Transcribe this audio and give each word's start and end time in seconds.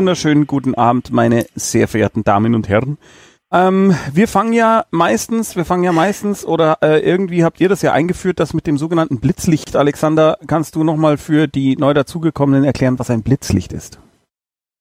wunderschönen 0.00 0.46
guten 0.46 0.74
Abend, 0.74 1.12
meine 1.12 1.44
sehr 1.54 1.86
verehrten 1.86 2.24
Damen 2.24 2.54
und 2.54 2.70
Herren. 2.70 2.96
Ähm, 3.52 3.94
wir 4.14 4.28
fangen 4.28 4.54
ja 4.54 4.86
meistens, 4.90 5.56
wir 5.56 5.66
fangen 5.66 5.84
ja 5.84 5.92
meistens, 5.92 6.42
oder 6.46 6.78
äh, 6.80 7.00
irgendwie 7.00 7.44
habt 7.44 7.60
ihr 7.60 7.68
das 7.68 7.82
ja 7.82 7.92
eingeführt, 7.92 8.40
das 8.40 8.54
mit 8.54 8.66
dem 8.66 8.78
sogenannten 8.78 9.20
Blitzlicht. 9.20 9.76
Alexander, 9.76 10.38
kannst 10.46 10.74
du 10.74 10.84
nochmal 10.84 11.18
für 11.18 11.48
die 11.48 11.76
neu 11.76 11.92
dazugekommenen 11.92 12.64
erklären, 12.64 12.98
was 12.98 13.10
ein 13.10 13.22
Blitzlicht 13.22 13.74
ist? 13.74 13.98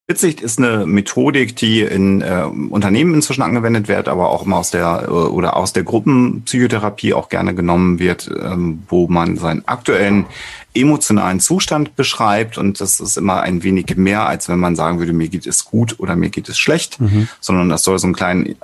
Blitzlicht 0.10 0.42
ist 0.42 0.58
eine 0.58 0.88
Methodik, 0.88 1.56
die 1.56 1.82
in 1.82 2.22
äh, 2.22 2.42
Unternehmen 2.42 3.14
inzwischen 3.14 3.44
angewendet 3.44 3.88
wird, 3.88 4.08
aber 4.08 4.32
auch 4.32 4.44
immer 4.44 4.58
aus 4.58 4.72
der 4.72 5.04
äh, 5.08 5.12
oder 5.12 5.56
aus 5.56 5.72
der 5.72 5.84
Gruppenpsychotherapie 5.84 7.14
auch 7.14 7.30
gerne 7.30 7.54
genommen 7.54 8.00
wird, 8.00 8.28
ähm, 8.42 8.82
wo 8.90 9.08
man 9.08 9.38
seinen 9.38 9.68
aktuellen 9.68 10.26
emotionalen 10.74 11.40
Zustand 11.40 11.96
beschreibt 11.96 12.58
und 12.58 12.82
das 12.82 13.00
ist 13.00 13.18
immer 13.18 13.42
ein 13.42 13.62
wenig 13.62 13.98
mehr, 13.98 14.26
als 14.26 14.50
wenn 14.50 14.58
man 14.58 14.76
sagen 14.76 14.98
würde, 14.98 15.14
mir 15.14 15.28
geht 15.28 15.46
es 15.46 15.64
gut 15.64 16.00
oder 16.00 16.16
mir 16.16 16.32
geht 16.32 16.50
es 16.50 16.58
schlecht, 16.58 17.00
mhm. 17.00 17.30
sondern 17.40 17.70
das 17.70 17.84
soll 17.84 18.00
so 18.00 18.08
einen 18.08 18.16
kleinen 18.16 18.48
äh, 18.48 18.56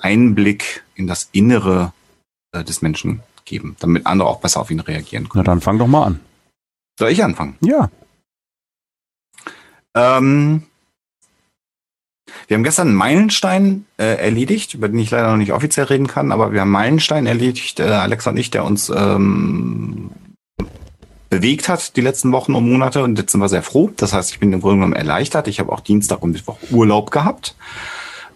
Einblick 0.00 0.82
in 0.94 1.06
das 1.06 1.28
Innere 1.32 1.92
äh, 2.52 2.64
des 2.64 2.80
Menschen 2.80 3.20
geben, 3.44 3.76
damit 3.80 4.06
andere 4.06 4.30
auch 4.30 4.40
besser 4.40 4.62
auf 4.62 4.70
ihn 4.70 4.80
reagieren 4.80 5.28
können. 5.28 5.44
Na 5.44 5.52
dann 5.52 5.60
fang 5.60 5.78
doch 5.78 5.88
mal 5.88 6.04
an. 6.04 6.20
Soll 6.98 7.10
ich 7.10 7.22
anfangen? 7.22 7.56
Ja. 7.60 7.90
Ähm, 9.94 10.62
wir 12.48 12.56
haben 12.56 12.64
gestern 12.64 12.88
einen 12.88 12.96
Meilenstein 12.96 13.86
äh, 13.98 14.16
erledigt, 14.16 14.74
über 14.74 14.88
den 14.88 14.98
ich 14.98 15.10
leider 15.10 15.30
noch 15.30 15.36
nicht 15.36 15.52
offiziell 15.52 15.86
reden 15.86 16.06
kann, 16.06 16.32
aber 16.32 16.52
wir 16.52 16.60
haben 16.60 16.68
einen 16.68 16.84
Meilenstein 16.84 17.26
erledigt, 17.26 17.80
äh, 17.80 17.84
Alexa 17.84 18.30
und 18.30 18.36
ich, 18.36 18.50
der 18.50 18.64
uns 18.64 18.90
ähm, 18.94 20.10
bewegt 21.30 21.68
hat 21.68 21.96
die 21.96 22.00
letzten 22.00 22.32
Wochen 22.32 22.54
und 22.54 22.68
Monate 22.70 23.02
und 23.02 23.18
jetzt 23.18 23.32
sind 23.32 23.40
wir 23.40 23.48
sehr 23.48 23.62
froh. 23.62 23.90
Das 23.96 24.12
heißt, 24.12 24.30
ich 24.32 24.38
bin 24.38 24.52
im 24.52 24.60
Grunde 24.60 24.76
genommen 24.76 24.94
erleichtert. 24.94 25.48
Ich 25.48 25.60
habe 25.60 25.72
auch 25.72 25.80
Dienstag 25.80 26.22
und 26.22 26.32
Mittwoch 26.32 26.58
Urlaub 26.70 27.10
gehabt, 27.10 27.56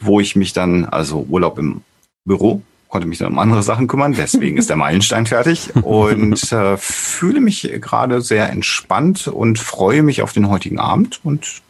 wo 0.00 0.20
ich 0.20 0.36
mich 0.36 0.52
dann, 0.52 0.84
also 0.84 1.26
Urlaub 1.28 1.58
im 1.58 1.82
Büro, 2.24 2.62
konnte 2.88 3.06
mich 3.06 3.18
dann 3.18 3.32
um 3.32 3.38
andere 3.38 3.62
Sachen 3.62 3.86
kümmern. 3.86 4.14
Deswegen 4.14 4.58
ist 4.58 4.68
der 4.68 4.76
Meilenstein 4.76 5.26
fertig 5.26 5.70
und 5.82 6.52
äh, 6.52 6.76
fühle 6.76 7.40
mich 7.40 7.70
gerade 7.80 8.20
sehr 8.20 8.50
entspannt 8.50 9.28
und 9.28 9.58
freue 9.58 10.02
mich 10.02 10.22
auf 10.22 10.32
den 10.32 10.48
heutigen 10.48 10.80
Abend 10.80 11.20
und 11.22 11.62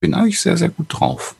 bin 0.00 0.14
eigentlich 0.14 0.40
sehr, 0.40 0.56
sehr 0.56 0.68
gut 0.68 0.86
drauf. 0.88 1.36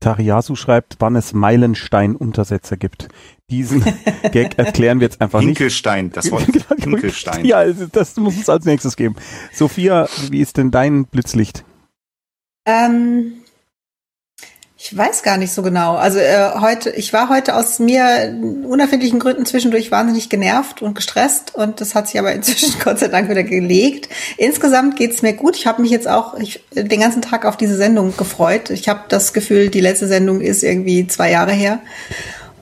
Tariasu 0.00 0.56
schreibt, 0.56 0.96
wann 0.98 1.16
es 1.16 1.32
Meilenstein-Untersetzer 1.32 2.76
gibt. 2.76 3.08
Diesen 3.50 3.84
Gag 4.32 4.58
erklären 4.58 5.00
wir 5.00 5.06
jetzt 5.06 5.20
einfach 5.20 5.40
Hinkelstein, 5.40 6.06
nicht. 6.06 6.16
das 6.16 6.30
Wort 6.30 6.44
Hinkelstein. 6.78 7.44
Ja, 7.44 7.64
das 7.64 8.16
muss 8.16 8.36
es 8.36 8.48
als 8.48 8.64
nächstes 8.64 8.96
geben. 8.96 9.14
Sophia, 9.52 10.08
wie 10.30 10.40
ist 10.40 10.56
denn 10.56 10.70
dein 10.70 11.06
Blitzlicht? 11.06 11.64
Ähm, 12.66 13.41
ich 14.84 14.96
weiß 14.96 15.22
gar 15.22 15.36
nicht 15.36 15.52
so 15.52 15.62
genau. 15.62 15.94
Also 15.94 16.18
äh, 16.18 16.54
heute, 16.60 16.90
ich 16.90 17.12
war 17.12 17.28
heute 17.28 17.54
aus 17.54 17.78
mir 17.78 18.36
unerfindlichen 18.64 19.20
Gründen 19.20 19.46
zwischendurch 19.46 19.92
wahnsinnig 19.92 20.28
genervt 20.28 20.82
und 20.82 20.94
gestresst 20.94 21.54
und 21.54 21.80
das 21.80 21.94
hat 21.94 22.08
sich 22.08 22.18
aber 22.18 22.32
inzwischen 22.32 22.74
Gott 22.84 22.98
sei 22.98 23.06
Dank 23.06 23.30
wieder 23.30 23.44
gelegt. 23.44 24.08
Insgesamt 24.38 24.96
geht's 24.96 25.22
mir 25.22 25.34
gut. 25.34 25.56
Ich 25.56 25.68
habe 25.68 25.82
mich 25.82 25.92
jetzt 25.92 26.08
auch 26.08 26.34
ich, 26.36 26.64
den 26.72 27.00
ganzen 27.00 27.22
Tag 27.22 27.44
auf 27.44 27.56
diese 27.56 27.76
Sendung 27.76 28.16
gefreut. 28.16 28.70
Ich 28.70 28.88
habe 28.88 29.02
das 29.08 29.32
Gefühl, 29.32 29.68
die 29.68 29.80
letzte 29.80 30.08
Sendung 30.08 30.40
ist 30.40 30.64
irgendwie 30.64 31.06
zwei 31.06 31.30
Jahre 31.30 31.52
her 31.52 31.78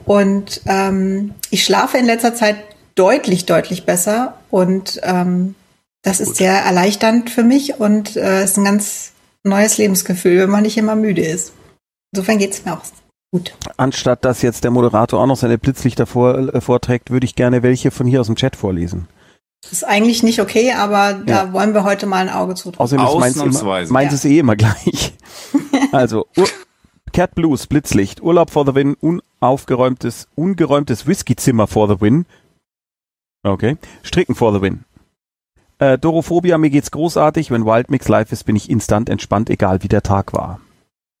und 0.05 0.61
ähm, 0.67 1.33
ich 1.49 1.65
schlafe 1.65 1.97
in 1.97 2.05
letzter 2.05 2.35
Zeit 2.35 2.57
deutlich, 2.93 3.47
deutlich 3.47 3.87
besser 3.87 4.37
und 4.51 5.01
ähm, 5.01 5.55
das 6.03 6.19
ist 6.19 6.35
sehr 6.35 6.53
erleichternd 6.53 7.31
für 7.31 7.43
mich 7.43 7.79
und 7.79 8.15
äh, 8.15 8.43
ist 8.43 8.57
ein 8.57 8.65
ganz 8.65 9.13
neues 9.43 9.79
Lebensgefühl, 9.79 10.37
wenn 10.37 10.51
man 10.51 10.61
nicht 10.61 10.77
immer 10.77 10.93
müde 10.95 11.23
ist. 11.23 11.53
Insofern 12.13 12.37
geht 12.37 12.51
es 12.51 12.65
mir 12.65 12.73
auch 12.73 12.81
gut. 13.31 13.53
Anstatt 13.77 14.25
dass 14.25 14.41
jetzt 14.41 14.63
der 14.63 14.71
Moderator 14.71 15.21
auch 15.21 15.27
noch 15.27 15.37
seine 15.37 15.57
Blitzlichter 15.57 16.05
vor, 16.05 16.37
äh, 16.53 16.61
vorträgt, 16.61 17.11
würde 17.11 17.25
ich 17.25 17.35
gerne 17.35 17.63
welche 17.63 17.91
von 17.91 18.07
hier 18.07 18.21
aus 18.21 18.27
dem 18.27 18.35
Chat 18.35 18.55
vorlesen. 18.55 19.07
Das 19.61 19.73
ist 19.73 19.83
eigentlich 19.83 20.23
nicht 20.23 20.41
okay, 20.41 20.73
aber 20.73 21.13
da 21.13 21.45
ja. 21.45 21.53
wollen 21.53 21.73
wir 21.73 21.83
heute 21.83 22.07
mal 22.07 22.17
ein 22.17 22.33
Auge 22.33 22.55
zu 22.55 22.69
drücken. 22.69 22.81
Außerdem 22.81 23.05
ist 23.05 23.19
meins, 23.19 23.61
immer, 23.61 23.85
meins 23.89 24.11
ja. 24.11 24.15
ist 24.15 24.25
eh 24.25 24.39
immer 24.39 24.55
gleich. 24.55 25.13
also, 25.91 26.25
Ur 26.35 26.47
Cat 27.13 27.35
Blues, 27.35 27.67
Blitzlicht, 27.67 28.21
Urlaub 28.21 28.49
for 28.49 28.65
the 28.65 28.73
Win, 28.73 28.95
unaufgeräumtes, 28.95 30.27
ungeräumtes 30.35 31.07
Whiskyzimmer 31.07 31.67
for 31.67 31.87
the 31.87 32.01
Win. 32.01 32.25
Okay. 33.43 33.77
Stricken 34.03 34.35
for 34.35 34.53
the 34.53 34.61
Win. 34.61 34.85
Äh, 35.79 35.97
Dorophobia, 35.97 36.57
mir 36.57 36.69
geht's 36.69 36.91
großartig. 36.91 37.51
Wenn 37.51 37.65
Wild 37.65 37.89
Mix 37.89 38.07
live 38.07 38.31
ist, 38.31 38.45
bin 38.45 38.55
ich 38.55 38.69
instant 38.69 39.09
entspannt, 39.09 39.49
egal 39.49 39.83
wie 39.83 39.87
der 39.87 40.03
Tag 40.03 40.33
war. 40.33 40.59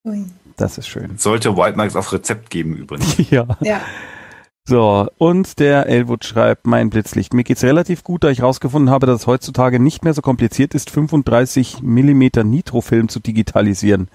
Ui. 0.05 0.25
Das 0.61 0.77
ist 0.77 0.87
schön. 0.87 1.17
Sollte 1.17 1.57
White 1.57 1.77
Mikes 1.77 1.95
auf 1.95 2.13
Rezept 2.13 2.49
geben 2.49 2.75
übrigens. 2.75 3.17
ja. 3.31 3.47
ja. 3.61 3.81
So, 4.63 5.07
und 5.17 5.59
der 5.59 5.87
Elwood 5.87 6.23
schreibt, 6.23 6.67
mein 6.67 6.91
Blitzlicht. 6.91 7.33
Mir 7.33 7.43
geht's 7.43 7.63
relativ 7.63 8.03
gut, 8.03 8.23
da 8.23 8.29
ich 8.29 8.39
herausgefunden 8.39 8.91
habe, 8.91 9.07
dass 9.07 9.21
es 9.21 9.27
heutzutage 9.27 9.79
nicht 9.79 10.03
mehr 10.03 10.13
so 10.13 10.21
kompliziert 10.21 10.75
ist, 10.75 10.91
35 10.91 11.81
Millimeter 11.81 12.43
Nitrofilm 12.43 13.09
zu 13.09 13.19
digitalisieren. 13.19 14.09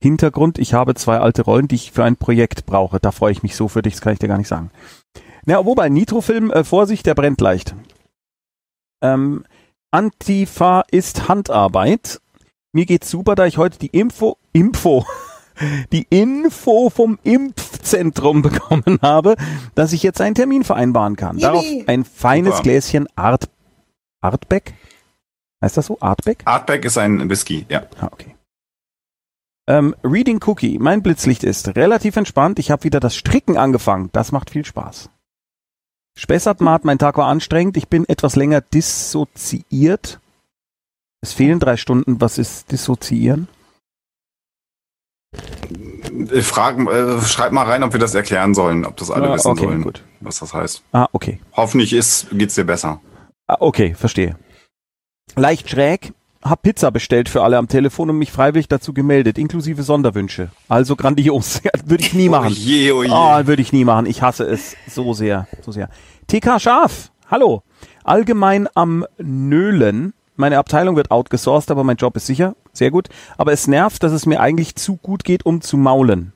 Hintergrund, 0.00 0.58
ich 0.58 0.74
habe 0.74 0.94
zwei 0.94 1.18
alte 1.18 1.42
Rollen, 1.42 1.66
die 1.66 1.74
ich 1.74 1.90
für 1.90 2.04
ein 2.04 2.16
Projekt 2.16 2.64
brauche. 2.64 3.00
Da 3.00 3.10
freue 3.10 3.32
ich 3.32 3.42
mich 3.42 3.56
so 3.56 3.66
für 3.66 3.82
dich, 3.82 3.94
das 3.94 4.00
kann 4.00 4.12
ich 4.12 4.20
dir 4.20 4.28
gar 4.28 4.38
nicht 4.38 4.48
sagen. 4.48 4.70
Na, 5.44 5.64
wobei, 5.64 5.88
Nitrofilm, 5.88 6.52
äh, 6.52 6.62
Vorsicht, 6.62 7.04
der 7.06 7.16
brennt 7.16 7.40
leicht. 7.40 7.74
Ähm, 9.02 9.44
Antifa 9.90 10.84
ist 10.90 11.28
Handarbeit. 11.28 12.20
Mir 12.72 12.86
geht's 12.86 13.10
super, 13.10 13.34
da 13.34 13.46
ich 13.46 13.58
heute 13.58 13.78
die 13.78 13.88
Info, 13.88 14.36
Info, 14.52 15.04
die 15.92 16.06
Info 16.10 16.90
vom 16.90 17.18
Impfzentrum 17.22 18.42
bekommen 18.42 18.98
habe, 19.02 19.36
dass 19.74 19.92
ich 19.92 20.02
jetzt 20.02 20.20
einen 20.20 20.34
Termin 20.34 20.64
vereinbaren 20.64 21.16
kann. 21.16 21.36
Yippie. 21.36 21.42
Darauf 21.42 21.64
ein 21.86 22.04
feines 22.04 22.56
Super. 22.56 22.62
Gläschen 22.62 23.08
Art, 23.16 23.48
Artbeck? 24.20 24.74
Heißt 25.62 25.76
das 25.76 25.86
so? 25.86 25.98
Artbeck? 26.00 26.42
Artbeck 26.44 26.84
ist 26.84 26.98
ein 26.98 27.28
Whisky, 27.28 27.66
ja. 27.68 27.84
Ah, 28.00 28.08
okay. 28.12 28.36
Ähm, 29.68 29.94
Reading 30.02 30.40
Cookie. 30.46 30.78
Mein 30.78 31.02
Blitzlicht 31.02 31.44
ist 31.44 31.76
relativ 31.76 32.16
entspannt. 32.16 32.58
Ich 32.58 32.70
habe 32.70 32.84
wieder 32.84 33.00
das 33.00 33.16
Stricken 33.16 33.58
angefangen. 33.58 34.08
Das 34.12 34.32
macht 34.32 34.50
viel 34.50 34.64
Spaß. 34.64 35.10
Spessart 36.16 36.60
Mart, 36.60 36.84
mein 36.84 36.98
Tag 36.98 37.16
war 37.18 37.26
anstrengend. 37.26 37.76
Ich 37.76 37.88
bin 37.88 38.08
etwas 38.08 38.34
länger 38.34 38.60
dissoziiert. 38.60 40.20
Es 41.20 41.32
fehlen 41.32 41.60
drei 41.60 41.76
Stunden. 41.76 42.20
Was 42.20 42.38
ist 42.38 42.72
dissoziieren? 42.72 43.46
Frag, 46.42 46.78
äh, 46.78 47.20
schreib 47.22 47.52
mal 47.52 47.64
rein, 47.64 47.82
ob 47.82 47.92
wir 47.92 48.00
das 48.00 48.14
erklären 48.14 48.54
sollen, 48.54 48.84
ob 48.84 48.96
das 48.96 49.10
alle 49.10 49.26
ja, 49.26 49.34
wissen 49.34 49.50
okay, 49.50 49.64
sollen, 49.64 49.82
gut. 49.82 50.02
was 50.20 50.38
das 50.40 50.54
heißt. 50.54 50.82
Ah, 50.92 51.06
okay. 51.12 51.40
Hoffentlich 51.52 51.92
ist, 51.92 52.28
geht's 52.32 52.54
dir 52.54 52.64
besser. 52.64 53.00
Ah, 53.46 53.56
okay, 53.60 53.94
verstehe. 53.94 54.36
Leicht 55.36 55.68
schräg, 55.68 56.12
hab 56.42 56.62
Pizza 56.62 56.90
bestellt 56.90 57.28
für 57.28 57.42
alle 57.42 57.58
am 57.58 57.68
Telefon 57.68 58.10
und 58.10 58.18
mich 58.18 58.32
freiwillig 58.32 58.68
dazu 58.68 58.92
gemeldet, 58.92 59.38
inklusive 59.38 59.82
Sonderwünsche. 59.82 60.50
Also 60.68 60.96
grandios. 60.96 61.60
würde 61.84 62.04
ich 62.04 62.14
nie 62.14 62.28
machen. 62.28 62.48
Oh 62.48 62.54
je, 62.54 62.92
oh 62.92 63.02
je. 63.02 63.10
Oh, 63.12 63.46
würde 63.46 63.62
ich 63.62 63.72
nie 63.72 63.84
machen. 63.84 64.06
Ich 64.06 64.22
hasse 64.22 64.44
es 64.44 64.76
so 64.88 65.12
sehr, 65.12 65.46
so 65.62 65.72
sehr. 65.72 65.90
TK 66.26 66.60
Scharf, 66.60 67.12
hallo. 67.30 67.62
Allgemein 68.04 68.68
am 68.74 69.04
Nölen 69.18 70.14
meine 70.38 70.58
Abteilung 70.58 70.96
wird 70.96 71.10
outgesourced, 71.10 71.70
aber 71.70 71.84
mein 71.84 71.96
Job 71.96 72.16
ist 72.16 72.26
sicher. 72.26 72.54
Sehr 72.72 72.90
gut. 72.90 73.08
Aber 73.36 73.52
es 73.52 73.66
nervt, 73.66 74.02
dass 74.02 74.12
es 74.12 74.24
mir 74.24 74.40
eigentlich 74.40 74.76
zu 74.76 74.96
gut 74.96 75.24
geht, 75.24 75.44
um 75.44 75.60
zu 75.60 75.76
maulen. 75.76 76.32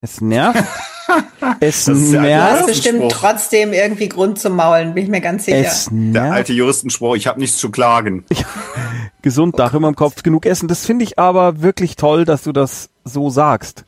Es 0.00 0.20
nervt. 0.20 0.64
es 1.60 1.84
das 1.84 1.98
nervt. 1.98 2.24
Du 2.24 2.58
hast 2.58 2.66
bestimmt 2.66 3.12
trotzdem 3.12 3.72
irgendwie 3.72 4.08
Grund 4.08 4.40
zu 4.40 4.50
maulen, 4.50 4.94
bin 4.94 5.04
ich 5.04 5.10
mir 5.10 5.20
ganz 5.20 5.44
sicher. 5.44 5.58
Es 5.58 5.90
nervt. 5.92 6.14
Der 6.14 6.32
alte 6.32 6.52
Juristenspruch, 6.52 7.14
ich 7.14 7.28
habe 7.28 7.38
nichts 7.38 7.58
zu 7.58 7.70
klagen. 7.70 8.24
Gesund, 9.22 9.56
Dach 9.56 9.72
immer 9.72 9.86
im 9.86 9.94
Kopf, 9.94 10.24
genug 10.24 10.44
essen. 10.44 10.66
Das 10.66 10.84
finde 10.84 11.04
ich 11.04 11.20
aber 11.20 11.62
wirklich 11.62 11.94
toll, 11.94 12.24
dass 12.24 12.42
du 12.42 12.50
das 12.50 12.90
so 13.04 13.30
sagst. 13.30 13.84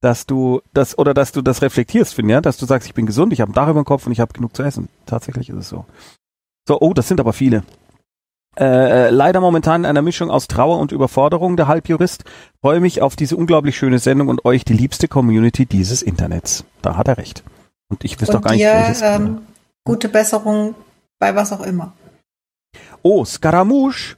Dass 0.00 0.26
du 0.26 0.60
das, 0.74 0.98
oder 0.98 1.14
dass 1.14 1.30
du 1.30 1.40
das 1.40 1.62
reflektierst, 1.62 2.14
finde 2.14 2.34
ja, 2.34 2.40
dass 2.40 2.56
du 2.56 2.66
sagst, 2.66 2.88
ich 2.88 2.94
bin 2.94 3.06
gesund, 3.06 3.32
ich 3.32 3.40
habe 3.40 3.52
ein 3.52 3.54
Dach 3.54 3.68
über 3.68 3.80
dem 3.80 3.86
Kopf 3.86 4.06
und 4.06 4.12
ich 4.12 4.18
habe 4.18 4.32
genug 4.32 4.56
zu 4.56 4.64
essen. 4.64 4.88
Tatsächlich 5.06 5.50
ist 5.50 5.56
es 5.56 5.68
so. 5.68 5.84
So, 6.66 6.80
oh, 6.80 6.92
das 6.92 7.06
sind 7.06 7.20
aber 7.20 7.32
viele. 7.32 7.62
Äh, 8.58 8.64
äh, 9.08 9.10
leider 9.10 9.40
momentan 9.40 9.82
in 9.82 9.86
einer 9.86 10.02
Mischung 10.02 10.30
aus 10.30 10.48
Trauer 10.48 10.78
und 10.78 10.92
Überforderung, 10.92 11.56
der 11.56 11.68
Halbjurist. 11.68 12.24
Freue 12.60 12.80
mich 12.80 13.02
auf 13.02 13.14
diese 13.14 13.36
unglaublich 13.36 13.76
schöne 13.76 13.98
Sendung 13.98 14.28
und 14.28 14.44
euch 14.44 14.64
die 14.64 14.72
liebste 14.72 15.08
Community 15.08 15.66
dieses 15.66 16.02
Internets. 16.02 16.64
Da 16.80 16.96
hat 16.96 17.08
er 17.08 17.18
recht. 17.18 17.42
Und 17.88 18.04
ich 18.04 18.20
wüsste 18.20 18.34
doch 18.34 18.42
gar 18.42 18.52
nicht, 18.52 18.62
dir, 18.62 18.72
welches. 18.72 19.02
Ähm, 19.02 19.38
gute 19.84 20.08
Besserung 20.08 20.74
bei 21.18 21.34
was 21.34 21.52
auch 21.52 21.62
immer. 21.62 21.92
Oh, 23.02 23.24
Scaramouche 23.24 24.16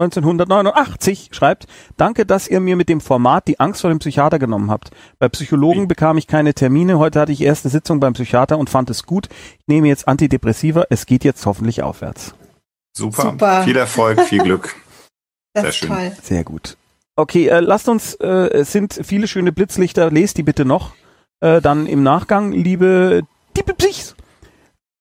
1989 0.00 1.28
schreibt, 1.32 1.66
danke, 1.98 2.24
dass 2.24 2.48
ihr 2.48 2.60
mir 2.60 2.74
mit 2.74 2.88
dem 2.88 3.02
Format 3.02 3.46
die 3.48 3.60
Angst 3.60 3.82
vor 3.82 3.90
dem 3.90 3.98
Psychiater 3.98 4.38
genommen 4.38 4.70
habt. 4.70 4.92
Bei 5.18 5.28
Psychologen 5.28 5.88
bekam 5.88 6.16
ich 6.16 6.26
keine 6.26 6.54
Termine. 6.54 6.98
Heute 6.98 7.20
hatte 7.20 7.32
ich 7.32 7.42
erste 7.42 7.68
Sitzung 7.68 8.00
beim 8.00 8.14
Psychiater 8.14 8.56
und 8.56 8.70
fand 8.70 8.88
es 8.88 9.04
gut. 9.04 9.28
Ich 9.58 9.68
nehme 9.68 9.88
jetzt 9.88 10.08
Antidepressiva. 10.08 10.86
Es 10.88 11.04
geht 11.04 11.22
jetzt 11.22 11.44
hoffentlich 11.44 11.82
aufwärts. 11.82 12.34
Super. 12.96 13.22
Super. 13.22 13.62
Viel 13.64 13.76
Erfolg, 13.76 14.20
viel 14.22 14.42
Glück. 14.42 14.74
Das 15.52 15.62
Sehr 15.62 15.68
ist 15.70 15.76
schön. 15.78 15.88
toll. 15.88 16.12
Sehr 16.22 16.44
gut. 16.44 16.76
Okay, 17.16 17.48
äh, 17.48 17.58
lasst 17.58 17.88
uns, 17.88 18.14
äh, 18.14 18.26
es 18.26 18.70
sind 18.70 19.00
viele 19.02 19.26
schöne 19.26 19.50
Blitzlichter, 19.50 20.08
lest 20.12 20.38
die 20.38 20.44
bitte 20.44 20.64
noch. 20.64 20.92
Äh, 21.40 21.60
dann 21.60 21.86
im 21.86 22.04
Nachgang, 22.04 22.52
liebe 22.52 23.22
Diepepsichs. 23.56 24.14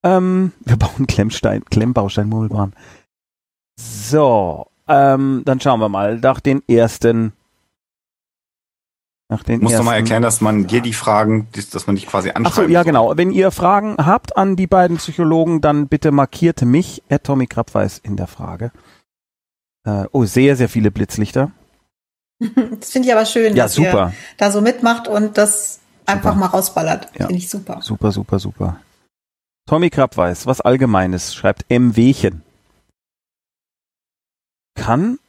Ähm, 0.04 0.54
wir 0.62 0.76
bauen 0.76 1.06
Klemmstein, 1.06 1.64
Klemmbaustein-Murmelbahn. 1.66 2.74
So, 3.80 4.66
ähm, 4.88 5.44
dann 5.46 5.60
schauen 5.62 5.80
wir 5.82 5.90
mal 5.90 6.18
nach 6.18 6.40
den 6.40 6.64
ersten. 6.68 7.34
Nach 9.32 9.44
den 9.44 9.62
Muss 9.62 9.74
ersten. 9.74 9.86
mal 9.86 9.96
erklären, 9.96 10.24
dass 10.24 10.42
man 10.42 10.66
dir 10.66 10.82
die 10.82 10.94
Fragen, 10.94 11.48
dass 11.72 11.86
man 11.86 11.96
dich 11.96 12.08
quasi 12.08 12.32
anschaut. 12.32 12.64
Achso, 12.64 12.64
ja 12.64 12.82
genau. 12.82 13.16
Wenn 13.16 13.30
ihr 13.30 13.52
Fragen 13.52 13.96
habt 13.98 14.36
an 14.36 14.56
die 14.56 14.66
beiden 14.66 14.98
Psychologen, 14.98 15.62
dann 15.62 15.88
bitte 15.88 16.12
markiert 16.12 16.64
mich, 16.64 17.04
Herr 17.10 17.22
Tommy 17.22 17.46
Krabweis, 17.46 18.00
in 18.00 18.18
der 18.18 18.26
Frage. 18.26 18.72
Äh, 19.86 20.06
oh, 20.12 20.26
sehr, 20.26 20.56
sehr 20.56 20.68
viele 20.68 20.92
Blitzlichter. 20.92 21.52
Das 22.80 22.92
finde 22.92 23.10
ich 23.10 23.14
aber 23.14 23.26
schön, 23.26 23.54
ja, 23.54 23.66
dass 23.66 23.74
super. 23.74 24.14
ihr 24.14 24.14
da 24.38 24.50
so 24.50 24.62
mitmacht 24.62 25.10
und 25.10 25.38
das 25.38 25.82
einfach 26.06 26.34
super. 26.34 26.40
mal 26.40 26.46
rausballert. 26.48 27.10
Ja. 27.20 27.26
Finde 27.28 27.38
ich 27.38 27.50
super. 27.50 27.82
Super, 27.82 28.14
super, 28.14 28.40
super. 28.40 28.80
Tommy 29.68 29.90
Krabweis, 29.90 30.48
was 30.48 30.62
Allgemeines, 30.62 31.36
schreibt 31.36 31.66
M. 31.68 31.98
Wehchen. 31.98 32.42
Kann, 34.76 35.20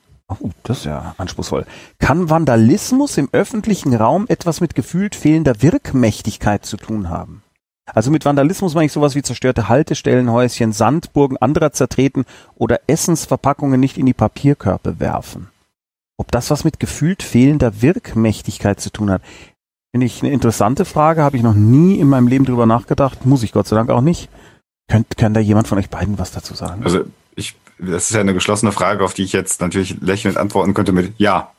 oh, 0.41 0.51
das 0.63 0.79
ist 0.79 0.85
ja 0.85 1.15
anspruchsvoll, 1.19 1.67
kann 1.99 2.31
Vandalismus 2.31 3.17
im 3.17 3.29
öffentlichen 3.33 3.95
Raum 3.95 4.27
etwas 4.29 4.61
mit 4.61 4.75
gefühlt 4.75 5.15
fehlender 5.15 5.63
Wirkmächtigkeit 5.63 6.65
zu 6.65 6.77
tun 6.77 7.09
haben? 7.09 7.43
Also 7.87 8.11
mit 8.11 8.25
Vandalismus 8.25 8.75
meine 8.75 8.87
ich 8.87 8.93
sowas 8.93 9.15
wie 9.15 9.23
zerstörte 9.23 9.69
Haltestellen, 9.69 10.31
Häuschen, 10.31 10.73
Sandburgen 10.73 11.37
anderer 11.39 11.73
zertreten 11.73 12.25
oder 12.55 12.81
Essensverpackungen 12.87 13.81
nicht 13.81 13.99
in 13.99 14.07
die 14.07 14.15
Papierkörbe 14.15 15.01
werfen. 15.01 15.49
Ob 16.17 16.31
das 16.31 16.51
was 16.51 16.65
mit 16.65 16.79
gefühlt 16.79 17.23
fehlender 17.23 17.83
Wirkmächtigkeit 17.83 18.81
zu 18.81 18.91
tun 18.91 19.11
hat, 19.11 19.23
finde 19.91 20.07
ich 20.07 20.23
eine 20.23 20.33
interessante 20.33 20.85
Frage, 20.85 21.23
habe 21.23 21.37
ich 21.37 21.43
noch 21.43 21.55
nie 21.55 21.99
in 21.99 22.09
meinem 22.09 22.29
Leben 22.29 22.45
drüber 22.45 22.67
nachgedacht, 22.67 23.27
muss 23.27 23.43
ich 23.43 23.53
Gott 23.53 23.67
sei 23.67 23.77
Dank 23.77 23.91
auch 23.91 24.03
nicht. 24.03 24.29
Könnt, 24.89 25.17
kann 25.17 25.35
da 25.35 25.41
jemand 25.41 25.69
von 25.69 25.79
euch 25.79 25.89
beiden 25.89 26.19
was 26.19 26.33
dazu 26.33 26.55
sagen? 26.55 26.83
Also 26.85 27.05
ich, 27.37 27.57
das 27.81 28.11
ist 28.11 28.15
ja 28.15 28.21
eine 28.21 28.35
geschlossene 28.35 28.73
Frage, 28.73 29.05
auf 29.05 29.15
die 29.15 29.25
ich 29.25 29.33
jetzt 29.33 29.61
natürlich 29.61 29.97
lächelnd 30.01 30.37
antworten 30.37 30.75
könnte 30.75 30.93
mit 30.93 31.13
Ja. 31.19 31.53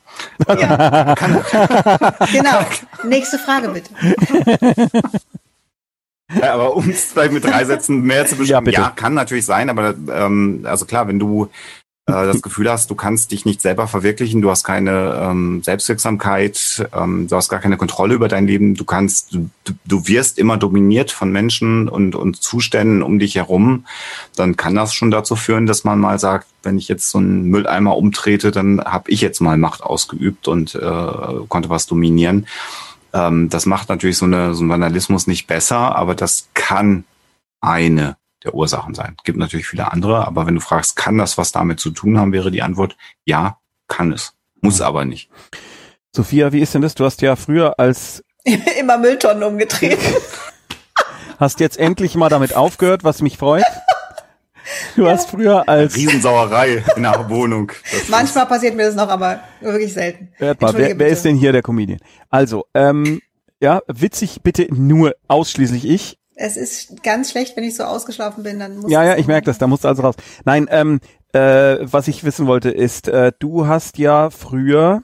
ja. 0.48 1.14
genau. 2.32 2.66
Nächste 3.04 3.38
Frage 3.38 3.68
bitte. 3.68 3.90
Ja, 6.40 6.54
aber 6.54 6.74
um 6.76 6.88
es 6.88 7.12
vielleicht 7.12 7.32
mit 7.32 7.44
drei 7.44 7.62
Sätzen 7.64 8.00
mehr 8.00 8.26
zu 8.26 8.36
beschreiben, 8.36 8.64
ja, 8.70 8.80
ja, 8.80 8.90
kann 8.90 9.12
natürlich 9.12 9.44
sein, 9.44 9.68
aber 9.68 9.94
ähm, 10.10 10.64
also 10.64 10.86
klar, 10.86 11.06
wenn 11.06 11.18
du 11.18 11.50
das 12.06 12.42
Gefühl 12.42 12.68
hast, 12.68 12.90
du 12.90 12.96
kannst 12.96 13.30
dich 13.30 13.44
nicht 13.44 13.60
selber 13.60 13.86
verwirklichen, 13.86 14.42
du 14.42 14.50
hast 14.50 14.64
keine 14.64 15.20
ähm, 15.22 15.62
Selbstwirksamkeit, 15.62 16.88
ähm, 16.92 17.28
du 17.28 17.36
hast 17.36 17.48
gar 17.48 17.60
keine 17.60 17.76
Kontrolle 17.76 18.14
über 18.14 18.26
dein 18.26 18.46
Leben, 18.46 18.74
du 18.74 18.84
kannst, 18.84 19.32
du, 19.32 19.48
du 19.84 20.08
wirst 20.08 20.38
immer 20.38 20.56
dominiert 20.56 21.12
von 21.12 21.30
Menschen 21.30 21.88
und, 21.88 22.16
und 22.16 22.42
Zuständen 22.42 23.02
um 23.02 23.20
dich 23.20 23.36
herum, 23.36 23.86
dann 24.34 24.56
kann 24.56 24.74
das 24.74 24.94
schon 24.94 25.12
dazu 25.12 25.36
führen, 25.36 25.66
dass 25.66 25.84
man 25.84 26.00
mal 26.00 26.18
sagt, 26.18 26.48
wenn 26.64 26.76
ich 26.76 26.88
jetzt 26.88 27.08
so 27.08 27.18
einen 27.18 27.44
Mülleimer 27.44 27.96
umtrete, 27.96 28.50
dann 28.50 28.82
habe 28.84 29.10
ich 29.10 29.20
jetzt 29.20 29.40
mal 29.40 29.56
Macht 29.56 29.84
ausgeübt 29.84 30.48
und 30.48 30.74
äh, 30.74 31.46
konnte 31.48 31.70
was 31.70 31.86
dominieren. 31.86 32.46
Ähm, 33.12 33.48
das 33.48 33.64
macht 33.64 33.88
natürlich 33.88 34.16
so, 34.16 34.26
eine, 34.26 34.54
so 34.54 34.62
einen 34.62 34.70
Vandalismus 34.70 35.28
nicht 35.28 35.46
besser, 35.46 35.94
aber 35.94 36.16
das 36.16 36.48
kann 36.54 37.04
eine 37.60 38.16
der 38.44 38.54
Ursachen 38.54 38.94
sein. 38.94 39.16
Gibt 39.24 39.38
natürlich 39.38 39.66
viele 39.66 39.92
andere, 39.92 40.26
aber 40.26 40.46
wenn 40.46 40.54
du 40.54 40.60
fragst, 40.60 40.96
kann 40.96 41.18
das 41.18 41.38
was 41.38 41.52
damit 41.52 41.80
zu 41.80 41.90
tun 41.90 42.18
haben, 42.18 42.32
wäre 42.32 42.50
die 42.50 42.62
Antwort 42.62 42.96
ja, 43.24 43.58
kann 43.88 44.12
es. 44.12 44.34
Muss 44.60 44.78
mhm. 44.78 44.84
aber 44.84 45.04
nicht. 45.04 45.30
Sophia, 46.14 46.52
wie 46.52 46.60
ist 46.60 46.74
denn 46.74 46.82
das? 46.82 46.94
Du 46.94 47.04
hast 47.04 47.22
ja 47.22 47.36
früher 47.36 47.78
als 47.78 48.22
immer 48.80 48.98
Mülltonnen 48.98 49.42
umgedreht. 49.42 49.98
hast 51.38 51.60
jetzt 51.60 51.78
endlich 51.78 52.14
mal 52.14 52.28
damit 52.28 52.54
aufgehört, 52.54 53.04
was 53.04 53.22
mich 53.22 53.38
freut. 53.38 53.64
Du 54.94 55.04
ja. 55.04 55.12
hast 55.12 55.30
früher 55.30 55.68
als 55.68 55.96
Riesensauerei 55.96 56.84
in 56.96 57.02
der 57.02 57.28
Wohnung. 57.28 57.72
Manchmal 58.08 58.46
passiert 58.46 58.76
mir 58.76 58.86
das 58.86 58.94
noch, 58.94 59.08
aber 59.08 59.40
wirklich 59.60 59.92
selten. 59.92 60.28
Hört 60.36 60.60
mal, 60.60 60.74
wer, 60.74 60.98
wer 60.98 61.08
ist 61.08 61.24
denn 61.24 61.36
hier 61.36 61.52
der 61.52 61.62
Comedian? 61.62 61.98
Also, 62.30 62.66
ähm, 62.74 63.20
ja, 63.60 63.80
witzig 63.86 64.42
bitte 64.42 64.66
nur 64.72 65.14
ausschließlich 65.28 65.88
ich. 65.88 66.18
Es 66.34 66.56
ist 66.56 67.02
ganz 67.02 67.30
schlecht, 67.30 67.56
wenn 67.56 67.64
ich 67.64 67.76
so 67.76 67.84
ausgeschlafen 67.84 68.42
bin, 68.42 68.58
dann 68.58 68.78
muss 68.78 68.90
Ja, 68.90 69.04
ja, 69.04 69.16
ich 69.16 69.26
merke 69.26 69.46
das, 69.46 69.58
da 69.58 69.66
musst 69.66 69.84
du 69.84 69.88
also 69.88 70.02
raus. 70.02 70.14
Nein, 70.44 70.66
ähm, 70.70 71.00
äh, 71.32 71.78
was 71.82 72.08
ich 72.08 72.24
wissen 72.24 72.46
wollte 72.46 72.70
ist, 72.70 73.08
äh, 73.08 73.32
du 73.38 73.66
hast 73.66 73.98
ja 73.98 74.30
früher 74.30 75.02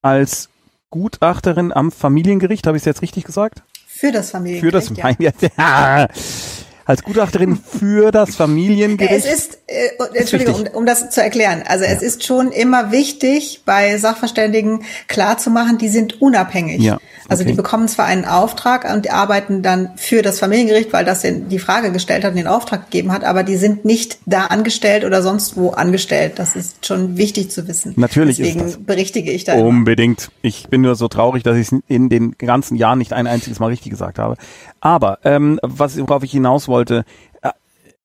als 0.00 0.48
Gutachterin 0.90 1.72
am 1.72 1.90
Familiengericht, 1.90 2.66
habe 2.66 2.76
ich 2.76 2.82
es 2.82 2.86
jetzt 2.86 3.02
richtig 3.02 3.24
gesagt? 3.24 3.62
Für 3.86 4.12
das 4.12 4.30
Familiengericht. 4.30 4.88
Für 4.88 4.94
das 4.94 5.18
ja. 5.18 5.32
ja. 5.56 6.08
als 6.84 7.02
Gutachterin 7.02 7.56
für 7.56 8.10
das 8.10 8.36
Familiengericht. 8.36 9.26
Es 9.26 9.32
ist, 9.32 9.58
äh, 9.66 9.90
Entschuldigung, 10.14 10.66
um, 10.72 10.78
um, 10.78 10.86
das 10.86 11.10
zu 11.10 11.22
erklären. 11.22 11.62
Also 11.66 11.84
ja. 11.84 11.90
es 11.90 12.02
ist 12.02 12.24
schon 12.24 12.52
immer 12.52 12.92
wichtig, 12.92 13.62
bei 13.64 13.96
Sachverständigen 13.98 14.84
klarzumachen, 15.08 15.78
die 15.78 15.88
sind 15.88 16.20
unabhängig. 16.20 16.82
Ja. 16.82 16.98
Also 17.28 17.44
die 17.44 17.52
bekommen 17.52 17.88
zwar 17.88 18.06
einen 18.06 18.24
Auftrag 18.24 18.92
und 18.92 19.10
arbeiten 19.10 19.62
dann 19.62 19.90
für 19.96 20.22
das 20.22 20.38
Familiengericht, 20.38 20.92
weil 20.92 21.04
das 21.04 21.22
die 21.22 21.58
Frage 21.58 21.92
gestellt 21.92 22.24
hat 22.24 22.32
und 22.32 22.36
den 22.36 22.46
Auftrag 22.46 22.90
gegeben 22.90 23.12
hat, 23.12 23.24
aber 23.24 23.42
die 23.42 23.56
sind 23.56 23.84
nicht 23.84 24.18
da 24.26 24.46
angestellt 24.46 25.04
oder 25.04 25.22
sonst 25.22 25.56
wo 25.56 25.70
angestellt. 25.70 26.34
Das 26.36 26.56
ist 26.56 26.84
schon 26.84 27.16
wichtig 27.16 27.50
zu 27.50 27.68
wissen. 27.68 27.94
Natürlich 27.96 28.36
Deswegen 28.36 28.60
ist 28.60 28.76
das. 28.76 28.84
berichtige 28.84 29.30
ich 29.30 29.44
da. 29.44 29.54
Unbedingt. 29.54 30.24
Immer. 30.24 30.32
Ich 30.42 30.68
bin 30.68 30.82
nur 30.82 30.94
so 30.94 31.08
traurig, 31.08 31.42
dass 31.42 31.56
ich 31.56 31.72
es 31.72 31.78
in 31.88 32.08
den 32.08 32.36
ganzen 32.36 32.76
Jahren 32.76 32.98
nicht 32.98 33.12
ein 33.12 33.26
einziges 33.26 33.60
Mal 33.60 33.68
richtig 33.68 33.90
gesagt 33.90 34.18
habe. 34.18 34.36
Aber 34.82 35.20
ähm, 35.22 35.60
was, 35.62 35.96
worauf 35.96 36.24
ich 36.24 36.32
hinaus 36.32 36.66
wollte, 36.66 37.04
äh, 37.40 37.52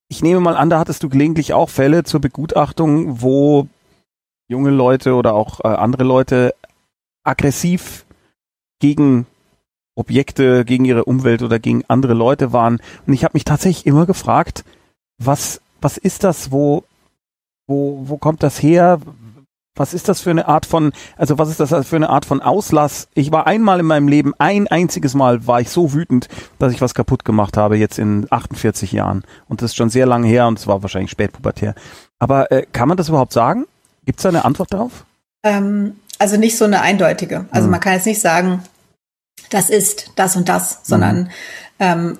ich 0.08 0.22
nehme 0.22 0.40
mal 0.40 0.56
an, 0.56 0.70
da 0.70 0.80
hattest 0.80 1.02
du 1.02 1.10
gelegentlich 1.10 1.54
auch 1.54 1.70
Fälle 1.70 2.04
zur 2.04 2.22
Begutachtung, 2.22 3.22
wo 3.22 3.68
junge 4.48 4.70
Leute 4.70 5.16
oder 5.16 5.34
auch 5.34 5.60
äh, 5.62 5.70
andere 5.70 6.04
Leute 6.04 6.54
aggressiv 7.24 8.06
gegen 8.80 9.26
Objekte, 9.96 10.66
gegen 10.66 10.86
ihre 10.86 11.06
Umwelt 11.06 11.42
oder 11.42 11.58
gegen 11.58 11.84
andere 11.88 12.14
Leute 12.14 12.54
waren. 12.54 12.80
Und 13.08 13.14
ich 13.14 13.24
habe 13.24 13.34
mich 13.34 13.44
tatsächlich 13.44 13.88
immer 13.88 14.06
gefragt, 14.06 14.64
was, 15.18 15.60
was 15.82 15.98
ist 15.98 16.24
das, 16.24 16.52
wo, 16.52 16.84
wo, 17.66 18.04
wo 18.06 18.18
kommt 18.18 18.44
das 18.44 18.62
her? 18.62 19.02
Was 19.78 19.94
ist 19.94 20.10
das 20.10 20.22
für 20.22 20.32
eine 20.32 20.48
Art 20.48 20.66
von, 20.66 20.92
also 21.16 21.38
was 21.38 21.50
ist 21.50 21.60
das 21.60 21.88
für 21.88 21.96
eine 21.96 22.10
Art 22.10 22.26
von 22.26 22.42
Auslass? 22.42 23.08
Ich 23.14 23.32
war 23.32 23.48
einmal 23.48 23.80
in 23.80 23.86
meinem 23.86 24.08
Leben, 24.08 24.34
ein 24.38 24.68
einziges 24.68 25.14
Mal 25.14 25.48
war 25.48 25.62
ich 25.62 25.70
so 25.70 25.94
wütend, 25.94 26.28
dass 26.60 26.74
ich 26.74 26.82
was 26.82 26.94
kaputt 26.94 27.24
gemacht 27.24 27.58
habe, 27.58 27.78
jetzt 27.78 28.00
in 28.00 28.28
48 28.30 28.92
Jahren. 28.92 29.24
Und 29.48 29.62
das 29.62 29.72
ist 29.72 29.78
schon 29.78 29.90
sehr 29.90 30.06
lange 30.06 30.28
her 30.28 30.48
und 30.48 30.60
es 30.60 30.68
war 30.68 30.82
wahrscheinlich 30.82 31.12
spätpubertär. 31.12 31.76
Aber 32.20 32.52
äh, 32.52 32.66
kann 32.72 32.88
man 32.88 32.98
das 32.98 33.10
überhaupt 33.10 33.34
sagen? 33.34 33.66
Gibt 34.06 34.20
es 34.20 34.24
da 34.24 34.30
eine 34.30 34.46
Antwort 34.46 34.74
darauf? 34.74 35.06
Ähm, 35.44 35.98
also 36.20 36.38
nicht 36.38 36.58
so 36.58 36.66
eine 36.66 36.82
eindeutige. 36.82 37.46
Also 37.52 37.68
mhm. 37.68 37.72
man 37.72 37.80
kann 37.80 37.94
jetzt 37.94 38.06
nicht 38.06 38.22
sagen, 38.22 38.64
das 39.50 39.70
ist 39.70 40.12
das 40.16 40.36
und 40.36 40.50
das, 40.50 40.80
sondern 40.84 41.24
mhm. 41.24 41.30
ähm, 41.80 42.18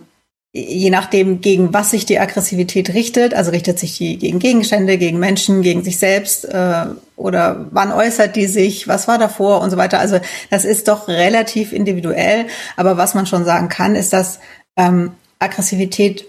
je 0.54 0.90
nachdem, 0.90 1.42
gegen 1.42 1.74
was 1.74 1.92
sich 1.92 2.06
die 2.06 2.20
Aggressivität 2.20 2.94
richtet, 2.94 3.34
also 3.34 3.52
richtet 3.52 3.80
sich 3.80 3.98
die 3.98 4.18
gegen 4.18 4.40
Gegenstände, 4.40 4.98
gegen 4.98 5.20
Menschen, 5.20 5.62
gegen 5.62 5.84
sich 5.84 6.00
selbst 6.00 6.46
äh, 6.46 6.86
oder 7.18 7.66
wann 7.72 7.92
äußert 7.92 8.36
die 8.36 8.46
sich, 8.46 8.88
was 8.88 9.08
war 9.08 9.18
davor 9.18 9.62
und 9.62 9.72
so 9.72 9.78
weiter. 9.78 10.00
Also 10.00 10.20
das 10.50 10.64
ist 10.64 10.88
doch 10.88 11.08
relativ 11.10 11.74
individuell. 11.74 12.46
Aber 12.78 12.96
was 12.96 13.16
man 13.16 13.26
schon 13.26 13.44
sagen 13.44 13.68
kann, 13.68 13.96
ist, 13.96 14.14
dass 14.14 14.40
ähm, 14.78 15.12
Aggressivität 15.40 16.26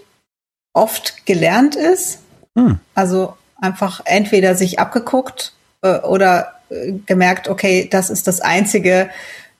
oft 0.73 1.25
gelernt 1.25 1.75
ist. 1.75 2.19
Mhm. 2.55 2.79
Also 2.95 3.35
einfach 3.61 4.01
entweder 4.05 4.55
sich 4.55 4.79
abgeguckt 4.79 5.53
äh, 5.83 5.99
oder 5.99 6.53
äh, 6.69 6.93
gemerkt, 7.05 7.47
okay, 7.47 7.87
das 7.89 8.09
ist 8.09 8.27
das 8.27 8.41
Einzige, 8.41 9.09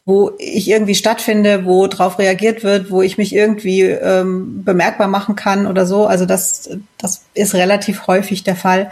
wo 0.05 0.31
ich 0.39 0.67
irgendwie 0.67 0.95
stattfinde, 0.95 1.65
wo 1.65 1.86
drauf 1.86 2.17
reagiert 2.17 2.63
wird, 2.63 2.89
wo 2.89 3.03
ich 3.03 3.19
mich 3.19 3.36
irgendwie 3.36 3.81
ähm, 3.81 4.63
bemerkbar 4.63 5.07
machen 5.07 5.36
kann 5.36 5.67
oder 5.67 5.86
so. 5.86 6.07
Also 6.07 6.25
das, 6.25 6.71
das 6.98 7.25
ist 7.36 7.53
relativ 7.53 8.07
häufig 8.07 8.43
der 8.43 8.55
Fall. 8.55 8.89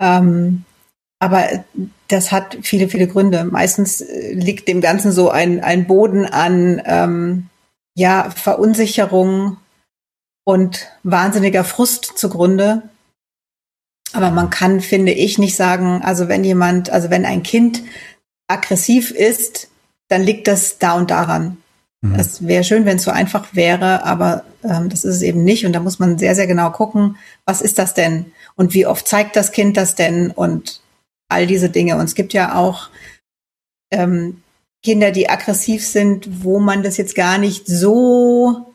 Ähm, 0.00 0.64
aber 1.18 1.64
das 2.08 2.32
hat 2.32 2.58
viele, 2.62 2.88
viele 2.88 3.08
Gründe. 3.08 3.44
Meistens 3.44 4.00
äh, 4.00 4.34
liegt 4.34 4.68
dem 4.68 4.80
Ganzen 4.80 5.12
so 5.12 5.30
ein, 5.30 5.62
ein 5.62 5.86
Boden 5.86 6.26
an 6.26 6.82
ähm, 6.84 7.46
ja, 7.94 8.30
Verunsicherung 8.30 9.56
und 10.44 10.88
wahnsinniger 11.02 11.64
Frust 11.64 12.12
zugrunde. 12.16 12.82
Aber 14.12 14.30
man 14.30 14.50
kann, 14.50 14.80
finde 14.80 15.12
ich, 15.12 15.38
nicht 15.38 15.56
sagen, 15.56 16.02
also 16.04 16.28
wenn 16.28 16.44
jemand, 16.44 16.90
also 16.90 17.10
wenn 17.10 17.24
ein 17.24 17.42
Kind 17.42 17.82
aggressiv 18.46 19.10
ist, 19.10 19.68
dann 20.08 20.22
liegt 20.22 20.46
das 20.46 20.78
da 20.78 20.94
und 20.94 21.10
daran. 21.10 21.56
Mhm. 22.02 22.14
Es 22.16 22.46
wäre 22.46 22.64
schön, 22.64 22.84
wenn 22.84 22.98
es 22.98 23.04
so 23.04 23.10
einfach 23.10 23.54
wäre, 23.54 24.04
aber 24.04 24.44
ähm, 24.62 24.88
das 24.88 25.04
ist 25.04 25.16
es 25.16 25.22
eben 25.22 25.42
nicht. 25.42 25.64
Und 25.64 25.72
da 25.72 25.80
muss 25.80 25.98
man 25.98 26.18
sehr, 26.18 26.34
sehr 26.34 26.46
genau 26.46 26.70
gucken, 26.70 27.16
was 27.46 27.62
ist 27.62 27.78
das 27.78 27.94
denn? 27.94 28.26
Und 28.54 28.74
wie 28.74 28.86
oft 28.86 29.08
zeigt 29.08 29.36
das 29.36 29.52
Kind 29.52 29.76
das 29.76 29.94
denn? 29.94 30.30
Und 30.30 30.80
all 31.34 31.46
diese 31.46 31.68
Dinge. 31.68 31.96
Und 31.96 32.04
es 32.04 32.14
gibt 32.14 32.32
ja 32.32 32.56
auch 32.56 32.88
ähm, 33.90 34.42
Kinder, 34.82 35.10
die 35.10 35.28
aggressiv 35.28 35.86
sind, 35.86 36.44
wo 36.44 36.60
man 36.60 36.82
das 36.82 36.96
jetzt 36.96 37.14
gar 37.14 37.38
nicht 37.38 37.66
so 37.66 38.74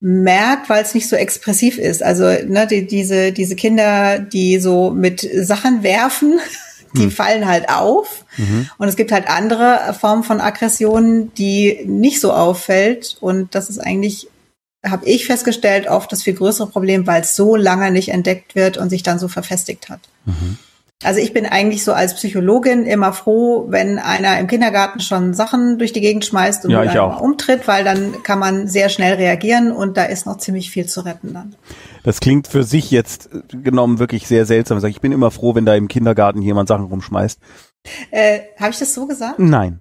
merkt, 0.00 0.68
weil 0.68 0.82
es 0.82 0.94
nicht 0.94 1.08
so 1.08 1.16
expressiv 1.16 1.78
ist. 1.78 2.02
Also 2.02 2.24
ne, 2.24 2.66
die, 2.66 2.86
diese, 2.86 3.32
diese 3.32 3.56
Kinder, 3.56 4.18
die 4.20 4.58
so 4.58 4.90
mit 4.90 5.28
Sachen 5.34 5.82
werfen, 5.82 6.38
die 6.94 7.04
hm. 7.04 7.10
fallen 7.10 7.46
halt 7.46 7.68
auf. 7.68 8.24
Mhm. 8.36 8.70
Und 8.78 8.88
es 8.88 8.96
gibt 8.96 9.10
halt 9.10 9.28
andere 9.28 9.96
Formen 9.98 10.22
von 10.22 10.40
Aggressionen, 10.40 11.34
die 11.34 11.80
nicht 11.84 12.20
so 12.20 12.32
auffällt. 12.32 13.16
Und 13.20 13.54
das 13.54 13.68
ist 13.68 13.78
eigentlich, 13.78 14.28
habe 14.86 15.06
ich 15.06 15.26
festgestellt, 15.26 15.88
oft 15.88 16.12
das 16.12 16.22
viel 16.22 16.34
größere 16.34 16.68
Problem, 16.68 17.06
weil 17.06 17.22
es 17.22 17.34
so 17.34 17.56
lange 17.56 17.90
nicht 17.90 18.10
entdeckt 18.10 18.54
wird 18.54 18.78
und 18.78 18.90
sich 18.90 19.02
dann 19.02 19.18
so 19.18 19.26
verfestigt 19.26 19.88
hat. 19.88 20.00
Mhm. 20.24 20.58
Also 21.04 21.20
ich 21.20 21.32
bin 21.32 21.46
eigentlich 21.46 21.84
so 21.84 21.92
als 21.92 22.14
Psychologin 22.14 22.84
immer 22.84 23.12
froh, 23.12 23.66
wenn 23.68 24.00
einer 24.00 24.40
im 24.40 24.48
Kindergarten 24.48 24.98
schon 24.98 25.32
Sachen 25.32 25.78
durch 25.78 25.92
die 25.92 26.00
Gegend 26.00 26.24
schmeißt 26.24 26.64
und 26.64 26.72
ja, 26.72 27.04
umtritt, 27.18 27.68
weil 27.68 27.84
dann 27.84 28.24
kann 28.24 28.40
man 28.40 28.66
sehr 28.66 28.88
schnell 28.88 29.14
reagieren 29.14 29.70
und 29.70 29.96
da 29.96 30.04
ist 30.04 30.26
noch 30.26 30.38
ziemlich 30.38 30.72
viel 30.72 30.86
zu 30.86 31.02
retten 31.02 31.34
dann. 31.34 31.54
Das 32.02 32.18
klingt 32.18 32.48
für 32.48 32.64
sich 32.64 32.90
jetzt 32.90 33.30
genommen 33.48 34.00
wirklich 34.00 34.26
sehr 34.26 34.44
seltsam. 34.44 34.84
Ich 34.86 35.00
bin 35.00 35.12
immer 35.12 35.30
froh, 35.30 35.54
wenn 35.54 35.66
da 35.66 35.76
im 35.76 35.86
Kindergarten 35.86 36.42
jemand 36.42 36.68
Sachen 36.68 36.86
rumschmeißt. 36.86 37.38
Äh, 38.10 38.40
Habe 38.58 38.70
ich 38.70 38.78
das 38.80 38.92
so 38.92 39.06
gesagt? 39.06 39.38
Nein. 39.38 39.80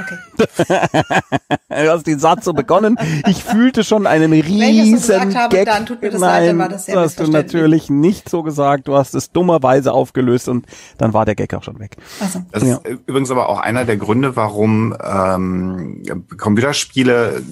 Okay. 0.00 0.18
du 1.68 1.90
hast 1.90 2.06
den 2.06 2.18
Satz 2.18 2.44
so 2.44 2.52
begonnen. 2.52 2.96
Ich 3.26 3.42
fühlte 3.44 3.84
schon 3.84 4.06
einen 4.06 4.32
riesen 4.32 4.60
Wenn 4.60 4.70
ich 4.70 4.92
das 4.92 5.06
so 5.06 5.12
gesagt 5.12 5.34
habe, 5.34 5.56
Gag. 5.56 5.66
dann 5.66 5.86
tut 5.86 6.02
mir 6.02 6.10
das 6.10 6.20
Nein, 6.20 6.30
leid, 6.30 6.48
dann 6.48 6.58
war 6.58 6.68
das 6.68 6.86
sehr 6.86 6.98
hast 6.98 7.20
du 7.20 7.26
natürlich 7.30 7.90
nicht 7.90 8.28
so 8.28 8.42
gesagt. 8.42 8.88
Du 8.88 8.94
hast 8.94 9.14
es 9.14 9.32
dummerweise 9.32 9.92
aufgelöst 9.92 10.48
und 10.48 10.66
dann 10.96 11.12
war 11.12 11.24
der 11.24 11.34
Gag 11.34 11.54
auch 11.54 11.62
schon 11.62 11.78
weg. 11.80 11.96
Also. 12.20 12.42
Das 12.52 12.62
ja. 12.62 12.76
ist 12.76 12.98
übrigens 13.06 13.30
aber 13.30 13.48
auch 13.48 13.58
einer 13.58 13.84
der 13.84 13.96
Gründe, 13.96 14.36
warum 14.36 14.96
ähm, 15.02 16.02
Computerspiele, 16.36 17.42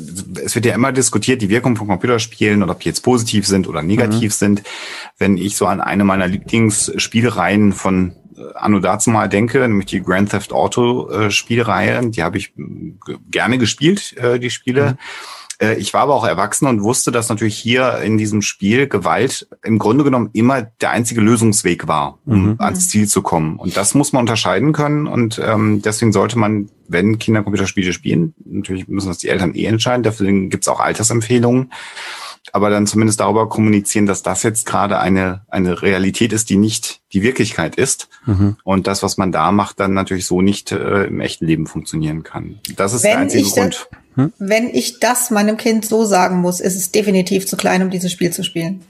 es 0.45 0.55
wird 0.55 0.67
ja 0.67 0.75
immer 0.75 0.93
diskutiert, 0.93 1.43
die 1.43 1.49
Wirkung 1.49 1.77
von 1.77 1.89
Computerspielen 1.89 2.63
oder 2.63 2.73
ob 2.73 2.81
die 2.81 2.89
jetzt 2.89 3.01
positiv 3.01 3.47
sind 3.47 3.69
oder 3.69 3.83
negativ 3.83 4.33
mhm. 4.33 4.37
sind. 4.37 4.63
Wenn 5.19 5.37
ich 5.37 5.57
so 5.57 5.67
an 5.67 5.81
eine 5.81 6.05
meiner 6.05 6.27
Lieblingsspielreihen 6.27 7.73
von 7.73 8.13
anno 8.55 8.81
dazu 8.81 9.11
mal 9.11 9.29
denke, 9.29 9.61
nämlich 9.61 9.87
die 9.87 10.03
Grand 10.03 10.31
Theft 10.31 10.53
Auto 10.53 11.09
äh, 11.11 11.31
Spielreihe, 11.31 12.09
die 12.11 12.23
habe 12.23 12.39
ich 12.39 12.53
gerne 13.31 13.59
gespielt, 13.59 14.17
äh, 14.17 14.39
die 14.39 14.51
Spiele. 14.51 14.93
Mhm. 14.93 14.97
Äh, 15.59 15.75
ich 15.75 15.95
war 15.95 16.03
aber 16.03 16.15
auch 16.15 16.27
erwachsen 16.27 16.67
und 16.67 16.83
wusste, 16.83 17.13
dass 17.13 17.29
natürlich 17.29 17.57
hier 17.57 17.99
in 17.99 18.19
diesem 18.19 18.43
Spiel 18.43 18.89
Gewalt 18.89 19.49
im 19.63 19.79
Grunde 19.79 20.05
genommen 20.05 20.31
immer 20.33 20.63
der 20.63 20.91
einzige 20.91 21.21
Lösungsweg 21.21 21.89
war, 21.89 22.19
um 22.27 22.51
mhm. 22.51 22.57
ans 22.59 22.89
Ziel 22.89 23.09
zu 23.09 23.23
kommen. 23.23 23.57
Und 23.57 23.77
das 23.77 23.95
muss 23.95 24.13
man 24.13 24.21
unterscheiden 24.21 24.73
können. 24.73 25.07
Und 25.07 25.41
ähm, 25.43 25.83
deswegen 25.83 26.13
sollte 26.13 26.39
man, 26.39 26.69
wenn 26.89 27.19
Kinder 27.19 27.43
Computerspiele 27.43 27.93
spielen, 27.93 28.35
natürlich 28.45 28.89
müssen 28.89 29.09
das 29.09 29.19
die 29.19 29.29
Eltern 29.29 29.55
eh 29.55 29.65
entscheiden, 29.65 30.03
dafür 30.03 30.31
gibt 30.49 30.65
es 30.65 30.69
auch 30.69 30.81
Altersempfehlungen 30.81 31.73
aber 32.53 32.71
dann 32.71 32.87
zumindest 32.87 33.21
darüber 33.21 33.49
kommunizieren, 33.49 34.07
dass 34.07 34.23
das 34.23 34.43
jetzt 34.43 34.67
gerade 34.67 34.99
eine, 34.99 35.43
eine 35.49 35.83
Realität 35.83 36.33
ist, 36.33 36.51
die 36.51 36.57
nicht 36.57 37.01
die 37.13 37.23
Wirklichkeit 37.23 37.77
ist. 37.77 38.09
Mhm. 38.27 38.57
Und 38.65 38.87
das, 38.87 39.03
was 39.03 39.17
man 39.17 39.33
da 39.33 39.53
macht, 39.53 39.81
dann 39.81 39.95
natürlich 39.95 40.27
so 40.27 40.43
nicht 40.43 40.73
äh, 40.73 41.05
im 41.05 41.21
echten 41.21 41.47
Leben 41.47 41.67
funktionieren 41.67 42.23
kann. 42.23 42.61
Das 42.77 42.93
ist 42.93 43.05
wenn 43.05 43.11
der 43.11 43.19
einzige 43.21 43.49
Grund. 43.49 43.89
Das, 43.91 43.99
hm? 44.17 44.33
Wenn 44.39 44.69
ich 44.69 44.99
das 45.01 45.31
meinem 45.31 45.57
Kind 45.57 45.85
so 45.85 46.05
sagen 46.05 46.41
muss, 46.41 46.61
ist 46.61 46.77
es 46.77 46.91
definitiv 46.91 47.47
zu 47.47 47.57
klein, 47.57 47.83
um 47.83 47.91
dieses 47.91 48.11
Spiel 48.11 48.33
zu 48.33 48.43
spielen. 48.43 48.83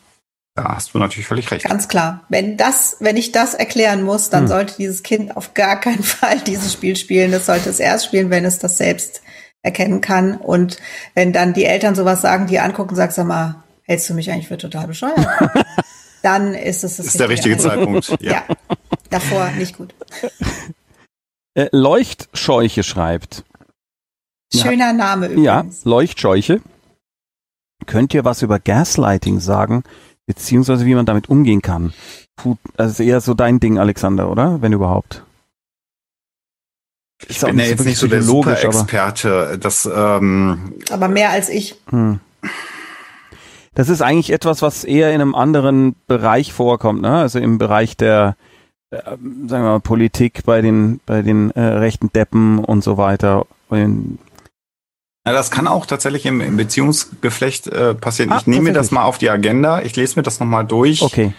Da 0.54 0.76
hast 0.76 0.94
du 0.94 0.98
natürlich 0.98 1.26
völlig 1.26 1.50
recht. 1.50 1.66
Ganz 1.66 1.86
klar. 1.86 2.24
Wenn 2.30 2.56
das, 2.56 2.96
wenn 3.00 3.18
ich 3.18 3.30
das 3.30 3.52
erklären 3.52 4.02
muss, 4.02 4.30
dann 4.30 4.42
hm. 4.42 4.48
sollte 4.48 4.74
dieses 4.78 5.02
Kind 5.02 5.36
auf 5.36 5.52
gar 5.52 5.78
keinen 5.78 6.02
Fall 6.02 6.40
dieses 6.40 6.72
Spiel 6.72 6.96
spielen. 6.96 7.32
Das 7.32 7.46
sollte 7.46 7.68
es 7.68 7.80
erst 7.80 8.06
spielen, 8.06 8.30
wenn 8.30 8.44
es 8.44 8.58
das 8.58 8.78
selbst 8.78 9.20
erkennen 9.66 10.00
kann. 10.00 10.36
Und 10.36 10.78
wenn 11.14 11.32
dann 11.32 11.52
die 11.52 11.64
Eltern 11.64 11.94
sowas 11.94 12.22
sagen, 12.22 12.46
die 12.46 12.60
angucken, 12.60 12.94
sagst 12.94 13.16
sag 13.16 13.26
mal, 13.26 13.64
hältst 13.82 14.08
du 14.08 14.14
mich 14.14 14.30
eigentlich 14.30 14.48
für 14.48 14.56
total 14.56 14.86
bescheuert? 14.86 15.18
dann 16.22 16.54
ist 16.54 16.84
es 16.84 16.96
das 16.96 17.06
ist 17.06 17.20
der 17.20 17.28
richtige 17.28 17.58
Zeitpunkt. 17.58 18.16
Ja. 18.20 18.32
ja. 18.32 18.44
davor 19.10 19.50
nicht 19.58 19.76
gut. 19.76 19.94
Äh, 21.54 21.68
Leuchtscheuche 21.72 22.82
schreibt. 22.82 23.44
Schöner 24.54 24.92
Name 24.92 25.26
übrigens. 25.26 25.44
Ja, 25.44 25.64
Leuchtscheuche. 25.84 26.60
Könnt 27.86 28.14
ihr 28.14 28.24
was 28.24 28.42
über 28.42 28.58
Gaslighting 28.58 29.40
sagen, 29.40 29.82
beziehungsweise 30.26 30.86
wie 30.86 30.94
man 30.94 31.06
damit 31.06 31.28
umgehen 31.28 31.60
kann? 31.60 31.92
Puh, 32.36 32.56
also 32.76 33.02
eher 33.02 33.20
so 33.20 33.34
dein 33.34 33.60
Ding, 33.60 33.78
Alexander, 33.78 34.30
oder? 34.30 34.62
Wenn 34.62 34.72
überhaupt. 34.72 35.25
Ich 37.28 37.40
bin 37.40 37.58
ja 37.58 37.64
jetzt 37.64 37.84
nicht 37.84 37.98
so 37.98 38.08
der 38.08 38.22
Super-Experte. 38.22 39.58
Das, 39.60 39.88
ähm, 39.92 40.74
aber 40.90 41.08
mehr 41.08 41.30
als 41.30 41.48
ich. 41.48 41.76
Hm. 41.88 42.20
Das 43.74 43.88
ist 43.88 44.02
eigentlich 44.02 44.32
etwas, 44.32 44.62
was 44.62 44.84
eher 44.84 45.10
in 45.10 45.20
einem 45.20 45.34
anderen 45.34 45.96
Bereich 46.06 46.52
vorkommt, 46.52 47.02
ne? 47.02 47.18
Also 47.18 47.38
im 47.38 47.58
Bereich 47.58 47.96
der, 47.96 48.36
äh, 48.90 48.96
sagen 49.02 49.48
wir 49.48 49.60
mal, 49.60 49.80
Politik 49.80 50.44
bei 50.44 50.62
den, 50.62 51.00
bei 51.04 51.22
den 51.22 51.50
äh, 51.52 51.60
rechten 51.60 52.12
Deppen 52.12 52.58
und 52.58 52.82
so 52.82 52.96
weiter. 52.96 53.46
Und 53.68 54.18
ja, 55.26 55.32
das 55.32 55.50
kann 55.50 55.66
auch 55.66 55.86
tatsächlich 55.86 56.24
im, 56.24 56.40
im 56.40 56.56
Beziehungsgeflecht 56.56 57.66
äh, 57.66 57.94
passieren. 57.94 58.32
Ah, 58.32 58.38
ich 58.38 58.46
nehme 58.46 58.64
mir 58.64 58.72
das 58.72 58.92
mal 58.92 59.02
auf 59.02 59.18
die 59.18 59.28
Agenda, 59.28 59.82
ich 59.82 59.96
lese 59.96 60.16
mir 60.16 60.22
das 60.22 60.38
nochmal 60.38 60.64
durch. 60.64 61.02
Okay. 61.02 61.34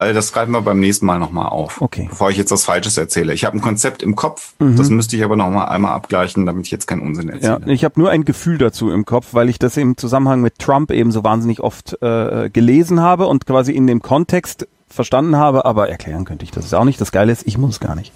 Also 0.00 0.14
das 0.14 0.32
greifen 0.32 0.52
wir 0.52 0.62
beim 0.62 0.78
nächsten 0.78 1.06
Mal 1.06 1.18
nochmal 1.18 1.48
auf. 1.48 1.80
Okay. 1.80 2.06
Bevor 2.08 2.30
ich 2.30 2.36
jetzt 2.36 2.52
was 2.52 2.64
Falsches 2.64 2.96
erzähle. 2.96 3.34
Ich 3.34 3.44
habe 3.44 3.56
ein 3.56 3.60
Konzept 3.60 4.04
im 4.04 4.14
Kopf, 4.14 4.54
mhm. 4.60 4.76
das 4.76 4.90
müsste 4.90 5.16
ich 5.16 5.24
aber 5.24 5.34
nochmal 5.34 5.68
einmal 5.68 5.92
abgleichen, 5.92 6.46
damit 6.46 6.66
ich 6.66 6.70
jetzt 6.70 6.86
keinen 6.86 7.02
Unsinn 7.02 7.28
erzähle. 7.28 7.60
Ja, 7.66 7.72
ich 7.72 7.84
habe 7.84 7.98
nur 7.98 8.10
ein 8.10 8.24
Gefühl 8.24 8.58
dazu 8.58 8.90
im 8.90 9.04
Kopf, 9.04 9.34
weil 9.34 9.48
ich 9.48 9.58
das 9.58 9.76
im 9.76 9.96
Zusammenhang 9.96 10.40
mit 10.40 10.60
Trump 10.60 10.92
eben 10.92 11.10
so 11.10 11.24
wahnsinnig 11.24 11.60
oft 11.60 12.00
äh, 12.00 12.48
gelesen 12.48 13.00
habe 13.00 13.26
und 13.26 13.44
quasi 13.44 13.72
in 13.72 13.88
dem 13.88 14.00
Kontext 14.00 14.68
verstanden 14.86 15.36
habe, 15.36 15.64
aber 15.64 15.88
erklären 15.88 16.24
könnte 16.24 16.44
ich 16.44 16.52
das 16.52 16.64
ist 16.64 16.74
auch 16.74 16.84
nicht. 16.84 17.00
Das 17.00 17.10
Geile 17.10 17.32
ist, 17.32 17.46
ich 17.46 17.58
muss 17.58 17.80
gar 17.80 17.96
nicht. 17.96 18.12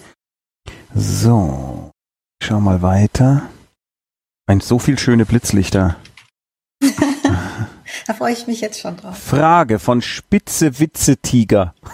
So, 0.94 1.90
schau 2.40 2.60
mal 2.60 2.82
weiter. 2.82 3.42
Ein 4.46 4.60
so 4.60 4.78
viel 4.78 4.98
schöne 4.98 5.26
Blitzlichter. 5.26 5.96
Da 8.06 8.14
freue 8.14 8.32
ich 8.32 8.46
mich 8.46 8.60
jetzt 8.60 8.80
schon 8.80 8.96
drauf. 8.96 9.16
Frage 9.16 9.78
von 9.78 10.02
Spitze 10.02 10.78
Witze 10.78 11.16
Tiger. 11.16 11.74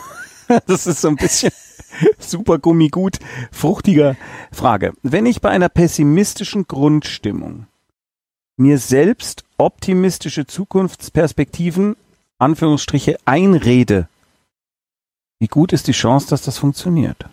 Das 0.66 0.86
ist 0.86 1.02
so 1.02 1.08
ein 1.08 1.16
bisschen 1.16 1.52
super 2.18 2.58
Gummigut, 2.58 3.18
fruchtiger 3.52 4.16
Frage. 4.50 4.94
Wenn 5.02 5.26
ich 5.26 5.42
bei 5.42 5.50
einer 5.50 5.68
pessimistischen 5.68 6.66
Grundstimmung 6.66 7.66
mir 8.56 8.78
selbst 8.78 9.44
optimistische 9.58 10.46
Zukunftsperspektiven, 10.46 11.96
Anführungsstriche, 12.38 13.18
einrede, 13.26 14.08
wie 15.38 15.48
gut 15.48 15.74
ist 15.74 15.86
die 15.86 15.92
Chance, 15.92 16.28
dass 16.30 16.42
das 16.42 16.56
funktioniert? 16.56 17.26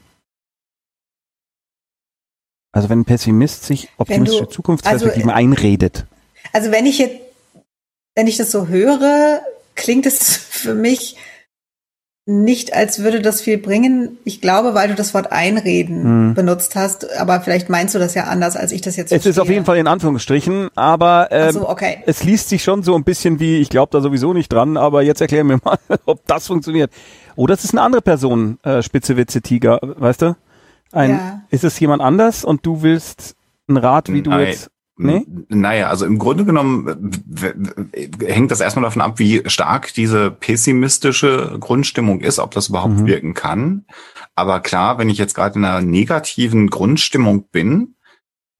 Also 2.72 2.90
wenn 2.90 3.00
ein 3.00 3.06
Pessimist 3.06 3.64
sich 3.64 3.90
optimistische 3.98 4.44
du, 4.44 4.50
Zukunftsperspektiven 4.50 5.30
also, 5.30 5.40
einredet. 5.40 6.06
Also 6.52 6.72
wenn 6.72 6.86
ich 6.86 6.98
jetzt 6.98 7.25
wenn 8.16 8.28
ich 8.28 8.38
das 8.38 8.52
so 8.52 8.68
höre, 8.68 9.42
klingt 9.76 10.06
es 10.06 10.36
für 10.50 10.74
mich 10.74 11.18
nicht, 12.28 12.74
als 12.74 13.04
würde 13.04 13.22
das 13.22 13.42
viel 13.42 13.60
bringen. 13.60 14.18
Ich 14.24 14.42
glaube, 14.42 14.74
weil 14.74 14.88
du 14.88 14.96
das 14.96 15.14
Wort 15.14 15.32
einreden 15.32 16.04
hm. 16.04 16.34
benutzt 16.34 16.76
hast, 16.76 17.16
aber 17.20 17.42
vielleicht 17.42 17.70
meinst 17.70 17.94
du 17.94 18.00
das 18.00 18.16
ja 18.16 18.24
anders, 18.24 18.56
als 18.56 18.72
ich 18.72 18.82
das 18.82 18.96
jetzt 18.96 19.12
Es 19.12 19.22
verstehe. 19.22 19.30
ist 19.30 19.40
auf 19.40 19.50
jeden 19.50 19.64
Fall 19.64 19.78
in 19.78 19.86
Anführungsstrichen, 19.86 20.70
aber 20.74 21.28
ähm, 21.30 21.52
so, 21.52 21.70
okay. 21.70 22.00
es 22.08 22.24
liest 22.24 22.50
sich 22.50 22.64
schon 22.64 22.82
so 22.82 22.96
ein 22.96 23.04
bisschen 23.04 23.40
wie, 23.40 23.58
ich 23.58 23.70
glaube 23.70 23.92
da 23.92 24.02
sowieso 24.02 24.34
nicht 24.34 24.52
dran, 24.52 24.76
aber 24.76 25.04
jetzt 25.04 25.22
erklär 25.22 25.44
mir 25.44 25.60
mal, 25.64 25.78
ob 26.06 26.26
das 26.26 26.48
funktioniert. 26.48 26.92
Oder 27.36 27.54
es 27.54 27.64
ist 27.64 27.74
eine 27.74 27.82
andere 27.84 28.02
Person, 28.02 28.58
äh, 28.64 28.82
Spitze 28.82 29.18
Witze 29.18 29.44
Tiger, 29.44 29.80
weißt 29.84 30.24
du? 30.24 30.36
Ein, 30.92 31.12
ja. 31.12 31.42
Ist 31.52 31.64
es 31.64 31.80
jemand 31.80 32.02
anders 32.02 32.44
und 32.44 32.66
du 32.66 32.82
willst 32.82 33.36
einen 33.68 33.78
Rat, 33.78 34.12
wie 34.12 34.24
du 34.24 34.32
Nein. 34.32 34.48
jetzt 34.48 34.72
Nee? 34.98 35.26
Naja, 35.50 35.90
also 35.90 36.06
im 36.06 36.20
Grunde 36.20 36.46
genommen 36.46 37.12
hängt 38.22 38.52
das 38.52 38.62
erstmal 38.62 38.84
davon 38.84 39.02
ab, 39.02 39.20
wie 39.20 39.44
stark 39.48 39.94
diese 39.94 40.32
pessimistische 40.32 41.58
Grundstimmung 41.60 42.22
ist, 42.22 42.40
ob 42.40 42.52
das 42.52 42.70
überhaupt 42.70 43.00
mhm. 43.00 43.06
wirken 43.06 43.34
kann. 43.34 43.86
Aber 44.36 44.62
klar, 44.62 44.98
wenn 44.98 45.10
ich 45.10 45.18
jetzt 45.18 45.36
gerade 45.36 45.60
in 45.60 45.66
einer 45.66 45.82
negativen 45.82 46.70
Grundstimmung 46.70 47.50
bin, 47.50 47.96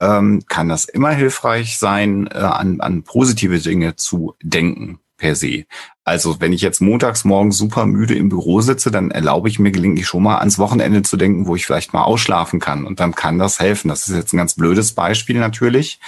ähm, 0.02 0.44
kann 0.50 0.68
das 0.68 0.86
immer 0.86 1.12
hilfreich 1.12 1.78
sein, 1.78 2.28
äh, 2.28 2.40
an, 2.40 2.82
an 2.82 3.04
positive 3.04 3.60
Dinge 3.60 3.96
zu 3.96 4.36
denken. 4.42 5.00
Per 5.26 5.36
se. 5.36 5.66
Also 6.04 6.40
wenn 6.40 6.54
ich 6.54 6.62
jetzt 6.62 6.82
montags 6.82 7.26
morgens 7.26 7.58
super 7.58 7.88
müde 7.88 8.14
im 8.14 8.30
Büro 8.30 8.62
sitze, 8.62 8.92
dann 8.92 9.10
erlaube 9.10 9.50
ich 9.50 9.58
mir 9.58 9.72
gelegentlich 9.72 10.06
schon 10.06 10.22
mal 10.22 10.38
ans 10.38 10.60
Wochenende 10.60 11.02
zu 11.02 11.18
denken, 11.18 11.48
wo 11.48 11.56
ich 11.56 11.66
vielleicht 11.66 11.94
mal 11.94 12.04
ausschlafen 12.04 12.60
kann. 12.60 12.86
Und 12.86 13.00
dann 13.00 13.16
kann 13.16 13.40
das 13.40 13.60
helfen. 13.60 13.88
Das 13.88 14.08
ist 14.08 14.16
jetzt 14.16 14.32
ein 14.32 14.38
ganz 14.38 14.54
blödes 14.54 14.92
Beispiel 14.92 15.40
natürlich. 15.40 16.00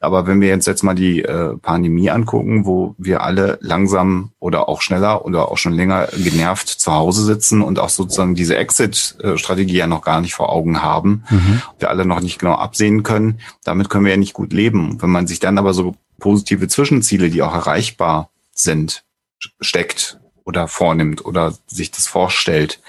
Aber 0.00 0.26
wenn 0.26 0.40
wir 0.40 0.48
jetzt 0.48 0.66
jetzt 0.66 0.82
mal 0.82 0.94
die 0.94 1.22
äh, 1.22 1.56
Pandemie 1.58 2.10
angucken, 2.10 2.66
wo 2.66 2.96
wir 2.98 3.22
alle 3.22 3.58
langsam 3.60 4.32
oder 4.40 4.68
auch 4.68 4.82
schneller 4.82 5.24
oder 5.24 5.48
auch 5.52 5.58
schon 5.58 5.74
länger 5.74 6.08
genervt 6.16 6.68
zu 6.68 6.92
Hause 6.92 7.24
sitzen 7.24 7.62
und 7.62 7.78
auch 7.78 7.90
sozusagen 7.90 8.34
diese 8.34 8.56
Exit-Strategie 8.56 9.76
ja 9.76 9.86
noch 9.86 10.02
gar 10.02 10.20
nicht 10.20 10.34
vor 10.34 10.50
Augen 10.50 10.82
haben, 10.82 11.22
mhm. 11.30 11.62
wir 11.78 11.90
alle 11.90 12.04
noch 12.04 12.20
nicht 12.20 12.40
genau 12.40 12.54
absehen 12.54 13.04
können, 13.04 13.38
damit 13.62 13.90
können 13.90 14.06
wir 14.06 14.12
ja 14.12 14.18
nicht 14.18 14.34
gut 14.34 14.52
leben. 14.52 15.00
Wenn 15.00 15.10
man 15.10 15.28
sich 15.28 15.38
dann 15.38 15.56
aber 15.56 15.72
so 15.72 15.94
positive 16.18 16.66
Zwischenziele, 16.66 17.30
die 17.30 17.42
auch 17.42 17.54
erreichbar 17.54 18.30
sind, 18.58 19.04
steckt 19.60 20.18
oder 20.44 20.68
vornimmt 20.68 21.24
oder 21.24 21.54
sich 21.66 21.90
das 21.90 22.06
vorstellt. 22.06 22.80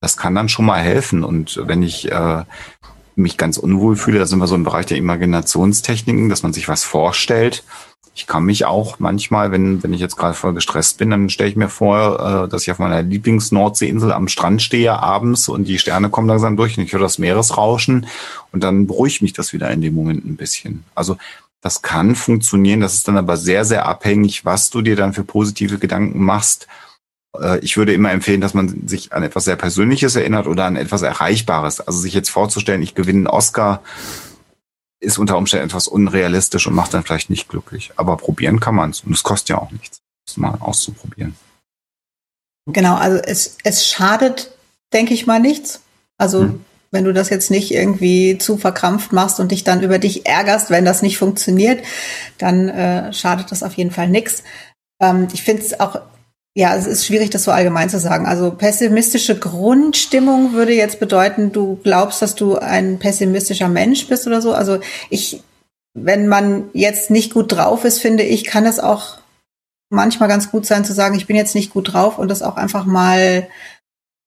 Das 0.00 0.16
kann 0.16 0.34
dann 0.34 0.48
schon 0.48 0.66
mal 0.66 0.80
helfen. 0.80 1.24
Und 1.24 1.60
wenn 1.66 1.82
ich 1.82 2.10
äh, 2.10 2.44
mich 3.16 3.36
ganz 3.36 3.56
unwohl 3.56 3.96
fühle, 3.96 4.18
da 4.18 4.26
sind 4.26 4.38
wir 4.38 4.46
so 4.46 4.54
im 4.54 4.64
Bereich 4.64 4.86
der 4.86 4.98
Imaginationstechniken, 4.98 6.28
dass 6.28 6.42
man 6.42 6.52
sich 6.52 6.68
was 6.68 6.84
vorstellt. 6.84 7.64
Ich 8.16 8.28
kann 8.28 8.44
mich 8.44 8.64
auch 8.64 9.00
manchmal, 9.00 9.50
wenn, 9.50 9.82
wenn 9.82 9.92
ich 9.92 10.00
jetzt 10.00 10.16
gerade 10.16 10.34
voll 10.34 10.54
gestresst 10.54 10.98
bin, 10.98 11.10
dann 11.10 11.30
stelle 11.30 11.50
ich 11.50 11.56
mir 11.56 11.68
vor, 11.68 12.44
äh, 12.44 12.48
dass 12.48 12.62
ich 12.62 12.70
auf 12.70 12.78
meiner 12.78 13.02
Lieblings-Nordseeinsel 13.02 14.12
am 14.12 14.28
Strand 14.28 14.62
stehe 14.62 14.92
abends 14.92 15.48
und 15.48 15.64
die 15.64 15.78
Sterne 15.78 16.10
kommen 16.10 16.28
langsam 16.28 16.56
durch 16.56 16.78
und 16.78 16.84
ich 16.84 16.92
höre 16.92 17.00
das 17.00 17.18
Meeresrauschen 17.18 18.06
und 18.52 18.62
dann 18.62 18.86
beruhigt 18.86 19.22
mich 19.22 19.32
das 19.32 19.52
wieder 19.52 19.70
in 19.70 19.80
dem 19.80 19.94
Moment 19.94 20.24
ein 20.24 20.36
bisschen. 20.36 20.84
Also 20.94 21.16
das 21.64 21.80
kann 21.80 22.14
funktionieren, 22.14 22.80
das 22.80 22.92
ist 22.92 23.08
dann 23.08 23.16
aber 23.16 23.38
sehr, 23.38 23.64
sehr 23.64 23.86
abhängig, 23.86 24.44
was 24.44 24.68
du 24.68 24.82
dir 24.82 24.96
dann 24.96 25.14
für 25.14 25.24
positive 25.24 25.78
Gedanken 25.78 26.22
machst. 26.22 26.68
Äh, 27.40 27.58
ich 27.60 27.78
würde 27.78 27.94
immer 27.94 28.12
empfehlen, 28.12 28.42
dass 28.42 28.52
man 28.52 28.86
sich 28.86 29.14
an 29.14 29.22
etwas 29.22 29.46
sehr 29.46 29.56
Persönliches 29.56 30.14
erinnert 30.14 30.46
oder 30.46 30.66
an 30.66 30.76
etwas 30.76 31.00
Erreichbares. 31.00 31.80
Also 31.80 32.00
sich 32.00 32.12
jetzt 32.12 32.28
vorzustellen, 32.28 32.82
ich 32.82 32.94
gewinne 32.94 33.20
einen 33.20 33.26
Oscar, 33.28 33.82
ist 35.00 35.16
unter 35.16 35.38
Umständen 35.38 35.64
etwas 35.64 35.88
unrealistisch 35.88 36.66
und 36.66 36.74
macht 36.74 36.92
dann 36.92 37.02
vielleicht 37.02 37.30
nicht 37.30 37.48
glücklich. 37.48 37.92
Aber 37.96 38.18
probieren 38.18 38.60
kann 38.60 38.74
man 38.74 38.90
es. 38.90 39.00
Und 39.00 39.12
es 39.12 39.22
kostet 39.22 39.48
ja 39.48 39.58
auch 39.58 39.70
nichts, 39.70 40.02
das 40.26 40.36
mal 40.36 40.58
auszuprobieren. 40.60 41.34
Genau, 42.66 42.96
also 42.96 43.22
es, 43.24 43.56
es 43.64 43.88
schadet, 43.88 44.50
denke 44.92 45.14
ich 45.14 45.26
mal, 45.26 45.40
nichts. 45.40 45.80
Also 46.18 46.42
hm 46.42 46.64
wenn 46.94 47.04
du 47.04 47.12
das 47.12 47.28
jetzt 47.28 47.50
nicht 47.50 47.74
irgendwie 47.74 48.38
zu 48.38 48.56
verkrampft 48.56 49.12
machst 49.12 49.40
und 49.40 49.50
dich 49.50 49.64
dann 49.64 49.82
über 49.82 49.98
dich 49.98 50.26
ärgerst, 50.26 50.70
wenn 50.70 50.84
das 50.84 51.02
nicht 51.02 51.18
funktioniert, 51.18 51.84
dann 52.38 52.68
äh, 52.68 53.12
schadet 53.12 53.50
das 53.50 53.62
auf 53.62 53.74
jeden 53.74 53.90
Fall 53.90 54.08
nichts. 54.08 54.44
Ähm, 55.02 55.26
ich 55.32 55.42
finde 55.42 55.62
es 55.62 55.80
auch, 55.80 56.00
ja, 56.56 56.76
es 56.76 56.86
ist 56.86 57.04
schwierig, 57.04 57.30
das 57.30 57.42
so 57.42 57.50
allgemein 57.50 57.90
zu 57.90 57.98
sagen. 57.98 58.26
Also 58.26 58.52
pessimistische 58.52 59.36
Grundstimmung 59.36 60.52
würde 60.52 60.72
jetzt 60.72 61.00
bedeuten, 61.00 61.50
du 61.50 61.80
glaubst, 61.82 62.22
dass 62.22 62.36
du 62.36 62.56
ein 62.56 63.00
pessimistischer 63.00 63.68
Mensch 63.68 64.06
bist 64.06 64.28
oder 64.28 64.40
so. 64.40 64.54
Also 64.54 64.78
ich, 65.10 65.42
wenn 65.94 66.28
man 66.28 66.70
jetzt 66.74 67.10
nicht 67.10 67.34
gut 67.34 67.50
drauf 67.50 67.84
ist, 67.84 67.98
finde 67.98 68.22
ich, 68.22 68.44
kann 68.44 68.66
es 68.66 68.78
auch 68.78 69.18
manchmal 69.90 70.28
ganz 70.28 70.52
gut 70.52 70.64
sein 70.64 70.84
zu 70.84 70.92
sagen, 70.92 71.16
ich 71.16 71.26
bin 71.26 71.34
jetzt 71.34 71.56
nicht 71.56 71.72
gut 71.72 71.92
drauf 71.92 72.18
und 72.18 72.28
das 72.28 72.42
auch 72.42 72.56
einfach 72.56 72.84
mal 72.84 73.48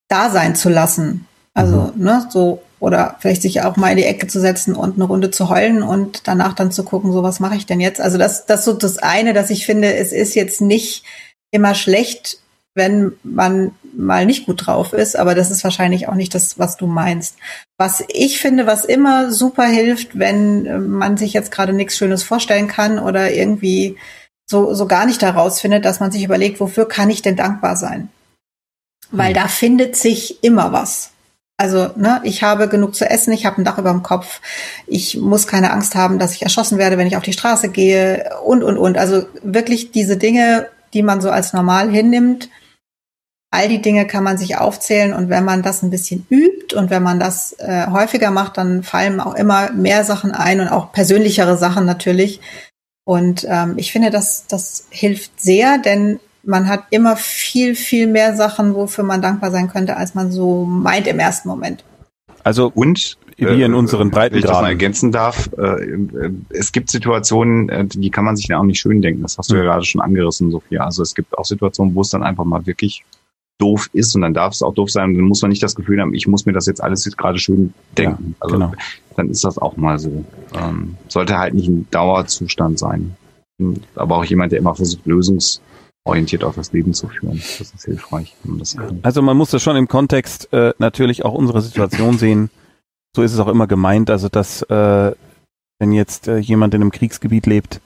da 0.10 0.30
sein 0.30 0.56
zu 0.56 0.68
lassen. 0.68 1.26
Also, 1.58 1.92
mhm. 1.96 2.04
ne, 2.04 2.28
so, 2.30 2.62
oder 2.80 3.16
vielleicht 3.20 3.42
sich 3.42 3.62
auch 3.62 3.78
mal 3.78 3.90
in 3.90 3.98
die 3.98 4.06
Ecke 4.06 4.28
zu 4.28 4.40
setzen 4.40 4.76
und 4.76 4.96
eine 4.96 5.06
Runde 5.06 5.32
zu 5.32 5.50
heulen 5.50 5.82
und 5.82 6.28
danach 6.28 6.54
dann 6.54 6.72
zu 6.72 6.84
gucken, 6.84 7.12
so 7.12 7.24
was 7.24 7.40
mache 7.40 7.56
ich 7.56 7.66
denn 7.66 7.80
jetzt? 7.80 8.00
Also 8.00 8.20
das, 8.20 8.46
das 8.46 8.60
ist 8.60 8.66
so 8.66 8.74
das 8.74 9.00
eine, 9.00 9.34
dass 9.34 9.50
ich 9.50 9.66
finde, 9.66 9.96
es 9.96 10.12
ist 10.12 10.36
jetzt 10.36 10.62
nicht 10.62 11.04
immer 11.50 11.74
schlecht, 11.74 12.38
wenn 12.76 13.14
man 13.24 13.72
mal 13.92 14.28
nicht 14.28 14.46
gut 14.46 14.68
drauf 14.68 14.94
ist, 14.94 15.18
aber 15.18 15.34
das 15.34 15.50
ist 15.50 15.64
wahrscheinlich 15.64 16.08
auch 16.08 16.14
nicht 16.14 16.36
das, 16.36 16.60
was 16.60 16.78
du 16.78 16.86
meinst. 16.86 17.38
Was 17.80 18.04
ich 18.08 18.40
finde, 18.40 18.68
was 18.68 18.86
immer 18.86 19.32
super 19.32 19.66
hilft, 19.66 20.20
wenn 20.20 20.88
man 20.90 21.18
sich 21.18 21.34
jetzt 21.34 21.50
gerade 21.50 21.74
nichts 21.74 21.98
Schönes 21.98 22.22
vorstellen 22.22 22.68
kann 22.68 23.00
oder 23.00 23.32
irgendwie 23.32 23.98
so, 24.48 24.76
so 24.76 24.86
gar 24.86 25.08
nicht 25.08 25.24
daraus 25.24 25.60
findet, 25.60 25.86
dass 25.86 26.00
man 26.00 26.12
sich 26.12 26.24
überlegt, 26.24 26.60
wofür 26.60 26.88
kann 26.88 27.10
ich 27.10 27.24
denn 27.24 27.36
dankbar 27.36 27.76
sein? 27.76 28.10
Weil 29.10 29.32
mhm. 29.32 29.36
da 29.36 29.48
findet 29.48 29.96
sich 29.96 30.44
immer 30.44 30.72
was. 30.72 31.14
Also, 31.60 31.90
ne, 31.96 32.22
ich 32.24 32.44
habe 32.44 32.70
genug 32.70 32.96
zu 32.96 33.10
essen, 33.10 33.34
ich 33.34 33.48
habe 33.48 33.60
ein 33.60 33.66
Dach 33.66 33.80
über 33.80 33.90
dem 33.90 34.04
Kopf, 34.04 34.42
ich 34.86 35.18
muss 35.18 35.48
keine 35.48 35.72
Angst 35.72 35.96
haben, 35.96 36.20
dass 36.20 36.36
ich 36.36 36.44
erschossen 36.44 36.78
werde, 36.78 37.00
wenn 37.00 37.08
ich 37.08 37.18
auf 37.18 37.24
die 37.24 37.34
Straße 37.34 37.70
gehe 37.70 38.30
und, 38.46 38.64
und, 38.64 38.78
und. 38.78 38.98
Also 38.98 39.26
wirklich 39.42 39.92
diese 39.92 40.18
Dinge, 40.18 40.70
die 40.94 41.02
man 41.02 41.20
so 41.20 41.32
als 41.32 41.54
normal 41.54 41.90
hinnimmt, 41.90 42.50
all 43.50 43.70
die 43.70 43.82
Dinge 43.82 44.06
kann 44.06 44.24
man 44.24 44.38
sich 44.38 44.58
aufzählen 44.58 45.14
und 45.14 45.30
wenn 45.30 45.46
man 45.46 45.64
das 45.64 45.82
ein 45.82 45.90
bisschen 45.90 46.28
übt 46.30 46.76
und 46.76 46.92
wenn 46.92 47.02
man 47.02 47.20
das 47.20 47.54
äh, 47.60 47.88
häufiger 47.88 48.30
macht, 48.30 48.58
dann 48.58 48.84
fallen 48.84 49.20
auch 49.20 49.34
immer 49.34 49.72
mehr 49.72 50.04
Sachen 50.04 50.32
ein 50.32 50.60
und 50.60 50.68
auch 50.68 50.92
persönlichere 50.92 51.58
Sachen 51.58 51.86
natürlich. 51.86 52.40
Und 53.04 53.48
ähm, 53.50 53.76
ich 53.78 53.92
finde, 53.92 54.12
das, 54.12 54.46
das 54.48 54.86
hilft 54.90 55.42
sehr, 55.42 55.80
denn 55.80 56.20
man 56.48 56.68
hat 56.68 56.84
immer 56.90 57.18
viel, 57.18 57.76
viel 57.76 58.08
mehr 58.08 58.36
Sachen, 58.36 58.74
wofür 58.74 59.04
man 59.04 59.22
dankbar 59.22 59.52
sein 59.52 59.70
könnte, 59.70 59.98
als 59.98 60.16
man 60.16 60.32
so 60.32 60.66
meint 60.66 61.08
im 61.08 61.20
ersten 61.20 61.50
Moment. 61.50 61.84
Also 62.44 62.72
und 62.74 63.18
wie 63.38 63.62
in 63.62 63.76
unseren 63.76 64.10
Breiten 64.10 64.34
Wenn 64.34 64.40
ich 64.40 64.46
das 64.46 64.62
mal 64.62 64.70
ergänzen 64.70 65.12
darf, 65.12 65.50
äh, 65.58 66.32
es 66.50 66.72
gibt 66.72 66.90
Situationen, 66.90 67.70
äh, 67.70 67.86
die 67.86 68.10
kann 68.10 68.26
man 68.26 68.36
sich 68.36 68.48
ja 68.48 68.58
auch 68.58 68.64
nicht 68.64 68.80
schön 68.80 69.02
denken. 69.02 69.22
Das 69.22 69.38
hast 69.38 69.52
du 69.52 69.56
ja 69.56 69.62
hm. 69.62 69.68
gerade 69.68 69.86
schon 69.86 70.02
angerissen, 70.02 70.50
Sophia. 70.50 70.84
Also 70.84 71.04
es 71.04 71.14
gibt 71.14 71.38
auch 71.38 71.46
Situationen, 71.46 71.94
wo 71.94 72.02
es 72.02 72.10
dann 72.10 72.24
einfach 72.24 72.46
mal 72.46 72.66
wirklich 72.66 73.04
doof 73.60 73.90
ist 73.94 74.16
und 74.16 74.22
dann 74.22 74.34
darf 74.34 74.54
es 74.54 74.64
auch 74.64 74.74
doof 74.74 74.90
sein. 74.90 75.14
Dann 75.14 75.26
muss 75.26 75.42
man 75.42 75.50
nicht 75.50 75.62
das 75.62 75.76
Gefühl 75.76 76.02
haben, 76.02 76.14
ich 76.14 76.28
muss 76.28 76.46
mir 76.46 76.54
das 76.54 76.66
jetzt 76.66 76.82
alles 76.82 77.06
jetzt 77.06 77.18
gerade 77.18 77.38
schön 77.38 77.74
denken. 77.96 78.36
Ja, 78.40 78.46
also 78.46 78.56
genau. 78.56 78.72
dann 79.16 79.30
ist 79.30 79.44
das 79.44 79.58
auch 79.60 79.78
mal 79.78 80.00
so. 80.00 80.26
Ähm, 80.56 80.96
sollte 81.08 81.38
halt 81.38 81.54
nicht 81.54 81.68
ein 81.68 81.88
Dauerzustand 81.92 82.80
sein. 82.80 83.16
Aber 83.96 84.18
auch 84.18 84.26
jemand, 84.26 84.52
der 84.52 84.60
immer 84.60 84.74
versucht, 84.74 85.06
Lösungs 85.06 85.62
orientiert 86.08 86.44
auf 86.44 86.56
das 86.56 86.72
Leben 86.74 86.94
zu 86.94 87.08
führen. 87.08 87.38
Das 87.38 87.72
ist 87.72 87.86
hilfreich. 87.86 88.36
Man 88.44 88.62
also 89.04 89.22
man 89.22 89.38
muss 89.38 89.52
das 89.52 89.62
schon 89.62 89.76
im 89.76 89.88
Kontext 89.88 90.52
äh, 90.54 90.74
natürlich 90.80 91.26
auch 91.26 91.34
unsere 91.34 91.62
Situation 91.62 92.18
sehen. 92.18 92.50
So 93.16 93.24
ist 93.24 93.34
es 93.34 93.40
auch 93.40 93.48
immer 93.48 93.68
gemeint. 93.68 94.10
Also 94.10 94.30
dass 94.30 94.62
äh, 94.64 95.12
wenn 95.80 95.92
jetzt 95.92 96.28
äh, 96.28 96.38
jemand 96.38 96.74
in 96.74 96.82
einem 96.82 96.92
Kriegsgebiet 96.92 97.46
lebt, 97.46 97.82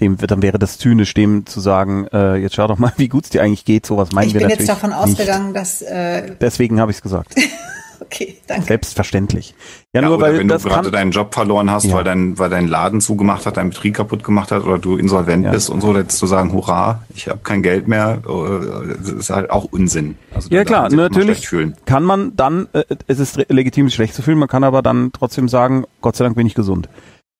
dem 0.00 0.16
dann 0.16 0.42
wäre 0.42 0.58
das 0.58 0.78
zynisch, 0.78 1.12
dem 1.14 1.46
zu 1.46 1.60
sagen, 1.60 2.06
äh, 2.12 2.36
jetzt 2.36 2.54
schau 2.54 2.66
doch 2.66 2.78
mal, 2.78 2.92
wie 2.98 3.08
gut 3.08 3.24
es 3.24 3.30
dir 3.30 3.42
eigentlich 3.42 3.64
geht. 3.64 3.86
Sowas 3.86 4.12
meinen 4.12 4.32
wir 4.32 4.40
natürlich. 4.40 4.52
Ich 4.52 4.58
bin 4.58 4.66
jetzt 4.66 4.82
davon 4.82 4.92
ausgegangen, 4.92 5.46
nicht. 5.46 5.56
dass 5.56 5.82
äh, 5.82 6.36
deswegen 6.40 6.80
habe 6.80 6.90
ich 6.90 6.98
es 6.98 7.02
gesagt. 7.02 7.34
Okay, 8.10 8.38
danke. 8.46 8.66
Selbstverständlich. 8.66 9.54
Ja, 9.92 10.00
ja 10.00 10.08
nur 10.08 10.18
weil 10.20 10.38
wenn 10.38 10.48
du 10.48 10.58
gerade 10.58 10.90
deinen 10.90 11.10
Job 11.10 11.34
verloren 11.34 11.70
hast, 11.70 11.84
ja. 11.84 11.94
weil 11.94 12.04
dein 12.04 12.38
weil 12.38 12.48
dein 12.48 12.66
Laden 12.66 13.02
zugemacht 13.02 13.44
hat, 13.44 13.58
dein 13.58 13.68
Betrieb 13.68 13.96
kaputt 13.96 14.24
gemacht 14.24 14.50
hat 14.50 14.64
oder 14.64 14.78
du 14.78 14.96
insolvent 14.96 15.44
ja. 15.44 15.50
bist 15.50 15.68
und 15.68 15.82
so, 15.82 15.94
jetzt 15.94 16.16
zu 16.16 16.26
sagen, 16.26 16.52
hurra, 16.52 17.02
ich 17.14 17.28
habe 17.28 17.40
kein 17.42 17.62
Geld 17.62 17.86
mehr, 17.86 18.22
äh, 18.26 18.96
das 18.98 19.10
ist 19.10 19.30
halt 19.30 19.50
auch 19.50 19.64
Unsinn. 19.64 20.16
Also 20.34 20.48
ja 20.50 20.64
klar, 20.64 20.88
natürlich 20.88 21.46
kann 21.84 22.02
man 22.02 22.34
dann, 22.34 22.68
äh, 22.72 22.84
es 23.06 23.18
ist 23.18 23.36
legitim, 23.50 23.86
sich 23.86 23.94
schlecht 23.94 24.14
zu 24.14 24.22
fühlen, 24.22 24.38
man 24.38 24.48
kann 24.48 24.64
aber 24.64 24.80
dann 24.80 25.12
trotzdem 25.12 25.48
sagen, 25.48 25.84
Gott 26.00 26.16
sei 26.16 26.24
Dank 26.24 26.36
bin 26.36 26.46
ich 26.46 26.54
gesund. 26.54 26.88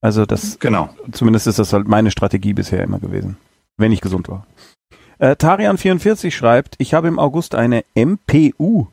Also 0.02 0.26
das, 0.26 0.59
genau. 0.59 0.90
zumindest 1.12 1.46
ist 1.46 1.59
das 1.59 1.72
halt 1.72 1.88
meine 1.88 2.11
Strategie 2.11 2.52
bisher 2.52 2.83
immer 2.83 2.98
gewesen, 2.98 3.38
wenn 3.78 3.90
ich 3.90 4.02
gesund 4.02 4.28
war. 4.28 4.46
Äh, 5.18 5.33
Tarian44 5.33 6.31
schreibt, 6.31 6.74
ich 6.78 6.92
habe 6.92 7.09
im 7.09 7.18
August 7.18 7.54
eine 7.54 7.85
MPU 7.94 8.88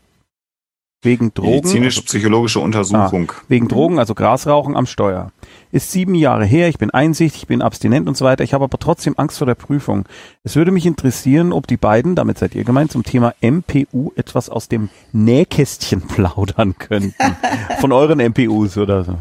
Wegen 1.06 1.34
Drogen. 1.34 1.52
Medizinisch-psychologische 1.52 2.60
Untersuchung. 2.60 3.32
Ah, 3.34 3.42
wegen 3.48 3.68
Drogen, 3.68 4.00
also 4.00 4.16
Grasrauchen 4.16 4.76
am 4.76 4.86
Steuer. 4.88 5.32
Ist 5.72 5.92
sieben 5.92 6.16
Jahre 6.16 6.46
her, 6.46 6.68
ich 6.68 6.78
bin 6.78 6.90
einsichtig, 6.90 7.44
ich 7.44 7.48
bin 7.48 7.62
abstinent 7.62 8.08
und 8.08 8.18
so 8.18 8.26
weiter. 8.26 8.44
Ich 8.44 8.54
habe 8.54 8.64
aber 8.64 8.80
trotzdem 8.80 9.14
Angst 9.18 9.38
vor 9.38 9.46
der 9.46 9.56
Prüfung. 9.56 10.06
Es 10.44 10.56
würde 10.56 10.72
mich 10.72 10.86
interessieren, 10.86 11.54
ob 11.54 11.68
die 11.68 11.78
beiden, 11.78 12.16
damit 12.16 12.40
seid 12.40 12.56
ihr 12.56 12.64
gemeint, 12.64 12.92
zum 12.92 13.04
Thema 13.04 13.34
MPU 13.42 14.12
etwas 14.16 14.50
aus 14.50 14.68
dem 14.68 14.90
Nähkästchen 15.12 16.02
plaudern 16.02 16.76
könnten. 16.78 17.14
Von 17.80 17.92
euren 17.92 18.20
MPUs 18.20 18.78
oder 18.78 19.04
so. 19.04 19.16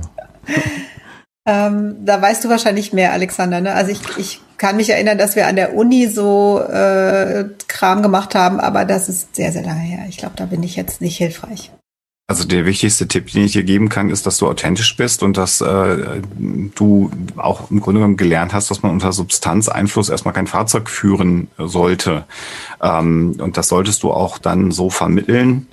Ähm, 1.47 2.05
da 2.05 2.21
weißt 2.21 2.45
du 2.45 2.49
wahrscheinlich 2.49 2.93
mehr, 2.93 3.13
Alexander. 3.13 3.61
Ne? 3.61 3.75
Also 3.75 3.93
ich, 3.93 4.01
ich 4.17 4.41
kann 4.57 4.77
mich 4.77 4.91
erinnern, 4.91 5.19
dass 5.19 5.37
wir 5.37 5.47
an 5.47 5.57
der 5.57 5.75
Uni 5.75 6.09
so 6.09 6.61
äh, 6.61 7.45
Kram 7.69 8.03
gemacht 8.03 8.35
haben, 8.35 8.61
aber 8.61 8.85
das 8.85 9.09
ist 9.09 9.37
sehr, 9.37 9.53
sehr 9.53 9.63
lange 9.63 9.81
her. 9.81 10.07
Ich 10.09 10.17
glaube, 10.17 10.37
da 10.37 10.47
bin 10.47 10.63
ich 10.63 10.77
jetzt 10.77 11.01
nicht 11.01 11.19
hilfreich. 11.19 11.71
Also 12.27 12.45
der 12.45 12.65
wichtigste 12.65 13.07
Tipp, 13.07 13.31
den 13.33 13.45
ich 13.45 13.53
dir 13.53 13.65
geben 13.65 13.91
kann, 13.91 14.09
ist, 14.09 14.25
dass 14.25 14.39
du 14.39 14.49
authentisch 14.49 14.97
bist 14.97 15.23
und 15.23 15.37
dass 15.37 15.61
äh, 15.61 16.23
du 16.75 17.11
auch 17.37 17.71
im 17.71 17.81
Grunde 17.81 17.99
genommen 18.01 18.17
gelernt 18.17 18.55
hast, 18.55 18.71
dass 18.71 18.83
man 18.83 18.93
unter 18.93 19.13
Substanzeinfluss 19.13 20.09
erstmal 20.09 20.33
kein 20.33 20.47
Fahrzeug 20.47 20.89
führen 20.89 21.49
sollte. 21.59 22.25
Ähm, 22.83 23.37
und 23.39 23.59
das 23.59 23.69
solltest 23.69 24.03
du 24.05 24.11
auch 24.11 24.39
dann 24.39 24.71
so 24.71 24.89
vermitteln, 24.89 25.67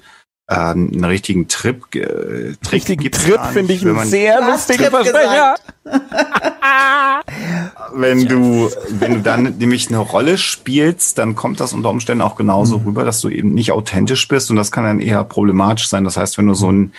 äh, 0.52 0.56
einen 0.56 1.06
richtigen 1.06 1.48
Trip, 1.48 1.96
äh, 1.96 2.56
Trick 2.62 2.72
Richtigen 2.74 3.04
gibt's 3.04 3.24
Trip 3.24 3.40
finde 3.54 3.74
ich 3.74 3.86
wenn 3.86 3.98
einen 3.98 4.10
sehr 4.10 4.42
lustigen 4.42 4.90
Versprecher. 4.90 5.56
wenn 7.94 8.26
du, 8.28 8.70
wenn 8.90 9.14
du 9.16 9.22
dann 9.22 9.56
nämlich 9.58 9.88
eine 9.88 10.00
Rolle 10.00 10.38
spielst, 10.38 11.18
dann 11.18 11.36
kommt 11.36 11.60
das 11.60 11.74
unter 11.74 11.90
Umständen 11.90 12.22
auch 12.22 12.36
genauso 12.36 12.80
Mhm. 12.80 12.86
rüber, 12.86 13.06
dass 13.06 13.22
du 13.22 13.30
eben 13.30 13.54
nicht 13.54 13.72
authentisch 13.72 14.28
bist 14.28 14.50
und 14.50 14.58
das 14.58 14.72
kann 14.72 14.84
dann 14.84 15.00
eher 15.00 15.24
problematisch 15.24 15.88
sein. 15.88 16.04
Das 16.04 16.18
heißt, 16.18 16.38
wenn 16.38 16.48
du 16.48 16.54
so 16.54 16.72
ein 16.72 16.94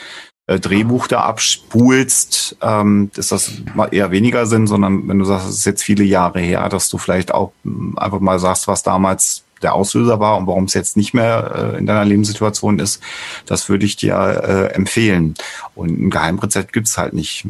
äh, 0.47 0.59
Drehbuch 0.59 1.07
da 1.07 1.21
abspulst, 1.21 2.57
ähm, 2.63 3.11
ist 3.17 3.33
das 3.33 3.53
mal 3.75 3.89
eher 3.93 4.11
weniger 4.11 4.47
Sinn, 4.47 4.67
sondern 4.67 5.07
wenn 5.09 5.19
du 5.19 5.25
sagst, 5.25 5.49
es 5.49 5.59
ist 5.59 5.67
jetzt 5.67 5.83
viele 5.85 6.05
Jahre 6.05 6.41
her, 6.41 6.69
dass 6.69 6.89
du 6.89 6.99
vielleicht 6.99 7.33
auch 7.35 7.53
mh, 7.65 8.01
einfach 8.01 8.21
mal 8.21 8.39
sagst, 8.39 8.67
was 8.67 8.83
damals 8.83 9.45
der 9.63 9.75
Auslöser 9.75 10.21
war 10.21 10.37
und 10.37 10.47
warum 10.47 10.65
es 10.65 10.75
jetzt 10.75 10.97
nicht 10.97 11.15
mehr 11.15 11.73
äh, 11.75 11.79
in 11.79 11.87
deiner 11.87 12.05
Lebenssituation 12.05 12.79
ist, 12.79 13.03
das 13.47 13.69
würde 13.69 13.87
ich 13.87 13.97
dir 13.97 14.15
äh, 14.15 14.75
empfehlen. 14.75 15.35
Und 15.75 16.01
ein 16.01 16.11
Geheimrezept 16.11 16.73
gibt's 16.73 16.99
halt 16.99 17.13
nicht. 17.13 17.47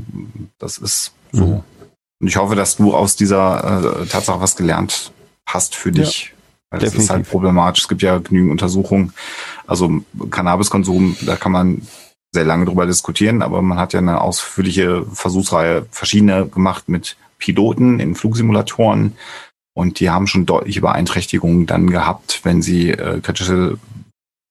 Das 0.58 0.78
ist 0.78 1.12
so. 1.32 1.46
Mhm. 1.46 1.64
Und 2.20 2.28
ich 2.28 2.36
hoffe, 2.36 2.54
dass 2.54 2.76
du 2.76 2.94
aus 2.94 3.16
dieser 3.16 4.02
äh, 4.02 4.06
Tatsache 4.06 4.40
was 4.40 4.54
gelernt 4.54 5.12
hast 5.46 5.74
für 5.74 5.90
dich. 5.90 6.34
Weil 6.70 6.80
das 6.80 6.90
ist 6.90 6.94
definitiv. 6.94 7.10
halt 7.10 7.28
problematisch. 7.28 7.82
Es 7.82 7.88
gibt 7.88 8.02
ja 8.02 8.18
genügend 8.18 8.52
Untersuchungen. 8.52 9.12
Also 9.66 9.90
Cannabiskonsum, 10.30 11.16
da 11.26 11.36
kann 11.36 11.52
man 11.52 11.82
sehr 12.32 12.44
lange 12.44 12.64
drüber 12.64 12.86
diskutieren, 12.86 13.42
aber 13.42 13.60
man 13.60 13.78
hat 13.78 13.92
ja 13.92 13.98
eine 13.98 14.20
ausführliche 14.20 15.04
Versuchsreihe 15.12 15.86
verschiedene 15.90 16.46
gemacht 16.46 16.88
mit 16.88 17.16
Piloten 17.38 18.00
in 18.00 18.14
Flugsimulatoren 18.14 19.16
und 19.74 20.00
die 20.00 20.10
haben 20.10 20.26
schon 20.26 20.46
deutliche 20.46 20.80
Beeinträchtigungen 20.80 21.66
dann 21.66 21.88
gehabt, 21.90 22.40
wenn 22.44 22.62
sie 22.62 22.90
äh, 22.90 23.20
kritische 23.20 23.78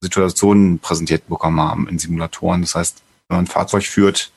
Situationen 0.04 0.80
präsentiert 0.80 1.28
bekommen 1.28 1.60
haben 1.62 1.88
in 1.88 2.00
Simulatoren. 2.00 2.62
Das 2.62 2.76
heißt, 2.76 3.02
wenn 3.30 3.38
man 3.38 3.46
ein 3.46 3.48
Fahrzeug 3.48 3.84
führt, 3.84 4.32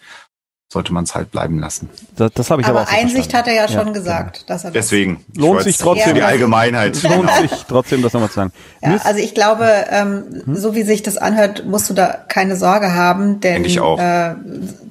sollte 0.73 0.93
man 0.93 1.05
es 1.05 1.15
halt 1.15 1.31
bleiben 1.31 1.59
lassen. 1.59 1.89
Das, 2.17 2.33
das 2.33 2.51
habe 2.51 2.61
ich 2.63 2.67
aber, 2.69 2.81
Aber 2.81 2.89
auch 2.89 2.93
so 2.93 2.99
Einsicht 3.01 3.33
hat 3.33 3.45
verstanden. 3.47 3.49
er 3.51 3.55
ja 3.63 3.69
schon 3.69 3.87
Ja, 3.89 3.93
gesagt, 3.93 4.51
dass 4.51 4.65
er 4.65 4.73
das 4.73 4.87
Deswegen. 4.87 5.25
ich 5.33 5.39
Lohnt 5.39 5.63
sich 5.63 5.79
trotzdem. 5.79 6.09
Für 6.09 6.15
die 6.15 6.23
Allgemeinheit. 6.23 7.01
Lohnt 7.03 7.29
Genau. 7.29 7.41
sich 7.41 7.51
trotzdem, 7.69 8.03
das 8.03 8.13
nochmal 8.13 8.29
zu 8.31 8.35
sagen. 8.37 8.53
Ja, 8.83 8.97
also 9.05 9.21
ich 9.21 9.35
glaube, 9.35 9.67
ähm, 9.91 10.43
so 10.53 10.75
wie 10.75 10.83
sich 10.83 11.03
das 11.03 11.17
anhört, 11.17 11.65
musst 11.65 11.89
du 11.91 11.95
da 11.95 12.09
keine 12.29 12.57
Sorge 12.57 12.93
haben, 12.93 13.41
denn 13.41 13.65
ich 13.65 13.79
auch. 13.81 13.99
Äh, 14.01 14.35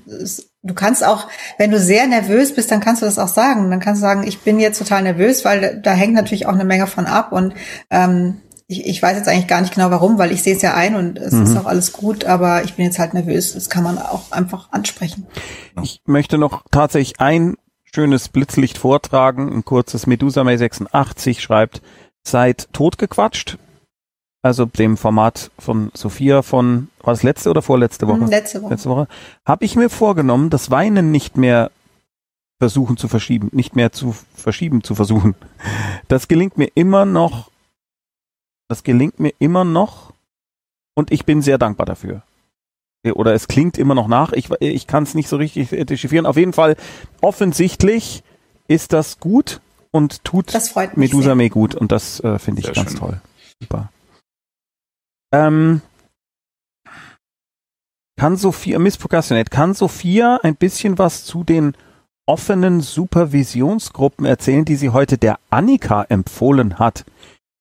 es- 0.07 0.47
du 0.63 0.73
kannst 0.73 1.03
auch, 1.05 1.27
wenn 1.57 1.71
du 1.71 1.79
sehr 1.79 2.07
nervös 2.07 2.55
bist, 2.55 2.71
dann 2.71 2.79
kannst 2.79 3.01
du 3.01 3.05
das 3.05 3.19
auch 3.19 3.27
sagen. 3.27 3.69
Dann 3.69 3.79
kannst 3.79 4.01
du 4.01 4.05
sagen, 4.05 4.23
ich 4.25 4.39
bin 4.39 4.59
jetzt 4.59 4.79
total 4.79 5.03
nervös, 5.03 5.45
weil 5.45 5.79
da, 5.81 5.91
hängt 5.91 6.13
natürlich 6.13 6.47
auch 6.47 6.53
eine 6.53 6.65
Menge 6.65 6.87
von 6.87 7.05
ab 7.05 7.31
und 7.31 7.53
ähm, 7.89 8.41
ich, 8.67 8.85
ich 8.87 9.03
weiß 9.03 9.17
jetzt 9.17 9.27
eigentlich 9.27 9.47
gar 9.47 9.59
nicht 9.61 9.75
genau 9.75 9.91
warum, 9.91 10.17
weil 10.17 10.31
ich 10.31 10.41
sehe 10.41 10.55
es 10.55 10.61
ja 10.61 10.73
ein 10.73 10.95
und 10.95 11.19
es 11.19 11.33
Mhm. 11.33 11.43
ist 11.43 11.57
auch 11.57 11.65
alles 11.65 11.91
gut, 11.91 12.23
aber 12.25 12.63
ich 12.63 12.75
bin 12.75 12.85
jetzt 12.85 12.97
halt 12.97 13.13
nervös. 13.13 13.53
Das 13.53 13.69
kann 13.69 13.83
man 13.83 13.97
auch 13.97 14.31
einfach 14.31 14.71
ansprechen. 14.71 15.27
Ich 15.81 16.01
möchte 16.05 16.37
noch 16.37 16.63
tatsächlich 16.71 17.19
ein 17.19 17.55
schönes 17.83 18.29
Blitzlicht 18.29 18.77
vortragen. 18.77 19.51
Ein 19.53 19.65
kurzes 19.65 20.07
Medusa 20.07 20.43
May 20.45 20.57
86 20.57 21.41
schreibt, 21.41 21.81
seid 22.23 22.69
totgequatscht. 22.73 23.57
Also 24.45 24.65
dem 24.65 24.97
Format 24.97 25.51
von 25.57 25.89
Sophia 25.93 26.41
von, 26.41 26.89
war 27.01 27.13
das 27.13 27.23
letzte 27.23 27.49
oder 27.49 27.61
vorletzte 27.61 28.07
Woche? 28.07 28.19
Hm, 28.21 28.27
Letzte 28.29 28.61
Woche. 28.61 28.71
letzte 28.73 28.89
Woche, 28.89 29.07
habe 29.45 29.63
ich 29.63 29.75
mir 29.77 29.89
vorgenommen, 29.89 30.49
das 30.49 30.69
Weinen 30.69 31.11
nicht 31.11 31.37
mehr 31.37 31.71
versuchen 32.59 32.97
zu 32.97 33.07
verschieben, 33.07 33.49
nicht 33.53 33.75
mehr 33.75 33.93
zu 33.93 34.13
verschieben 34.35 34.83
zu 34.83 34.95
versuchen. 34.95 35.35
Das 36.09 36.27
gelingt 36.27 36.57
mir 36.57 36.69
immer 36.75 37.05
noch, 37.05 37.51
das 38.67 38.83
gelingt 38.83 39.19
mir 39.19 39.31
immer 39.39 39.63
noch 39.63 40.11
und 40.93 41.11
ich 41.11 41.25
bin 41.25 41.41
sehr 41.41 41.57
dankbar 41.57 41.85
dafür. 41.85 42.23
Oder 43.15 43.33
es 43.33 43.47
klingt 43.47 43.77
immer 43.77 43.95
noch 43.95 44.07
nach, 44.09 44.33
ich, 44.33 44.49
ich 44.59 44.87
kann 44.87 45.03
es 45.03 45.13
nicht 45.13 45.27
so 45.29 45.37
richtig 45.37 45.69
dechiffrieren. 45.69 46.25
Auf 46.25 46.37
jeden 46.37 46.53
Fall, 46.53 46.75
offensichtlich 47.21 48.23
ist 48.67 48.93
das 48.93 49.19
gut 49.19 49.61
und 49.91 50.23
tut 50.25 50.53
Das 50.53 50.69
freut 50.69 50.95
mich 50.97 51.11
Medusa. 51.13 51.35
May 51.35 51.49
gut 51.49 51.75
und 51.75 51.91
das 51.93 52.19
äh, 52.21 52.39
finde 52.39 52.59
ich 52.61 52.65
Sehr 52.67 52.75
ganz 52.75 52.91
schön. 52.91 52.99
toll. 52.99 53.21
Super. 53.61 53.89
Ähm, 55.33 55.81
kann 58.17 58.37
Sophia, 58.37 58.79
Miss 58.79 58.97
Procrastinate, 58.97 59.49
kann 59.49 59.73
Sophia 59.73 60.39
ein 60.43 60.55
bisschen 60.55 60.97
was 60.99 61.25
zu 61.25 61.43
den 61.43 61.75
offenen 62.25 62.79
Supervisionsgruppen 62.81 64.25
erzählen, 64.25 64.63
die 64.63 64.75
sie 64.75 64.91
heute 64.91 65.17
der 65.17 65.39
Annika 65.49 66.03
empfohlen 66.03 66.79
hat? 66.79 67.03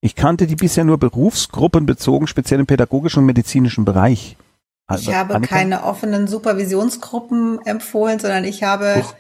Ich 0.02 0.14
kannte 0.14 0.46
die 0.46 0.56
bisher 0.56 0.85
nur 0.85 0.98
berufsgruppenbezogen, 0.98 2.26
speziell 2.26 2.61
im 2.61 2.66
pädagogischen 2.66 3.20
und 3.20 3.26
medizinischen 3.26 3.85
Bereich. 3.85 4.37
Also, 4.87 5.11
Ich 5.11 5.16
habe 5.16 5.35
Annika? 5.35 5.54
keine 5.56 5.85
offenen 5.85 6.26
Supervisionsgruppen 6.28 7.64
empfohlen, 7.64 8.18
sondern 8.18 8.44
ich 8.44 8.62
habe 8.62 8.96
Huch. 8.96 9.14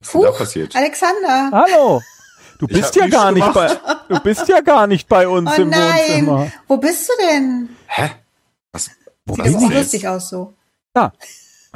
Was 0.00 0.08
ist 0.08 0.14
denn 0.14 0.22
da 0.22 0.28
Huch. 0.28 0.38
passiert? 0.38 0.76
Alexander. 0.76 1.50
Hallo! 1.52 2.02
Du 2.58 2.66
bist 2.66 2.94
ja 2.96 3.06
gar 3.08 3.32
nicht 3.32 3.52
bei, 3.52 3.70
du 4.08 4.20
bist 4.20 4.48
ja 4.48 4.60
gar 4.60 4.86
nicht 4.86 5.08
bei 5.08 5.28
uns 5.28 5.50
Oh 5.58 5.62
im 5.62 5.68
nein. 5.70 6.26
Wohnzimmer. 6.26 6.52
Wo 6.68 6.76
bist 6.78 7.08
du 7.08 7.12
denn? 7.26 7.68
Hä? 7.86 8.10
Was? 8.72 8.90
Wo 9.26 9.34
Sieht 9.34 9.44
bin 9.58 9.70
ich? 9.70 9.74
lustig 9.78 10.08
aus 10.08 10.28
so. 10.28 10.54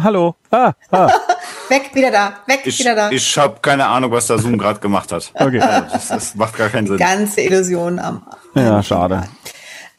Hallo. 0.03 0.35
Ah, 0.51 0.73
ah. 0.93 1.11
Weg, 1.69 1.95
wieder 1.95 2.11
da. 2.11 2.33
Weg, 2.47 2.61
Ich, 2.65 2.79
wieder 2.79 2.95
da. 2.95 3.11
ich 3.11 3.37
habe 3.37 3.59
keine 3.61 3.87
Ahnung, 3.87 4.11
was 4.13 4.27
der 4.29 4.39
Zoom 4.39 4.57
gerade 4.57 4.81
gemacht 4.81 5.13
hat. 5.13 5.31
Okay. 5.35 5.59
Das, 5.59 6.09
das 6.09 6.35
macht 6.35 6.57
gar 6.57 6.69
keinen 6.71 6.87
Sinn. 6.87 6.97
Ganze 6.97 7.43
Illusion 7.43 7.99
am. 7.99 8.27
Ja, 8.55 8.83
schade. 8.83 9.25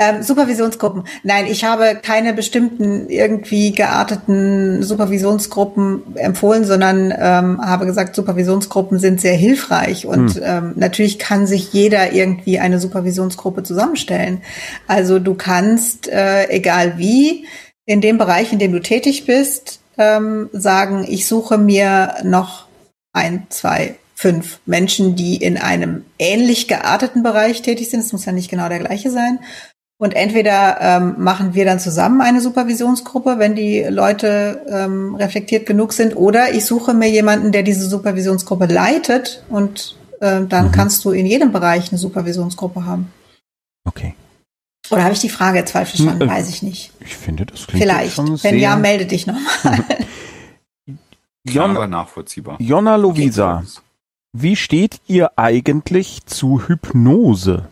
Ähm, 0.01 0.23
Supervisionsgruppen. 0.23 1.03
Nein, 1.21 1.45
ich 1.45 1.63
habe 1.63 1.95
keine 2.01 2.33
bestimmten 2.33 3.07
irgendwie 3.07 3.71
gearteten 3.71 4.81
Supervisionsgruppen 4.81 6.15
empfohlen, 6.15 6.65
sondern 6.65 7.13
ähm, 7.15 7.61
habe 7.61 7.85
gesagt, 7.85 8.15
Supervisionsgruppen 8.15 8.97
sind 8.97 9.21
sehr 9.21 9.35
hilfreich 9.35 10.07
und 10.07 10.35
Hm. 10.35 10.41
ähm, 10.43 10.73
natürlich 10.75 11.19
kann 11.19 11.45
sich 11.45 11.71
jeder 11.71 12.13
irgendwie 12.13 12.57
eine 12.57 12.79
Supervisionsgruppe 12.79 13.61
zusammenstellen. 13.61 14.41
Also 14.87 15.19
du 15.19 15.35
kannst, 15.35 16.07
äh, 16.07 16.49
egal 16.49 16.97
wie, 16.97 17.45
in 17.85 18.01
dem 18.01 18.17
Bereich, 18.17 18.51
in 18.51 18.57
dem 18.57 18.71
du 18.71 18.81
tätig 18.81 19.27
bist, 19.27 19.81
ähm, 19.99 20.49
sagen, 20.51 21.05
ich 21.07 21.27
suche 21.27 21.59
mir 21.59 22.15
noch 22.23 22.65
ein, 23.13 23.45
zwei, 23.49 23.97
fünf 24.15 24.59
Menschen, 24.67 25.15
die 25.15 25.37
in 25.37 25.57
einem 25.57 26.05
ähnlich 26.19 26.67
gearteten 26.67 27.23
Bereich 27.23 27.63
tätig 27.63 27.89
sind. 27.89 28.01
Es 28.01 28.13
muss 28.13 28.25
ja 28.25 28.31
nicht 28.31 28.51
genau 28.51 28.69
der 28.69 28.77
gleiche 28.77 29.09
sein. 29.09 29.39
Und 30.01 30.15
entweder 30.15 30.77
ähm, 30.81 31.13
machen 31.19 31.53
wir 31.53 31.63
dann 31.63 31.79
zusammen 31.79 32.21
eine 32.21 32.41
Supervisionsgruppe, 32.41 33.35
wenn 33.37 33.53
die 33.53 33.83
Leute 33.83 34.65
ähm, 34.67 35.13
reflektiert 35.13 35.67
genug 35.67 35.93
sind, 35.93 36.15
oder 36.15 36.51
ich 36.55 36.65
suche 36.65 36.95
mir 36.95 37.07
jemanden, 37.07 37.51
der 37.51 37.61
diese 37.61 37.87
Supervisionsgruppe 37.87 38.65
leitet 38.65 39.43
und 39.49 39.95
äh, 40.19 40.41
dann 40.49 40.69
Mhm. 40.69 40.71
kannst 40.71 41.05
du 41.05 41.11
in 41.11 41.27
jedem 41.27 41.51
Bereich 41.51 41.89
eine 41.91 41.99
Supervisionsgruppe 41.99 42.83
haben. 42.83 43.13
Okay. 43.87 44.15
Oder 44.89 45.03
habe 45.03 45.13
ich 45.13 45.19
die 45.19 45.29
Frage 45.29 45.59
jetzt 45.59 45.69
falsch 45.71 45.89
verstanden? 45.89 46.21
Hm, 46.21 46.29
äh, 46.29 46.31
Weiß 46.33 46.49
ich 46.49 46.63
nicht. 46.63 46.91
Ich 47.01 47.15
finde, 47.15 47.45
das 47.45 47.67
klingt 47.67 47.83
Vielleicht. 47.83 48.15
schon 48.15 48.41
Wenn 48.43 48.57
ja, 48.57 48.75
melde 48.77 49.05
dich 49.05 49.27
nochmal. 49.27 49.43
Klar, 49.61 49.99
Jon, 51.47 51.75
aber 51.77 51.85
nachvollziehbar. 51.85 52.57
Jonna 52.59 52.95
Lovisa, 52.95 53.63
wie 54.33 54.55
steht 54.55 54.99
ihr 55.05 55.37
eigentlich 55.37 56.25
zu 56.25 56.67
Hypnose? 56.67 57.67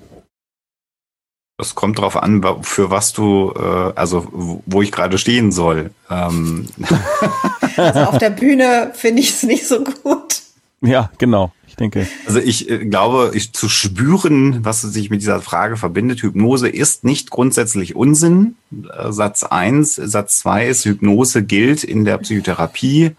Das 1.59 1.75
kommt 1.75 1.99
drauf 1.99 2.15
an, 2.15 2.41
für 2.61 2.89
was 2.89 3.11
du, 3.11 3.51
äh, 3.53 3.91
also 3.95 4.25
wo- 4.31 4.63
wo 4.65 4.81
ich 4.81 4.93
gerade 4.93 5.17
stehen 5.17 5.51
soll. 5.51 5.91
Ähm, 6.09 6.67
also 7.75 7.99
auf 7.99 8.17
der 8.17 8.29
Bühne 8.29 8.91
finde 8.95 9.21
ich 9.21 9.31
es 9.31 9.43
nicht 9.43 9.67
so 9.67 9.83
gut. 9.83 10.41
Ja, 10.81 11.11
genau. 11.17 11.51
Ich 11.69 11.75
denke. 11.75 12.07
Also 12.25 12.39
ich 12.39 12.67
äh, 12.67 12.83
glaube, 12.85 13.31
ich 13.35 13.53
zu 13.53 13.69
spüren, 13.69 14.65
was 14.65 14.81
sich 14.81 15.11
mit 15.11 15.21
dieser 15.21 15.39
Frage 15.39 15.77
verbindet. 15.77 16.23
Hypnose 16.23 16.67
ist 16.67 17.03
nicht 17.03 17.29
grundsätzlich 17.29 17.95
Unsinn. 17.95 18.55
Äh, 18.71 19.11
Satz 19.11 19.43
eins, 19.43 19.93
Satz 19.95 20.39
zwei 20.39 20.67
ist, 20.67 20.85
Hypnose 20.85 21.43
gilt 21.43 21.83
in 21.83 22.05
der 22.05 22.17
Psychotherapie 22.17 23.11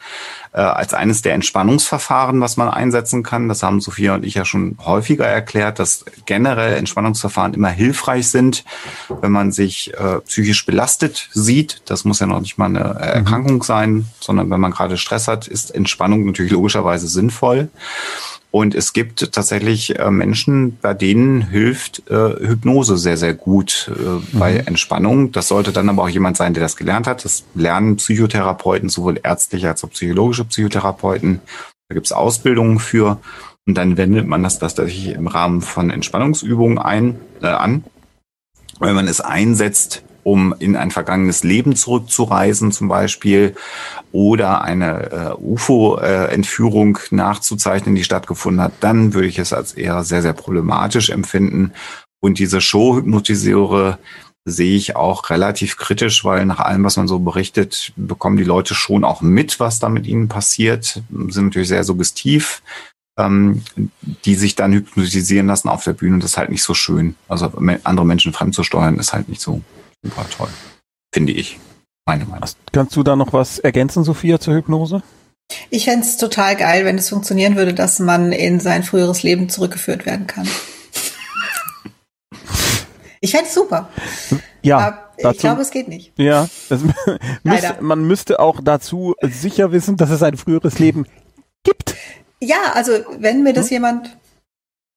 äh, 0.52 0.60
als 0.60 0.94
eines 0.94 1.22
der 1.22 1.34
Entspannungsverfahren, 1.34 2.40
was 2.40 2.56
man 2.56 2.68
einsetzen 2.68 3.22
kann. 3.22 3.48
Das 3.48 3.62
haben 3.62 3.80
Sophia 3.80 4.16
und 4.16 4.24
ich 4.24 4.34
ja 4.34 4.44
schon 4.44 4.76
häufiger 4.84 5.26
erklärt, 5.26 5.78
dass 5.78 6.04
generell 6.26 6.76
Entspannungsverfahren 6.76 7.54
immer 7.54 7.70
hilfreich 7.70 8.28
sind, 8.28 8.64
wenn 9.20 9.30
man 9.30 9.52
sich 9.52 9.94
äh, 9.94 10.18
psychisch 10.26 10.66
belastet 10.66 11.28
sieht. 11.32 11.82
Das 11.84 12.04
muss 12.04 12.18
ja 12.18 12.26
noch 12.26 12.40
nicht 12.40 12.58
mal 12.58 12.66
eine 12.66 12.98
äh, 12.98 13.12
Erkrankung 13.14 13.62
sein, 13.62 14.06
sondern 14.18 14.50
wenn 14.50 14.60
man 14.60 14.72
gerade 14.72 14.96
Stress 14.96 15.28
hat, 15.28 15.46
ist 15.46 15.72
Entspannung 15.72 16.26
natürlich 16.26 16.50
logischerweise 16.50 17.06
sinnvoll. 17.06 17.68
Und 18.52 18.74
es 18.74 18.92
gibt 18.92 19.32
tatsächlich 19.32 19.98
äh, 19.98 20.10
Menschen, 20.10 20.76
bei 20.80 20.92
denen 20.92 21.42
hilft 21.42 22.10
äh, 22.10 22.14
Hypnose 22.14 22.96
sehr, 22.96 23.16
sehr 23.16 23.34
gut 23.34 23.90
äh, 23.94 24.36
bei 24.36 24.56
Entspannung. 24.56 25.30
Das 25.30 25.48
sollte 25.48 25.70
dann 25.72 25.88
aber 25.88 26.02
auch 26.02 26.08
jemand 26.08 26.36
sein, 26.36 26.52
der 26.52 26.62
das 26.62 26.76
gelernt 26.76 27.06
hat. 27.06 27.24
Das 27.24 27.44
lernen 27.54 27.96
Psychotherapeuten, 27.96 28.88
sowohl 28.88 29.20
ärztliche 29.22 29.68
als 29.68 29.84
auch 29.84 29.90
psychologische 29.90 30.44
Psychotherapeuten. 30.44 31.40
Da 31.88 31.94
gibt 31.94 32.06
es 32.06 32.12
Ausbildungen 32.12 32.80
für. 32.80 33.20
Und 33.66 33.74
dann 33.76 33.96
wendet 33.96 34.26
man 34.26 34.42
das 34.42 34.58
tatsächlich 34.58 35.14
im 35.14 35.28
Rahmen 35.28 35.60
von 35.60 35.90
Entspannungsübungen 35.90 36.78
ein, 36.78 37.20
äh, 37.40 37.46
an. 37.46 37.84
Wenn 38.80 38.96
man 38.96 39.06
es 39.06 39.20
einsetzt, 39.20 40.02
um 40.22 40.54
in 40.58 40.76
ein 40.76 40.90
vergangenes 40.90 41.44
Leben 41.44 41.76
zurückzureisen 41.76 42.72
zum 42.72 42.88
Beispiel 42.88 43.54
oder 44.12 44.62
eine 44.62 45.10
äh, 45.10 45.42
UFO-Entführung 45.42 46.96
äh, 46.96 47.14
nachzuzeichnen, 47.14 47.94
die 47.94 48.04
stattgefunden 48.04 48.62
hat, 48.62 48.72
dann 48.80 49.14
würde 49.14 49.28
ich 49.28 49.38
es 49.38 49.52
als 49.52 49.72
eher 49.72 50.02
sehr, 50.04 50.22
sehr 50.22 50.32
problematisch 50.32 51.10
empfinden. 51.10 51.72
Und 52.20 52.38
diese 52.38 52.60
Show-Hypnotiseure 52.60 53.98
sehe 54.44 54.76
ich 54.76 54.96
auch 54.96 55.30
relativ 55.30 55.76
kritisch, 55.76 56.24
weil 56.24 56.46
nach 56.46 56.60
allem, 56.60 56.84
was 56.84 56.96
man 56.96 57.08
so 57.08 57.18
berichtet, 57.18 57.92
bekommen 57.96 58.36
die 58.36 58.44
Leute 58.44 58.74
schon 58.74 59.04
auch 59.04 59.20
mit, 59.22 59.60
was 59.60 59.78
da 59.78 59.88
mit 59.88 60.06
ihnen 60.06 60.28
passiert, 60.28 61.02
sind 61.28 61.46
natürlich 61.46 61.68
sehr 61.68 61.84
suggestiv, 61.84 62.62
ähm, 63.18 63.62
die 64.24 64.34
sich 64.34 64.54
dann 64.54 64.72
hypnotisieren 64.72 65.46
lassen 65.46 65.68
auf 65.68 65.84
der 65.84 65.92
Bühne. 65.92 66.18
Das 66.18 66.32
ist 66.32 66.36
halt 66.36 66.50
nicht 66.50 66.62
so 66.62 66.74
schön. 66.74 67.16
Also 67.28 67.52
andere 67.84 68.06
Menschen 68.06 68.32
fremdzusteuern 68.32 68.98
ist 68.98 69.12
halt 69.12 69.28
nicht 69.28 69.40
so 69.40 69.62
super 70.02 70.26
toll, 70.30 70.48
finde 71.12 71.32
ich. 71.32 71.58
Meine 72.06 72.24
Meinung. 72.24 72.48
Kannst 72.72 72.96
du 72.96 73.02
da 73.02 73.16
noch 73.16 73.32
was 73.32 73.58
ergänzen, 73.58 74.04
Sophia, 74.04 74.40
zur 74.40 74.54
Hypnose? 74.54 75.02
Ich 75.68 75.84
fände 75.84 76.06
es 76.06 76.16
total 76.16 76.56
geil, 76.56 76.84
wenn 76.84 76.98
es 76.98 77.08
funktionieren 77.08 77.56
würde, 77.56 77.74
dass 77.74 77.98
man 77.98 78.32
in 78.32 78.60
sein 78.60 78.82
früheres 78.82 79.22
Leben 79.22 79.48
zurückgeführt 79.48 80.06
werden 80.06 80.26
kann. 80.26 80.48
Ich 83.22 83.32
fände 83.32 83.48
es 83.48 83.54
super. 83.54 83.90
Ja. 84.62 84.78
Aber 84.78 85.32
ich 85.32 85.38
glaube, 85.40 85.60
es 85.60 85.70
geht 85.70 85.88
nicht. 85.88 86.14
Ja, 86.16 86.48
müsste, 87.42 87.76
man 87.80 88.02
müsste 88.04 88.40
auch 88.40 88.60
dazu 88.64 89.14
sicher 89.20 89.72
wissen, 89.72 89.98
dass 89.98 90.08
es 90.08 90.22
ein 90.22 90.38
früheres 90.38 90.78
Leben 90.78 91.04
gibt. 91.62 91.94
Ja, 92.40 92.72
also 92.72 92.92
wenn 93.18 93.42
mir 93.42 93.52
das 93.52 93.66
hm? 93.66 93.72
jemand. 93.72 94.16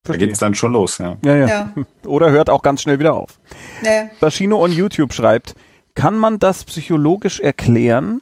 Da 0.04 0.18
geht 0.18 0.32
es 0.32 0.40
dann 0.40 0.54
schon 0.54 0.74
los, 0.74 0.98
ja. 0.98 1.18
Ja, 1.24 1.36
ja. 1.36 1.48
ja. 1.48 1.74
Oder 2.06 2.32
hört 2.32 2.50
auch 2.50 2.62
ganz 2.62 2.82
schnell 2.82 3.00
wieder 3.00 3.14
auf. 3.14 3.40
Ja. 3.84 4.10
Bashino 4.20 4.62
on 4.62 4.72
YouTube 4.72 5.14
schreibt, 5.14 5.56
kann 5.96 6.18
man 6.18 6.40
das 6.40 6.66
psychologisch 6.66 7.40
erklären, 7.40 8.22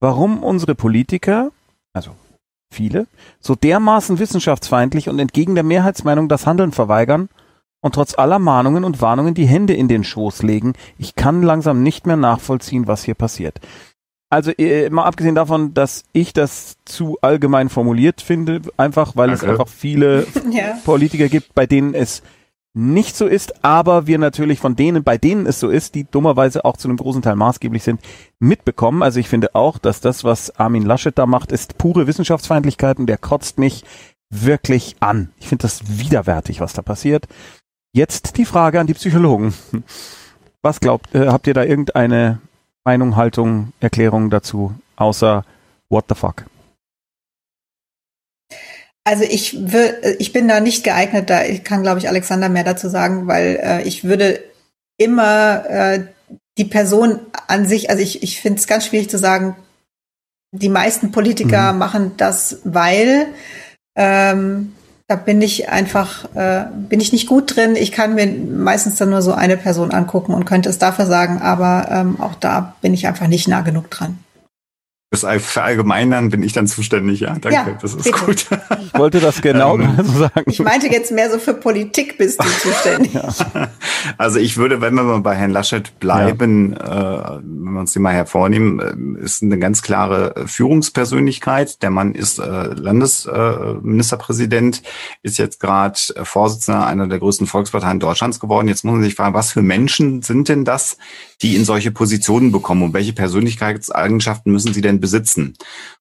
warum 0.00 0.42
unsere 0.42 0.74
Politiker, 0.74 1.50
also 1.94 2.10
viele, 2.70 3.06
so 3.40 3.54
dermaßen 3.54 4.18
wissenschaftsfeindlich 4.18 5.08
und 5.08 5.18
entgegen 5.18 5.54
der 5.54 5.64
Mehrheitsmeinung 5.64 6.28
das 6.28 6.46
Handeln 6.46 6.72
verweigern 6.72 7.30
und 7.80 7.94
trotz 7.94 8.18
aller 8.18 8.38
Mahnungen 8.38 8.84
und 8.84 9.00
Warnungen 9.00 9.34
die 9.34 9.46
Hände 9.46 9.74
in 9.74 9.88
den 9.88 10.04
Schoß 10.04 10.42
legen. 10.42 10.74
Ich 10.98 11.14
kann 11.14 11.42
langsam 11.42 11.82
nicht 11.82 12.06
mehr 12.06 12.16
nachvollziehen, 12.16 12.86
was 12.86 13.04
hier 13.04 13.14
passiert. 13.14 13.60
Also 14.34 14.50
äh, 14.50 14.90
mal 14.90 15.04
abgesehen 15.04 15.36
davon, 15.36 15.74
dass 15.74 16.02
ich 16.12 16.32
das 16.32 16.76
zu 16.84 17.18
allgemein 17.20 17.68
formuliert 17.68 18.20
finde, 18.20 18.62
einfach 18.76 19.14
weil 19.14 19.28
Danke. 19.28 19.44
es 19.44 19.48
einfach 19.48 19.68
viele 19.68 20.26
ja. 20.50 20.76
Politiker 20.84 21.28
gibt, 21.28 21.54
bei 21.54 21.66
denen 21.66 21.94
es 21.94 22.20
nicht 22.76 23.16
so 23.16 23.28
ist, 23.28 23.64
aber 23.64 24.08
wir 24.08 24.18
natürlich 24.18 24.58
von 24.58 24.74
denen, 24.74 25.04
bei 25.04 25.18
denen 25.18 25.46
es 25.46 25.60
so 25.60 25.70
ist, 25.70 25.94
die 25.94 26.02
dummerweise 26.02 26.64
auch 26.64 26.76
zu 26.76 26.88
einem 26.88 26.96
großen 26.96 27.22
Teil 27.22 27.36
maßgeblich 27.36 27.84
sind, 27.84 28.00
mitbekommen. 28.40 29.04
Also 29.04 29.20
ich 29.20 29.28
finde 29.28 29.54
auch, 29.54 29.78
dass 29.78 30.00
das, 30.00 30.24
was 30.24 30.58
Armin 30.58 30.84
Laschet 30.84 31.16
da 31.16 31.26
macht, 31.26 31.52
ist 31.52 31.78
pure 31.78 32.08
Wissenschaftsfeindlichkeit 32.08 32.98
und 32.98 33.06
der 33.06 33.18
kotzt 33.18 33.60
mich 33.60 33.84
wirklich 34.30 34.96
an. 34.98 35.30
Ich 35.38 35.46
finde 35.46 35.62
das 35.62 36.00
widerwärtig, 36.00 36.60
was 36.60 36.72
da 36.72 36.82
passiert. 36.82 37.28
Jetzt 37.92 38.36
die 38.36 38.46
Frage 38.46 38.80
an 38.80 38.88
die 38.88 38.94
Psychologen. 38.94 39.54
Was 40.60 40.80
glaubt, 40.80 41.14
äh, 41.14 41.28
habt 41.28 41.46
ihr 41.46 41.54
da 41.54 41.62
irgendeine 41.62 42.40
Meinung, 42.84 43.16
Haltung, 43.16 43.72
Erklärung 43.80 44.30
dazu, 44.30 44.74
außer 44.96 45.44
what 45.88 46.04
the 46.08 46.14
fuck? 46.14 46.44
Also 49.04 49.24
ich 49.24 49.72
will, 49.72 50.16
ich 50.18 50.32
bin 50.32 50.48
da 50.48 50.60
nicht 50.60 50.84
geeignet, 50.84 51.28
da 51.28 51.42
kann, 51.58 51.82
glaube 51.82 51.98
ich, 51.98 52.08
Alexander 52.08 52.48
mehr 52.48 52.64
dazu 52.64 52.88
sagen, 52.88 53.26
weil 53.26 53.60
äh, 53.62 53.82
ich 53.82 54.04
würde 54.04 54.42
immer 54.96 55.64
äh, 55.68 56.06
die 56.56 56.64
Person 56.64 57.20
an 57.48 57.66
sich, 57.66 57.90
also 57.90 58.02
ich, 58.02 58.22
ich 58.22 58.40
finde 58.40 58.60
es 58.60 58.66
ganz 58.66 58.86
schwierig 58.86 59.10
zu 59.10 59.18
sagen, 59.18 59.56
die 60.52 60.68
meisten 60.68 61.10
Politiker 61.10 61.72
mhm. 61.72 61.78
machen 61.78 62.12
das, 62.16 62.60
weil 62.64 63.26
ähm, 63.96 64.74
da 65.06 65.16
bin 65.16 65.42
ich 65.42 65.68
einfach, 65.68 66.24
äh, 66.34 66.64
bin 66.72 67.00
ich 67.00 67.12
nicht 67.12 67.28
gut 67.28 67.56
drin. 67.56 67.76
Ich 67.76 67.92
kann 67.92 68.14
mir 68.14 68.26
meistens 68.26 68.96
dann 68.96 69.10
nur 69.10 69.20
so 69.20 69.32
eine 69.32 69.56
Person 69.56 69.90
angucken 69.90 70.32
und 70.32 70.46
könnte 70.46 70.70
es 70.70 70.78
dafür 70.78 71.04
sagen, 71.06 71.42
aber 71.42 71.88
ähm, 71.90 72.20
auch 72.20 72.34
da 72.34 72.74
bin 72.80 72.94
ich 72.94 73.06
einfach 73.06 73.26
nicht 73.26 73.46
nah 73.46 73.60
genug 73.60 73.90
dran. 73.90 74.18
Das 75.22 75.44
verallgemeinern 75.44 76.30
bin 76.30 76.42
ich 76.42 76.52
dann 76.52 76.66
zuständig, 76.66 77.20
ja. 77.20 77.34
Danke, 77.34 77.52
ja, 77.52 77.78
das 77.80 77.94
ist 77.94 78.04
bitte. 78.04 78.24
gut. 78.24 78.46
Ich 78.84 78.98
wollte 78.98 79.20
das 79.20 79.40
genau 79.40 79.78
ähm, 79.78 79.96
so 80.02 80.18
sagen. 80.18 80.42
Ich 80.46 80.60
meinte 80.60 80.88
jetzt 80.88 81.12
mehr 81.12 81.30
so 81.30 81.38
für 81.38 81.54
Politik 81.54 82.18
bist 82.18 82.42
du 82.42 82.48
zuständig. 82.48 83.14
ja. 83.14 83.70
Also 84.18 84.38
ich 84.38 84.56
würde, 84.56 84.80
wenn 84.80 84.94
wir 84.94 85.04
mal 85.04 85.20
bei 85.20 85.34
Herrn 85.34 85.50
Laschet 85.50 85.98
bleiben, 86.00 86.72
ja. 86.72 87.36
äh, 87.36 87.40
wenn 87.42 87.72
wir 87.72 87.80
uns 87.80 87.92
den 87.92 88.02
mal 88.02 88.12
hervornehmen, 88.12 89.18
äh, 89.20 89.24
ist 89.24 89.42
eine 89.42 89.58
ganz 89.58 89.82
klare 89.82 90.44
Führungspersönlichkeit. 90.46 91.82
Der 91.82 91.90
Mann 91.90 92.14
ist 92.14 92.38
äh, 92.38 92.74
Landesministerpräsident, 92.74 94.82
äh, 94.82 94.86
ist 95.22 95.38
jetzt 95.38 95.60
gerade 95.60 95.98
Vorsitzender 96.24 96.86
einer 96.86 97.06
der 97.06 97.18
größten 97.18 97.46
Volksparteien 97.46 98.00
Deutschlands 98.00 98.40
geworden. 98.40 98.68
Jetzt 98.68 98.84
muss 98.84 98.94
man 98.94 99.02
sich 99.02 99.14
fragen, 99.14 99.34
was 99.34 99.52
für 99.52 99.62
Menschen 99.62 100.22
sind 100.22 100.48
denn 100.48 100.64
das, 100.64 100.96
die 101.42 101.56
in 101.56 101.64
solche 101.64 101.90
Positionen 101.90 102.52
bekommen 102.52 102.82
und 102.82 102.94
welche 102.94 103.12
Persönlichkeitseigenschaften 103.12 104.52
müssen 104.52 104.72
sie 104.72 104.80
denn 104.80 105.00
besitzen? 105.04 105.54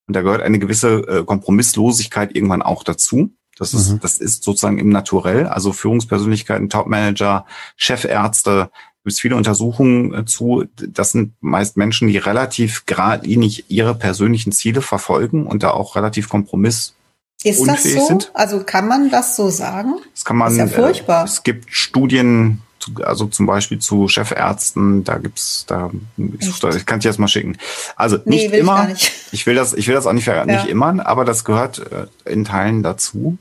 Und 0.08 0.16
da 0.16 0.22
gehört 0.22 0.42
eine 0.42 0.60
gewisse 0.60 1.00
äh, 1.08 1.24
Kompromisslosigkeit 1.26 2.34
irgendwann 2.34 2.62
auch 2.62 2.84
dazu. 2.84 3.32
Das 3.58 3.74
ist, 3.74 3.92
mhm. 3.92 4.00
das 4.00 4.18
ist 4.18 4.44
sozusagen 4.44 4.80
im 4.80 4.90
Naturell. 4.90 5.48
Also 5.48 5.74
Führungspersönlichkeiten, 5.74 6.70
Topmanager, 6.70 7.46
Chefärzte, 7.76 8.72
gibt 9.04 9.14
es 9.14 9.20
viele 9.20 9.36
Untersuchungen 9.36 10.14
äh, 10.14 10.26
zu. 10.26 10.64
Das 10.76 11.12
sind 11.12 11.34
meist 11.42 11.76
Menschen, 11.76 12.08
die 12.08 12.18
relativ 12.18 12.86
geradlinig 12.86 13.66
ihre 13.68 13.94
persönlichen 13.94 14.54
Ziele 14.54 14.82
verfolgen 14.82 15.46
und 15.46 15.64
da 15.64 15.72
auch 15.72 15.98
relativ 15.98 16.30
kompromiss 16.30 16.96
ist 17.44 17.68
das 17.68 17.84
so? 17.84 18.08
Sind. 18.08 18.32
Also 18.34 18.64
kann 18.64 18.88
man 18.88 19.10
das 19.10 19.36
so 19.36 19.50
sagen? 19.50 19.96
Das 20.14 20.24
kann 20.24 20.38
man. 20.38 20.56
Das 20.58 20.66
ist 20.66 20.76
ja 20.78 20.82
furchtbar. 20.82 21.24
Äh, 21.24 21.26
es 21.26 21.44
gibt 21.44 21.74
Studien, 21.74 22.62
also 23.04 23.26
zum 23.26 23.46
Beispiel 23.46 23.80
zu 23.80 24.08
Chefärzten, 24.08 25.04
da 25.04 25.18
gibt's, 25.18 25.66
da, 25.68 25.92
ich, 26.18 26.64
ich 26.64 26.86
kann 26.86 27.00
dir 27.00 27.10
das 27.10 27.18
mal 27.18 27.28
schicken. 27.28 27.58
Also 27.96 28.18
nicht 28.26 28.52
nee, 28.52 28.60
immer. 28.60 28.90
Ich, 28.90 29.12
ich, 29.32 29.46
will 29.46 29.56
das, 29.56 29.74
ich 29.74 29.88
will 29.88 29.96
das 29.96 30.06
auch 30.06 30.14
nicht 30.14 30.26
verraten, 30.26 30.50
ja. 30.50 30.62
nicht 30.62 30.70
immer, 30.70 31.06
aber 31.06 31.26
das 31.26 31.44
gehört 31.44 31.80
äh, 31.80 32.08
in 32.30 32.46
Teilen 32.46 32.84
dazu. 32.84 33.38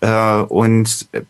Äh, 0.00 0.42
und 0.42 1.08
äh, 1.12 1.22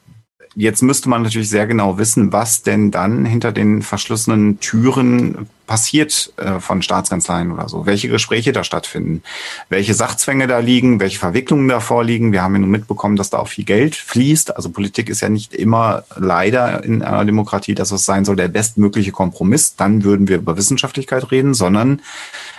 Jetzt 0.55 0.83
müsste 0.83 1.09
man 1.09 1.23
natürlich 1.23 1.51
sehr 1.51 1.69
genau 1.69 1.99
wissen, 1.99 2.33
was 2.33 2.63
denn 2.63 2.91
dann 2.91 3.25
hinter 3.25 3.53
den 3.53 3.81
verschlossenen 3.81 4.59
Türen 4.59 5.49
passiert 5.69 6.33
äh, 6.39 6.59
von 6.59 6.83
Staatskanzleien 6.83 7.53
oder 7.53 7.69
so, 7.69 7.87
welche 7.87 8.09
Gespräche 8.09 8.51
da 8.51 8.65
stattfinden, 8.65 9.23
welche 9.69 9.95
Sachzwänge 9.95 10.49
da 10.49 10.59
liegen, 10.59 10.99
welche 10.99 11.21
Verwicklungen 11.21 11.69
da 11.69 11.79
vorliegen. 11.79 12.33
Wir 12.33 12.43
haben 12.43 12.55
ja 12.55 12.59
nun 12.59 12.71
mitbekommen, 12.71 13.15
dass 13.15 13.31
da 13.31 13.39
auch 13.39 13.47
viel 13.47 13.65
Geld 13.65 13.95
fließt. 13.95 14.57
Also 14.57 14.71
Politik 14.71 15.09
ist 15.09 15.21
ja 15.21 15.29
nicht 15.29 15.55
immer 15.55 16.03
leider 16.17 16.83
in 16.83 17.03
einer 17.03 17.25
Demokratie, 17.25 17.77
dass 17.77 17.93
es 17.93 18.05
sein 18.05 18.25
soll, 18.25 18.35
der 18.35 18.49
bestmögliche 18.49 19.13
Kompromiss. 19.13 19.77
Dann 19.77 20.03
würden 20.03 20.27
wir 20.27 20.39
über 20.39 20.57
Wissenschaftlichkeit 20.57 21.31
reden, 21.31 21.55
sondern 21.55 22.01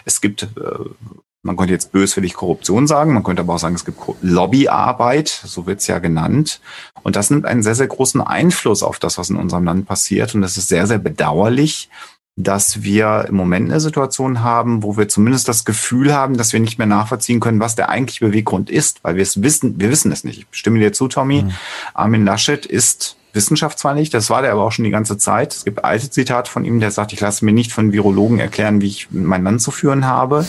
es 0.06 0.22
gibt 0.22 0.44
äh, 0.44 0.48
man 1.42 1.56
könnte 1.56 1.74
jetzt 1.74 1.94
böswillig 1.94 2.34
Korruption 2.34 2.86
sagen, 2.86 3.14
man 3.14 3.24
könnte 3.24 3.42
aber 3.44 3.56
auch 3.56 3.60
sagen, 3.60 3.76
es 3.76 3.86
gibt 3.86 3.98
Lobbyarbeit, 4.22 5.30
so 5.30 5.66
wird's 5.66 5.88
ja 5.88 6.00
genannt. 6.00 6.60
Und 7.02 7.16
das 7.16 7.30
nimmt 7.30 7.46
einen 7.46 7.64
sehr, 7.64 7.76
sehr 7.76 7.88
großen 7.88 8.20
Einfluss 8.20 8.84
auf 8.84 9.00
das, 9.00 9.18
was 9.18 9.30
in 9.30 9.38
unserem 9.38 9.64
Land 9.64 9.88
passiert. 9.88 10.36
Und 10.36 10.44
es 10.44 10.58
ist 10.58 10.68
sehr, 10.68 10.86
sehr 10.86 10.98
bedauerlich, 10.98 11.90
dass 12.42 12.84
wir 12.84 13.26
im 13.28 13.36
Moment 13.36 13.70
eine 13.70 13.82
Situation 13.82 14.42
haben, 14.42 14.82
wo 14.82 14.96
wir 14.96 15.10
zumindest 15.10 15.50
das 15.50 15.66
Gefühl 15.66 16.14
haben, 16.14 16.38
dass 16.38 16.54
wir 16.54 16.62
nicht 16.62 16.78
mehr 16.78 16.88
nachvollziehen 16.88 17.42
können, 17.42 17.60
was 17.60 17.76
der 17.76 17.90
eigentliche 17.90 18.26
Beweggrund 18.26 18.70
ist, 18.70 19.04
weil 19.04 19.18
wir 19.18 19.24
es 19.24 19.44
wissen, 19.44 19.80
wir 19.80 19.90
wissen 19.90 20.10
es 20.14 20.24
nicht. 20.24 20.48
Ich 20.50 20.58
stimme 20.58 20.80
dir 20.80 20.94
zu, 20.94 21.10
Tommy. 21.10 21.44
Mhm. 21.44 21.52
Armin 21.94 22.24
Laschet 22.24 22.66
ist 22.66 23.18
wissenschaftsfeindlich. 23.34 24.10
Das 24.10 24.30
war 24.30 24.42
der 24.42 24.54
aber 24.54 24.64
auch 24.64 24.72
schon 24.72 24.86
die 24.86 24.92
ganze 24.92 25.18
Zeit. 25.18 25.54
Es 25.54 25.66
gibt 25.66 25.84
alte 25.84 26.10
Zitate 26.10 26.50
von 26.50 26.64
ihm, 26.64 26.80
der 26.80 26.92
sagt, 26.92 27.12
ich 27.12 27.20
lasse 27.20 27.44
mir 27.44 27.52
nicht 27.52 27.74
von 27.74 27.92
Virologen 27.92 28.40
erklären, 28.40 28.80
wie 28.80 28.88
ich 28.88 29.08
mein 29.12 29.44
Land 29.44 29.62
zu 29.62 29.72
führen 29.72 30.06
habe. 30.06 30.46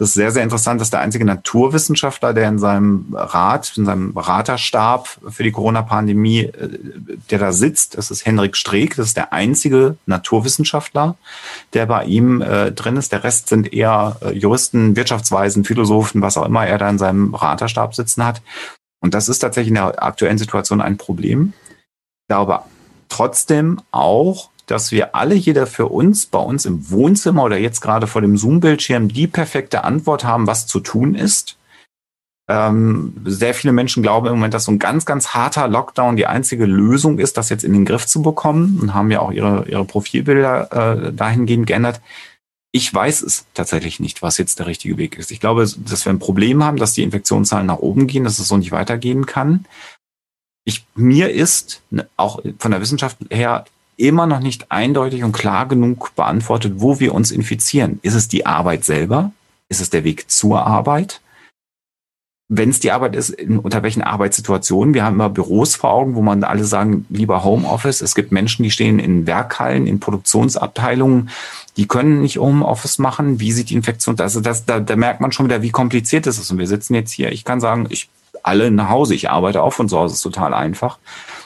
Das 0.00 0.08
ist 0.08 0.14
sehr, 0.14 0.30
sehr 0.30 0.42
interessant, 0.42 0.80
dass 0.80 0.88
der 0.88 1.00
einzige 1.00 1.26
Naturwissenschaftler, 1.26 2.32
der 2.32 2.48
in 2.48 2.58
seinem 2.58 3.08
Rat, 3.12 3.76
in 3.76 3.84
seinem 3.84 4.14
Beraterstab 4.14 5.08
für 5.28 5.42
die 5.42 5.52
Corona-Pandemie, 5.52 6.44
äh, 6.44 6.78
der 7.30 7.38
da 7.38 7.52
sitzt, 7.52 7.98
das 7.98 8.10
ist 8.10 8.24
Henrik 8.24 8.56
Streeck. 8.56 8.96
Das 8.96 9.08
ist 9.08 9.18
der 9.18 9.34
einzige 9.34 9.98
Naturwissenschaftler, 10.06 11.16
der 11.74 11.84
bei 11.84 12.06
ihm 12.06 12.40
äh, 12.40 12.72
drin 12.72 12.96
ist. 12.96 13.12
Der 13.12 13.24
Rest 13.24 13.50
sind 13.50 13.74
eher 13.74 14.16
äh, 14.22 14.30
Juristen, 14.30 14.96
Wirtschaftsweisen, 14.96 15.64
Philosophen, 15.64 16.22
was 16.22 16.38
auch 16.38 16.46
immer 16.46 16.66
er 16.66 16.78
da 16.78 16.88
in 16.88 16.96
seinem 16.96 17.30
Beraterstab 17.32 17.94
sitzen 17.94 18.24
hat. 18.24 18.40
Und 19.02 19.12
das 19.12 19.28
ist 19.28 19.40
tatsächlich 19.40 19.68
in 19.68 19.74
der 19.74 20.02
aktuellen 20.02 20.38
Situation 20.38 20.80
ein 20.80 20.96
Problem. 20.96 21.52
Ich 21.68 22.28
glaube 22.28 22.60
trotzdem 23.10 23.82
auch, 23.90 24.48
dass 24.70 24.92
wir 24.92 25.14
alle, 25.14 25.34
jeder 25.34 25.66
für 25.66 25.86
uns, 25.86 26.26
bei 26.26 26.38
uns 26.38 26.64
im 26.64 26.90
Wohnzimmer 26.90 27.44
oder 27.44 27.58
jetzt 27.58 27.80
gerade 27.80 28.06
vor 28.06 28.20
dem 28.20 28.36
Zoom-Bildschirm, 28.36 29.08
die 29.08 29.26
perfekte 29.26 29.84
Antwort 29.84 30.24
haben, 30.24 30.46
was 30.46 30.66
zu 30.66 30.80
tun 30.80 31.14
ist. 31.14 31.56
Ähm, 32.48 33.14
sehr 33.24 33.54
viele 33.54 33.72
Menschen 33.72 34.02
glauben 34.02 34.26
im 34.26 34.34
Moment, 34.34 34.54
dass 34.54 34.64
so 34.64 34.72
ein 34.72 34.80
ganz, 34.80 35.06
ganz 35.06 35.28
harter 35.28 35.68
Lockdown 35.68 36.16
die 36.16 36.26
einzige 36.26 36.66
Lösung 36.66 37.18
ist, 37.18 37.36
das 37.36 37.48
jetzt 37.48 37.62
in 37.62 37.72
den 37.72 37.84
Griff 37.84 38.06
zu 38.06 38.22
bekommen 38.22 38.80
und 38.80 38.92
haben 38.92 39.10
ja 39.10 39.20
auch 39.20 39.30
ihre, 39.30 39.68
ihre 39.68 39.84
Profilbilder 39.84 41.06
äh, 41.06 41.12
dahingehend 41.12 41.66
geändert. 41.66 42.00
Ich 42.72 42.92
weiß 42.92 43.22
es 43.22 43.46
tatsächlich 43.54 44.00
nicht, 44.00 44.22
was 44.22 44.38
jetzt 44.38 44.58
der 44.58 44.66
richtige 44.66 44.96
Weg 44.96 45.16
ist. 45.16 45.30
Ich 45.30 45.40
glaube, 45.40 45.62
dass 45.62 46.04
wir 46.04 46.12
ein 46.12 46.18
Problem 46.18 46.64
haben, 46.64 46.76
dass 46.76 46.94
die 46.94 47.02
Infektionszahlen 47.02 47.66
nach 47.66 47.78
oben 47.78 48.06
gehen, 48.06 48.24
dass 48.24 48.38
es 48.38 48.48
so 48.48 48.56
nicht 48.56 48.72
weitergehen 48.72 49.26
kann. 49.26 49.66
Ich, 50.64 50.84
mir 50.94 51.30
ist 51.30 51.82
ne, 51.90 52.08
auch 52.16 52.40
von 52.58 52.70
der 52.70 52.80
Wissenschaft 52.80 53.18
her 53.30 53.64
immer 54.00 54.26
noch 54.26 54.40
nicht 54.40 54.72
eindeutig 54.72 55.22
und 55.22 55.32
klar 55.32 55.66
genug 55.66 56.14
beantwortet, 56.16 56.74
wo 56.76 57.00
wir 57.00 57.14
uns 57.14 57.30
infizieren. 57.30 57.98
Ist 58.02 58.14
es 58.14 58.28
die 58.28 58.46
Arbeit 58.46 58.84
selber? 58.84 59.32
Ist 59.68 59.80
es 59.80 59.90
der 59.90 60.04
Weg 60.04 60.30
zur 60.30 60.66
Arbeit? 60.66 61.20
Wenn 62.48 62.70
es 62.70 62.80
die 62.80 62.90
Arbeit 62.90 63.14
ist, 63.14 63.30
in, 63.30 63.58
unter 63.58 63.84
welchen 63.84 64.02
Arbeitssituationen? 64.02 64.94
Wir 64.94 65.04
haben 65.04 65.14
immer 65.14 65.28
Büros 65.28 65.76
vor 65.76 65.90
Augen, 65.92 66.16
wo 66.16 66.22
man 66.22 66.42
alle 66.42 66.64
sagen, 66.64 67.06
lieber 67.10 67.44
Homeoffice. 67.44 68.00
Es 68.00 68.16
gibt 68.16 68.32
Menschen, 68.32 68.64
die 68.64 68.72
stehen 68.72 68.98
in 68.98 69.26
Werkhallen, 69.26 69.86
in 69.86 70.00
Produktionsabteilungen, 70.00 71.30
die 71.76 71.86
können 71.86 72.22
nicht 72.22 72.38
Homeoffice 72.38 72.98
machen. 72.98 73.38
Wie 73.38 73.52
sieht 73.52 73.70
die 73.70 73.76
Infektion? 73.76 74.18
Also 74.18 74.40
das, 74.40 74.64
da, 74.64 74.80
da 74.80 74.96
merkt 74.96 75.20
man 75.20 75.30
schon 75.30 75.46
wieder, 75.46 75.62
wie 75.62 75.70
kompliziert 75.70 76.26
es 76.26 76.38
ist. 76.38 76.50
Und 76.50 76.58
wir 76.58 76.66
sitzen 76.66 76.94
jetzt 76.94 77.12
hier. 77.12 77.30
Ich 77.30 77.44
kann 77.44 77.60
sagen, 77.60 77.86
ich 77.90 78.08
alle 78.42 78.70
nach 78.70 78.88
Hause. 78.88 79.14
Ich 79.14 79.30
arbeite 79.30 79.62
auch 79.62 79.72
von 79.72 79.88
zu 79.88 79.98
Hause. 79.98 80.14
ist 80.14 80.22
total 80.22 80.54
einfach. 80.54 80.98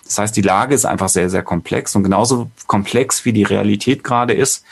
Das 0.04 0.18
heißt, 0.18 0.36
die 0.36 0.42
Lage 0.42 0.74
ist 0.74 0.84
einfach 0.84 1.08
sehr, 1.08 1.30
sehr 1.30 1.42
komplex. 1.42 1.96
Und 1.96 2.02
genauso 2.02 2.50
komplex 2.66 3.24
wie 3.24 3.32
die 3.32 3.42
Realität 3.42 4.04
gerade 4.04 4.34
ist, 4.34 4.64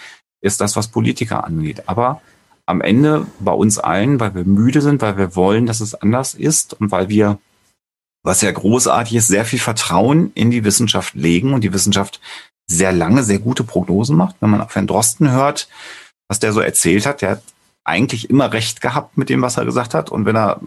ist 0.43 0.61
das, 0.61 0.77
was 0.77 0.89
Politiker 0.89 1.45
angeht. 1.45 1.89
Aber 1.89 2.21
am 2.67 2.81
Ende 2.81 3.27
bei 3.41 3.53
uns 3.53 3.79
allen, 3.79 4.21
weil 4.21 4.35
wir 4.35 4.45
müde 4.45 4.81
sind, 4.81 5.03
weil 5.03 5.17
wir 5.17 5.35
wollen, 5.35 5.67
dass 5.67 5.81
es 5.81 5.95
anders 5.95 6.35
ist 6.35 6.75
und 6.75 6.91
weil 6.91 7.09
wir, 7.09 7.39
was 8.23 8.41
ja 8.43 8.53
großartig 8.53 9.17
ist, 9.17 9.29
sehr 9.29 9.45
viel 9.45 9.59
Vertrauen 9.59 10.33
in 10.35 10.51
die 10.51 10.65
Wissenschaft 10.65 11.15
legen 11.15 11.55
und 11.55 11.63
die 11.63 11.73
Wissenschaft 11.73 12.21
sehr 12.67 12.93
lange, 12.93 13.25
sehr 13.25 13.39
gute 13.39 13.65
Prognosen 13.65 14.17
macht. 14.17 14.37
Wenn 14.41 14.51
man 14.51 14.61
auf 14.61 14.75
Herrn 14.75 14.87
Drosten 14.87 15.31
hört, 15.31 15.69
was 16.29 16.39
der 16.39 16.53
so 16.53 16.61
erzählt 16.61 17.07
hat, 17.07 17.23
der 17.23 17.31
hat 17.33 17.43
eigentlich 17.85 18.31
immer 18.31 18.53
recht 18.53 18.81
gehabt 18.81 19.19
mit 19.19 19.29
dem, 19.29 19.43
was 19.43 19.57
er 19.57 19.65
gesagt 19.65 19.95
hat. 19.95 20.11
Und 20.11 20.25
wenn 20.25 20.37
er 20.37 20.61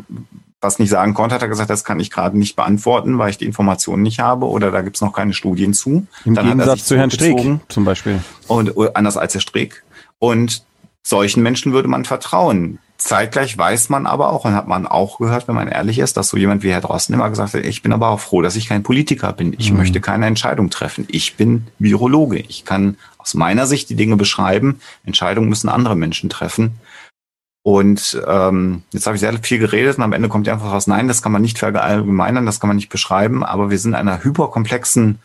was 0.65 0.79
nicht 0.79 0.89
sagen 0.89 1.13
konnte, 1.13 1.35
hat 1.35 1.41
er 1.41 1.47
gesagt, 1.47 1.69
das 1.69 1.83
kann 1.83 1.99
ich 1.99 2.11
gerade 2.11 2.37
nicht 2.37 2.55
beantworten, 2.55 3.17
weil 3.17 3.29
ich 3.29 3.37
die 3.37 3.45
Informationen 3.45 4.03
nicht 4.03 4.19
habe 4.19 4.47
oder 4.47 4.71
da 4.71 4.81
gibt 4.81 4.97
es 4.97 5.01
noch 5.01 5.13
keine 5.13 5.33
Studien 5.33 5.73
zu. 5.73 6.07
Im 6.25 6.35
Dann 6.35 6.47
Gegensatz 6.47 6.85
zu 6.85 6.97
Herrn 6.97 7.11
Streeck 7.11 7.59
zum 7.69 7.85
Beispiel. 7.85 8.21
Und 8.47 8.75
äh, 8.75 8.89
anders 8.93 9.17
als 9.17 9.33
Herr 9.33 9.41
Streeck. 9.41 9.83
Und 10.19 10.63
solchen 11.03 11.43
Menschen 11.43 11.71
würde 11.71 11.87
man 11.87 12.03
vertrauen. 12.03 12.79
Zeitgleich 12.97 13.57
weiß 13.57 13.89
man 13.89 14.07
aber 14.07 14.31
auch 14.31 14.45
und 14.45 14.55
hat 14.55 14.67
man 14.67 14.87
auch 14.87 15.19
gehört, 15.19 15.47
wenn 15.47 15.55
man 15.55 15.67
ehrlich 15.67 15.99
ist, 15.99 16.15
dass 16.15 16.29
so 16.29 16.37
jemand 16.37 16.63
wie 16.63 16.71
Herr 16.71 16.81
Drosten 16.81 17.13
immer 17.13 17.29
gesagt 17.29 17.53
hat, 17.53 17.65
ich 17.65 17.81
bin 17.81 17.91
aber 17.91 18.09
auch 18.09 18.21
froh, 18.21 18.41
dass 18.41 18.55
ich 18.55 18.69
kein 18.69 18.83
Politiker 18.83 19.33
bin. 19.33 19.53
Ich 19.57 19.71
mhm. 19.71 19.77
möchte 19.77 19.99
keine 19.99 20.25
Entscheidung 20.25 20.69
treffen. 20.69 21.05
Ich 21.09 21.35
bin 21.35 21.67
Virologe. 21.77 22.39
Ich 22.39 22.63
kann 22.63 22.97
aus 23.17 23.33
meiner 23.33 23.67
Sicht 23.67 23.89
die 23.89 23.95
Dinge 23.95 24.15
beschreiben. 24.15 24.79
Entscheidungen 25.03 25.49
müssen 25.49 25.67
andere 25.67 25.95
Menschen 25.95 26.29
treffen. 26.29 26.79
Und 27.67 28.21
ähm, 28.27 28.83
jetzt 28.91 29.07
habe 29.07 29.15
ich 29.15 29.21
sehr 29.21 29.33
viel 29.41 29.57
geredet 29.57 29.97
und 29.97 30.03
am 30.03 30.13
Ende 30.13 30.29
kommt 30.29 30.47
einfach 30.47 30.71
was, 30.71 30.85
nein, 30.85 31.07
das 31.07 31.23
kann 31.23 31.31
man 31.31 31.41
nicht 31.41 31.57
verallgemeinern, 31.57 32.45
das 32.45 32.59
kann 32.59 32.67
man 32.67 32.77
nicht 32.77 32.89
beschreiben, 32.89 33.43
aber 33.43 33.71
wir 33.71 33.79
sind 33.79 33.93
in 33.93 33.95
einer 33.95 34.23
hyperkomplexen 34.23 35.17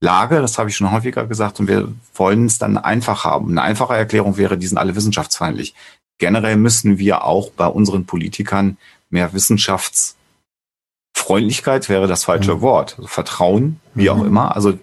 Lage, 0.00 0.40
das 0.40 0.58
habe 0.58 0.68
ich 0.68 0.76
schon 0.76 0.90
häufiger 0.90 1.28
gesagt, 1.28 1.60
und 1.60 1.68
wir 1.68 1.92
wollen 2.16 2.46
es 2.46 2.58
dann 2.58 2.76
einfach 2.76 3.24
haben. 3.24 3.50
Eine 3.52 3.62
einfache 3.62 3.94
Erklärung 3.94 4.36
wäre, 4.36 4.58
die 4.58 4.66
sind 4.66 4.78
alle 4.78 4.96
wissenschaftsfeindlich. 4.96 5.76
Generell 6.18 6.56
müssen 6.56 6.98
wir 6.98 7.22
auch 7.22 7.50
bei 7.52 7.68
unseren 7.68 8.04
Politikern 8.04 8.78
mehr 9.08 9.32
Wissenschafts 9.32 10.16
Freundlichkeit 11.18 11.88
wäre 11.88 12.06
das 12.06 12.24
falsche 12.24 12.56
mhm. 12.56 12.60
Wort. 12.60 12.94
Also 12.98 13.08
Vertrauen, 13.08 13.80
wie 13.94 14.10
auch 14.10 14.18
mhm. 14.18 14.26
immer. 14.26 14.54
Also 14.54 14.70
äh, 14.70 14.76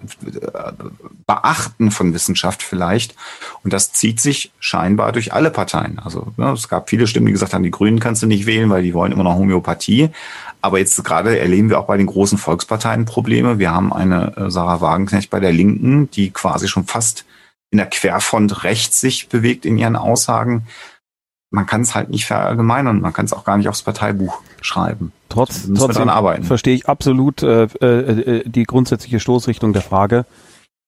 Beachten 1.28 1.92
von 1.92 2.14
Wissenschaft 2.14 2.64
vielleicht. 2.64 3.16
Und 3.64 3.72
das 3.72 3.94
zieht 3.94 4.20
sich 4.20 4.52
scheinbar 4.60 5.12
durch 5.12 5.32
alle 5.32 5.52
Parteien. 5.52 6.00
Also 6.00 6.34
ne, 6.36 6.52
es 6.52 6.68
gab 6.68 6.90
viele 6.90 7.06
Stimmen, 7.06 7.28
die 7.28 7.34
gesagt 7.34 7.54
haben, 7.54 7.64
die 7.64 7.72
Grünen 7.72 8.00
kannst 8.00 8.24
du 8.24 8.28
nicht 8.28 8.48
wählen, 8.48 8.72
weil 8.72 8.82
die 8.82 8.96
wollen 8.96 9.12
immer 9.12 9.24
noch 9.24 9.36
Homöopathie. 9.36 10.10
Aber 10.60 10.80
jetzt 10.80 11.02
gerade 11.04 11.38
erleben 11.38 11.70
wir 11.70 11.80
auch 11.80 11.86
bei 11.86 11.98
den 11.98 12.08
großen 12.08 12.40
Volksparteien 12.40 13.06
Probleme. 13.06 13.60
Wir 13.60 13.72
haben 13.72 13.94
eine 13.94 14.36
äh, 14.36 14.50
Sarah 14.50 14.82
Wagenknecht 14.82 15.30
bei 15.30 15.40
der 15.40 15.54
Linken, 15.54 16.10
die 16.10 16.32
quasi 16.32 16.68
schon 16.68 16.86
fast 16.86 17.26
in 17.70 17.78
der 17.78 17.88
Querfront 17.88 18.64
rechts 18.64 19.00
sich 19.00 19.30
bewegt 19.30 19.66
in 19.66 19.78
ihren 19.78 19.96
Aussagen 19.96 20.66
man 21.54 21.68
kann 21.68 21.82
es 21.82 21.94
halt 21.94 22.10
nicht 22.10 22.26
verallgemeinern, 22.26 23.00
man 23.00 23.14
kann 23.14 23.26
es 23.26 23.32
auch 23.32 23.44
gar 23.44 23.58
nicht 23.58 23.70
aufs 23.70 23.84
Parteibuch 23.84 24.42
schreiben. 24.62 25.12
Trotz, 25.30 25.70
trotzdem 25.76 26.10
verstehe 26.44 26.74
ich 26.74 26.90
absolut 26.90 27.44
äh, 27.44 27.66
äh, 27.80 28.40
äh, 28.40 28.50
die 28.50 28.64
grundsätzliche 28.64 29.20
Stoßrichtung 29.20 29.72
der 29.72 29.84
Frage. 29.84 30.26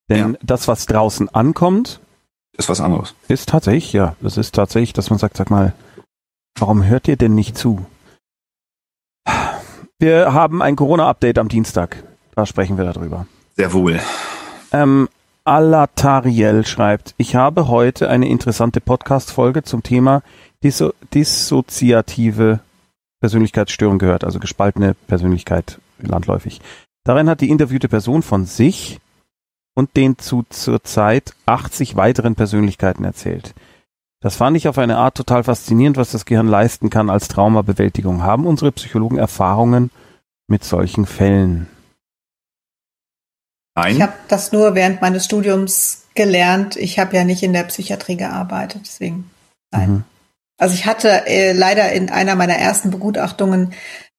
Denn 0.10 0.34
ja. 0.34 0.40
das, 0.42 0.68
was 0.68 0.88
draußen 0.88 1.30
ankommt, 1.30 2.00
ist 2.58 2.68
was 2.68 2.82
anderes. 2.82 3.14
Ist 3.28 3.50
tatsächlich, 3.50 3.94
ja. 3.94 4.16
Das 4.22 4.38
ist 4.38 4.56
tatsächlich, 4.56 4.94
dass 4.94 5.12
man 5.12 5.20
sagt, 5.20 5.38
sag 5.38 5.52
mal, 5.52 5.74
warum 6.58 6.84
hört 6.84 7.08
ihr 7.08 7.16
denn 7.16 7.36
nicht 7.36 7.58
zu? 7.58 7.86
Wir 10.00 10.34
haben 10.34 10.64
ein 10.64 10.76
Corona-Update 10.76 11.38
am 11.38 11.48
Dienstag. 11.48 12.04
Da 12.36 12.46
sprechen 12.46 12.78
wir 12.78 12.86
darüber. 12.86 13.28
Sehr 13.56 13.72
wohl. 13.72 14.00
Ähm, 14.72 15.10
Alatariel 15.44 16.66
schreibt, 16.66 17.14
ich 17.18 17.36
habe 17.36 17.68
heute 17.68 18.10
eine 18.10 18.28
interessante 18.28 18.82
Podcast-Folge 18.82 19.62
zum 19.62 19.84
Thema 19.84 20.24
disso 20.66 20.94
dissoziative 21.14 22.60
Persönlichkeitsstörung 23.22 24.00
gehört, 24.00 24.24
also 24.24 24.40
gespaltene 24.40 24.96
Persönlichkeit 25.08 25.80
landläufig. 26.00 26.60
Darin 27.04 27.30
hat 27.30 27.42
die 27.42 27.50
interviewte 27.50 27.88
Person 27.88 28.24
von 28.24 28.46
sich 28.46 29.00
und 29.76 29.96
den 29.96 30.18
zu 30.18 30.44
zurzeit 30.50 31.34
80 31.46 31.96
weiteren 31.96 32.36
Persönlichkeiten 32.36 33.04
erzählt. 33.04 33.54
Das 34.22 34.38
fand 34.38 34.58
ich 34.58 34.68
auf 34.68 34.80
eine 34.80 34.98
Art 34.98 35.16
total 35.16 35.44
faszinierend, 35.44 35.98
was 35.98 36.12
das 36.12 36.26
Gehirn 36.26 36.48
leisten 36.48 36.90
kann 36.90 37.12
als 37.12 37.28
Traumabewältigung. 37.28 38.24
Haben 38.24 38.48
unsere 38.48 38.72
Psychologen 38.72 39.20
Erfahrungen 39.20 39.92
mit 40.48 40.64
solchen 40.64 41.06
Fällen? 41.06 41.68
Nein. 43.76 43.98
Ich 43.98 44.02
habe 44.02 44.14
das 44.30 44.52
nur 44.52 44.74
während 44.74 45.02
meines 45.02 45.26
Studiums 45.26 46.06
gelernt. 46.16 46.76
Ich 46.76 46.98
habe 46.98 47.16
ja 47.16 47.24
nicht 47.24 47.44
in 47.44 47.54
der 47.54 47.66
Psychiatrie 47.66 48.16
gearbeitet, 48.16 48.82
deswegen 48.86 49.30
nein. 49.72 49.92
Mhm. 49.92 50.04
Also 50.58 50.74
ich 50.76 50.86
hatte 50.86 51.28
äh, 51.28 51.52
leider 51.52 51.92
in 51.92 52.10
einer 52.10 52.36
meiner 52.36 52.56
ersten 52.56 52.92
Begutachtungen 52.92 53.74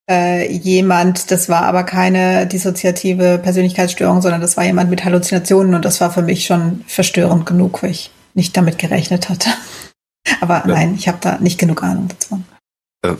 äh, 0.08 0.52
jemand, 0.52 1.30
das 1.30 1.48
war 1.48 1.62
aber 1.62 1.82
keine 1.82 2.46
dissoziative 2.46 3.38
Persönlichkeitsstörung, 3.38 4.22
sondern 4.22 4.40
das 4.40 4.56
war 4.56 4.64
jemand 4.64 4.90
mit 4.90 5.04
Halluzinationen 5.04 5.74
und 5.74 5.84
das 5.84 6.00
war 6.00 6.10
für 6.10 6.22
mich 6.22 6.44
schon 6.44 6.84
verstörend 6.86 7.46
genug, 7.46 7.82
weil 7.82 7.90
ich 7.90 8.10
nicht 8.34 8.56
damit 8.56 8.78
gerechnet 8.78 9.28
hatte. 9.28 9.48
aber 10.40 10.58
ja. 10.58 10.66
nein, 10.66 10.94
ich 10.96 11.08
habe 11.08 11.18
da 11.20 11.38
nicht 11.38 11.58
genug 11.58 11.82
Ahnung 11.82 12.08
dazu. 12.08 12.40
Äh, 13.02 13.14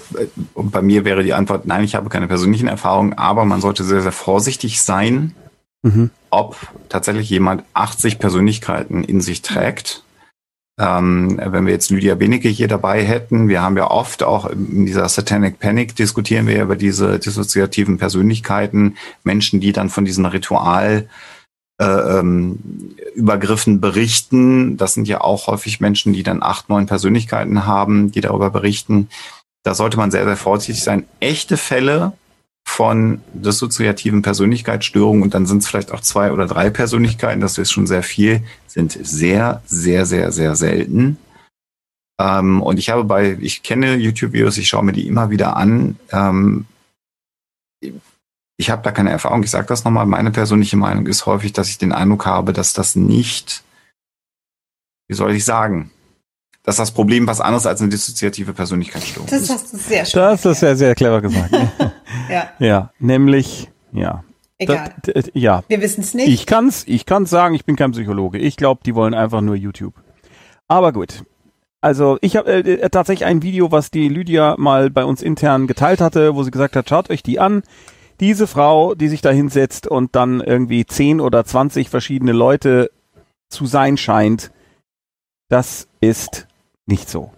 und 0.55 0.71
bei 0.71 0.83
mir 0.83 1.05
wäre 1.05 1.25
die 1.25 1.33
Antwort, 1.35 1.67
nein, 1.67 1.85
ich 1.85 1.95
habe 1.95 2.11
keine 2.11 2.29
persönlichen 2.29 2.69
Erfahrungen, 2.69 3.15
aber 3.15 3.45
man 3.45 3.61
sollte 3.61 3.83
sehr, 3.83 4.03
sehr 4.03 4.13
vorsichtig 4.13 4.83
sein, 4.83 5.35
mhm. 5.83 6.11
ob 6.31 6.57
tatsächlich 6.89 7.31
jemand 7.31 7.65
80 7.73 8.19
Persönlichkeiten 8.19 9.03
in 9.03 9.23
sich 9.23 9.41
trägt 9.43 10.05
ähm, 10.79 11.41
wenn 11.43 11.65
wir 11.65 11.73
jetzt 11.73 11.91
Lydia 11.91 12.15
Benecke 12.15 12.49
hier 12.49 12.69
dabei 12.69 13.03
hätten, 13.03 13.49
wir 13.49 13.63
haben 13.63 13.77
ja 13.77 13.91
oft 13.91 14.23
auch 14.23 14.47
in 14.51 14.85
dieser 14.85 15.09
Satanic 15.09 15.59
Panic 15.59 15.97
diskutieren 15.97 16.47
wir 16.47 16.63
über 16.63 16.77
diese 16.77 17.19
dissoziativen 17.19 17.97
Persönlichkeiten, 17.97 18.97
Menschen, 19.25 19.61
die 19.61 19.73
dann 19.73 19.89
von 19.89 20.05
diesen 20.05 20.27
Ritual 20.27 21.09
äh, 21.79 21.85
ähm, 21.85 22.59
Übergriffen 23.15 23.81
berichten. 23.81 24.77
Das 24.77 24.95
sind 24.95 25.09
ja 25.09 25.23
auch 25.23 25.47
häufig 25.47 25.81
Menschen, 25.81 26.13
die 26.13 26.23
dann 26.23 26.43
acht, 26.43 26.69
neun 26.69 26.87
Persönlichkeiten 26.87 27.67
haben, 27.67 28.13
die 28.13 28.21
darüber 28.21 28.51
berichten. 28.51 29.09
Da 29.63 29.75
sollte 29.75 29.97
man 29.97 30.11
sehr, 30.11 30.25
sehr 30.25 30.37
vorsichtig 30.37 30.83
sein. 30.85 31.07
Echte 31.21 31.57
Fälle 31.57 32.13
von 32.67 33.23
dissoziativen 33.33 34.23
Persönlichkeitsstörungen 34.23 35.23
und 35.23 35.35
dann 35.35 35.47
sind 35.47 35.63
es 35.63 35.69
vielleicht 35.69 35.93
auch 35.93 36.01
zwei 36.01 36.33
oder 36.33 36.47
drei 36.47 36.69
Persönlichkeiten, 36.69 37.41
das 37.41 37.57
ist 37.57 37.71
schon 37.71 37.87
sehr 37.87 38.03
viel, 38.03 38.43
sind 38.67 38.93
sehr, 38.93 39.63
sehr, 39.65 40.05
sehr, 40.05 40.33
sehr 40.33 40.57
selten. 40.57 41.17
Ähm, 42.21 42.61
und 42.61 42.79
ich 42.79 42.91
habe 42.91 43.05
bei, 43.05 43.39
ich 43.41 43.63
kenne 43.63 43.95
YouTube-Videos, 43.95 44.59
ich 44.59 44.69
schaue 44.69 44.85
mir 44.85 44.93
die 44.93 45.07
immer 45.07 45.31
wieder 45.31 45.57
an. 45.57 45.97
Ähm, 46.11 46.67
ich 48.59 48.69
habe 48.69 48.83
da 48.83 48.91
keine 48.91 49.11
Erfahrung, 49.11 49.43
ich 49.45 49.51
sage 49.51 49.69
das 49.69 49.85
nochmal, 49.85 50.05
meine 50.05 50.33
persönliche 50.33 50.77
Meinung 50.77 51.07
ist 51.07 51.25
häufig, 51.25 51.53
dass 51.53 51.71
ich 51.71 51.79
den 51.79 51.93
Eindruck 51.93 52.27
habe, 52.27 52.53
dass 52.53 52.75
das 52.75 52.97
nicht, 52.97 53.63
wie 55.09 55.15
soll 55.15 55.33
ich 55.33 55.45
sagen, 55.45 55.93
dass 56.67 56.77
das 56.77 56.91
Problem 56.91 57.29
was 57.29 57.41
anderes 57.41 57.65
als 57.65 57.81
eine 57.81 57.91
dissoziative 57.91 58.53
Persönlichkeitsstörung 58.53 59.29
ist. 59.29 59.49
Das 59.49 59.51
hast 59.51 59.73
du 59.73 59.79
sehr 59.79 60.05
schön 60.05 60.21
Das 60.21 60.45
ist 60.45 60.61
sehr, 60.61 60.77
sehr 60.77 60.95
clever 60.97 61.23
gesagt. 61.23 61.53
ja. 62.29 62.51
ja, 62.59 62.91
nämlich, 62.99 63.71
ja. 63.93 64.25
Egal. 64.59 64.93
Da, 65.03 65.13
ja. 65.33 65.63
Wir 65.69 65.81
wissen 65.81 66.01
es 66.01 66.13
nicht. 66.13 66.27
Ich 66.27 66.45
kann's, 66.45 66.83
ich 66.89 67.07
kann's 67.07 67.31
sagen, 67.31 67.55
ich 67.55 67.65
bin 67.65 67.77
kein 67.77 67.93
Psychologe. 67.93 68.39
Ich 68.39 68.57
glaube, 68.57 68.81
die 68.85 68.97
wollen 68.97 69.15
einfach 69.15 69.43
nur 69.43 69.55
YouTube. 69.55 69.95
Aber 70.67 70.93
gut. 70.93 71.23
also 71.81 72.19
ich 72.21 72.37
habe 72.37 72.51
äh, 72.51 72.91
tatsächlich 72.91 73.27
ein 73.27 73.43
Video, 73.43 73.71
was 73.71 73.93
die 73.93 74.09
Lydia 74.09 74.57
mal 74.59 74.91
bei 74.91 75.05
uns 75.05 75.23
intern 75.23 75.69
geteilt 75.69 76.01
hatte, 76.01 76.35
wo 76.35 76.43
sie 76.43 76.51
gesagt 76.51 76.75
hat, 76.75 76.89
schaut 76.89 77.11
euch 77.11 77.23
die 77.23 77.39
an. 77.39 77.63
Diese 78.19 78.49
Frau, 78.49 78.97
die 78.97 79.09
sich 79.09 79.21
da 79.21 79.31
hinsetzt 79.31 79.87
und 79.87 80.17
dann 80.17 80.41
irgendwie 80.41 80.85
10 80.85 81.21
oder 81.21 81.45
20 81.45 81.91
verschiedene 81.91 82.33
Leute 82.33 82.91
zu 83.51 83.67
sein 83.67 83.97
scheint, 83.97 84.51
das 85.49 85.87
ist 86.01 86.49
nicht 86.87 87.11
so. 87.11 87.33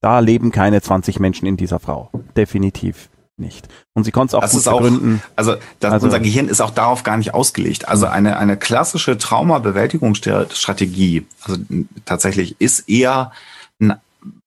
Da 0.00 0.20
leben 0.20 0.52
keine 0.52 0.80
20 0.80 1.18
Menschen 1.18 1.46
in 1.46 1.56
dieser 1.56 1.80
Frau. 1.80 2.10
Definitiv 2.36 3.08
nicht. 3.36 3.68
Und 3.94 4.04
sie 4.04 4.10
konnte 4.12 4.32
es 4.32 4.34
auch 4.34 4.40
Das 4.40 4.52
gut 4.52 4.60
ist 4.60 4.68
auch- 4.68 4.80
begründen. 4.80 5.22
Also, 5.36 5.56
das, 5.80 5.92
Also- 5.92 6.06
unser 6.06 6.20
Gehirn 6.20 6.48
ist 6.48 6.60
auch 6.60 6.70
darauf 6.70 7.02
gar 7.04 7.16
nicht 7.16 7.34
ausgelegt. 7.34 7.88
Also 7.88 8.06
eine, 8.06 8.36
eine 8.38 8.56
klassische 8.56 9.18
Traumabewältigungsstrategie, 9.18 11.26
also 11.44 11.60
tatsächlich, 12.04 12.56
ist 12.60 12.88
eher 12.88 13.32
ein 13.80 13.94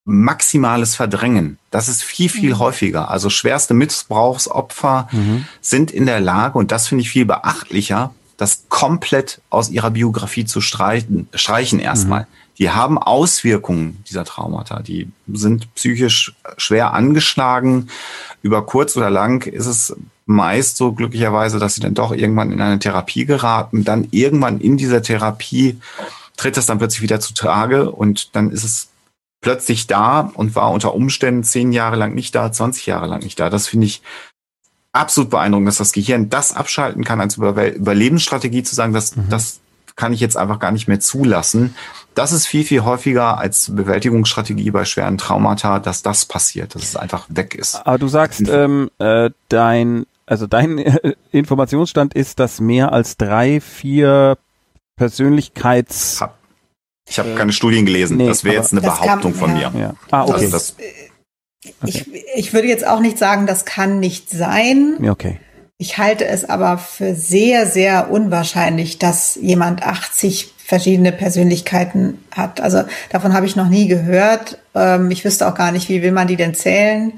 maximales 0.03 0.95
Verdrängen. 0.95 1.57
Das 1.69 1.87
ist 1.87 2.03
viel, 2.03 2.29
viel 2.29 2.57
häufiger. 2.57 3.09
Also 3.09 3.29
schwerste 3.29 3.73
Missbrauchsopfer 3.73 5.07
Mhm. 5.11 5.45
sind 5.61 5.91
in 5.91 6.05
der 6.05 6.19
Lage, 6.19 6.57
und 6.57 6.71
das 6.71 6.87
finde 6.87 7.03
ich 7.03 7.09
viel 7.09 7.25
beachtlicher, 7.25 8.13
das 8.37 8.63
komplett 8.69 9.41
aus 9.49 9.69
ihrer 9.69 9.91
Biografie 9.91 10.45
zu 10.45 10.59
streichen, 10.61 11.27
streichen 11.33 11.79
erstmal. 11.79 12.27
Die 12.57 12.69
haben 12.69 12.97
Auswirkungen 12.97 14.03
dieser 14.09 14.25
Traumata. 14.25 14.81
Die 14.81 15.11
sind 15.31 15.73
psychisch 15.75 16.33
schwer 16.57 16.93
angeschlagen. 16.93 17.89
Über 18.41 18.65
kurz 18.65 18.95
oder 18.97 19.09
lang 19.09 19.45
ist 19.45 19.65
es 19.65 19.95
meist 20.25 20.77
so 20.77 20.93
glücklicherweise, 20.93 21.59
dass 21.59 21.75
sie 21.75 21.81
dann 21.81 21.93
doch 21.93 22.11
irgendwann 22.11 22.51
in 22.51 22.61
eine 22.61 22.79
Therapie 22.79 23.25
geraten. 23.25 23.83
Dann 23.83 24.07
irgendwann 24.11 24.59
in 24.59 24.77
dieser 24.77 25.01
Therapie 25.01 25.79
tritt 26.37 26.57
es 26.57 26.65
dann 26.65 26.77
plötzlich 26.77 27.01
wieder 27.01 27.19
zutage 27.19 27.91
und 27.91 28.35
dann 28.35 28.51
ist 28.51 28.63
es 28.63 28.89
plötzlich 29.41 29.87
da 29.87 30.31
und 30.33 30.55
war 30.55 30.71
unter 30.71 30.93
Umständen 30.93 31.43
zehn 31.43 31.71
Jahre 31.71 31.95
lang 31.95 32.13
nicht 32.13 32.35
da, 32.35 32.51
20 32.51 32.85
Jahre 32.85 33.07
lang 33.07 33.23
nicht 33.23 33.39
da. 33.39 33.49
Das 33.49 33.67
finde 33.67 33.87
ich 33.87 34.01
absolut 34.91 35.29
beeindruckend, 35.31 35.67
dass 35.67 35.77
das 35.77 35.93
Gehirn 35.93 36.29
das 36.29 36.53
abschalten 36.53 37.03
kann 37.03 37.21
als 37.21 37.37
Überlebensstrategie 37.37 38.63
zu 38.63 38.75
sagen, 38.75 38.93
das, 38.93 39.13
das 39.29 39.60
kann 39.95 40.13
ich 40.13 40.19
jetzt 40.19 40.37
einfach 40.37 40.59
gar 40.59 40.71
nicht 40.71 40.87
mehr 40.87 40.99
zulassen. 40.99 41.75
Das 42.15 42.31
ist 42.31 42.45
viel, 42.47 42.63
viel 42.65 42.83
häufiger 42.83 43.37
als 43.37 43.73
Bewältigungsstrategie 43.75 44.71
bei 44.71 44.83
schweren 44.85 45.17
Traumata, 45.17 45.79
dass 45.79 46.01
das 46.03 46.25
passiert, 46.25 46.75
dass 46.75 46.83
es 46.83 46.95
einfach 46.95 47.25
weg 47.29 47.55
ist. 47.55 47.75
Aber 47.85 47.97
du 47.97 48.07
sagst, 48.07 48.41
ähm, 48.49 48.89
äh, 48.99 49.29
dein, 49.49 50.05
also 50.25 50.47
dein 50.47 50.77
äh, 50.77 51.13
Informationsstand 51.31 52.13
ist, 52.13 52.39
dass 52.39 52.59
mehr 52.59 52.91
als 52.91 53.15
drei, 53.17 53.61
vier 53.61 54.37
Persönlichkeits... 54.97 56.21
Hab- 56.21 56.37
Ich 57.07 57.19
habe 57.19 57.35
keine 57.35 57.53
Studien 57.53 57.85
gelesen. 57.85 58.17
nee, 58.17 58.27
das 58.27 58.43
wäre 58.43 58.55
jetzt 58.55 58.71
eine 58.71 58.81
Das 58.81 58.97
kann- 58.97 59.07
Behauptung 59.07 59.33
von 59.33 59.57
ja. 59.57 59.69
mir. 59.69 59.79
Ja. 59.79 59.93
Ah, 60.11 60.23
okay. 60.23 60.33
Also 60.33 60.49
das, 60.51 60.75
Ich, 61.85 62.05
ich 62.35 62.53
würde 62.53 62.67
jetzt 62.67 62.85
auch 62.87 62.99
nicht 62.99 63.17
sagen, 63.17 63.45
das 63.47 63.65
kann 63.65 63.99
nicht 63.99 64.29
sein. 64.29 64.97
okay. 65.09 65.39
Ich 65.81 65.97
halte 65.97 66.27
es 66.27 66.47
aber 66.47 66.77
für 66.77 67.15
sehr, 67.15 67.65
sehr 67.65 68.11
unwahrscheinlich, 68.11 68.99
dass 68.99 69.33
jemand 69.41 69.81
80 69.81 70.53
verschiedene 70.63 71.11
Persönlichkeiten 71.11 72.23
hat. 72.29 72.61
Also 72.61 72.83
davon 73.09 73.33
habe 73.33 73.47
ich 73.47 73.55
noch 73.55 73.67
nie 73.67 73.87
gehört. 73.87 74.59
Ähm, 74.75 75.09
ich 75.09 75.25
wüsste 75.25 75.47
auch 75.47 75.55
gar 75.55 75.71
nicht, 75.71 75.89
wie 75.89 76.03
will 76.03 76.11
man 76.11 76.27
die 76.27 76.35
denn 76.35 76.53
zählen. 76.53 77.13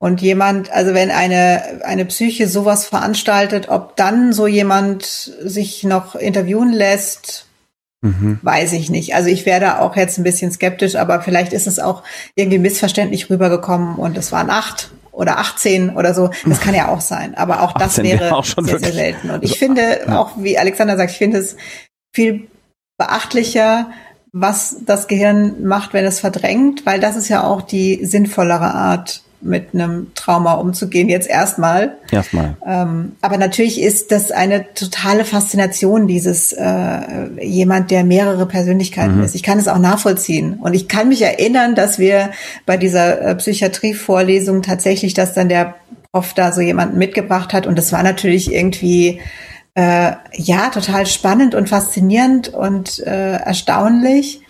Und 0.00 0.20
jemand, 0.20 0.72
also 0.72 0.94
wenn 0.94 1.12
eine, 1.12 1.82
eine 1.84 2.04
Psyche 2.04 2.48
sowas 2.48 2.86
veranstaltet, 2.86 3.68
ob 3.68 3.94
dann 3.94 4.32
so 4.32 4.48
jemand 4.48 5.04
sich 5.04 5.84
noch 5.84 6.16
interviewen 6.16 6.72
lässt, 6.72 7.46
Mhm. 8.04 8.40
weiß 8.42 8.72
ich 8.72 8.90
nicht. 8.90 9.14
Also 9.14 9.28
ich 9.28 9.46
wäre 9.46 9.60
da 9.60 9.78
auch 9.78 9.94
jetzt 9.94 10.18
ein 10.18 10.24
bisschen 10.24 10.50
skeptisch, 10.50 10.96
aber 10.96 11.22
vielleicht 11.22 11.52
ist 11.52 11.68
es 11.68 11.78
auch 11.78 12.02
irgendwie 12.34 12.58
missverständlich 12.58 13.30
rübergekommen 13.30 13.94
und 13.94 14.18
es 14.18 14.32
waren 14.32 14.50
acht 14.50 14.90
oder 15.12 15.38
18 15.38 15.90
oder 15.96 16.14
so. 16.14 16.30
Das 16.46 16.60
kann 16.60 16.74
ja 16.74 16.88
auch 16.88 17.00
sein. 17.00 17.34
Aber 17.36 17.62
auch 17.62 17.72
das 17.72 17.98
18 17.98 18.04
wäre 18.04 18.20
wäre 18.20 18.36
auch 18.36 18.44
sehr, 18.44 18.78
sehr 18.78 18.92
selten. 18.92 19.30
Und 19.30 19.44
ich 19.44 19.52
also, 19.52 19.64
finde, 19.64 20.00
ja. 20.06 20.18
auch 20.18 20.32
wie 20.38 20.58
Alexander 20.58 20.96
sagt, 20.96 21.12
ich 21.12 21.18
finde 21.18 21.38
es 21.38 21.56
viel 22.14 22.48
beachtlicher, 22.98 23.90
was 24.32 24.76
das 24.86 25.08
Gehirn 25.08 25.64
macht, 25.64 25.92
wenn 25.92 26.04
es 26.04 26.20
verdrängt, 26.20 26.86
weil 26.86 27.00
das 27.00 27.16
ist 27.16 27.28
ja 27.28 27.44
auch 27.44 27.62
die 27.62 28.04
sinnvollere 28.04 28.74
Art, 28.74 29.22
mit 29.42 29.74
einem 29.74 30.12
Trauma 30.14 30.54
umzugehen, 30.54 31.08
jetzt 31.08 31.28
erstmal. 31.28 31.96
Erstmal. 32.10 32.56
Ähm, 32.66 33.12
aber 33.20 33.36
natürlich 33.38 33.80
ist 33.80 34.12
das 34.12 34.30
eine 34.30 34.72
totale 34.74 35.24
Faszination, 35.24 36.06
dieses 36.06 36.52
äh, 36.52 37.44
jemand, 37.44 37.90
der 37.90 38.04
mehrere 38.04 38.46
Persönlichkeiten 38.46 39.18
Mhm. 39.18 39.24
ist. 39.24 39.34
Ich 39.34 39.42
kann 39.42 39.58
es 39.58 39.68
auch 39.68 39.78
nachvollziehen. 39.78 40.54
Und 40.60 40.74
ich 40.74 40.88
kann 40.88 41.08
mich 41.08 41.22
erinnern, 41.22 41.74
dass 41.74 41.98
wir 41.98 42.30
bei 42.66 42.76
dieser 42.76 43.20
äh, 43.20 43.34
Psychiatrie-Vorlesung 43.34 44.62
tatsächlich, 44.62 45.14
dass 45.14 45.34
dann 45.34 45.48
der 45.48 45.74
Prof 46.12 46.34
da 46.34 46.52
so 46.52 46.60
jemanden 46.60 46.98
mitgebracht 46.98 47.52
hat. 47.52 47.66
Und 47.66 47.76
das 47.78 47.92
war 47.92 48.02
natürlich 48.02 48.52
irgendwie 48.52 49.20
äh, 49.74 50.12
ja 50.34 50.68
total 50.68 51.06
spannend 51.06 51.54
und 51.54 51.68
faszinierend 51.68 52.48
und 52.50 52.98
äh, 53.00 53.36
erstaunlich. 53.36 54.40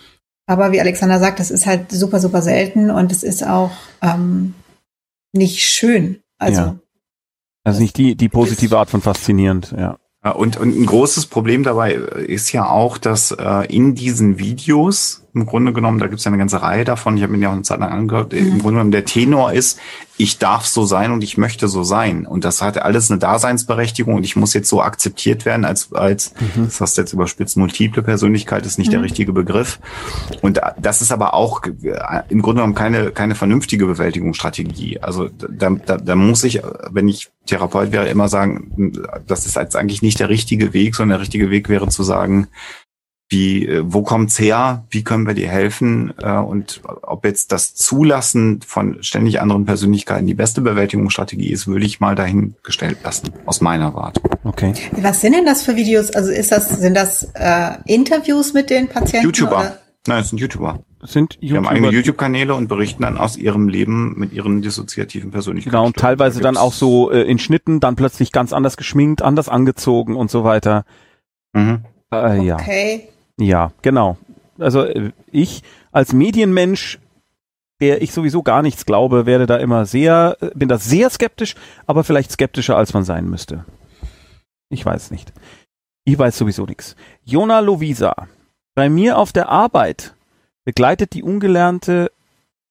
Aber 0.49 0.73
wie 0.73 0.81
Alexander 0.81 1.21
sagt, 1.21 1.39
das 1.39 1.51
ist 1.53 1.67
halt 1.67 1.93
super, 1.93 2.19
super 2.19 2.43
selten 2.43 2.91
und 2.91 3.13
es 3.13 3.23
ist 3.23 3.47
auch 3.47 3.71
ähm, 4.03 4.55
nicht 5.33 5.65
schön. 5.65 6.23
Also 6.39 6.61
Ja. 6.61 6.79
Also 7.65 7.81
nicht 7.81 7.97
die, 7.97 8.17
die 8.17 8.29
positive 8.29 8.77
Art 8.77 8.91
von 8.91 9.01
faszinierend, 9.01 9.73
ja. 9.77 9.99
Und, 10.35 10.57
und 10.57 10.77
ein 10.77 10.87
großes 10.87 11.27
Problem 11.27 11.65
dabei 11.65 11.95
ist 11.95 12.53
ja 12.53 12.69
auch, 12.69 12.97
dass 12.97 13.33
äh, 13.33 13.67
in 13.75 13.97
diesen 13.97 14.39
Videos, 14.39 15.22
im 15.35 15.47
Grunde 15.47 15.73
genommen, 15.73 15.99
da 15.99 16.07
gibt 16.07 16.19
es 16.19 16.25
ja 16.25 16.31
eine 16.31 16.39
ganze 16.39 16.61
Reihe 16.61 16.85
davon, 16.85 17.17
ich 17.17 17.23
habe 17.23 17.33
mir 17.33 17.39
ja 17.39 17.49
auch 17.49 17.55
eine 17.55 17.63
Zeit 17.63 17.81
lang 17.81 17.91
angehört, 17.91 18.35
im 18.35 18.59
Grunde 18.59 18.75
genommen 18.75 18.91
der 18.91 19.05
Tenor 19.05 19.53
ist, 19.53 19.79
ich 20.19 20.39
darf 20.39 20.67
so 20.67 20.85
sein 20.85 21.11
und 21.11 21.25
ich 21.25 21.39
möchte 21.39 21.69
so 21.69 21.83
sein. 21.85 22.27
Und 22.27 22.45
das 22.45 22.61
hat 22.61 22.79
alles 22.79 23.11
eine 23.11 23.19
Daseinsberechtigung 23.19 24.15
und 24.15 24.25
ich 24.25 24.37
muss 24.37 24.53
jetzt 24.53 24.69
so 24.69 24.83
akzeptiert 24.83 25.47
werden, 25.47 25.65
als, 25.65 25.93
als 25.93 26.35
das 26.57 26.81
hast 26.81 26.97
du 26.97 27.03
jetzt 27.03 27.13
überspitzt, 27.15 27.57
multiple 27.57 28.03
Persönlichkeit 28.03 28.67
ist 28.67 28.79
nicht 28.79 28.93
der 28.93 29.03
richtige 29.03 29.33
Begriff. 29.33 29.81
Und 30.43 30.61
das 30.79 31.01
ist 31.01 31.13
aber 31.13 31.33
auch 31.33 31.63
äh, 31.65 32.23
im 32.29 32.43
Grunde 32.43 32.61
genommen 32.61 32.75
keine, 32.75 33.11
keine 33.11 33.35
vernünftige 33.35 33.87
Bewältigungsstrategie. 33.87 35.01
Also 35.01 35.29
da, 35.29 35.71
da, 35.71 35.97
da 35.97 36.15
muss 36.15 36.45
ich, 36.45 36.61
wenn 36.91 37.09
ich 37.09 37.31
Therapeut 37.47 37.91
wäre, 37.91 38.09
immer 38.09 38.29
sagen, 38.29 38.93
das 39.27 39.47
ist 39.47 39.57
jetzt 39.57 39.77
eigentlich 39.77 40.03
nicht 40.03 40.21
der 40.21 40.29
richtige 40.29 40.75
Weg, 40.75 40.95
sondern 40.95 41.17
der 41.19 41.23
richtige 41.23 41.51
Weg 41.51 41.69
wäre 41.69 41.89
zu 41.89 42.03
sagen, 42.03 42.49
wie, 43.33 43.67
äh, 43.67 43.83
wo 43.85 44.03
kommt's 44.03 44.39
her? 44.39 44.85
Wie 44.91 45.03
können 45.03 45.27
wir 45.27 45.35
dir 45.35 45.49
helfen? 45.49 46.13
Äh, 46.23 46.37
Und 46.37 46.83
ob 47.03 47.25
jetzt 47.25 47.51
das 47.51 47.75
Zulassen 47.75 48.61
von 48.65 49.03
ständig 49.03 49.41
anderen 49.41 49.65
Persönlichkeiten 49.65 50.27
die 50.27 50.35
beste 50.35 50.61
Bewältigungsstrategie 50.61 51.51
ist, 51.51 51.67
würde 51.67 51.87
ich 51.87 51.99
mal 51.99 52.15
dahingestellt 52.15 52.99
lassen, 53.03 53.31
aus 53.47 53.63
meiner 53.63 53.95
Warte. 53.95 54.21
Okay. 54.45 54.75
Was 54.93 55.23
sind 55.23 55.35
denn 55.35 55.47
das 55.47 55.63
für 55.63 55.77
Videos? 55.77 56.11
Also 56.11 56.31
ist 56.31 56.53
das, 56.53 56.69
sind 56.69 56.95
das 56.95 57.31
äh, 57.35 57.71
Interviews 57.87 58.53
mit 58.53 58.69
den 58.69 58.89
Patienten? 58.89 59.27
YouTuber. 59.27 59.59
Oder? 59.59 59.79
Nein, 60.07 60.21
es 60.21 60.29
sind 60.29 60.39
YouTuber. 60.39 60.81
Sind 61.05 61.39
Die 61.41 61.57
haben 61.57 61.67
eigene 61.67 61.87
YouTuber, 61.87 61.97
YouTube-Kanäle 61.97 62.55
und 62.55 62.69
berichten 62.69 63.03
dann 63.03 63.17
aus 63.17 63.37
ihrem 63.37 63.69
Leben 63.69 64.15
mit 64.19 64.33
ihren 64.33 64.63
dissoziativen 64.63 65.31
Persönlichkeiten. 65.31 65.73
genau, 65.73 65.87
und 65.87 65.97
teilweise 65.97 66.41
dann 66.41 66.57
auch 66.57 66.73
so 66.73 67.11
äh, 67.11 67.23
in 67.23 67.39
Schnitten, 67.39 67.81
dann 67.81 67.97
plötzlich 67.97 68.31
ganz 68.31 68.53
anders 68.53 68.77
geschminkt, 68.77 69.23
anders 69.23 69.49
angezogen 69.49 70.17
und 70.17 70.31
so 70.31 70.45
weiter. 70.45 70.85
Mhm. 71.55 71.85
Äh, 72.13 72.45
ja. 72.45 72.57
Okay. 72.57 73.09
Ja, 73.39 73.73
genau. 73.83 74.17
Also 74.59 74.85
äh, 74.85 75.13
ich 75.31 75.63
als 75.91 76.13
Medienmensch, 76.13 76.99
der 77.81 78.03
ich 78.03 78.13
sowieso 78.13 78.43
gar 78.43 78.63
nichts 78.63 78.87
glaube, 78.87 79.27
werde 79.27 79.47
da 79.47 79.57
immer 79.57 79.87
sehr, 79.87 80.37
äh, 80.41 80.51
bin 80.55 80.69
da 80.69 80.79
sehr 80.79 81.11
skeptisch, 81.11 81.55
aber 81.87 82.05
vielleicht 82.05 82.33
skeptischer, 82.33 82.77
als 82.77 82.95
man 82.95 83.05
sein 83.05 83.29
müsste. 83.29 83.65
Ich 84.69 84.85
weiß 84.85 85.11
nicht. 85.11 85.33
Ich 86.05 86.19
weiß 86.19 86.37
sowieso 86.37 86.65
nichts. 86.65 86.97
Jona 87.25 87.61
Lovisa. 87.61 88.15
Bei 88.75 88.89
mir 88.89 89.19
auf 89.19 89.33
der 89.33 89.49
Arbeit 89.49 90.15
begleitet 90.65 91.13
die 91.13 91.23
ungelernte 91.23 92.11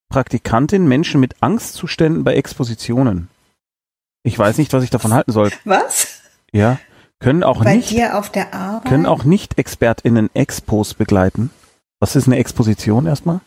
Praktikantin 0.10 0.88
Menschen 0.88 1.22
mit 1.22 1.42
Angstzuständen 1.42 2.24
bei 2.24 2.36
Expositionen. 2.36 3.30
Ich 4.24 4.38
weiß 4.38 4.58
nicht, 4.58 4.74
was 4.74 4.84
ich 4.84 4.90
davon 4.90 5.14
halten 5.14 5.32
soll. 5.32 5.52
Was? 5.64 6.22
Ja. 6.52 6.80
Können 7.22 7.44
auch 7.44 7.64
Bei 7.64 7.76
nicht 7.76 7.90
dir 7.92 8.18
auf 8.18 8.30
der 8.32 8.54
Arbeit? 8.54 8.90
können 8.90 9.06
auch 9.06 9.24
Nicht-ExpertInnen 9.24 10.30
Expos 10.34 10.94
begleiten. 10.96 11.52
Was 12.00 12.16
ist 12.16 12.28
eine 12.28 12.38
Exposition 12.38 13.06
erstmal? 13.06 13.40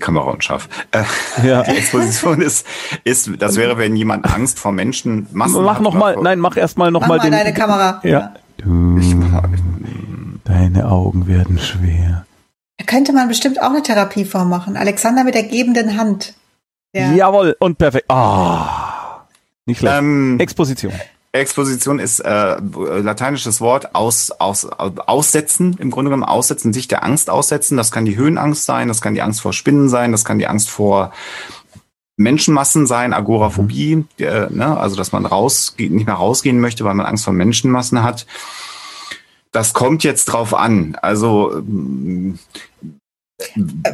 Kamera 0.00 0.30
unscharf. 0.30 0.68
Äh, 0.92 1.02
Ja. 1.44 1.62
die 1.64 1.70
Exposition 1.76 2.40
ist, 2.40 2.66
ist, 3.04 3.30
das 3.38 3.56
wäre, 3.56 3.78
wenn 3.78 3.96
jemand 3.96 4.26
Angst 4.32 4.58
vor 4.58 4.70
Menschen 4.70 5.26
Massen 5.32 5.64
Mach 5.64 5.76
hat 5.76 5.82
noch 5.82 5.90
oder 5.92 5.98
mal, 5.98 6.14
vor- 6.14 6.22
nein, 6.22 6.38
mach 6.38 6.56
erstmal 6.56 6.90
noch 6.92 7.00
Mach 7.00 7.08
mal 7.08 7.16
mal 7.18 7.22
den. 7.24 7.32
deine 7.32 7.52
Kamera. 7.54 8.00
Ja. 8.04 8.34
Ich, 8.58 9.14
Deine 10.44 10.88
Augen 10.90 11.26
werden 11.26 11.58
schwer. 11.58 12.26
Da 12.78 12.84
könnte 12.86 13.12
man 13.12 13.28
bestimmt 13.28 13.60
auch 13.60 13.70
eine 13.70 13.82
Therapieform 13.82 14.48
machen. 14.48 14.76
Alexander 14.76 15.24
mit 15.24 15.34
der 15.34 15.42
gebenden 15.44 15.98
Hand. 15.98 16.34
Ja. 16.94 17.12
Jawohl, 17.12 17.56
und 17.60 17.76
perfekt. 17.76 18.10
Ah. 18.10 19.24
Nicht 19.66 19.78
schlecht. 19.80 19.96
ähm, 19.98 20.38
Exposition. 20.40 20.92
Exposition 21.32 21.98
ist 21.98 22.20
äh, 22.20 22.56
lateinisches 22.58 23.60
Wort 23.60 23.94
aus, 23.94 24.30
aus, 24.30 24.64
aussetzen, 24.64 25.76
im 25.78 25.90
Grunde 25.90 26.10
genommen 26.10 26.28
aussetzen, 26.28 26.72
sich 26.72 26.88
der 26.88 27.04
Angst 27.04 27.28
aussetzen. 27.28 27.76
Das 27.76 27.90
kann 27.90 28.06
die 28.06 28.16
Höhenangst 28.16 28.64
sein, 28.64 28.88
das 28.88 29.02
kann 29.02 29.14
die 29.14 29.22
Angst 29.22 29.42
vor 29.42 29.52
Spinnen 29.52 29.88
sein, 29.88 30.12
das 30.12 30.24
kann 30.24 30.38
die 30.38 30.46
Angst 30.46 30.70
vor 30.70 31.12
Menschenmassen 32.16 32.86
sein, 32.86 33.12
Agoraphobie, 33.12 34.04
äh, 34.18 34.46
ne? 34.50 34.76
also 34.76 34.96
dass 34.96 35.12
man 35.12 35.26
raus, 35.26 35.74
nicht 35.78 36.06
mehr 36.06 36.16
rausgehen 36.16 36.60
möchte, 36.60 36.84
weil 36.84 36.94
man 36.94 37.06
Angst 37.06 37.24
vor 37.24 37.34
Menschenmassen 37.34 38.02
hat. 38.02 38.26
Das 39.52 39.72
kommt 39.72 40.04
jetzt 40.04 40.26
drauf 40.26 40.54
an. 40.54 40.96
Also 41.00 41.62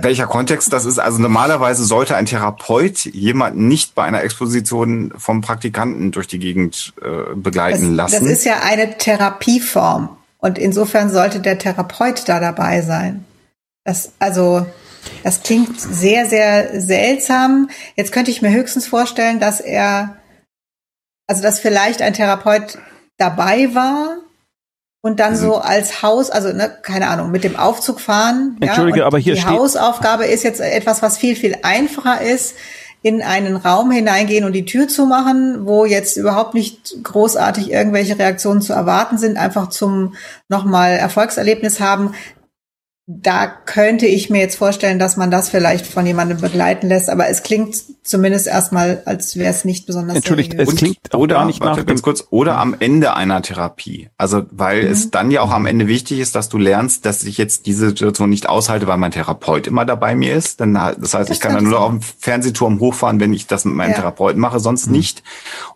welcher 0.01 0.27
Kontext 0.27 0.73
das 0.73 0.87
ist. 0.87 0.99
Also 0.99 1.19
normalerweise 1.19 1.85
sollte 1.85 2.17
ein 2.17 2.27
Therapeut 2.27 3.05
jemanden 3.05 3.69
nicht 3.69 3.95
bei 3.95 4.05
einer 4.05 4.23
Exposition 4.23 5.13
vom 5.19 5.43
Praktikanten 5.43 6.13
durch 6.13 6.27
die 6.27 6.39
Gegend 6.39 6.95
äh, 7.03 7.35
begleiten 7.35 7.97
das, 7.97 8.13
lassen. 8.13 8.25
Das 8.25 8.33
ist 8.33 8.45
ja 8.45 8.61
eine 8.63 8.97
Therapieform 8.97 10.17
und 10.39 10.59
insofern 10.59 11.11
sollte 11.11 11.41
der 11.41 11.59
Therapeut 11.59 12.27
da 12.27 12.41
dabei 12.41 12.81
sein. 12.81 13.25
Das, 13.85 14.13
also, 14.19 14.67
das 15.23 15.43
klingt 15.43 15.79
sehr, 15.79 16.27
sehr 16.27 16.81
seltsam. 16.81 17.69
Jetzt 17.97 18.13
könnte 18.13 18.31
ich 18.31 18.41
mir 18.41 18.51
höchstens 18.51 18.87
vorstellen, 18.87 19.41
dass 19.41 19.61
er, 19.61 20.17
also 21.27 21.43
dass 21.43 21.61
vielleicht 21.61 22.01
ein 22.01 22.15
Therapeut 22.15 22.79
dabei 23.19 23.75
war, 23.75 24.17
und 25.05 25.21
dann 25.21 25.37
so 25.37 25.57
als 25.59 26.03
Haus, 26.03 26.31
also 26.31 26.49
ne, 26.49 26.79
keine 26.81 27.09
Ahnung, 27.09 27.31
mit 27.31 27.45
dem 27.45 27.57
Aufzug 27.57 28.01
fahren. 28.01 28.57
Entschuldige, 28.61 29.01
ja, 29.01 29.07
aber 29.07 29.19
hier 29.19 29.35
die 29.35 29.41
steht 29.43 29.53
Hausaufgabe 29.53 30.25
ist 30.25 30.45
jetzt 30.45 30.63
etwas, 30.63 31.03
was 31.03 31.19
viel 31.19 31.37
viel 31.37 31.59
einfacher 31.63 32.23
ist, 32.23 32.55
in 33.03 33.21
einen 33.21 33.57
Raum 33.57 33.91
hineingehen 33.91 34.47
und 34.47 34.55
die 34.55 34.65
Tür 34.65 34.89
zu 34.89 35.05
machen, 35.05 35.67
wo 35.67 35.85
jetzt 35.85 36.17
überhaupt 36.17 36.55
nicht 36.55 36.97
großartig 37.03 37.71
irgendwelche 37.71 38.19
Reaktionen 38.19 38.63
zu 38.63 38.73
erwarten 38.73 39.19
sind, 39.19 39.37
einfach 39.37 39.69
zum 39.69 40.15
nochmal 40.49 40.93
Erfolgserlebnis 40.93 41.81
haben 41.81 42.15
da 43.07 43.47
könnte 43.47 44.07
ich 44.07 44.31
mir 44.31 44.39
jetzt 44.39 44.57
vorstellen, 44.57 44.99
dass 44.99 45.19
man 45.19 45.31
das 45.31 45.51
vielleicht 45.51 45.87
von 45.87 46.07
jemandem 46.07 46.41
begleiten 46.41 46.89
lässt, 46.89 47.11
aber 47.11 47.29
es 47.29 47.43
klingt 47.43 47.77
zumindest 48.03 48.47
erstmal, 48.47 49.03
als 49.05 49.37
wäre 49.37 49.51
es 49.51 49.67
nicht 49.67 49.85
besonders 49.85 50.25
seriös. 50.25 50.55
es 50.57 50.77
klingt 50.77 51.15
oder 51.15 51.35
gar 51.37 51.45
nicht 51.45 51.61
warte, 51.61 51.81
nach 51.81 51.87
ganz 51.87 52.01
kurz 52.01 52.27
oder 52.31 52.57
am 52.57 52.75
Ende 52.79 53.15
einer 53.15 53.43
Therapie. 53.43 54.09
Also 54.17 54.45
weil 54.51 54.85
mhm. 54.85 54.91
es 54.91 55.11
dann 55.11 55.31
ja 55.31 55.43
auch 55.43 55.51
am 55.51 55.67
Ende 55.67 55.87
wichtig 55.87 56.19
ist, 56.19 56.35
dass 56.35 56.49
du 56.49 56.57
lernst, 56.57 57.05
dass 57.05 57.25
ich 57.25 57.37
jetzt 57.37 57.67
diese 57.67 57.89
Situation 57.89 58.31
nicht 58.31 58.49
aushalte, 58.49 58.87
weil 58.87 58.97
mein 58.97 59.11
Therapeut 59.11 59.67
immer 59.67 59.85
dabei 59.85 60.15
mir 60.15 60.35
ist. 60.35 60.63
Dann 60.63 60.73
das 60.73 61.13
heißt, 61.13 61.29
das 61.29 61.37
ich 61.37 61.41
kann 61.41 61.55
dann 61.55 61.65
nur 61.65 61.81
auf 61.81 61.91
dem 61.91 62.01
Fernsehturm 62.01 62.81
hochfahren, 62.81 63.21
wenn 63.21 63.35
ich 63.35 63.47
das 63.47 63.67
mit 63.67 63.75
meinem 63.75 63.91
ja. 63.91 63.97
Therapeuten 63.97 64.41
mache, 64.41 64.61
sonst 64.61 64.87
mhm. 64.87 64.95
nicht. 64.95 65.23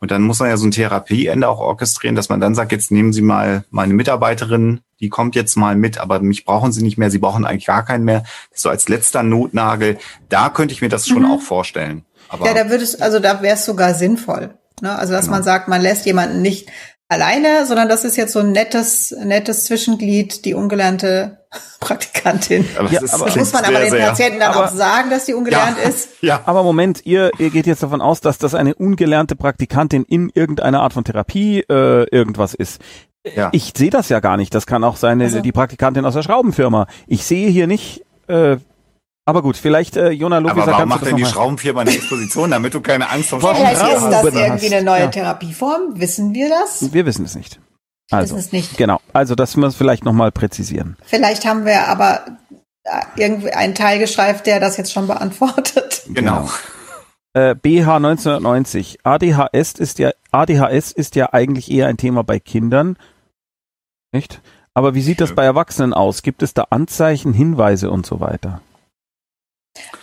Und 0.00 0.10
dann 0.10 0.22
muss 0.22 0.38
man 0.38 0.48
ja 0.48 0.56
so 0.56 0.66
ein 0.66 0.70
Therapieende 0.70 1.46
auch 1.46 1.60
orchestrieren, 1.60 2.14
dass 2.14 2.30
man 2.30 2.40
dann 2.40 2.54
sagt, 2.54 2.72
jetzt 2.72 2.90
nehmen 2.90 3.12
Sie 3.12 3.22
mal 3.22 3.64
meine 3.70 3.92
Mitarbeiterin 3.92 4.80
die 5.00 5.08
kommt 5.08 5.34
jetzt 5.34 5.56
mal 5.56 5.76
mit, 5.76 5.98
aber 5.98 6.20
mich 6.20 6.44
brauchen 6.44 6.72
sie 6.72 6.82
nicht 6.82 6.98
mehr, 6.98 7.10
sie 7.10 7.18
brauchen 7.18 7.44
eigentlich 7.44 7.66
gar 7.66 7.84
keinen 7.84 8.04
mehr. 8.04 8.24
So 8.52 8.68
als 8.68 8.88
letzter 8.88 9.22
Notnagel, 9.22 9.98
da 10.28 10.48
könnte 10.48 10.74
ich 10.74 10.82
mir 10.82 10.88
das 10.88 11.06
schon 11.06 11.22
mhm. 11.22 11.30
auch 11.30 11.40
vorstellen. 11.40 12.04
Aber 12.28 12.46
ja, 12.46 12.54
da 12.54 12.70
würde 12.70 12.84
es, 12.84 13.00
also 13.00 13.20
da 13.20 13.42
wäre 13.42 13.54
es 13.54 13.64
sogar 13.64 13.94
sinnvoll. 13.94 14.54
Ne? 14.80 14.96
Also 14.96 15.12
dass 15.12 15.26
genau. 15.26 15.36
man 15.36 15.44
sagt, 15.44 15.68
man 15.68 15.80
lässt 15.80 16.06
jemanden 16.06 16.42
nicht 16.42 16.68
alleine, 17.08 17.66
sondern 17.66 17.88
das 17.88 18.04
ist 18.04 18.16
jetzt 18.16 18.32
so 18.32 18.40
ein 18.40 18.52
nettes, 18.52 19.14
nettes 19.24 19.64
Zwischenglied, 19.64 20.44
die 20.44 20.54
ungelernte 20.54 21.38
Praktikantin. 21.80 22.68
Aber 22.78 22.90
ja, 22.90 23.00
das 23.00 23.14
aber 23.14 23.34
muss 23.34 23.52
man 23.52 23.64
aber 23.64 23.80
den 23.80 23.90
sehr, 23.90 24.06
Patienten 24.06 24.40
dann 24.40 24.54
auch 24.54 24.68
sagen, 24.68 25.10
dass 25.10 25.26
sie 25.26 25.34
ungelernt 25.34 25.78
ja, 25.82 25.88
ist. 25.88 26.08
Ja. 26.20 26.40
Aber 26.44 26.62
Moment, 26.62 27.06
ihr, 27.06 27.30
ihr 27.38 27.50
geht 27.50 27.66
jetzt 27.66 27.82
davon 27.82 28.00
aus, 28.00 28.20
dass 28.20 28.38
das 28.38 28.54
eine 28.54 28.74
ungelernte 28.74 29.36
Praktikantin 29.36 30.04
in 30.04 30.30
irgendeiner 30.34 30.82
Art 30.82 30.92
von 30.92 31.04
Therapie 31.04 31.60
äh, 31.60 32.04
irgendwas 32.10 32.54
ist. 32.54 32.80
Ja. 33.36 33.50
Ich 33.52 33.72
sehe 33.76 33.90
das 33.90 34.08
ja 34.08 34.20
gar 34.20 34.36
nicht. 34.36 34.54
Das 34.54 34.66
kann 34.66 34.84
auch 34.84 34.96
sein, 34.96 35.20
also. 35.20 35.40
die 35.40 35.52
Praktikantin 35.52 36.04
aus 36.04 36.14
der 36.14 36.22
Schraubenfirma. 36.22 36.86
Ich 37.06 37.24
sehe 37.24 37.48
hier 37.48 37.66
nicht. 37.66 38.04
Äh, 38.26 38.58
aber 39.28 39.42
gut, 39.42 39.58
vielleicht 39.58 39.94
äh, 39.98 40.08
Jona 40.08 40.38
Logisa 40.38 40.62
Aber 40.62 40.72
warum 40.72 40.88
macht 40.88 41.04
denn 41.04 41.16
die 41.16 41.26
Schraubenfirma 41.26 41.82
eine 41.82 41.90
Exposition, 41.90 42.50
damit 42.50 42.72
du 42.72 42.80
keine 42.80 43.10
Angst 43.10 43.28
vor 43.28 43.40
Vielleicht 43.40 43.74
ist 43.74 44.02
das 44.10 44.24
irgendwie 44.24 44.74
eine 44.74 44.82
neue 44.82 45.02
ja. 45.02 45.08
Therapieform. 45.08 46.00
Wissen 46.00 46.32
wir 46.32 46.48
das? 46.48 46.94
Wir 46.94 47.04
wissen 47.04 47.26
es 47.26 47.34
nicht. 47.34 47.60
Also, 48.10 48.36
wissen 48.36 48.46
es 48.46 48.52
nicht. 48.52 48.78
Genau. 48.78 49.02
Also 49.12 49.34
das 49.34 49.54
müssen 49.58 49.74
wir 49.74 49.76
vielleicht 49.76 50.06
nochmal 50.06 50.32
präzisieren. 50.32 50.96
Vielleicht 51.04 51.44
haben 51.44 51.66
wir 51.66 51.88
aber 51.88 52.38
äh, 52.84 53.02
irgendwie 53.16 53.50
einen 53.50 53.74
Teil 53.74 53.98
geschreift, 53.98 54.46
der 54.46 54.60
das 54.60 54.78
jetzt 54.78 54.94
schon 54.94 55.06
beantwortet. 55.06 56.04
Genau. 56.14 56.48
genau. 57.34 57.50
Äh, 57.50 57.54
BH 57.54 57.96
1990. 57.96 59.00
ADHS 59.02 59.72
ist 59.72 59.98
ja 59.98 60.12
ADHS 60.32 60.92
ist 60.92 61.16
ja 61.16 61.34
eigentlich 61.34 61.70
eher 61.70 61.86
ein 61.86 61.98
Thema 61.98 62.24
bei 62.24 62.38
Kindern. 62.38 62.96
Nicht? 64.10 64.40
Aber 64.72 64.94
wie 64.94 65.02
sieht 65.02 65.20
das 65.20 65.34
bei 65.34 65.44
Erwachsenen 65.44 65.92
aus? 65.92 66.22
Gibt 66.22 66.42
es 66.42 66.54
da 66.54 66.68
Anzeichen, 66.70 67.34
Hinweise 67.34 67.90
und 67.90 68.06
so 68.06 68.20
weiter? 68.20 68.62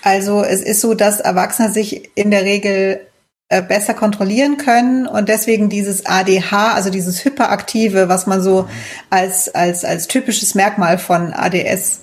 Also 0.01 0.43
es 0.43 0.61
ist 0.61 0.81
so, 0.81 0.93
dass 0.93 1.19
Erwachsene 1.19 1.71
sich 1.71 2.09
in 2.15 2.31
der 2.31 2.43
Regel 2.43 3.01
äh, 3.49 3.61
besser 3.61 3.93
kontrollieren 3.93 4.57
können 4.57 5.05
und 5.05 5.29
deswegen 5.29 5.69
dieses 5.69 6.05
ADH, 6.05 6.73
also 6.73 6.89
dieses 6.89 7.23
hyperaktive, 7.23 8.09
was 8.09 8.25
man 8.25 8.41
so 8.41 8.67
als 9.11 9.53
als 9.53 9.85
als 9.85 10.07
typisches 10.07 10.55
Merkmal 10.55 10.97
von 10.97 11.31
ADS 11.31 12.01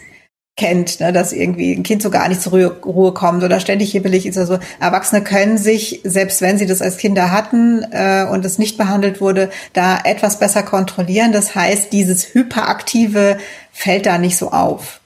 kennt, 0.57 1.01
ne, 1.01 1.13
dass 1.13 1.33
irgendwie 1.33 1.73
ein 1.73 1.83
Kind 1.83 2.03
so 2.03 2.11
gar 2.11 2.29
nicht 2.29 2.43
zur 2.43 2.53
Ruhe, 2.53 2.81
Ruhe 2.85 3.13
kommt 3.13 3.43
oder 3.43 3.59
ständig 3.59 3.91
hibbelig 3.93 4.27
ist. 4.27 4.39
Also 4.39 4.61
Erwachsene 4.81 5.25
können 5.25 5.59
sich, 5.59 6.01
selbst 6.05 6.43
wenn 6.43 6.59
sie 6.59 6.67
das 6.67 6.83
als 6.83 6.99
Kinder 6.99 7.33
hatten 7.33 7.85
äh, 7.91 8.27
und 8.31 8.45
es 8.45 8.59
nicht 8.59 8.79
behandelt 8.79 9.21
wurde, 9.21 9.51
da 9.73 9.99
etwas 10.05 10.39
besser 10.39 10.63
kontrollieren. 10.63 11.33
Das 11.33 11.55
heißt, 11.55 11.93
dieses 11.93 12.35
hyperaktive 12.35 13.39
fällt 13.73 14.07
da 14.07 14.19
nicht 14.19 14.37
so 14.37 14.53
auf. 14.53 15.02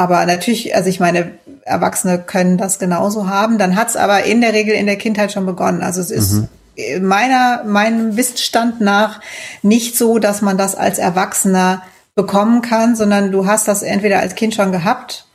Aber 0.00 0.24
natürlich, 0.24 0.74
also 0.74 0.88
ich 0.88 0.98
meine, 0.98 1.32
Erwachsene 1.62 2.18
können 2.18 2.56
das 2.56 2.78
genauso 2.78 3.28
haben. 3.28 3.58
Dann 3.58 3.76
hat 3.76 3.90
es 3.90 3.96
aber 3.96 4.24
in 4.24 4.40
der 4.40 4.54
Regel 4.54 4.74
in 4.74 4.86
der 4.86 4.96
Kindheit 4.96 5.30
schon 5.30 5.44
begonnen. 5.44 5.82
Also 5.82 6.00
es 6.00 6.10
ist 6.10 6.32
mhm. 6.32 7.06
meiner 7.06 7.64
meinem 7.64 8.16
Wissensstand 8.16 8.80
nach 8.80 9.20
nicht 9.60 9.98
so, 9.98 10.18
dass 10.18 10.40
man 10.40 10.56
das 10.56 10.74
als 10.74 10.98
Erwachsener 10.98 11.82
bekommen 12.14 12.62
kann, 12.62 12.96
sondern 12.96 13.30
du 13.30 13.44
hast 13.44 13.68
das 13.68 13.82
entweder 13.82 14.20
als 14.20 14.36
Kind 14.36 14.54
schon 14.54 14.72
gehabt 14.72 15.26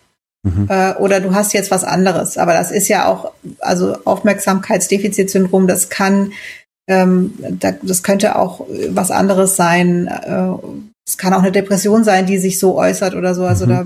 mhm. 0.41 0.65
äh, 0.67 0.95
oder 0.95 1.19
du 1.19 1.35
hast 1.35 1.53
jetzt 1.53 1.69
was 1.69 1.83
anderes. 1.83 2.39
Aber 2.39 2.53
das 2.53 2.71
ist 2.71 2.87
ja 2.87 3.07
auch, 3.07 3.33
also 3.59 3.95
Aufmerksamkeitsdefizitsyndrom, 4.03 5.67
das 5.67 5.89
kann, 5.89 6.31
ähm, 6.87 7.35
da, 7.59 7.73
das 7.83 8.01
könnte 8.01 8.35
auch 8.35 8.65
was 8.89 9.11
anderes 9.11 9.55
sein. 9.55 10.07
Äh, 10.07 10.53
es 11.07 11.19
kann 11.19 11.35
auch 11.35 11.43
eine 11.43 11.51
Depression 11.51 12.03
sein, 12.03 12.25
die 12.25 12.39
sich 12.39 12.57
so 12.57 12.75
äußert 12.75 13.13
oder 13.13 13.35
so. 13.35 13.45
Also 13.45 13.67
mhm. 13.67 13.69
da, 13.69 13.85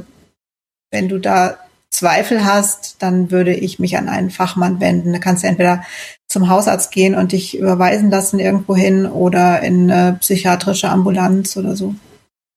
wenn 0.91 1.07
du 1.07 1.19
da 1.19 1.57
Zweifel 1.89 2.45
hast, 2.45 2.97
dann 2.99 3.31
würde 3.31 3.53
ich 3.53 3.79
mich 3.79 3.97
an 3.97 4.09
einen 4.09 4.29
Fachmann 4.29 4.79
wenden. 4.79 5.11
Da 5.11 5.19
kannst 5.19 5.43
du 5.43 5.47
entweder 5.47 5.83
zum 6.27 6.47
Hausarzt 6.47 6.91
gehen 6.91 7.15
und 7.15 7.31
dich 7.31 7.57
überweisen 7.57 8.11
lassen 8.11 8.39
irgendwo 8.39 8.75
hin 8.75 9.05
oder 9.07 9.61
in 9.61 9.91
eine 9.91 10.17
psychiatrische 10.19 10.89
Ambulanz 10.89 11.57
oder 11.57 11.75
so. 11.75 11.95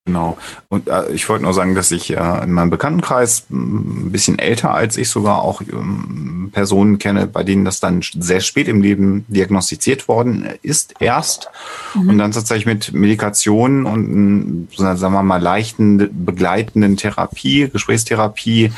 Genau. 0.05 0.37
Und 0.69 0.89
äh, 0.89 1.13
ich 1.13 1.29
wollte 1.29 1.45
nur 1.45 1.55
sagen, 1.55 1.77
dass 1.77 1.93
ich 1.93 2.11
äh, 2.11 2.43
in 2.43 2.51
meinem 2.51 2.71
Bekanntenkreis 2.71 3.47
ein 3.51 4.11
bisschen 4.11 4.37
älter 4.37 4.75
als 4.75 4.97
ich 4.97 5.09
sogar 5.09 5.43
auch 5.43 5.61
ähm, 5.61 6.51
Personen 6.53 6.99
kenne, 6.99 7.29
bei 7.29 7.45
denen 7.45 7.65
das 7.65 7.79
dann 7.79 8.03
sehr 8.03 8.41
spät 8.41 8.67
im 8.67 8.83
Leben 8.83 9.25
diagnostiziert 9.29 10.09
worden 10.09 10.49
ist 10.63 10.95
erst 10.99 11.51
mhm. 11.95 12.09
und 12.09 12.19
dann 12.19 12.33
tatsächlich 12.33 12.67
mit 12.67 12.93
Medikationen 12.93 13.87
und 13.87 14.69
sagen 14.77 15.13
wir 15.13 15.23
mal 15.23 15.41
leichten 15.41 16.11
begleitenden 16.25 16.97
Therapie, 16.97 17.69
Gesprächstherapie 17.73 18.73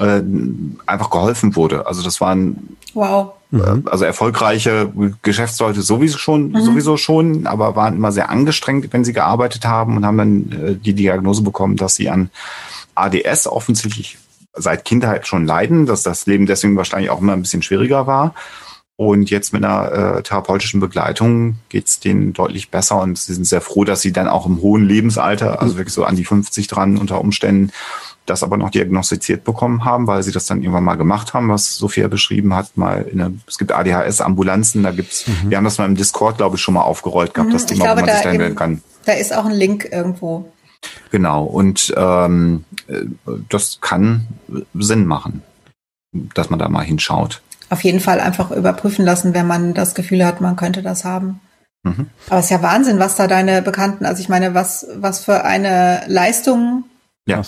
äh, 0.00 0.22
einfach 0.86 1.10
geholfen 1.10 1.54
wurde. 1.54 1.86
Also 1.86 2.02
das 2.02 2.20
waren 2.20 2.76
wow. 2.94 3.32
Mhm. 3.50 3.84
Also 3.86 4.04
erfolgreiche 4.04 4.92
Geschäftsleute 5.22 5.82
sowieso 5.82 6.18
schon, 6.18 6.50
mhm. 6.50 6.60
sowieso 6.60 6.96
schon, 6.96 7.46
aber 7.46 7.76
waren 7.76 7.96
immer 7.96 8.12
sehr 8.12 8.30
angestrengt, 8.30 8.92
wenn 8.92 9.04
sie 9.04 9.12
gearbeitet 9.12 9.64
haben 9.66 9.96
und 9.96 10.04
haben 10.06 10.18
dann 10.18 10.52
äh, 10.52 10.74
die 10.74 10.94
Diagnose 10.94 11.42
bekommen, 11.42 11.76
dass 11.76 11.94
sie 11.94 12.10
an 12.10 12.30
ADS 12.94 13.46
offensichtlich 13.46 14.18
seit 14.54 14.84
Kindheit 14.84 15.26
schon 15.26 15.46
leiden, 15.46 15.86
dass 15.86 16.02
das 16.02 16.26
Leben 16.26 16.46
deswegen 16.46 16.76
wahrscheinlich 16.76 17.10
auch 17.10 17.20
immer 17.20 17.32
ein 17.32 17.42
bisschen 17.42 17.62
schwieriger 17.62 18.06
war. 18.06 18.34
Und 18.96 19.28
jetzt 19.28 19.52
mit 19.52 19.64
einer 19.64 19.90
äh, 20.18 20.22
therapeutischen 20.22 20.78
Begleitung 20.78 21.56
geht's 21.68 21.98
denen 21.98 22.32
deutlich 22.32 22.70
besser 22.70 23.00
und 23.00 23.18
sie 23.18 23.34
sind 23.34 23.44
sehr 23.44 23.60
froh, 23.60 23.82
dass 23.82 24.02
sie 24.02 24.12
dann 24.12 24.28
auch 24.28 24.46
im 24.46 24.60
hohen 24.60 24.86
Lebensalter, 24.86 25.60
also 25.60 25.76
wirklich 25.76 25.92
so 25.92 26.04
an 26.04 26.14
die 26.14 26.24
50 26.24 26.68
dran 26.68 26.96
unter 26.96 27.20
Umständen, 27.20 27.72
das 28.26 28.42
aber 28.42 28.56
noch 28.56 28.70
diagnostiziert 28.70 29.44
bekommen 29.44 29.84
haben, 29.84 30.06
weil 30.06 30.22
sie 30.22 30.32
das 30.32 30.46
dann 30.46 30.62
irgendwann 30.62 30.84
mal 30.84 30.96
gemacht 30.96 31.34
haben, 31.34 31.48
was 31.48 31.76
Sophia 31.76 32.08
beschrieben 32.08 32.54
hat. 32.54 32.76
Mal 32.76 33.02
in 33.02 33.20
eine, 33.20 33.38
es 33.46 33.58
gibt 33.58 33.72
ADHS-Ambulanzen, 33.72 34.82
da 34.82 34.92
gibt's, 34.92 35.26
mhm. 35.26 35.50
wir 35.50 35.56
haben 35.56 35.64
das 35.64 35.78
mal 35.78 35.84
im 35.84 35.96
Discord, 35.96 36.38
glaube 36.38 36.56
ich, 36.56 36.62
schon 36.62 36.74
mal 36.74 36.82
aufgerollt 36.82 37.34
gehabt, 37.34 37.50
mhm, 37.50 37.54
das 37.54 37.66
Thema, 37.66 37.84
glaube, 37.84 38.02
wo 38.02 38.06
man 38.06 38.14
sich 38.14 38.24
da 38.24 38.32
melden 38.32 38.56
kann. 38.56 38.82
Da 39.04 39.12
ist 39.12 39.36
auch 39.36 39.44
ein 39.44 39.52
Link 39.52 39.88
irgendwo. 39.90 40.50
Genau, 41.10 41.44
und 41.44 41.92
ähm, 41.96 42.64
das 43.48 43.78
kann 43.80 44.26
Sinn 44.74 45.06
machen, 45.06 45.42
dass 46.12 46.50
man 46.50 46.58
da 46.58 46.68
mal 46.68 46.84
hinschaut. 46.84 47.42
Auf 47.70 47.82
jeden 47.82 48.00
Fall 48.00 48.20
einfach 48.20 48.50
überprüfen 48.50 49.04
lassen, 49.04 49.34
wenn 49.34 49.46
man 49.46 49.74
das 49.74 49.94
Gefühl 49.94 50.24
hat, 50.24 50.40
man 50.40 50.56
könnte 50.56 50.82
das 50.82 51.04
haben. 51.04 51.40
Mhm. 51.82 52.06
Aber 52.28 52.38
es 52.38 52.46
ist 52.46 52.50
ja 52.50 52.62
Wahnsinn, 52.62 52.98
was 52.98 53.16
da 53.16 53.26
deine 53.26 53.62
Bekannten, 53.62 54.06
also 54.06 54.20
ich 54.20 54.28
meine, 54.28 54.54
was, 54.54 54.86
was 54.96 55.20
für 55.24 55.44
eine 55.44 56.02
Leistung. 56.06 56.84
Ja, 57.26 57.42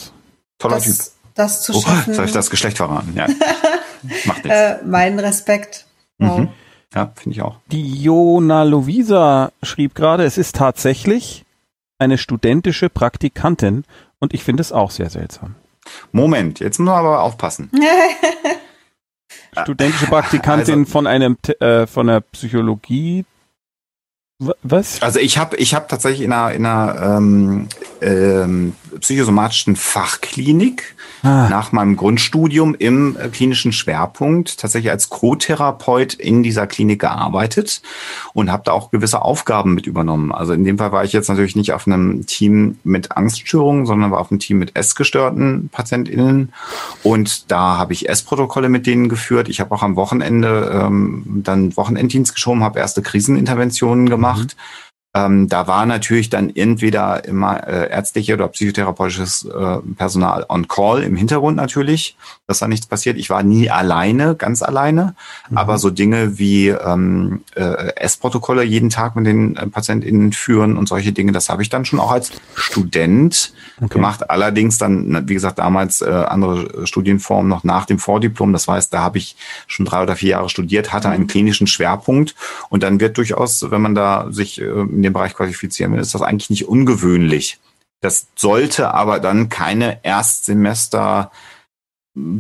toller 0.59 0.77
das, 0.77 0.85
Typ. 0.85 1.15
Das 1.35 1.63
zu 1.63 1.75
oh, 1.75 1.81
schaffen. 1.81 2.15
Soll 2.15 2.25
ich 2.27 2.33
das 2.33 2.51
Geschlecht 2.51 2.77
verraten? 2.79 3.13
Ja. 3.15 3.27
Macht 4.27 4.45
nichts. 4.45 4.59
Äh, 4.59 4.85
meinen 4.85 5.19
Respekt. 5.19 5.87
Wow. 6.19 6.39
Mhm. 6.39 6.49
Ja, 6.95 7.13
finde 7.15 7.37
ich 7.37 7.43
auch. 7.43 7.57
Die 7.71 8.03
Jona 8.03 8.63
Lovisa 8.63 9.53
schrieb 9.63 9.95
gerade, 9.95 10.25
es 10.25 10.39
ist 10.39 10.57
tatsächlich 10.57 11.45
eine 11.99 12.19
studentische 12.19 12.89
Praktikantin 12.89 13.85
und 14.19 14.33
ich 14.35 14.45
finde 14.45 14.63
es 14.63 14.73
auch 14.73 14.91
sehr 14.91 15.11
seltsam. 15.11 15.57
Moment, 16.13 16.61
jetzt 16.61 16.79
muss 16.79 16.87
man 16.87 16.99
aber 16.99 17.23
aufpassen. 17.23 17.71
studentische 19.63 20.07
Praktikantin 20.07 20.81
also, 20.81 20.91
von 20.91 21.07
einem 21.07 21.37
äh, 21.61 21.87
von 21.87 22.07
der 22.07 22.21
Psychologie 22.21 23.25
was? 24.63 25.01
Also 25.01 25.19
ich 25.19 25.39
habe 25.39 25.57
ich 25.57 25.75
hab 25.75 25.89
tatsächlich 25.89 26.23
in 26.23 26.33
einer, 26.33 26.53
in 26.53 26.67
einer 26.67 27.17
ähm, 27.17 27.69
ähm, 28.03 28.75
psychosomatischen 29.01 29.77
Fachklinik 29.77 30.95
ah. 31.23 31.49
nach 31.49 31.73
meinem 31.73 31.97
Grundstudium 31.97 32.75
im 32.75 33.17
äh, 33.17 33.29
klinischen 33.29 33.73
Schwerpunkt 33.73 34.59
tatsächlich 34.59 34.91
als 34.91 35.09
Co-Therapeut 35.09 36.15
in 36.15 36.43
dieser 36.43 36.67
Klinik 36.67 37.01
gearbeitet 37.01 37.83
und 38.35 38.51
habe 38.51 38.63
da 38.65 38.73
auch 38.73 38.91
gewisse 38.91 39.23
Aufgaben 39.23 39.75
mit 39.75 39.87
übernommen. 39.87 40.33
Also 40.33 40.53
in 40.53 40.65
dem 40.65 40.79
Fall 40.79 40.93
war 40.93 41.05
ich 41.05 41.13
jetzt 41.13 41.29
natürlich 41.29 41.57
nicht 41.57 41.73
auf 41.73 41.87
einem 41.87 42.27
Team 42.27 42.79
mit 42.85 43.17
Angststörungen, 43.17 43.87
sondern 43.87 44.11
war 44.11 44.21
auf 44.21 44.31
einem 44.31 44.41
Team 44.41 44.59
mit 44.59 44.77
essgestörten 44.77 45.69
PatientInnen 45.71 46.53
und 47.03 47.51
da 47.51 47.79
habe 47.79 47.93
ich 47.93 48.09
Essprotokolle 48.09 48.69
mit 48.69 48.87
denen 48.87 49.09
geführt. 49.09 49.49
Ich 49.49 49.61
habe 49.61 49.75
auch 49.75 49.83
am 49.83 49.97
Wochenende 49.97 50.71
ähm, 50.73 51.25
dann 51.43 51.77
Wochenenddienst 51.77 52.35
geschoben, 52.35 52.63
habe 52.63 52.79
erste 52.79 53.03
Kriseninterventionen 53.03 54.09
gemacht. 54.09 54.26
Mhm 54.35 54.49
ähm, 55.17 55.49
da 55.49 55.67
war 55.67 55.87
natürlich 55.87 56.29
dann 56.29 56.55
entweder 56.55 57.25
immer 57.25 57.67
äh, 57.67 57.91
ärztliche 57.91 58.35
oder 58.35 58.49
psychotherapeutisches 58.49 59.47
äh, 59.47 59.79
Personal 59.97 60.45
on 60.51 60.69
call 60.69 61.03
im 61.03 61.17
Hintergrund 61.17 61.57
natürlich, 61.57 62.19
dass 62.47 62.59
da 62.59 62.69
nichts 62.69 62.87
passiert. 62.87 63.17
Ich 63.17 63.31
war 63.31 63.43
nie 63.43 63.71
alleine, 63.71 64.35
ganz 64.35 64.63
alleine, 64.63 65.15
mhm. 65.49 65.57
aber 65.57 65.79
so 65.79 65.89
Dinge 65.89 66.39
wie 66.39 66.69
ähm, 66.69 67.41
äh, 67.55 67.95
Essprotokolle 67.97 68.63
jeden 68.63 68.91
Tag 68.91 69.17
mit 69.17 69.25
den 69.25 69.57
äh, 69.57 69.67
PatientInnen 69.67 70.33
führen 70.33 70.77
und 70.77 70.87
solche 70.87 71.13
Dinge, 71.13 71.33
das 71.33 71.49
habe 71.49 71.63
ich 71.63 71.71
dann 71.71 71.87
schon 71.87 71.99
auch 71.99 72.13
als 72.13 72.33
Student 72.55 73.55
okay. 73.79 73.89
gemacht. 73.89 74.29
Allerdings 74.29 74.77
dann, 74.77 75.27
wie 75.29 75.35
gesagt, 75.35 75.61
damals 75.61 76.03
äh, 76.03 76.11
andere 76.11 76.87
Studienformen 76.87 77.49
noch 77.49 77.65
nach 77.65 77.87
dem 77.87 77.99
Vordiplom. 77.99 78.53
Das 78.53 78.69
heißt, 78.69 78.93
da 78.93 79.01
habe 79.01 79.17
ich 79.17 79.37
schon 79.67 79.87
drei 79.87 80.03
oder 80.03 80.17
vier 80.17 80.31
Jahre 80.31 80.51
studiert, 80.51 80.93
hatte 80.93 81.09
einen 81.09 81.23
mhm. 81.23 81.29
klinischen 81.29 81.67
Schwerpunkt 81.67 82.35
und 82.69 82.83
dann 82.83 83.01
wird 83.01 83.17
durchaus, 83.17 83.71
wenn 83.71 83.81
man 83.81 83.95
da 83.95 84.27
sich 84.31 84.61
äh, 84.61 84.67
dem 85.07 85.13
Bereich 85.13 85.35
qualifizieren 85.35 85.93
will, 85.93 86.01
ist 86.01 86.15
das 86.15 86.23
eigentlich 86.23 86.51
nicht 86.51 86.69
ungewöhnlich. 86.69 87.59
Das 88.01 88.27
sollte 88.37 88.93
aber 88.93 89.21
dann 89.21 89.49
keine 89.49 90.05
Erstsemester 90.05 91.31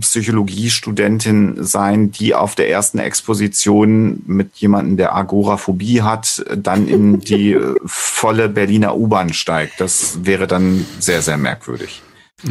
Psychologiestudentin 0.00 1.62
sein, 1.62 2.10
die 2.10 2.34
auf 2.34 2.54
der 2.54 2.70
ersten 2.70 2.98
Exposition 2.98 4.22
mit 4.26 4.56
jemandem, 4.56 4.96
der 4.96 5.14
Agoraphobie 5.14 6.00
hat, 6.00 6.44
dann 6.56 6.88
in 6.88 7.20
die 7.20 7.58
volle 7.84 8.48
Berliner 8.48 8.96
U-Bahn 8.96 9.34
steigt. 9.34 9.80
Das 9.80 10.24
wäre 10.24 10.46
dann 10.46 10.86
sehr, 10.98 11.20
sehr 11.20 11.36
merkwürdig. 11.36 12.02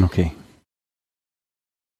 Okay. 0.02 0.32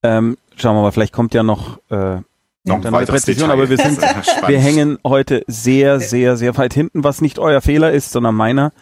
Ähm, 0.05 0.37
schauen 0.55 0.77
wir 0.77 0.83
mal, 0.83 0.93
vielleicht 0.93 1.13
kommt 1.13 1.35
ja 1.35 1.43
noch 1.43 1.81
äh, 1.91 2.21
noch 2.67 2.77
eine 2.77 2.91
neue 2.91 3.07
Präzision, 3.07 3.51
aber 3.51 3.69
wir 3.69 3.77
sind, 3.77 4.01
wir 4.01 4.59
hängen 4.59 4.99
heute 5.05 5.45
sehr, 5.47 6.01
sehr, 6.01 6.37
sehr 6.37 6.57
weit 6.57 6.75
hinten, 6.75 7.05
was 7.05 7.21
nicht 7.21 7.39
euer 7.39 7.61
Fehler 7.61 7.93
ist, 7.93 8.11
sondern 8.13 8.35
meiner. 8.35 8.73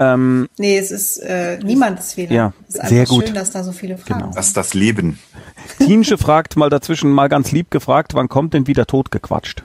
Ähm, 0.00 0.48
nee, 0.56 0.78
es 0.78 0.90
ist 0.90 1.18
äh, 1.18 1.58
niemandes 1.62 2.14
Fehler. 2.14 2.32
Ja, 2.32 2.52
es 2.68 2.76
ist 2.76 2.88
sehr 2.88 3.04
gut. 3.04 3.26
schön, 3.26 3.34
dass 3.34 3.50
da 3.50 3.62
so 3.62 3.72
viele 3.72 3.98
Fragen 3.98 4.20
genau. 4.20 4.32
Das 4.34 4.46
ist 4.46 4.56
das 4.56 4.72
Leben. 4.72 5.18
Tiensche 5.78 6.16
fragt 6.16 6.56
mal 6.56 6.70
dazwischen, 6.70 7.10
mal 7.10 7.28
ganz 7.28 7.52
lieb 7.52 7.70
gefragt, 7.70 8.14
wann 8.14 8.28
kommt 8.28 8.54
denn 8.54 8.66
wieder 8.66 8.86
totgequatscht? 8.86 9.62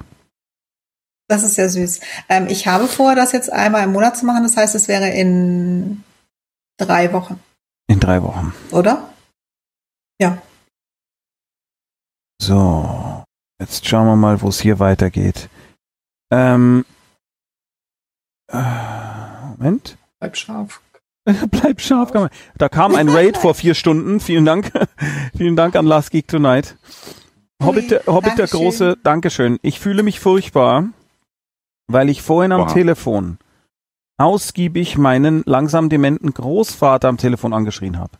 Das 1.27 1.43
ist 1.43 1.55
sehr 1.55 1.69
süß. 1.69 2.01
Ähm, 2.29 2.47
ich 2.49 2.67
habe 2.67 2.87
vor, 2.87 3.15
das 3.15 3.31
jetzt 3.31 3.51
einmal 3.51 3.85
im 3.85 3.93
Monat 3.93 4.17
zu 4.17 4.25
machen. 4.25 4.43
Das 4.43 4.57
heißt, 4.57 4.75
es 4.75 4.87
wäre 4.87 5.09
in 5.09 6.03
drei 6.77 7.13
Wochen. 7.13 7.39
In 7.87 7.99
drei 7.99 8.21
Wochen. 8.21 8.53
Oder? 8.71 9.09
Ja. 10.19 10.37
So. 12.41 13.23
Jetzt 13.59 13.87
schauen 13.87 14.07
wir 14.07 14.15
mal, 14.15 14.41
wo 14.41 14.49
es 14.49 14.59
hier 14.59 14.79
weitergeht. 14.79 15.49
Ähm, 16.31 16.85
äh, 18.51 18.57
Moment. 19.57 19.97
Bleib 20.19 20.35
scharf. 20.35 20.81
Bleib 21.51 21.81
scharf. 21.81 22.11
Da 22.57 22.69
kam 22.69 22.95
ein 22.95 23.09
Raid 23.09 23.37
vor 23.37 23.53
vier 23.53 23.73
Stunden. 23.73 24.19
Vielen 24.19 24.45
Dank. 24.45 24.71
Vielen 25.37 25.55
Dank 25.55 25.75
an 25.75 25.85
Last 25.85 26.11
Geek 26.11 26.27
Tonight. 26.27 26.75
Hobbit, 27.63 27.89
der, 27.89 28.05
Hobbit 28.05 28.37
der 28.37 28.47
Große, 28.47 28.97
Dankeschön. 29.01 29.59
Ich 29.61 29.79
fühle 29.79 30.03
mich 30.03 30.19
furchtbar, 30.19 30.89
weil 31.87 32.09
ich 32.09 32.21
vorhin 32.21 32.51
am 32.51 32.61
wow. 32.61 32.73
Telefon 32.73 33.37
ausgiebig 34.17 34.97
meinen 34.97 35.43
langsam 35.45 35.89
dementen 35.89 36.33
Großvater 36.33 37.07
am 37.07 37.17
Telefon 37.17 37.53
angeschrien 37.53 37.97
habe. 37.97 38.17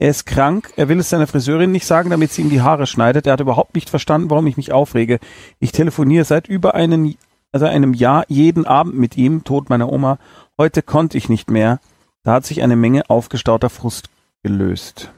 Er 0.00 0.08
ist 0.08 0.24
krank, 0.24 0.72
er 0.76 0.88
will 0.88 0.98
es 0.98 1.10
seiner 1.10 1.26
Friseurin 1.26 1.72
nicht 1.72 1.84
sagen, 1.84 2.08
damit 2.08 2.32
sie 2.32 2.40
ihm 2.40 2.48
die 2.48 2.62
Haare 2.62 2.86
schneidet. 2.86 3.26
Er 3.26 3.34
hat 3.34 3.40
überhaupt 3.40 3.74
nicht 3.74 3.90
verstanden, 3.90 4.30
warum 4.30 4.46
ich 4.46 4.56
mich 4.56 4.72
aufrege. 4.72 5.20
Ich 5.58 5.72
telefoniere 5.72 6.24
seit 6.24 6.48
über 6.48 6.74
einen, 6.74 7.16
also 7.52 7.66
einem 7.66 7.92
Jahr 7.92 8.24
jeden 8.28 8.64
Abend 8.64 8.94
mit 8.94 9.18
ihm, 9.18 9.44
Tod 9.44 9.68
meiner 9.68 9.92
Oma. 9.92 10.18
Heute 10.56 10.80
konnte 10.80 11.18
ich 11.18 11.28
nicht 11.28 11.50
mehr. 11.50 11.80
Da 12.22 12.32
hat 12.32 12.46
sich 12.46 12.62
eine 12.62 12.76
Menge 12.76 13.10
aufgestauter 13.10 13.68
Frust 13.68 14.08
gelöst. 14.42 15.12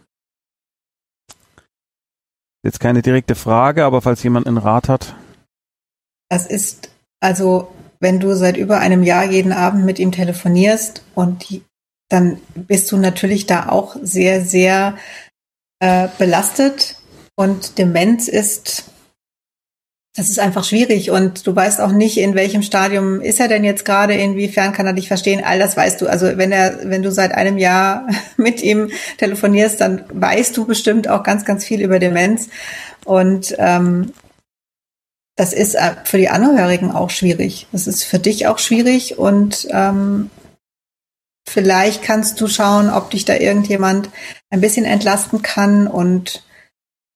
Jetzt 2.65 2.81
keine 2.81 3.03
direkte 3.03 3.37
Frage, 3.37 3.85
aber 3.85 4.03
falls 4.03 4.21
jemand 4.25 4.49
einen 4.49 4.59
Rat 4.59 4.89
hat. 4.89 5.15
Das 6.29 6.49
ist, 6.49 6.91
also, 7.21 7.71
wenn 8.01 8.19
du 8.19 8.35
seit 8.35 8.57
über 8.57 8.81
einem 8.81 9.05
Jahr 9.05 9.27
jeden 9.27 9.53
Abend 9.53 9.85
mit 9.85 10.01
ihm 10.01 10.11
telefonierst 10.11 11.05
und 11.15 11.49
die 11.51 11.63
dann 12.13 12.37
bist 12.55 12.93
du 12.93 12.99
natürlich 12.99 13.47
da 13.47 13.71
auch 13.71 13.97
sehr, 14.03 14.43
sehr 14.43 14.97
äh, 15.81 16.09
belastet. 16.19 16.97
Und 17.37 17.79
Demenz 17.79 18.29
ist, 18.29 18.85
das 20.15 20.29
ist 20.29 20.39
einfach 20.39 20.63
schwierig 20.63 21.11
und 21.11 21.47
du 21.47 21.57
weißt 21.57 21.81
auch 21.81 21.93
nicht, 21.93 22.19
in 22.19 22.35
welchem 22.35 22.61
Stadium 22.61 23.23
ist 23.23 23.41
er 23.41 23.49
denn 23.49 23.65
jetzt 23.65 23.87
gerade, 23.87 24.13
inwiefern 24.13 24.75
kann 24.75 24.87
er 24.87 24.93
dich 24.93 25.09
verstehen, 25.09 25.43
all 25.43 25.59
das 25.59 25.75
weißt 25.75 26.03
du. 26.03 26.07
Also 26.07 26.37
wenn 26.37 26.53
er, 26.53 26.81
wenn 26.91 27.03
du 27.03 27.11
seit 27.11 27.33
einem 27.33 27.57
Jahr 27.57 28.07
mit 28.37 28.63
ihm 28.63 28.91
telefonierst, 29.17 29.81
dann 29.81 30.05
weißt 30.13 30.55
du 30.55 30.67
bestimmt 30.67 31.09
auch 31.09 31.23
ganz, 31.23 31.47
ganz 31.47 31.65
viel 31.65 31.81
über 31.81 31.99
Demenz. 31.99 32.51
Und 33.07 33.57
ähm, 33.59 34.13
das 35.37 35.55
ist 35.55 35.77
äh, 35.77 35.95
für 36.05 36.19
die 36.19 36.29
Angehörigen 36.29 36.91
auch 36.91 37.09
schwierig. 37.09 37.69
Das 37.73 37.87
ist 37.87 38.05
für 38.05 38.19
dich 38.19 38.49
auch 38.49 38.59
schwierig 38.59 39.19
und 39.19 39.67
ähm, 39.71 40.29
Vielleicht 41.53 42.03
kannst 42.03 42.41
du 42.41 42.49
schauen, 42.49 42.89
ob 42.89 43.11
dich 43.11 43.27
da 43.27 43.35
irgendjemand 43.35 44.09
ein 44.49 44.63
bisschen 44.63 44.87
entlasten 44.87 45.43
kann 45.43 45.87
und 45.87 46.43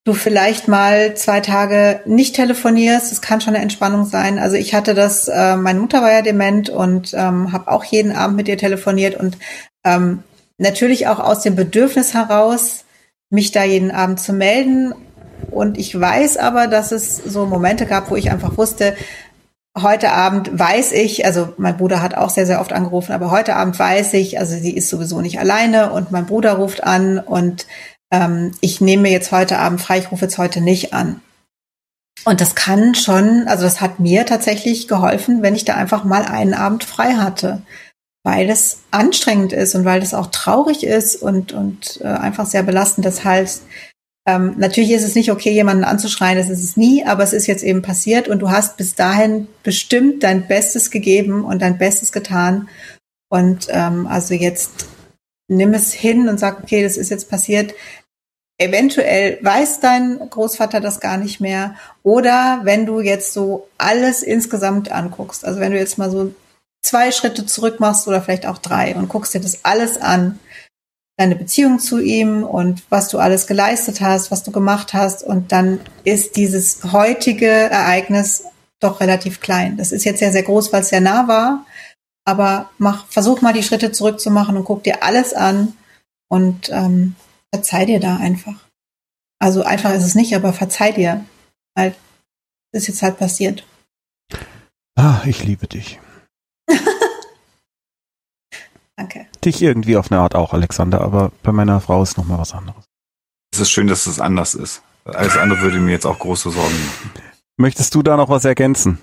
du 0.04 0.12
vielleicht 0.12 0.68
mal 0.68 1.16
zwei 1.16 1.40
Tage 1.40 2.00
nicht 2.04 2.36
telefonierst. 2.36 3.10
Das 3.10 3.22
kann 3.22 3.40
schon 3.40 3.54
eine 3.54 3.62
Entspannung 3.62 4.04
sein. 4.04 4.38
Also 4.38 4.56
ich 4.56 4.74
hatte 4.74 4.92
das, 4.92 5.28
äh, 5.28 5.56
meine 5.56 5.80
Mutter 5.80 6.02
war 6.02 6.12
ja 6.12 6.20
dement 6.20 6.68
und 6.68 7.14
ähm, 7.14 7.50
habe 7.50 7.68
auch 7.68 7.82
jeden 7.84 8.12
Abend 8.12 8.36
mit 8.36 8.46
ihr 8.46 8.58
telefoniert 8.58 9.18
und 9.18 9.38
ähm, 9.84 10.22
natürlich 10.58 11.06
auch 11.06 11.18
aus 11.18 11.40
dem 11.40 11.56
Bedürfnis 11.56 12.12
heraus, 12.12 12.84
mich 13.30 13.52
da 13.52 13.64
jeden 13.64 13.90
Abend 13.90 14.20
zu 14.20 14.34
melden. 14.34 14.92
Und 15.50 15.78
ich 15.78 15.98
weiß 15.98 16.36
aber, 16.36 16.66
dass 16.66 16.92
es 16.92 17.16
so 17.16 17.46
Momente 17.46 17.86
gab, 17.86 18.10
wo 18.10 18.16
ich 18.16 18.30
einfach 18.30 18.58
wusste, 18.58 18.94
heute 19.80 20.12
Abend 20.12 20.58
weiß 20.58 20.92
ich, 20.92 21.24
also 21.24 21.52
mein 21.58 21.76
Bruder 21.76 22.02
hat 22.02 22.14
auch 22.14 22.30
sehr, 22.30 22.46
sehr 22.46 22.60
oft 22.60 22.72
angerufen, 22.72 23.12
aber 23.12 23.30
heute 23.30 23.56
Abend 23.56 23.78
weiß 23.78 24.14
ich, 24.14 24.38
also 24.38 24.56
sie 24.56 24.74
ist 24.76 24.88
sowieso 24.88 25.20
nicht 25.20 25.38
alleine 25.38 25.92
und 25.92 26.10
mein 26.10 26.26
Bruder 26.26 26.54
ruft 26.54 26.82
an 26.84 27.18
und 27.18 27.66
ähm, 28.10 28.52
ich 28.60 28.80
nehme 28.80 29.10
jetzt 29.10 29.32
heute 29.32 29.58
Abend 29.58 29.80
frei, 29.80 29.98
ich 29.98 30.10
rufe 30.10 30.24
jetzt 30.24 30.38
heute 30.38 30.60
nicht 30.60 30.94
an. 30.94 31.20
Und 32.24 32.40
das 32.40 32.54
kann 32.54 32.94
schon, 32.94 33.46
also 33.46 33.64
das 33.64 33.80
hat 33.80 34.00
mir 34.00 34.26
tatsächlich 34.26 34.88
geholfen, 34.88 35.42
wenn 35.42 35.54
ich 35.54 35.64
da 35.64 35.74
einfach 35.74 36.04
mal 36.04 36.24
einen 36.24 36.54
Abend 36.54 36.82
frei 36.82 37.14
hatte, 37.14 37.62
weil 38.24 38.50
es 38.50 38.80
anstrengend 38.90 39.52
ist 39.52 39.74
und 39.74 39.84
weil 39.84 40.02
es 40.02 40.14
auch 40.14 40.28
traurig 40.28 40.82
ist 40.84 41.16
und, 41.16 41.52
und 41.52 42.00
äh, 42.02 42.08
einfach 42.08 42.46
sehr 42.46 42.62
belastend. 42.62 43.06
Das 43.06 43.24
heißt, 43.24 43.62
ähm, 44.26 44.54
natürlich 44.56 44.90
ist 44.90 45.04
es 45.04 45.14
nicht 45.14 45.30
okay, 45.30 45.52
jemanden 45.52 45.84
anzuschreien, 45.84 46.36
das 46.36 46.50
ist 46.50 46.64
es 46.64 46.76
nie, 46.76 47.04
aber 47.04 47.22
es 47.22 47.32
ist 47.32 47.46
jetzt 47.46 47.62
eben 47.62 47.82
passiert 47.82 48.28
und 48.28 48.40
du 48.40 48.50
hast 48.50 48.76
bis 48.76 48.96
dahin 48.96 49.46
bestimmt 49.62 50.24
dein 50.24 50.48
Bestes 50.48 50.90
gegeben 50.90 51.44
und 51.44 51.62
dein 51.62 51.78
Bestes 51.78 52.10
getan. 52.10 52.68
Und 53.28 53.68
ähm, 53.70 54.06
also 54.08 54.34
jetzt 54.34 54.86
nimm 55.48 55.74
es 55.74 55.92
hin 55.92 56.28
und 56.28 56.38
sag, 56.38 56.62
okay, 56.62 56.82
das 56.82 56.96
ist 56.96 57.10
jetzt 57.10 57.30
passiert. 57.30 57.74
Eventuell 58.58 59.38
weiß 59.42 59.80
dein 59.80 60.18
Großvater 60.18 60.80
das 60.80 60.98
gar 60.98 61.18
nicht 61.18 61.40
mehr. 61.40 61.76
Oder 62.02 62.60
wenn 62.64 62.84
du 62.84 63.00
jetzt 63.00 63.32
so 63.32 63.68
alles 63.78 64.22
insgesamt 64.22 64.90
anguckst, 64.90 65.44
also 65.44 65.60
wenn 65.60 65.72
du 65.72 65.78
jetzt 65.78 65.98
mal 65.98 66.10
so 66.10 66.34
zwei 66.82 67.12
Schritte 67.12 67.46
zurück 67.46 67.78
machst 67.80 68.08
oder 68.08 68.22
vielleicht 68.22 68.46
auch 68.46 68.58
drei 68.58 68.96
und 68.96 69.08
guckst 69.08 69.34
dir 69.34 69.40
das 69.40 69.64
alles 69.64 69.98
an. 69.98 70.38
Deine 71.18 71.36
Beziehung 71.36 71.78
zu 71.78 71.98
ihm 71.98 72.42
und 72.44 72.82
was 72.90 73.08
du 73.08 73.18
alles 73.18 73.46
geleistet 73.46 74.00
hast, 74.00 74.30
was 74.30 74.42
du 74.42 74.52
gemacht 74.52 74.92
hast. 74.92 75.22
Und 75.22 75.50
dann 75.52 75.80
ist 76.04 76.36
dieses 76.36 76.92
heutige 76.92 77.46
Ereignis 77.46 78.44
doch 78.80 79.00
relativ 79.00 79.40
klein. 79.40 79.76
Das 79.76 79.92
ist 79.92 80.04
jetzt 80.04 80.18
sehr, 80.18 80.32
sehr 80.32 80.42
groß, 80.42 80.72
weil 80.72 80.82
es 80.82 80.90
sehr 80.90 81.00
nah 81.00 81.26
war. 81.26 81.64
Aber 82.26 82.70
mach, 82.78 83.06
versuch 83.06 83.40
mal 83.40 83.52
die 83.52 83.62
Schritte 83.62 83.92
zurückzumachen 83.92 84.56
und 84.56 84.64
guck 84.64 84.82
dir 84.82 85.02
alles 85.02 85.32
an 85.32 85.74
und 86.28 86.68
ähm, 86.70 87.14
verzeih 87.54 87.86
dir 87.86 88.00
da 88.00 88.16
einfach. 88.16 88.66
Also 89.38 89.62
einfach 89.62 89.92
ist 89.92 90.04
es 90.04 90.14
nicht, 90.14 90.34
aber 90.34 90.52
verzeih 90.52 90.92
dir. 90.92 91.24
Weil 91.74 91.94
das 92.72 92.82
ist 92.82 92.88
jetzt 92.88 93.02
halt 93.02 93.18
passiert. 93.18 93.66
Ah, 94.96 95.22
ich 95.24 95.44
liebe 95.44 95.66
dich. 95.68 96.00
Danke. 98.96 99.26
Dich 99.46 99.62
irgendwie 99.62 99.96
auf 99.96 100.10
eine 100.10 100.20
Art 100.20 100.34
auch, 100.34 100.52
Alexander, 100.52 101.00
aber 101.02 101.30
bei 101.44 101.52
meiner 101.52 101.80
Frau 101.80 102.02
ist 102.02 102.18
nochmal 102.18 102.40
was 102.40 102.52
anderes. 102.52 102.84
Es 103.52 103.60
ist 103.60 103.70
schön, 103.70 103.86
dass 103.86 104.06
es 104.06 104.20
anders 104.20 104.54
ist. 104.54 104.82
Alles 105.04 105.36
andere 105.36 105.60
würde 105.60 105.78
mir 105.78 105.92
jetzt 105.92 106.04
auch 106.04 106.18
große 106.18 106.50
Sorgen 106.50 106.74
machen. 106.86 107.10
Möchtest 107.56 107.94
du 107.94 108.02
da 108.02 108.16
noch 108.16 108.28
was 108.28 108.44
ergänzen? 108.44 108.98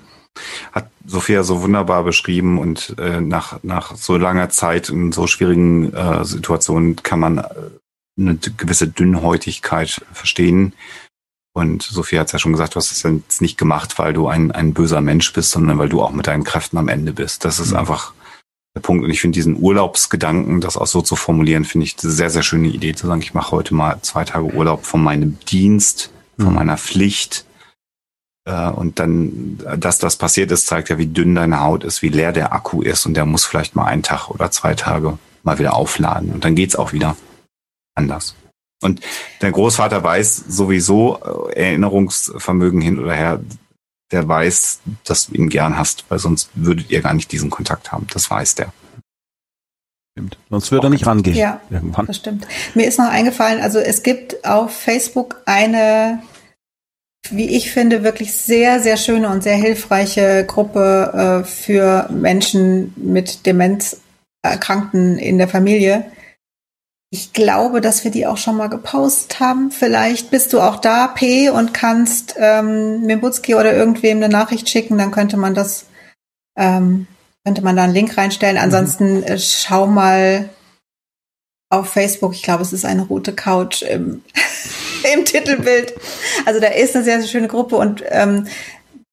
Hat 0.74 0.90
Sophia 1.06 1.44
so 1.44 1.62
wunderbar 1.62 2.04
beschrieben 2.04 2.60
und 2.60 2.94
äh, 3.00 3.22
nach, 3.22 3.64
nach 3.64 3.96
so 3.96 4.18
langer 4.18 4.50
Zeit 4.50 4.90
in 4.90 5.14
so 5.14 5.28
schwierigen 5.28 5.94
äh, 5.94 6.26
Situationen 6.26 6.98
kann 6.98 7.22
man 7.22 7.38
äh, 7.38 7.46
eine 8.20 8.36
gewisse 8.36 8.90
Dünnhäutigkeit 8.90 10.06
verstehen. 10.12 10.74
Und 11.54 11.84
Sophia 11.84 12.20
hat 12.20 12.28
es 12.28 12.34
ja 12.34 12.40
schon 12.40 12.52
gesagt, 12.52 12.76
du 12.76 12.78
hast 12.78 12.92
es 12.92 13.04
jetzt 13.04 13.42
nicht 13.42 13.58
gemacht, 13.58 13.98
weil 13.98 14.12
du 14.12 14.28
ein, 14.28 14.52
ein 14.52 14.74
böser 14.74 15.00
Mensch 15.00 15.32
bist, 15.32 15.52
sondern 15.52 15.78
weil 15.78 15.88
du 15.88 16.02
auch 16.02 16.12
mit 16.12 16.28
deinen 16.28 16.44
Kräften 16.44 16.78
am 16.78 16.90
Ende 16.90 17.14
bist. 17.14 17.46
Das 17.46 17.62
ist 17.62 17.72
mhm. 17.72 17.78
einfach 17.78 18.14
der 18.76 18.82
Punkt. 18.82 19.04
Und 19.04 19.12
ich 19.12 19.22
finde 19.22 19.36
diesen 19.36 19.62
Urlaubsgedanken, 19.62 20.62
das 20.62 20.78
auch 20.78 20.88
so 20.88 21.02
zu 21.02 21.16
formulieren, 21.16 21.66
finde 21.66 21.86
ich 21.86 21.96
eine 22.02 22.12
sehr, 22.12 22.30
sehr 22.30 22.44
schöne 22.44 22.70
Idee 22.70 22.94
zu 22.96 23.08
sagen, 23.08 23.22
ich 23.22 23.34
mache 23.34 23.52
heute 23.52 23.74
mal 23.74 24.00
zwei 24.02 24.26
Tage 24.26 24.54
Urlaub 24.54 24.86
von 24.86 25.04
meinem 25.04 25.38
Dienst, 25.48 26.12
von 26.38 26.50
mhm. 26.50 26.56
meiner 26.56 26.78
Pflicht. 26.78 27.46
Äh, 28.46 28.70
und 28.70 29.00
dann, 29.00 29.60
dass 29.78 30.00
das 30.00 30.16
passiert 30.16 30.52
ist, 30.52 30.68
zeigt 30.68 30.90
ja, 30.90 30.98
wie 30.98 31.08
dünn 31.08 31.36
deine 31.36 31.62
Haut 31.62 31.84
ist, 31.84 32.02
wie 32.02 32.10
leer 32.10 32.34
der 32.34 32.54
Akku 32.54 32.82
ist. 32.82 33.06
Und 33.06 33.14
der 33.14 33.26
muss 33.26 33.46
vielleicht 33.46 33.76
mal 33.76 33.86
einen 33.86 34.04
Tag 34.04 34.30
oder 34.30 34.52
zwei 34.52 34.74
Tage 34.74 35.18
mal 35.44 35.60
wieder 35.60 35.76
aufladen. 35.76 36.32
Und 36.32 36.44
dann 36.44 36.56
geht's 36.56 36.76
auch 36.76 36.94
wieder 36.94 37.16
anders. 37.96 38.36
Und 38.82 39.02
der 39.42 39.52
Großvater 39.52 40.04
weiß 40.04 40.44
sowieso 40.48 41.50
äh, 41.56 41.68
Erinnerungsvermögen 41.68 42.82
hin 42.82 43.00
oder 43.00 43.14
her, 43.14 43.40
der 44.12 44.28
weiß, 44.28 44.82
dass 45.06 45.28
du 45.28 45.34
ihn 45.34 45.50
gern 45.50 45.78
hast, 45.78 46.06
weil 46.10 46.20
sonst 46.20 46.50
würdet 46.54 46.92
ihr 46.92 47.02
gar 47.02 47.14
nicht 47.14 47.32
diesen 47.32 47.50
Kontakt 47.50 47.92
haben. 47.92 48.08
Das 48.14 48.30
weiß 48.30 48.56
der. 48.56 48.72
Stimmt. 50.14 50.38
Sonst 50.50 50.72
würde 50.72 50.88
er 50.88 50.90
nicht 50.92 51.08
rangehen. 51.08 51.36
Ja, 51.36 51.62
irgendwann. 51.72 52.06
das 52.06 52.18
stimmt. 52.18 52.48
Mir 52.76 52.88
ist 52.88 53.00
noch 53.00 53.10
eingefallen, 53.10 53.62
also 53.62 53.80
es 53.80 54.04
gibt 54.04 54.46
auf 54.46 54.72
Facebook 54.72 55.42
eine, 55.46 56.22
wie 57.32 57.56
ich 57.56 57.72
finde, 57.72 58.04
wirklich 58.04 58.34
sehr, 58.34 58.80
sehr 58.80 58.98
schöne 58.98 59.30
und 59.30 59.42
sehr 59.42 59.56
hilfreiche 59.56 60.46
Gruppe 60.46 61.42
äh, 61.44 61.48
für 61.48 62.08
Menschen 62.12 62.94
mit 62.96 63.48
Demenzerkrankten 63.48 65.18
in 65.18 65.40
der 65.40 65.48
Familie. 65.48 66.06
Ich 67.14 67.32
glaube, 67.32 67.80
dass 67.80 68.04
wir 68.04 68.10
die 68.10 68.26
auch 68.26 68.38
schon 68.38 68.58
mal 68.58 68.70
gepostet 68.70 69.40
haben. 69.40 69.70
Vielleicht 69.70 70.32
bist 70.32 70.52
du 70.52 70.60
auch 70.60 70.78
da, 70.78 71.06
P, 71.06 71.52
und 71.52 71.72
kannst 71.72 72.34
ähm, 72.40 73.02
Mimbutski 73.02 73.54
oder 73.54 73.72
irgendwem 73.72 74.18
eine 74.18 74.30
Nachricht 74.30 74.68
schicken. 74.68 74.98
Dann 74.98 75.12
könnte 75.12 75.38
man 75.38 75.54
das, 75.54 75.86
ähm, 76.58 77.06
könnte 77.46 77.62
man 77.62 77.76
da 77.76 77.84
einen 77.84 77.94
Link 77.94 78.18
reinstellen. 78.18 78.56
Mhm. 78.56 78.64
Ansonsten 78.64 79.22
äh, 79.22 79.38
schau 79.38 79.86
mal 79.86 80.50
auf 81.70 81.88
Facebook. 81.88 82.34
Ich 82.34 82.42
glaube, 82.42 82.64
es 82.64 82.74
ist 82.74 82.84
eine 82.84 83.04
rote 83.04 83.34
Couch 83.34 83.84
im, 83.84 84.24
im 85.14 85.24
Titelbild. 85.24 85.94
Also 86.48 86.60
da 86.60 86.70
ist 86.70 86.96
eine 86.96 87.06
sehr, 87.06 87.20
sehr 87.20 87.30
schöne 87.30 87.48
Gruppe 87.48 87.76
und 87.76 88.04
ähm, 88.10 88.48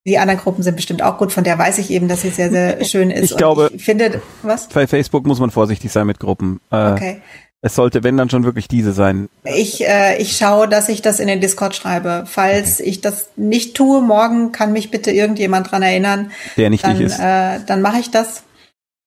die 0.07 0.17
anderen 0.17 0.41
Gruppen 0.41 0.63
sind 0.63 0.77
bestimmt 0.77 1.03
auch 1.03 1.19
gut. 1.19 1.33
Von 1.33 1.45
der 1.45 1.59
weiß 1.59 1.77
ich 1.77 1.91
eben, 1.91 2.09
dass 2.09 2.23
sie 2.23 2.31
sehr, 2.31 2.49
sehr 2.49 2.83
schön 2.87 3.11
ist. 3.11 3.33
Ich 3.33 3.37
glaube, 3.37 3.71
ich 3.75 3.85
finde, 3.85 4.23
was? 4.41 4.69
Bei 4.69 4.87
Facebook 4.87 5.27
muss 5.27 5.39
man 5.39 5.51
vorsichtig 5.51 5.93
sein 5.93 6.07
mit 6.07 6.19
Gruppen. 6.19 6.61
Äh, 6.71 6.93
okay. 6.93 7.23
Es 7.63 7.75
sollte, 7.75 8.03
wenn 8.03 8.17
dann 8.17 8.31
schon 8.31 8.45
wirklich 8.45 8.69
diese 8.69 8.93
sein. 8.93 9.29
Ich, 9.45 9.87
äh, 9.87 10.17
ich 10.17 10.37
schaue, 10.37 10.67
dass 10.67 10.89
ich 10.89 11.03
das 11.03 11.21
in 11.21 11.29
den 11.29 11.43
Discord 11.43 11.77
schreibe. 11.77 12.25
Falls 12.27 12.81
okay. 12.81 12.89
ich 12.89 13.01
das 13.03 13.29
nicht 13.37 13.77
tue, 13.77 14.01
morgen 14.01 14.51
kann 14.51 14.73
mich 14.73 14.91
bitte 14.91 15.11
irgendjemand 15.11 15.71
dran 15.71 15.83
erinnern. 15.83 16.33
Der 16.57 16.71
nicht 16.71 16.85
dann, 16.85 17.01
ist. 17.01 17.19
Äh, 17.19 17.61
dann 17.67 17.83
mache 17.83 18.01
ich 18.01 18.11
das. 18.11 18.45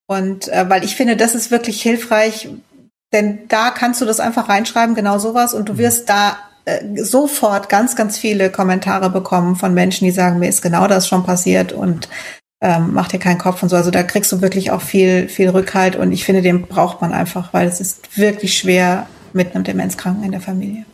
Und 0.05 0.49
äh, 0.49 0.69
weil 0.69 0.83
ich 0.83 0.95
finde, 0.95 1.17
das 1.17 1.33
ist 1.33 1.49
wirklich 1.49 1.81
hilfreich, 1.81 2.49
denn 3.11 3.47
da 3.47 3.71
kannst 3.71 4.01
du 4.01 4.05
das 4.05 4.19
einfach 4.19 4.49
reinschreiben, 4.49 4.95
genau 4.95 5.17
sowas, 5.17 5.53
und 5.53 5.69
du 5.69 5.73
mhm. 5.73 5.77
wirst 5.79 6.09
da 6.09 6.37
äh, 6.65 7.01
sofort 7.01 7.69
ganz, 7.69 7.95
ganz 7.95 8.17
viele 8.17 8.51
Kommentare 8.51 9.09
bekommen 9.09 9.55
von 9.55 9.73
Menschen, 9.73 10.05
die 10.05 10.11
sagen, 10.11 10.39
mir 10.39 10.49
ist 10.49 10.61
genau 10.61 10.87
das 10.87 11.07
schon 11.07 11.23
passiert 11.23 11.71
und 11.71 12.07
ähm, 12.63 12.91
mach 12.93 13.09
dir 13.09 13.19
keinen 13.19 13.37
Kopf 13.37 13.61
und 13.61 13.67
so. 13.67 13.75
Also 13.75 13.91
da 13.91 14.03
kriegst 14.03 14.31
du 14.31 14.41
wirklich 14.41 14.71
auch 14.71 14.81
viel, 14.81 15.27
viel 15.27 15.49
Rückhalt 15.49 15.97
und 15.97 16.13
ich 16.13 16.23
finde, 16.23 16.41
den 16.41 16.61
braucht 16.61 17.01
man 17.01 17.11
einfach, 17.11 17.53
weil 17.53 17.67
es 17.67 17.81
ist 17.81 18.17
wirklich 18.17 18.57
schwer 18.57 19.07
mit 19.33 19.53
einem 19.53 19.65
Demenzkranken 19.65 20.23
in 20.23 20.31
der 20.31 20.39
Familie. 20.39 20.85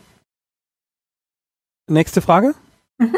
Nächste 1.88 2.22
Frage. 2.22 2.54
Mhm. 2.98 3.16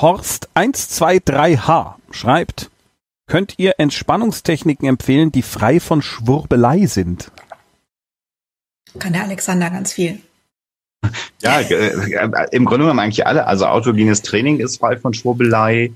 Horst 0.00 0.48
123H 0.56 1.94
schreibt, 2.10 2.70
könnt 3.28 3.54
ihr 3.58 3.74
Entspannungstechniken 3.78 4.88
empfehlen, 4.88 5.30
die 5.30 5.42
frei 5.42 5.78
von 5.78 6.02
Schwurbelei 6.02 6.86
sind? 6.86 7.30
Kann 8.98 9.12
der 9.12 9.22
Alexander 9.22 9.70
ganz 9.70 9.92
viel. 9.92 10.20
Ja, 11.40 11.60
äh, 11.60 12.48
im 12.50 12.64
Grunde 12.64 12.84
genommen 12.84 12.98
eigentlich 12.98 13.26
alle. 13.28 13.46
Also 13.46 13.66
autogenes 13.66 14.22
Training 14.22 14.58
ist 14.58 14.78
frei 14.78 14.96
von 14.96 15.14
Schwurbelei. 15.14 15.92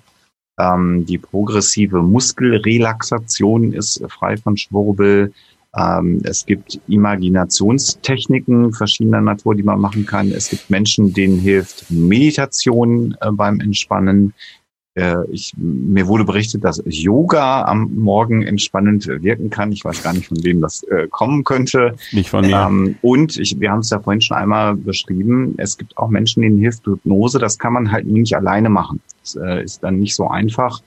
Ähm, 0.61 1.06
die 1.06 1.18
progressive 1.18 2.02
Muskelrelaxation 2.02 3.72
ist 3.72 4.02
frei 4.08 4.36
von 4.36 4.56
Schwurbel. 4.56 5.32
Ähm, 5.76 6.20
es 6.24 6.44
gibt 6.44 6.80
Imaginationstechniken 6.88 8.72
verschiedener 8.72 9.20
Natur, 9.20 9.54
die 9.54 9.62
man 9.62 9.80
machen 9.80 10.04
kann. 10.04 10.30
Es 10.32 10.50
gibt 10.50 10.68
Menschen, 10.68 11.12
denen 11.12 11.38
hilft 11.38 11.90
Meditation 11.90 13.16
äh, 13.20 13.30
beim 13.30 13.61
Entspannen. 13.61 14.34
Äh, 15.01 15.24
ich, 15.30 15.55
mir 15.57 16.07
wurde 16.07 16.24
berichtet, 16.24 16.64
dass 16.64 16.82
Yoga 16.84 17.64
am 17.64 17.94
Morgen 17.94 18.42
entspannend 18.42 19.07
wirken 19.07 19.51
kann. 19.51 19.72
Ich 19.72 19.84
weiß 19.84 20.03
gar 20.03 20.12
nicht, 20.12 20.28
von 20.28 20.42
wem 20.44 20.61
das 20.61 20.82
äh, 20.84 21.09
kommen 21.09 21.44
könnte. 21.44 21.94
Nicht 22.12 22.30
von 22.30 22.46
mir. 22.46 22.57
Ähm, 22.57 22.96
und 23.03 23.38
ich, 23.38 23.59
wir 23.59 23.70
haben 23.70 23.80
es 23.80 23.90
ja 23.90 24.01
vorhin 24.01 24.20
schon 24.20 24.36
einmal 24.36 24.76
beschrieben, 24.76 25.55
es 25.57 25.78
gibt 25.78 25.96
auch 25.96 26.09
Menschen, 26.09 26.42
denen 26.42 26.59
hilft 26.59 26.86
Hypnose. 26.86 27.38
Das 27.38 27.59
kann 27.59 27.72
man 27.72 27.90
halt 27.90 28.07
nicht 28.07 28.36
alleine 28.36 28.68
machen. 28.68 29.01
Das 29.22 29.36
äh, 29.36 29.62
ist 29.62 29.82
dann 29.82 29.98
nicht 29.98 30.14
so 30.14 30.28
einfach. 30.28 30.80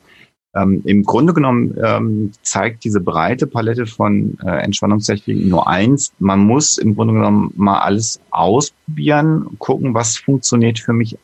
Ähm, 0.56 0.84
Im 0.86 1.04
Grunde 1.04 1.34
genommen 1.34 1.76
ähm, 1.84 2.32
zeigt 2.44 2.84
diese 2.84 3.02
breite 3.02 3.48
Palette 3.48 3.88
von 3.88 4.38
äh, 4.46 4.64
Entspannungstechniken 4.64 5.50
nur 5.50 5.68
eins. 5.68 6.14
Man 6.20 6.42
muss 6.42 6.78
im 6.78 6.96
Grunde 6.96 7.16
genommen 7.16 7.52
mal 7.56 7.80
alles 7.80 8.20
ausprobieren, 8.30 9.48
gucken, 9.58 9.96
was 9.96 10.18
funktioniert 10.18 10.78
für 10.78 10.94
mich 10.94 11.18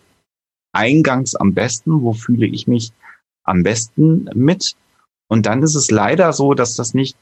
eingangs 0.72 1.36
am 1.36 1.53
besten, 1.53 2.01
wo 2.01 2.13
fühle 2.13 2.45
ich 2.45 2.67
mich 2.67 2.91
am 3.43 3.63
besten 3.63 4.30
mit. 4.34 4.76
Und 5.28 5.45
dann 5.45 5.63
ist 5.63 5.76
es 5.76 5.91
leider 5.91 6.34
so, 6.34 6.53
dass 6.53 6.76
das 6.76 6.93
nicht 6.93 7.15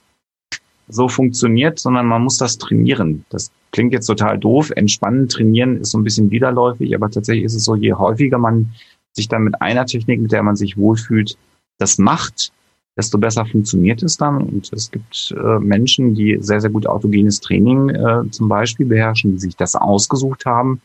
so 0.87 1.09
funktioniert, 1.09 1.79
sondern 1.79 2.05
man 2.05 2.23
muss 2.23 2.37
das 2.37 2.57
trainieren. 2.57 3.25
Das 3.29 3.51
klingt 3.71 3.93
jetzt 3.93 4.05
total 4.05 4.37
doof. 4.37 4.71
Entspannen, 4.75 5.27
trainieren 5.27 5.77
ist 5.77 5.91
so 5.91 5.97
ein 5.97 6.03
bisschen 6.03 6.31
widerläufig, 6.31 6.95
aber 6.95 7.09
tatsächlich 7.09 7.45
ist 7.45 7.55
es 7.55 7.65
so, 7.65 7.75
je 7.75 7.93
häufiger 7.93 8.37
man 8.37 8.71
sich 9.13 9.27
dann 9.27 9.43
mit 9.43 9.61
einer 9.61 9.85
Technik, 9.85 10.21
mit 10.21 10.31
der 10.31 10.43
man 10.43 10.55
sich 10.55 10.77
wohlfühlt, 10.77 11.37
das 11.79 11.97
macht, 11.97 12.51
desto 12.95 13.17
besser 13.17 13.45
funktioniert 13.45 14.01
es 14.03 14.17
dann. 14.17 14.37
Und 14.37 14.71
es 14.71 14.89
gibt 14.89 15.35
äh, 15.37 15.59
Menschen, 15.59 16.15
die 16.15 16.37
sehr, 16.39 16.61
sehr 16.61 16.69
gut 16.69 16.87
autogenes 16.87 17.41
Training 17.41 17.89
äh, 17.89 18.29
zum 18.31 18.47
Beispiel 18.47 18.85
beherrschen, 18.85 19.33
die 19.33 19.39
sich 19.39 19.55
das 19.55 19.75
ausgesucht 19.75 20.45
haben 20.45 20.81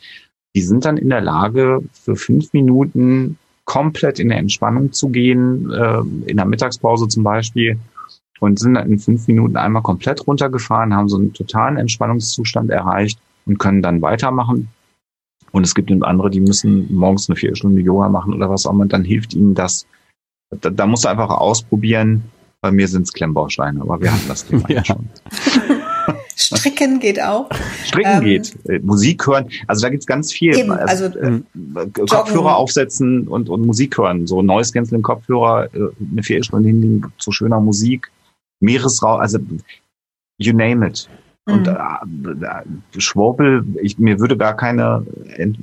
die 0.55 0.63
sind 0.63 0.85
dann 0.85 0.97
in 0.97 1.09
der 1.09 1.21
Lage, 1.21 1.81
für 1.93 2.17
fünf 2.17 2.53
Minuten 2.53 3.39
komplett 3.65 4.19
in 4.19 4.29
der 4.29 4.39
Entspannung 4.39 4.93
zu 4.93 5.09
gehen, 5.09 5.71
äh, 5.71 6.01
in 6.27 6.37
der 6.37 6.47
Mittagspause 6.47 7.09
zum 7.09 7.23
Beispiel, 7.23 7.79
und 8.41 8.59
sind 8.59 8.75
dann 8.75 8.91
in 8.91 8.99
fünf 8.99 9.29
Minuten 9.29 9.57
einmal 9.57 9.83
komplett 9.83 10.27
runtergefahren, 10.27 10.95
haben 10.95 11.09
so 11.09 11.17
einen 11.17 11.33
totalen 11.33 11.77
Entspannungszustand 11.77 12.71
erreicht 12.71 13.19
und 13.47 13.59
können 13.59 13.83
dann 13.83 14.03
weitermachen. 14.03 14.69
Und 15.53 15.65
es 15.65 15.75
gibt 15.75 15.91
eben 15.91 16.03
andere, 16.03 16.31
die 16.31 16.41
müssen 16.41 16.93
morgens 16.93 17.29
eine 17.29 17.37
Viertelstunde 17.37 17.81
Yoga 17.81 18.09
machen 18.09 18.35
oder 18.35 18.51
was 18.51 18.67
auch 18.67 18.73
immer, 18.73 18.87
dann 18.87 19.05
hilft 19.05 19.35
ihnen 19.35 19.55
das. 19.55 19.87
Da, 20.51 20.71
da 20.71 20.87
musst 20.87 21.05
du 21.05 21.09
einfach 21.09 21.31
ausprobieren. 21.31 22.25
Bei 22.61 22.73
mir 22.73 22.89
sind 22.89 23.03
es 23.03 23.13
Klemmbausteine, 23.13 23.81
aber 23.81 24.01
wir 24.01 24.13
hatten 24.13 24.29
das 24.29 24.45
Thema 24.49 24.69
ja. 24.71 24.85
schon. 24.85 25.09
Stricken 26.57 27.01
geht 27.01 27.21
auch. 27.21 27.49
Stricken 27.85 28.19
ähm, 28.19 28.25
geht, 28.25 28.55
äh, 28.69 28.79
Musik 28.81 29.27
hören. 29.27 29.49
Also 29.67 29.83
da 29.83 29.89
gibt's 29.91 30.07
ganz 30.07 30.33
viel. 30.33 30.57
Eben, 30.57 30.73
also, 30.73 31.05
also 31.07 31.19
äh, 31.19 31.41
Kopfhörer 32.09 32.57
aufsetzen 32.57 33.29
und, 33.29 33.49
und 33.49 33.67
Musik 33.67 33.99
hören. 33.99 34.27
So 34.27 34.43
neues 34.43 34.73
Canceling 34.73 35.03
Kopfhörer, 35.03 35.69
äh, 35.75 35.79
eine 36.13 36.23
Viertelstunde 36.23 36.69
hinlegen 36.69 37.13
zu 37.19 37.33
schöner 37.33 37.61
Musik. 37.61 38.11
Meeresraum, 38.61 39.21
also 39.21 39.39
you 40.39 40.53
name 40.53 40.87
it. 40.87 41.09
Und 41.45 41.67
mhm. 41.67 42.45
äh, 42.45 43.01
Schwurbel, 43.01 43.65
ich, 43.83 43.99
mir 43.99 44.21
würde 44.21 44.37
gar 44.37 44.57
keine 44.57 45.05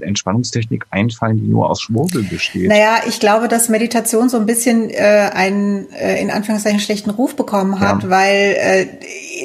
Entspannungstechnik 0.01 0.85
einfallen, 0.89 1.37
die 1.37 1.47
nur 1.47 1.69
aus 1.69 1.81
Schwurbel 1.81 2.23
besteht. 2.23 2.67
Naja, 2.67 2.97
ich 3.07 3.21
glaube, 3.21 3.47
dass 3.47 3.69
Meditation 3.69 4.27
so 4.27 4.37
ein 4.37 4.45
bisschen 4.45 4.89
äh, 4.89 5.29
einen 5.33 5.89
äh, 5.93 6.21
in 6.21 6.31
Anführungszeichen 6.31 6.81
schlechten 6.81 7.11
Ruf 7.11 7.37
bekommen 7.37 7.79
hat, 7.79 8.03
ja. 8.03 8.09
weil 8.09 8.55
äh, 8.59 8.87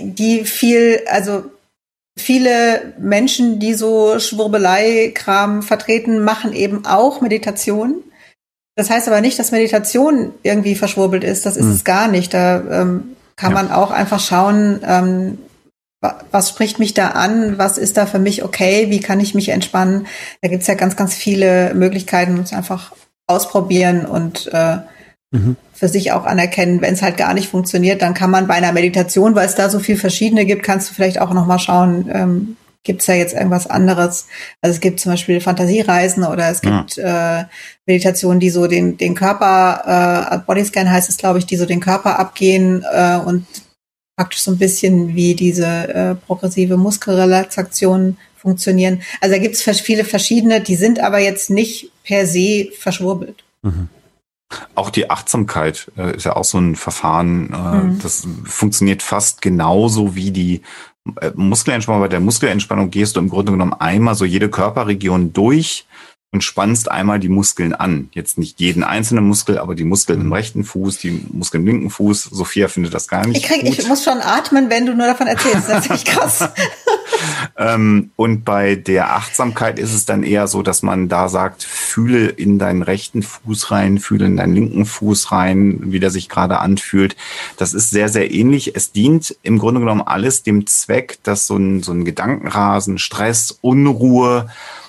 die 0.03 0.45
viel, 0.45 1.03
also 1.09 1.45
viele 2.19 2.95
Menschen, 2.99 3.61
die 3.61 3.75
so 3.75 4.19
Schwurbelei-Kram 4.19 5.63
vertreten, 5.63 6.25
machen 6.25 6.53
eben 6.53 6.85
auch 6.85 7.21
Meditation. 7.21 8.03
Das 8.75 8.91
heißt 8.91 9.07
aber 9.07 9.21
nicht, 9.21 9.39
dass 9.39 9.53
Meditation 9.53 10.33
irgendwie 10.43 10.75
verschwurbelt 10.75 11.23
ist. 11.23 11.47
Das 11.47 11.57
ist 11.57 11.67
mhm. 11.67 11.73
es 11.73 11.85
gar 11.85 12.09
nicht. 12.09 12.35
Da 12.35 12.57
ähm, 12.57 13.15
kann 13.37 13.53
ja. 13.53 13.63
man 13.63 13.71
auch 13.71 13.93
einfach 13.93 14.19
schauen, 14.19 14.81
ähm, 14.85 15.39
was 16.31 16.49
spricht 16.49 16.79
mich 16.79 16.95
da 16.95 17.09
an, 17.09 17.59
was 17.59 17.79
ist 17.79 17.97
da 17.97 18.07
für 18.07 18.19
mich 18.19 18.43
okay, 18.45 18.91
wie 18.91 19.01
kann 19.01 19.21
ich 19.21 19.35
mich 19.35 19.49
entspannen. 19.49 20.07
Da 20.43 20.49
gibt's 20.49 20.67
ja 20.67 20.75
ganz, 20.75 20.97
ganz 20.97 21.15
viele 21.15 21.75
Möglichkeiten, 21.75 22.39
uns 22.39 22.53
einfach 22.53 22.93
ausprobieren 23.27 24.05
und 24.05 24.51
äh, 24.53 24.79
mhm. 25.31 25.57
für 25.73 25.89
sich 25.89 26.13
auch 26.13 26.25
anerkennen, 26.25 26.81
wenn 26.81 26.95
es 26.95 27.03
halt 27.03 27.17
gar 27.17 27.35
nicht 27.35 27.49
funktioniert, 27.49 28.03
dann 28.03 28.15
kann 28.15 28.31
man 28.31 28.47
bei 28.47 28.55
einer 28.55 28.73
Meditation, 28.73 29.35
weil 29.35 29.47
es 29.47 29.55
da 29.55 29.69
so 29.69 29.79
viel 29.79 29.97
verschiedene 29.97 30.45
gibt, 30.45 30.63
kannst 30.63 30.91
du 30.91 30.95
vielleicht 30.95 31.21
auch 31.21 31.33
nochmal 31.33 31.59
schauen, 31.59 32.11
ähm, 32.13 32.57
gibt 32.85 33.01
es 33.01 33.07
ja 33.07 33.15
jetzt 33.15 33.35
irgendwas 33.35 33.67
anderes. 33.67 34.27
Also 34.61 34.75
es 34.75 34.81
gibt 34.81 35.01
zum 35.01 35.13
Beispiel 35.13 35.41
Fantasiereisen 35.41 36.23
oder 36.23 36.51
es 36.51 36.61
gibt 36.61 36.97
ja. 36.97 37.41
äh, 37.41 37.45
Meditationen, 37.87 38.41
die 38.41 38.51
so 38.51 38.67
den, 38.67 38.99
den 38.99 39.15
Körper, 39.15 40.31
äh, 40.31 40.39
Bodyscan 40.47 40.91
heißt 40.91 41.09
es, 41.09 41.17
glaube 41.17 41.39
ich, 41.39 41.47
die 41.47 41.57
so 41.57 41.65
den 41.65 41.81
Körper 41.81 42.19
abgehen 42.19 42.85
äh, 42.93 43.17
und 43.25 43.47
praktisch 44.17 44.43
so 44.43 44.53
ein 44.53 44.59
bisschen 44.59 45.15
wie 45.15 45.35
diese 45.35 45.67
äh, 45.67 46.15
progressive 46.15 46.77
Muskelrelaxation 46.77 48.17
funktionieren. 48.37 49.03
Also 49.21 49.35
da 49.35 49.43
gibt 49.43 49.55
es 49.55 49.81
viele 49.81 50.05
verschiedene, 50.05 50.61
die 50.61 50.77
sind 50.77 51.01
aber 51.01 51.19
jetzt 51.19 51.51
nicht 51.51 51.91
per 52.05 52.27
se 52.27 52.69
verschwurbelt. 52.79 53.43
Mhm. 53.63 53.89
Auch 54.75 54.91
die 54.91 55.11
Achtsamkeit 55.11 55.91
äh, 55.97 56.15
ist 56.17 56.25
ja 56.25 56.37
auch 56.37 56.45
so 56.45 56.59
ein 56.59 56.77
Verfahren, 56.77 57.53
äh, 57.53 57.77
mhm. 57.77 57.99
das 58.01 58.29
funktioniert 58.45 59.03
fast 59.03 59.43
genauso 59.43 60.15
wie 60.15 60.31
die 60.31 60.61
äh, 61.21 61.31
Muskelentspannung. 61.35 62.03
Bei 62.03 62.09
der 62.09 62.21
Muskelentspannung 62.21 62.91
gehst 62.91 63.17
du 63.17 63.21
im 63.21 63.31
Grunde 63.31 63.53
genommen 63.53 63.73
einmal 63.73 64.15
so 64.15 64.25
jede 64.25 64.49
Körperregion 64.49 65.33
durch 65.33 65.87
und 66.35 66.43
spannst 66.43 66.91
einmal 66.91 67.21
die 67.21 67.29
Muskeln 67.29 67.73
an. 67.73 68.09
Jetzt 68.13 68.39
nicht 68.39 68.59
jeden 68.59 68.83
einzelnen 68.83 69.25
Muskel, 69.25 69.57
aber 69.57 69.77
die 69.77 69.85
Muskeln 69.85 70.21
im 70.21 70.27
mhm. 70.27 70.33
rechten 70.33 70.65
Fuß, 70.65 70.99
die 70.99 71.25
Muskeln 71.33 71.63
im 71.63 71.67
linken 71.69 71.91
Fuß. 71.91 72.25
Sophia 72.25 72.67
findet 72.67 72.93
das 72.93 73.07
gar 73.07 73.25
nicht. 73.25 73.39
Ich, 73.39 73.45
krieg, 73.45 73.65
gut. 73.65 73.79
ich 73.79 73.87
muss 73.87 74.03
schon 74.03 74.21
atmen, 74.21 74.69
wenn 74.69 74.85
du 74.85 74.97
nur 74.97 75.07
davon 75.07 75.29
erzählst. 75.29 75.69
Das 75.69 75.87
ist 75.87 75.93
echt 75.93 76.07
krass. 76.09 76.41
ähm, 77.57 78.11
und 78.17 78.45
bei 78.45 78.75
der 78.75 79.15
Achtsamkeit 79.15 79.79
ist 79.79 79.93
es 79.93 80.07
dann 80.07 80.23
eher 80.23 80.47
so, 80.47 80.63
dass 80.63 80.83
man 80.83 81.09
da 81.09 81.29
sagt, 81.29 81.63
fühle 81.63 82.29
in 82.29 82.59
deinen 82.59 82.83
rechten 82.83 83.23
Fuß 83.23 83.71
rein, 83.71 83.99
fühle 83.99 84.27
in 84.27 84.37
deinen 84.37 84.55
linken 84.55 84.87
Fuß 84.87 85.33
rein, 85.33 85.81
wie 85.85 86.01
der 86.01 86.11
sich 86.11 86.29
gerade 86.29 86.59
anfühlt. 86.59 87.17
Das 87.57 87.75
ist 87.75 87.91
sehr, 87.91 88.09
sehr 88.09 88.33
ähnlich. 88.33 88.75
Es 88.77 88.93
dient 88.93 89.37
im 89.43 89.59
Grunde 89.59 89.81
genommen 89.81 90.03
alles 90.03 90.43
dem 90.43 90.67
Zweck, 90.67 91.19
dass 91.23 91.47
so 91.47 91.57
ein, 91.57 91.83
so 91.83 91.93
ein 91.93 92.05
Gedankenrasen, 92.05 92.99
Stress, 92.99 93.59
Unruhe, 93.61 94.49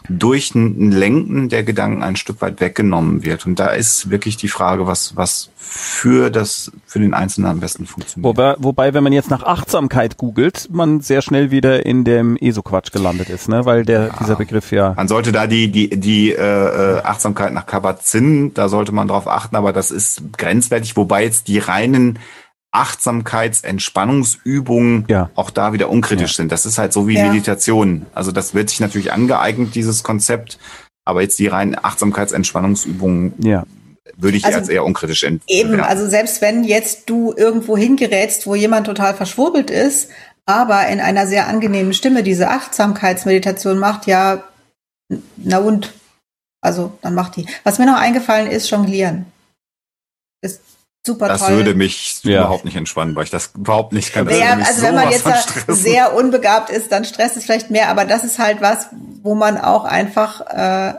durch 0.10 0.54
ein 0.54 0.92
Lenken 0.92 1.50
der 1.50 1.64
Gedanken 1.64 2.04
ein 2.04 2.16
Stück 2.16 2.42
weit 2.42 2.62
weggenommen 2.62 3.24
wird. 3.24 3.46
Und 3.46 3.60
da 3.60 3.68
ist 3.68 4.10
wirklich 4.10 4.38
die 4.38 4.48
Frage, 4.48 4.88
was, 4.88 5.16
was 5.16 5.50
für 5.68 6.30
das, 6.30 6.72
für 6.86 7.00
den 7.00 7.14
Einzelnen 7.14 7.50
am 7.50 7.60
besten 7.60 7.86
funktioniert. 7.86 8.26
Wobei, 8.26 8.56
wobei, 8.60 8.94
wenn 8.94 9.04
man 9.04 9.12
jetzt 9.14 9.32
nach 9.32 9.44
Achtsamkeit 9.44 10.18
googelt, 10.18 10.70
man 10.72 11.02
sehr 11.02 11.22
schnell 11.22 11.52
wieder 11.52 11.86
in 11.86 12.04
dem 12.04 12.38
ESO-Quatsch 12.38 12.92
gelandet 12.92 13.30
ist, 13.30 13.50
ne? 13.50 13.66
Weil 13.66 13.84
der, 13.84 14.08
ja. 14.08 14.16
dieser 14.20 14.36
Begriff 14.36 14.72
ja. 14.72 14.94
Man 14.96 15.08
sollte 15.08 15.32
da 15.32 15.48
die, 15.48 15.72
die, 15.72 15.90
die 15.90 16.32
äh, 16.32 16.38
äh 16.38 17.02
Achtsamkeit 17.02 17.52
nach 17.54 17.66
Kabat-Zinn, 17.66 18.54
da 18.54 18.70
sollte 18.70 18.92
man 18.92 19.08
drauf 19.08 19.28
achten, 19.28 19.56
aber 19.56 19.74
das 19.74 19.90
ist 19.92 20.22
grenzwertig, 20.38 20.96
wobei 20.96 21.24
jetzt 21.24 21.48
die 21.48 21.58
reinen 21.58 22.20
Achtsamkeitsentspannungsübungen 22.72 25.06
ja. 25.08 25.32
auch 25.36 25.50
da 25.50 25.74
wieder 25.74 25.90
unkritisch 25.90 26.34
ja. 26.34 26.38
sind. 26.38 26.52
Das 26.52 26.66
ist 26.66 26.78
halt 26.78 26.94
so 26.94 27.08
wie 27.08 27.16
ja. 27.16 27.28
Meditation. 27.28 28.06
Also 28.14 28.32
das 28.32 28.54
wird 28.54 28.70
sich 28.70 28.82
natürlich 28.82 29.12
angeeignet, 29.12 29.74
dieses 29.76 30.04
Konzept, 30.04 30.60
aber 31.06 31.22
jetzt 31.22 31.40
die 31.40 31.48
reinen 31.48 31.76
Achtsamkeitsentspannungsübungen 31.82 33.34
ja. 33.40 33.64
Würde 34.18 34.38
ich 34.38 34.46
also 34.46 34.60
als 34.60 34.70
eher 34.70 34.84
unkritisch 34.84 35.24
entwickeln. 35.24 35.74
Eben, 35.74 35.80
also 35.82 36.08
selbst 36.08 36.42
wenn 36.42 36.64
jetzt 36.64 37.10
du 37.10 37.34
irgendwo 37.36 37.78
hingerätst, 37.78 38.48
wo 38.48 38.56
jemand 38.56 38.88
total 38.88 39.14
verschwurbelt 39.14 39.70
ist, 39.70 40.10
aber 40.46 40.88
in 40.88 41.00
einer 41.00 41.28
sehr 41.28 41.48
angenehmen 41.48 41.94
Stimme 41.94 42.24
diese 42.24 42.50
Achtsamkeitsmeditation 42.50 43.78
macht, 43.78 44.06
ja, 44.08 44.44
na 45.38 45.58
und, 45.58 45.94
also 46.62 46.98
dann 47.02 47.16
macht 47.16 47.36
die. 47.36 47.48
Was 47.64 47.80
mir 47.80 47.86
noch 47.86 47.98
eingefallen 48.00 48.48
ist, 48.50 48.70
jonglieren. 48.70 49.26
Ist 50.42 50.62
super 51.06 51.28
das 51.28 51.42
toll. 51.42 51.50
Das 51.50 51.58
würde 51.58 51.76
mich 51.76 52.20
ja. 52.24 52.42
überhaupt 52.42 52.66
nicht 52.66 52.76
entspannen, 52.76 53.16
weil 53.16 53.24
ich 53.24 53.32
das 53.32 53.52
überhaupt 53.56 53.94
nicht 53.94 54.14
kann. 54.14 54.30
Ja, 54.30 54.58
also 54.58 54.84
wenn 54.84 54.96
man 54.96 55.10
jetzt 55.12 55.28
sehr 55.68 56.16
unbegabt 56.16 56.70
ist, 56.70 56.92
dann 56.92 57.06
stresst 57.06 57.38
es 57.38 57.44
vielleicht 57.44 57.72
mehr, 57.72 57.90
aber 57.90 58.06
das 58.06 58.24
ist 58.24 58.40
halt 58.40 58.62
was, 58.62 58.88
wo 59.24 59.34
man 59.36 59.58
auch 59.58 59.86
einfach, 59.86 60.42
äh, 60.42 60.94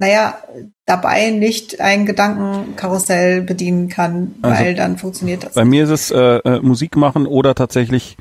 naja, 0.00 0.38
dabei 0.86 1.30
nicht 1.30 1.80
ein 1.80 2.06
Gedankenkarussell 2.06 3.42
bedienen 3.42 3.90
kann, 3.90 4.34
weil 4.40 4.52
also, 4.52 4.76
dann 4.76 4.96
funktioniert 4.96 5.44
das. 5.44 5.54
Bei 5.54 5.66
mir 5.66 5.84
ist 5.84 5.90
es 5.90 6.10
äh, 6.10 6.38
äh, 6.38 6.60
Musik 6.60 6.96
machen 6.96 7.26
oder 7.26 7.54
tatsächlich 7.54 8.16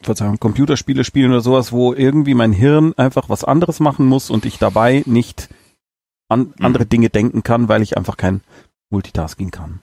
Verzeihung, 0.00 0.40
Computerspiele 0.40 1.04
spielen 1.04 1.30
oder 1.30 1.42
sowas, 1.42 1.72
wo 1.72 1.92
irgendwie 1.92 2.32
mein 2.32 2.52
Hirn 2.52 2.94
einfach 2.96 3.28
was 3.28 3.44
anderes 3.44 3.80
machen 3.80 4.06
muss 4.06 4.30
und 4.30 4.46
ich 4.46 4.58
dabei 4.58 5.02
nicht 5.04 5.50
an 6.30 6.54
andere 6.58 6.84
mhm. 6.84 6.88
Dinge 6.88 7.10
denken 7.10 7.42
kann, 7.42 7.68
weil 7.68 7.82
ich 7.82 7.98
einfach 7.98 8.16
kein 8.16 8.40
Multitasking 8.88 9.50
kann. 9.50 9.80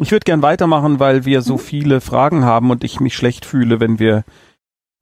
Ich 0.00 0.10
würde 0.10 0.24
gern 0.24 0.42
weitermachen, 0.42 0.98
weil 0.98 1.24
wir 1.24 1.42
so 1.42 1.54
mhm. 1.54 1.60
viele 1.60 2.00
Fragen 2.00 2.44
haben 2.44 2.72
und 2.72 2.82
ich 2.82 2.98
mich 2.98 3.14
schlecht 3.14 3.44
fühle, 3.44 3.78
wenn 3.78 4.00
wir 4.00 4.18
äh, 4.18 4.22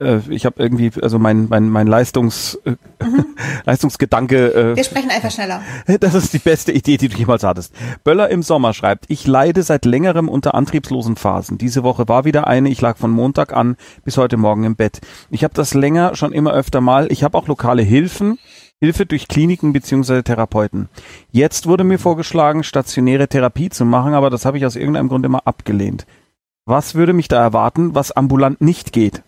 ich 0.01 0.47
habe 0.47 0.63
irgendwie, 0.63 0.91
also 1.03 1.19
mein, 1.19 1.49
mein, 1.49 1.69
mein 1.69 1.87
Leistungs, 1.87 2.59
äh, 2.65 2.77
mhm. 3.05 3.27
Leistungsgedanke. 3.67 4.73
Äh, 4.73 4.77
Wir 4.77 4.85
sprechen 4.85 5.11
einfach 5.11 5.31
schneller. 5.31 5.63
Das 6.01 6.15
ist 6.15 6.33
die 6.33 6.39
beste 6.39 6.73
Idee, 6.73 6.97
die 6.97 7.09
du 7.09 7.17
jemals 7.17 7.45
hattest. 7.45 7.75
Böller 8.05 8.31
im 8.31 8.43
Sommer 8.43 8.73
schreibt, 8.73 9.05
ich 9.09 9.27
leide 9.27 9.63
seit 9.63 9.85
längerem 9.85 10.29
unter 10.29 10.55
antriebslosen 10.55 11.17
Phasen. 11.17 11.59
Diese 11.59 11.83
Woche 11.83 12.09
war 12.09 12.25
wieder 12.25 12.47
eine, 12.47 12.71
ich 12.71 12.81
lag 12.81 12.97
von 12.97 13.11
Montag 13.11 13.53
an 13.53 13.77
bis 14.05 14.17
heute 14.17 14.37
Morgen 14.37 14.65
im 14.65 14.77
Bett. 14.77 15.01
Ich 15.31 15.45
habe 15.45 15.55
das 15.55 15.75
länger 15.75 16.17
schon 16.17 16.33
immer 16.33 16.53
öfter 16.53 16.81
mal. 16.81 17.13
Ich 17.13 17.23
habe 17.23 17.37
auch 17.37 17.47
lokale 17.49 17.83
Hilfen. 17.83 18.39
Hilfe 18.83 19.05
durch 19.05 19.29
Kliniken 19.29 19.75
bzw. 19.75 20.23
Therapeuten. 20.23 20.89
Jetzt 21.31 21.67
wurde 21.67 21.85
mir 21.85 21.99
vorgeschlagen, 21.99 22.65
stationäre 22.65 23.29
Therapie 23.29 23.69
zu 23.69 23.85
machen, 23.85 24.15
aber 24.15 24.31
das 24.31 24.47
habe 24.47 24.57
ich 24.57 24.65
aus 24.65 24.77
irgendeinem 24.77 25.09
Grund 25.09 25.27
immer 25.27 25.47
abgelehnt. 25.47 26.07
Was 26.65 26.95
würde 26.95 27.13
mich 27.13 27.29
da 27.29 27.43
erwarten, 27.43 27.95
was 27.95 28.13
ambulant 28.13 28.63
nicht 28.63 28.93
geht? 28.93 29.23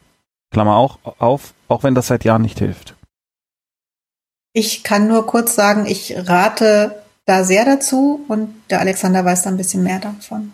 Klammer 0.52 0.76
auch 0.76 0.98
auf, 1.18 1.54
auch 1.68 1.82
wenn 1.82 1.94
das 1.94 2.06
seit 2.06 2.24
Jahren 2.24 2.42
nicht 2.42 2.58
hilft. 2.58 2.94
Ich 4.52 4.84
kann 4.84 5.08
nur 5.08 5.26
kurz 5.26 5.54
sagen, 5.54 5.86
ich 5.86 6.14
rate 6.16 7.02
da 7.24 7.44
sehr 7.44 7.64
dazu 7.64 8.24
und 8.28 8.54
der 8.70 8.80
Alexander 8.80 9.24
weiß 9.24 9.42
da 9.42 9.50
ein 9.50 9.56
bisschen 9.56 9.82
mehr 9.82 9.98
davon 9.98 10.52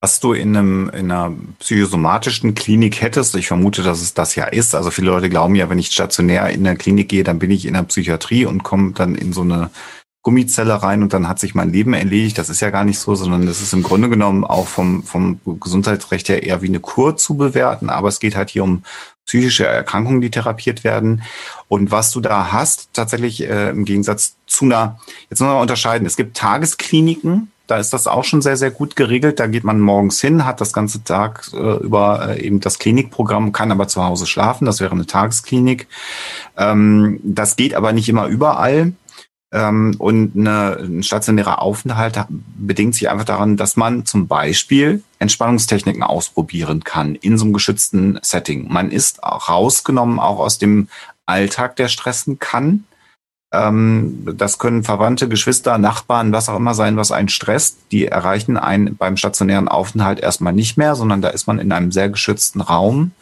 was 0.00 0.20
du 0.20 0.32
in, 0.32 0.56
einem, 0.56 0.88
in 0.90 1.10
einer 1.10 1.34
psychosomatischen 1.58 2.54
Klinik 2.54 3.02
hättest. 3.02 3.34
Ich 3.34 3.48
vermute, 3.48 3.82
dass 3.82 4.00
es 4.00 4.14
das 4.14 4.36
ja 4.36 4.44
ist. 4.44 4.74
Also 4.74 4.90
viele 4.90 5.10
Leute 5.10 5.28
glauben 5.28 5.56
ja, 5.56 5.68
wenn 5.70 5.78
ich 5.78 5.90
stationär 5.90 6.48
in 6.50 6.62
der 6.62 6.76
Klinik 6.76 7.08
gehe, 7.08 7.24
dann 7.24 7.40
bin 7.40 7.50
ich 7.50 7.66
in 7.66 7.74
der 7.74 7.82
Psychiatrie 7.82 8.46
und 8.46 8.62
komme 8.62 8.92
dann 8.92 9.16
in 9.16 9.32
so 9.32 9.40
eine 9.40 9.70
Gummizelle 10.22 10.82
rein 10.82 11.02
und 11.02 11.12
dann 11.12 11.28
hat 11.28 11.38
sich 11.38 11.54
mein 11.54 11.72
Leben 11.72 11.94
erledigt. 11.94 12.38
Das 12.38 12.48
ist 12.48 12.60
ja 12.60 12.70
gar 12.70 12.84
nicht 12.84 12.98
so, 12.98 13.14
sondern 13.14 13.46
das 13.46 13.62
ist 13.62 13.72
im 13.72 13.82
Grunde 13.82 14.08
genommen 14.08 14.44
auch 14.44 14.66
vom, 14.66 15.02
vom 15.02 15.40
Gesundheitsrecht 15.60 16.28
her 16.28 16.42
eher 16.42 16.60
wie 16.60 16.68
eine 16.68 16.80
Kur 16.80 17.16
zu 17.16 17.36
bewerten. 17.36 17.88
Aber 17.88 18.08
es 18.08 18.20
geht 18.20 18.36
halt 18.36 18.50
hier 18.50 18.64
um 18.64 18.82
psychische 19.26 19.66
Erkrankungen, 19.66 20.20
die 20.20 20.30
therapiert 20.30 20.84
werden. 20.84 21.22
Und 21.68 21.90
was 21.90 22.10
du 22.10 22.20
da 22.20 22.50
hast, 22.50 22.90
tatsächlich 22.94 23.42
äh, 23.42 23.70
im 23.70 23.84
Gegensatz 23.84 24.36
zu 24.46 24.64
einer, 24.64 24.98
jetzt 25.30 25.40
muss 25.40 25.48
man 25.48 25.60
unterscheiden, 25.60 26.06
es 26.06 26.16
gibt 26.16 26.36
Tageskliniken, 26.36 27.50
da 27.68 27.76
ist 27.76 27.92
das 27.92 28.06
auch 28.06 28.24
schon 28.24 28.40
sehr, 28.40 28.56
sehr 28.56 28.70
gut 28.70 28.96
geregelt. 28.96 29.38
Da 29.38 29.46
geht 29.46 29.62
man 29.62 29.78
morgens 29.78 30.22
hin, 30.22 30.46
hat 30.46 30.62
das 30.62 30.72
ganze 30.72 31.04
Tag 31.04 31.50
äh, 31.52 31.76
über 31.76 32.30
äh, 32.30 32.40
eben 32.42 32.60
das 32.60 32.78
Klinikprogramm, 32.78 33.52
kann 33.52 33.70
aber 33.70 33.86
zu 33.86 34.02
Hause 34.02 34.26
schlafen. 34.26 34.64
Das 34.64 34.80
wäre 34.80 34.92
eine 34.92 35.04
Tagesklinik. 35.04 35.86
Ähm, 36.56 37.20
das 37.22 37.56
geht 37.56 37.74
aber 37.74 37.92
nicht 37.92 38.08
immer 38.08 38.26
überall. 38.26 38.94
Ähm, 39.50 39.94
und 39.98 40.36
eine, 40.36 40.76
ein 40.78 41.02
stationärer 41.02 41.62
Aufenthalt 41.62 42.24
bedingt 42.28 42.94
sich 42.94 43.08
einfach 43.08 43.24
daran, 43.24 43.56
dass 43.56 43.76
man 43.76 44.04
zum 44.04 44.28
Beispiel 44.28 45.02
Entspannungstechniken 45.18 46.02
ausprobieren 46.02 46.84
kann 46.84 47.14
in 47.14 47.38
so 47.38 47.44
einem 47.44 47.54
geschützten 47.54 48.18
Setting. 48.22 48.70
Man 48.70 48.90
ist 48.90 49.22
rausgenommen 49.22 50.18
auch 50.18 50.38
aus 50.38 50.58
dem 50.58 50.88
Alltag, 51.24 51.76
der 51.76 51.88
stressen 51.88 52.38
kann 52.38 52.84
Ähm, 53.50 54.28
das 54.36 54.58
können 54.58 54.84
Verwandte, 54.84 55.26
Geschwister, 55.26 55.78
Nachbarn, 55.78 56.32
was 56.32 56.50
auch 56.50 56.56
immer 56.56 56.74
sein, 56.74 56.98
was 56.98 57.12
einen 57.12 57.30
stresst. 57.30 57.78
Die 57.92 58.06
erreichen 58.06 58.58
einen 58.58 58.96
beim 58.96 59.16
stationären 59.16 59.68
Aufenthalt 59.68 60.20
erstmal 60.20 60.52
nicht 60.52 60.76
mehr, 60.76 60.94
sondern 60.94 61.22
da 61.22 61.28
ist 61.28 61.46
man 61.46 61.58
in 61.58 61.72
einem 61.72 61.90
sehr 61.90 62.10
geschützten 62.10 62.60
Raum. 62.60 63.12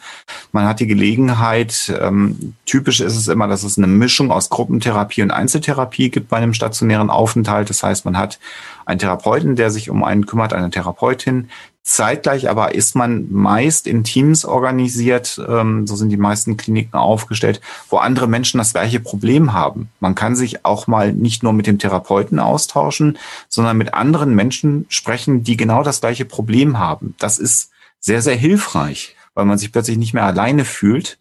Man 0.51 0.65
hat 0.65 0.81
die 0.81 0.87
Gelegenheit, 0.87 1.93
ähm, 2.01 2.55
typisch 2.65 2.99
ist 2.99 3.15
es 3.15 3.29
immer, 3.29 3.47
dass 3.47 3.63
es 3.63 3.77
eine 3.77 3.87
Mischung 3.87 4.31
aus 4.31 4.49
Gruppentherapie 4.49 5.23
und 5.23 5.31
Einzeltherapie 5.31 6.09
gibt 6.09 6.27
bei 6.27 6.37
einem 6.37 6.53
stationären 6.53 7.09
Aufenthalt. 7.09 7.69
Das 7.69 7.81
heißt, 7.81 8.03
man 8.03 8.17
hat 8.17 8.37
einen 8.85 8.99
Therapeuten, 8.99 9.55
der 9.55 9.71
sich 9.71 9.89
um 9.89 10.03
einen 10.03 10.25
kümmert, 10.25 10.51
eine 10.51 10.69
Therapeutin, 10.69 11.49
Zeitgleich 11.87 12.49
aber 12.49 12.75
ist 12.75 12.95
man 12.95 13.31
meist 13.31 13.87
in 13.87 14.03
Teams 14.03 14.43
organisiert, 14.43 15.41
ähm, 15.47 15.87
so 15.87 15.95
sind 15.95 16.09
die 16.09 16.17
meisten 16.17 16.57
Kliniken 16.57 16.95
aufgestellt, 16.95 17.61
wo 17.89 17.97
andere 17.97 18.27
Menschen 18.27 18.57
das 18.57 18.73
gleiche 18.73 18.99
Problem 18.99 19.53
haben. 19.53 19.89
Man 20.01 20.13
kann 20.13 20.35
sich 20.35 20.65
auch 20.65 20.87
mal 20.87 21.13
nicht 21.13 21.43
nur 21.43 21.53
mit 21.53 21.65
dem 21.65 21.79
Therapeuten 21.79 22.39
austauschen, 22.39 23.17
sondern 23.47 23.77
mit 23.77 23.93
anderen 23.93 24.35
Menschen 24.35 24.85
sprechen, 24.89 25.43
die 25.43 25.55
genau 25.55 25.81
das 25.81 26.01
gleiche 26.01 26.25
Problem 26.25 26.77
haben. 26.77 27.15
Das 27.19 27.39
ist 27.39 27.71
sehr, 28.01 28.21
sehr 28.21 28.35
hilfreich, 28.35 29.15
weil 29.33 29.45
man 29.45 29.57
sich 29.57 29.71
plötzlich 29.71 29.97
nicht 29.97 30.13
mehr 30.13 30.25
alleine 30.25 30.65
fühlt. 30.65 31.17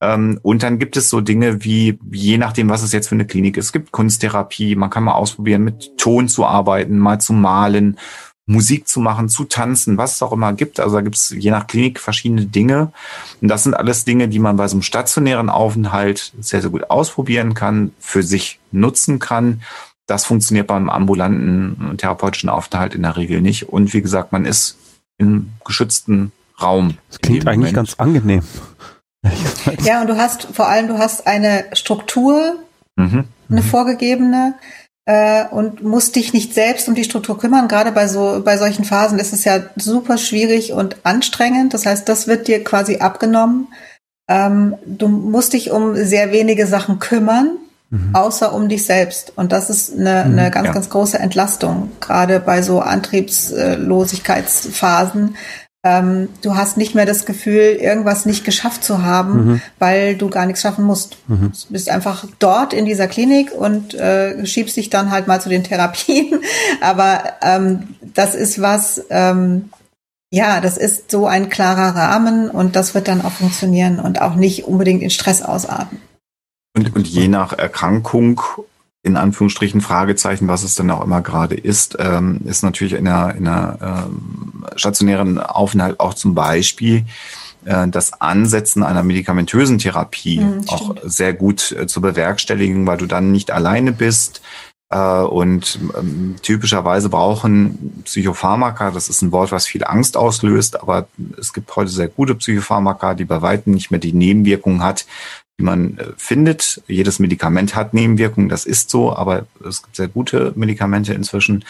Ähm, 0.00 0.40
und 0.42 0.62
dann 0.62 0.78
gibt 0.78 0.96
es 0.96 1.10
so 1.10 1.20
Dinge 1.20 1.62
wie, 1.62 1.98
je 2.10 2.38
nachdem, 2.38 2.70
was 2.70 2.82
es 2.82 2.92
jetzt 2.92 3.08
für 3.08 3.16
eine 3.16 3.26
Klinik 3.26 3.58
ist, 3.58 3.66
es 3.66 3.72
gibt 3.72 3.92
Kunsttherapie, 3.92 4.76
man 4.76 4.88
kann 4.88 5.04
mal 5.04 5.12
ausprobieren, 5.12 5.62
mit 5.62 5.98
Ton 5.98 6.26
zu 6.26 6.46
arbeiten, 6.46 6.98
mal 6.98 7.20
zu 7.20 7.34
malen 7.34 7.98
Musik 8.50 8.88
zu 8.88 9.00
machen, 9.00 9.28
zu 9.28 9.44
tanzen, 9.44 9.96
was 9.96 10.16
es 10.16 10.22
auch 10.22 10.32
immer 10.32 10.52
gibt. 10.52 10.80
Also 10.80 10.96
da 10.96 11.02
gibt 11.02 11.16
es 11.16 11.30
je 11.30 11.50
nach 11.50 11.68
Klinik 11.68 12.00
verschiedene 12.00 12.46
Dinge. 12.46 12.92
Und 13.40 13.48
das 13.48 13.62
sind 13.62 13.74
alles 13.74 14.04
Dinge, 14.04 14.28
die 14.28 14.40
man 14.40 14.56
bei 14.56 14.66
so 14.66 14.74
einem 14.74 14.82
stationären 14.82 15.48
Aufenthalt 15.48 16.32
sehr, 16.40 16.60
sehr 16.60 16.70
gut 16.70 16.90
ausprobieren 16.90 17.54
kann, 17.54 17.92
für 18.00 18.24
sich 18.24 18.58
nutzen 18.72 19.20
kann. 19.20 19.62
Das 20.06 20.24
funktioniert 20.24 20.66
beim 20.66 20.90
ambulanten 20.90 21.96
therapeutischen 21.96 22.48
Aufenthalt 22.48 22.96
in 22.96 23.02
der 23.02 23.16
Regel 23.16 23.40
nicht. 23.40 23.68
Und 23.68 23.94
wie 23.94 24.02
gesagt, 24.02 24.32
man 24.32 24.44
ist 24.44 24.76
im 25.16 25.52
geschützten 25.64 26.32
Raum. 26.60 26.96
Das 27.08 27.20
klingt 27.20 27.46
eigentlich 27.46 27.72
Moment. 27.72 27.76
ganz 27.76 27.94
angenehm. 27.94 28.42
Ja, 29.84 30.00
und 30.00 30.08
du 30.08 30.16
hast 30.16 30.48
vor 30.52 30.66
allem, 30.66 30.88
du 30.88 30.98
hast 30.98 31.26
eine 31.26 31.66
Struktur, 31.74 32.56
mhm. 32.96 33.24
eine 33.48 33.62
vorgegebene, 33.62 34.54
äh, 35.06 35.44
und 35.50 35.82
musst 35.82 36.16
dich 36.16 36.32
nicht 36.32 36.54
selbst 36.54 36.88
um 36.88 36.94
die 36.94 37.04
Struktur 37.04 37.38
kümmern. 37.38 37.68
Gerade 37.68 37.92
bei 37.92 38.08
so 38.08 38.42
bei 38.44 38.56
solchen 38.56 38.84
Phasen 38.84 39.18
ist 39.18 39.32
es 39.32 39.44
ja 39.44 39.60
super 39.76 40.18
schwierig 40.18 40.72
und 40.72 40.96
anstrengend. 41.04 41.74
Das 41.74 41.86
heißt, 41.86 42.08
das 42.08 42.26
wird 42.26 42.48
dir 42.48 42.64
quasi 42.64 42.98
abgenommen. 42.98 43.68
Ähm, 44.28 44.76
du 44.86 45.08
musst 45.08 45.52
dich 45.54 45.70
um 45.70 45.96
sehr 45.96 46.32
wenige 46.32 46.66
Sachen 46.66 46.98
kümmern, 47.00 47.58
mhm. 47.90 48.14
außer 48.14 48.52
um 48.52 48.68
dich 48.68 48.84
selbst. 48.84 49.32
Und 49.36 49.52
das 49.52 49.70
ist 49.70 49.92
eine, 49.92 50.24
mhm, 50.24 50.38
eine 50.38 50.50
ganz, 50.50 50.66
ja. 50.68 50.72
ganz 50.72 50.90
große 50.90 51.18
Entlastung, 51.18 51.90
gerade 52.00 52.38
bei 52.38 52.62
so 52.62 52.78
Antriebslosigkeitsphasen, 52.80 55.34
ähm, 55.82 56.28
du 56.42 56.56
hast 56.56 56.76
nicht 56.76 56.94
mehr 56.94 57.06
das 57.06 57.24
Gefühl, 57.24 57.78
irgendwas 57.80 58.26
nicht 58.26 58.44
geschafft 58.44 58.84
zu 58.84 59.02
haben, 59.02 59.32
mhm. 59.44 59.62
weil 59.78 60.14
du 60.14 60.28
gar 60.28 60.44
nichts 60.44 60.60
schaffen 60.60 60.84
musst. 60.84 61.16
Mhm. 61.26 61.52
Du 61.52 61.72
bist 61.72 61.88
einfach 61.88 62.26
dort 62.38 62.74
in 62.74 62.84
dieser 62.84 63.08
Klinik 63.08 63.52
und 63.52 63.94
äh, 63.94 64.44
schiebst 64.44 64.76
dich 64.76 64.90
dann 64.90 65.10
halt 65.10 65.26
mal 65.26 65.40
zu 65.40 65.48
den 65.48 65.64
Therapien. 65.64 66.40
Aber 66.82 67.22
ähm, 67.42 67.94
das 68.14 68.34
ist 68.34 68.60
was, 68.60 69.02
ähm, 69.08 69.70
ja, 70.30 70.60
das 70.60 70.76
ist 70.76 71.10
so 71.10 71.26
ein 71.26 71.48
klarer 71.48 71.96
Rahmen 71.96 72.50
und 72.50 72.76
das 72.76 72.94
wird 72.94 73.08
dann 73.08 73.22
auch 73.22 73.32
funktionieren 73.32 74.00
und 74.00 74.20
auch 74.20 74.34
nicht 74.34 74.64
unbedingt 74.64 75.02
in 75.02 75.10
Stress 75.10 75.40
ausarten. 75.40 75.98
Und, 76.76 76.94
und 76.94 77.08
je 77.08 77.26
nach 77.26 77.54
Erkrankung 77.54 78.40
in 79.02 79.16
Anführungsstrichen 79.16 79.80
Fragezeichen, 79.80 80.48
was 80.48 80.62
es 80.62 80.74
denn 80.74 80.90
auch 80.90 81.02
immer 81.02 81.22
gerade 81.22 81.54
ist, 81.54 81.96
ähm, 81.98 82.40
ist 82.44 82.62
natürlich 82.62 82.92
in 82.92 83.08
einer, 83.08 83.34
in 83.34 83.48
einer 83.48 84.06
ähm, 84.08 84.66
stationären 84.76 85.38
Aufenthalt 85.38 86.00
auch 86.00 86.14
zum 86.14 86.34
Beispiel 86.34 87.06
äh, 87.64 87.88
das 87.88 88.20
Ansetzen 88.20 88.82
einer 88.82 89.02
medikamentösen 89.02 89.78
Therapie 89.78 90.40
mhm, 90.40 90.64
auch 90.68 90.96
sehr 91.02 91.32
gut 91.32 91.72
äh, 91.72 91.86
zu 91.86 92.00
bewerkstelligen, 92.02 92.86
weil 92.86 92.98
du 92.98 93.06
dann 93.06 93.32
nicht 93.32 93.50
alleine 93.50 93.92
bist. 93.92 94.42
Äh, 94.90 95.22
und 95.22 95.78
ähm, 95.96 96.36
typischerweise 96.42 97.08
brauchen 97.08 98.02
Psychopharmaka, 98.04 98.90
das 98.90 99.08
ist 99.08 99.22
ein 99.22 99.32
Wort, 99.32 99.52
was 99.52 99.66
viel 99.66 99.84
Angst 99.84 100.16
auslöst, 100.16 100.82
aber 100.82 101.06
es 101.38 101.52
gibt 101.52 101.74
heute 101.76 101.90
sehr 101.90 102.08
gute 102.08 102.34
Psychopharmaka, 102.34 103.14
die 103.14 103.24
bei 103.24 103.40
weitem 103.40 103.72
nicht 103.72 103.90
mehr 103.90 104.00
die 104.00 104.12
Nebenwirkung 104.12 104.82
hat, 104.82 105.06
die 105.60 105.64
man 105.64 105.98
äh, 105.98 106.06
findet. 106.16 106.82
Jedes 106.88 107.18
Medikament 107.18 107.76
hat 107.76 107.92
Nebenwirkungen, 107.94 108.48
das 108.48 108.64
ist 108.64 108.90
so, 108.90 109.14
aber 109.14 109.44
es 109.66 109.82
gibt 109.82 109.96
sehr 109.96 110.08
gute 110.08 110.52
Medikamente 110.56 111.12
inzwischen. 111.12 111.64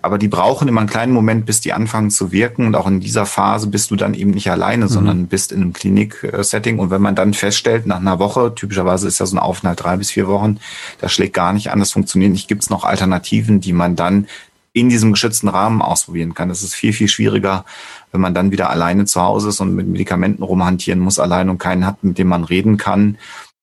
Aber 0.00 0.16
die 0.16 0.28
brauchen 0.28 0.68
immer 0.68 0.80
einen 0.80 0.88
kleinen 0.88 1.12
Moment, 1.12 1.44
bis 1.44 1.60
die 1.60 1.72
anfangen 1.72 2.10
zu 2.10 2.30
wirken. 2.32 2.66
Und 2.66 2.76
auch 2.76 2.86
in 2.86 3.00
dieser 3.00 3.26
Phase 3.26 3.66
bist 3.66 3.90
du 3.90 3.96
dann 3.96 4.14
eben 4.14 4.30
nicht 4.30 4.50
alleine, 4.50 4.84
mhm. 4.84 4.88
sondern 4.88 5.26
bist 5.26 5.52
in 5.52 5.60
einem 5.60 5.72
Klinik-Setting. 5.72 6.78
Und 6.78 6.90
wenn 6.90 7.02
man 7.02 7.16
dann 7.16 7.34
feststellt, 7.34 7.84
nach 7.86 7.98
einer 7.98 8.18
Woche, 8.18 8.54
typischerweise 8.54 9.08
ist 9.08 9.18
ja 9.18 9.26
so 9.26 9.36
ein 9.36 9.40
Aufenthalt 9.40 9.82
drei 9.82 9.96
bis 9.96 10.10
vier 10.10 10.28
Wochen, 10.28 10.60
das 11.00 11.12
schlägt 11.12 11.34
gar 11.34 11.52
nicht 11.52 11.70
an, 11.70 11.80
das 11.80 11.90
funktioniert 11.90 12.32
nicht, 12.32 12.48
gibt 12.48 12.62
es 12.62 12.70
noch 12.70 12.84
Alternativen, 12.84 13.60
die 13.60 13.72
man 13.72 13.96
dann 13.96 14.28
in 14.72 14.88
diesem 14.88 15.12
geschützten 15.12 15.48
Rahmen 15.48 15.82
ausprobieren 15.82 16.34
kann. 16.34 16.48
Das 16.48 16.62
ist 16.62 16.74
viel, 16.74 16.92
viel 16.92 17.08
schwieriger, 17.08 17.64
wenn 18.12 18.20
man 18.20 18.34
dann 18.34 18.50
wieder 18.50 18.70
alleine 18.70 19.04
zu 19.04 19.20
Hause 19.22 19.50
ist 19.50 19.60
und 19.60 19.74
mit 19.74 19.86
Medikamenten 19.86 20.42
rumhantieren 20.42 21.00
muss, 21.00 21.18
allein 21.18 21.48
und 21.48 21.58
keinen 21.58 21.86
hat, 21.86 22.02
mit 22.02 22.18
dem 22.18 22.28
man 22.28 22.44
reden 22.44 22.76
kann. 22.76 23.18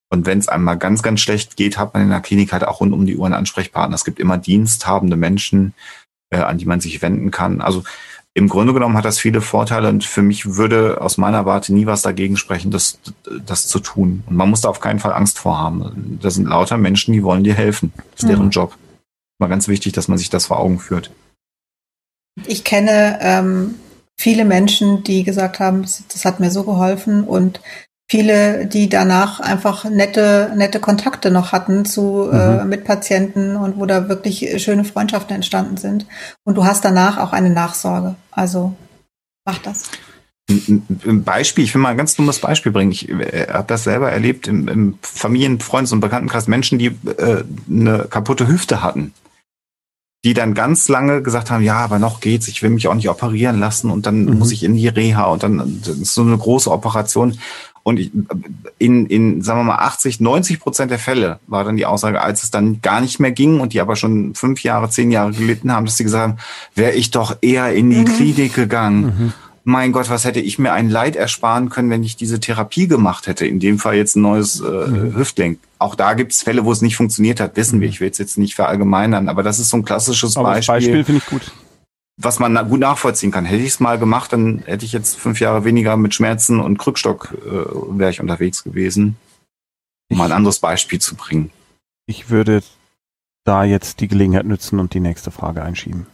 Und 0.10 0.26
wenn 0.26 0.40
es 0.40 0.48
einmal 0.48 0.78
ganz, 0.78 1.02
ganz 1.04 1.20
schlecht 1.20 1.58
geht, 1.58 1.78
hat 1.78 1.94
man 1.94 2.04
in 2.04 2.10
der 2.10 2.22
Klinik 2.22 2.54
halt 2.54 2.64
auch 2.66 2.80
rund 2.80 2.94
um 2.94 3.06
die 3.06 3.18
Uhr 3.18 3.26
einen 3.26 3.36
Ansprechpartner. 3.36 3.96
Es 3.96 4.06
gibt 4.06 4.20
immer 4.20 4.38
diensthabende 4.38 5.18
Menschen, 5.18 5.74
äh, 6.30 6.38
an 6.38 6.58
die 6.58 6.66
man 6.66 6.80
sich 6.80 7.02
wenden 7.02 7.32
kann. 7.32 7.62
Also 7.62 7.84
im 8.38 8.50
Grunde 8.50 8.74
genommen 8.74 8.98
hat 8.98 9.06
das 9.06 9.18
viele 9.18 9.40
Vorteile 9.40 9.88
und 9.88 10.04
für 10.04 10.22
mich 10.22 10.58
würde 10.58 11.00
aus 11.00 11.18
meiner 11.18 11.46
Warte 11.46 11.74
nie 11.74 11.86
was 11.86 12.02
dagegen 12.02 12.36
sprechen, 12.36 12.70
das, 12.70 13.00
das 13.46 13.68
zu 13.68 13.80
tun. 13.80 14.24
Und 14.28 14.36
man 14.36 14.50
muss 14.50 14.62
da 14.62 14.70
auf 14.70 14.82
keinen 14.82 15.00
Fall 15.00 15.14
Angst 15.14 15.40
vorhaben. 15.40 16.20
Das 16.22 16.36
sind 16.36 16.50
lauter 16.50 16.78
Menschen, 16.78 17.14
die 17.14 17.24
wollen 17.24 17.46
dir 17.46 17.54
helfen. 17.54 17.94
Das 17.96 18.06
ist 18.20 18.24
mhm. 18.24 18.28
deren 18.28 18.50
Job. 18.50 18.78
Mal 19.40 19.48
ganz 19.48 19.70
wichtig, 19.70 19.94
dass 19.94 20.10
man 20.10 20.18
sich 20.18 20.30
das 20.30 20.48
vor 20.48 20.60
Augen 20.60 20.80
führt. 20.80 21.12
Ich 22.46 22.66
kenne 22.66 23.20
ähm, 23.22 23.76
viele 24.18 24.46
Menschen, 24.46 25.04
die 25.04 25.24
gesagt 25.24 25.60
haben, 25.60 25.82
das 25.82 26.26
hat 26.26 26.40
mir 26.40 26.52
so 26.52 26.64
geholfen 26.64 27.24
und 27.24 27.60
viele, 28.10 28.68
die 28.68 28.88
danach 28.88 29.40
einfach 29.40 29.86
nette, 29.86 30.52
nette 30.56 30.80
Kontakte 30.80 31.32
noch 31.32 31.52
hatten 31.52 31.86
zu 31.86 32.30
äh, 32.32 32.36
mhm. 32.36 32.60
äh, 32.60 32.66
Mitpatienten 32.66 33.56
und 33.56 33.78
wo 33.78 33.86
da 33.86 34.10
wirklich 34.10 34.64
schöne 34.64 34.86
Freundschaften 34.86 35.36
entstanden 35.36 35.78
sind. 35.78 36.06
Und 36.44 36.56
du 36.56 36.66
hast 36.66 36.86
danach 36.86 37.18
auch 37.18 37.34
eine 37.34 37.50
Nachsorge. 37.50 38.16
Also 38.32 38.74
mach 39.46 39.58
das. 39.60 39.90
Ein 40.48 41.24
Beispiel, 41.24 41.64
ich 41.64 41.74
will 41.74 41.82
mal 41.82 41.90
ein 41.90 41.98
ganz 41.98 42.16
dummes 42.16 42.38
Beispiel 42.38 42.72
bringen. 42.72 42.92
Ich 42.92 43.10
äh, 43.10 43.48
habe 43.50 43.68
das 43.68 43.84
selber 43.84 44.12
erlebt 44.12 44.48
im, 44.48 44.68
im 44.68 45.00
Familien-, 45.02 45.60
Freundes- 45.60 45.92
und 45.92 46.02
Bekanntenkreis. 46.02 46.48
Menschen, 46.48 46.78
die 46.78 46.88
äh, 47.18 47.44
eine 47.68 48.06
kaputte 48.10 48.48
Hüfte 48.48 48.84
hatten 48.84 49.14
die 50.24 50.34
dann 50.34 50.54
ganz 50.54 50.88
lange 50.88 51.22
gesagt 51.22 51.52
haben, 51.52 51.64
ja, 51.64 51.78
aber 51.78 52.00
noch 52.00 52.20
geht's, 52.20 52.48
ich 52.48 52.64
will 52.64 52.72
mich 52.72 52.88
auch 52.88 52.96
nicht 52.96 53.10
operieren 53.10 53.60
lassen 53.60 53.92
und 53.92 54.06
dann 54.06 54.26
mhm. 54.26 54.40
muss 54.40 54.52
ich 54.52 54.64
in 54.64 54.76
die 54.76 54.88
Reha 54.88 55.26
und 55.26 55.44
dann 55.44 55.82
ist 55.86 56.14
so 56.14 56.22
eine 56.22 56.38
große 56.38 56.72
Operation. 56.72 57.38
Und 57.84 58.00
in, 58.80 59.06
in, 59.06 59.44
sagen 59.44 59.60
wir 59.60 59.64
mal, 59.66 59.78
80, 59.78 60.20
90 60.20 60.60
Prozent 60.60 60.90
der 60.90 60.98
Fälle 60.98 61.40
war 61.46 61.64
dann 61.64 61.78
die 61.78 61.86
Aussage, 61.86 62.20
als 62.20 62.42
es 62.42 62.50
dann 62.50 62.82
gar 62.82 63.00
nicht 63.00 63.20
mehr 63.20 63.32
ging 63.32 63.60
und 63.60 63.74
die 63.74 63.82
aber 63.82 63.96
schon 63.96 64.34
fünf 64.34 64.64
Jahre, 64.64 64.90
zehn 64.90 65.12
Jahre 65.12 65.34
gelitten 65.34 65.72
haben, 65.72 65.86
dass 65.86 65.98
sie 65.98 66.04
gesagt 66.04 66.24
haben, 66.24 66.40
wäre 66.74 66.94
ich 66.94 67.12
doch 67.12 67.38
eher 67.42 67.74
in 67.74 67.92
die 67.92 67.98
mhm. 67.98 68.06
Klinik 68.06 68.56
gegangen. 68.56 69.02
Mhm 69.04 69.34
mein 69.66 69.92
Gott, 69.92 70.10
was 70.10 70.26
hätte 70.26 70.40
ich 70.40 70.60
mir 70.60 70.74
ein 70.74 70.90
Leid 70.90 71.16
ersparen 71.16 71.70
können, 71.70 71.90
wenn 71.90 72.04
ich 72.04 72.16
diese 72.16 72.40
Therapie 72.40 72.88
gemacht 72.88 73.26
hätte? 73.26 73.48
In 73.48 73.60
dem 73.60 73.80
Fall 73.80 73.96
jetzt 73.96 74.16
ein 74.16 74.22
neues 74.22 74.62
äh, 74.62 74.64
mhm. 74.64 75.16
Auch 75.78 75.96
da 75.96 76.14
gibt 76.14 76.32
es 76.32 76.44
Fälle, 76.44 76.66
wo 76.66 76.72
es 76.72 76.82
nicht 76.82 76.96
funktioniert 76.96 77.40
hat, 77.40 77.56
wissen 77.58 77.82
wir. 77.82 77.88
Mhm. 77.88 77.94
Ich 77.94 78.02
will 78.02 78.10
es 78.10 78.18
jetzt 78.18 78.38
nicht 78.38 78.56
verallgemeinern, 78.56 79.30
aber 79.30 79.44
das 79.44 79.60
ist 79.60 79.70
so 79.70 79.78
ein 79.78 79.86
klassisches 79.86 80.38
aber 80.38 80.50
Beispiel. 80.50 80.76
Beispiel 80.76 81.04
finde 81.04 81.22
ich 81.24 81.30
gut. 81.30 81.52
Was 82.18 82.40
man 82.40 82.56
gut 82.70 82.80
nachvollziehen 82.80 83.32
kann. 83.32 83.44
Hätte 83.44 83.64
ich 83.64 83.74
es 83.74 83.80
mal 83.82 84.00
gemacht, 84.00 84.32
dann 84.32 84.64
hätte 84.66 84.86
ich 84.86 84.94
jetzt 84.94 85.18
fünf 85.18 85.42
Jahre 85.42 85.66
weniger 85.66 85.98
mit 85.98 86.14
Schmerzen 86.14 86.62
und 86.62 86.78
Krückstock 86.78 87.36
äh, 87.46 88.00
wäre 88.00 88.10
ich 88.10 88.22
unterwegs 88.22 88.64
gewesen. 88.64 89.18
Um 90.10 90.20
mal 90.20 90.26
ein 90.26 90.32
anderes 90.32 90.60
Beispiel 90.60 91.00
zu 91.00 91.16
bringen. 91.16 91.52
Ich 92.06 92.30
würde 92.30 92.64
da 93.44 93.64
jetzt 93.64 94.00
die 94.00 94.08
Gelegenheit 94.08 94.46
nutzen 94.46 94.80
und 94.80 94.94
die 94.94 95.00
nächste 95.00 95.32
Frage 95.32 95.64
einschieben. 95.64 96.08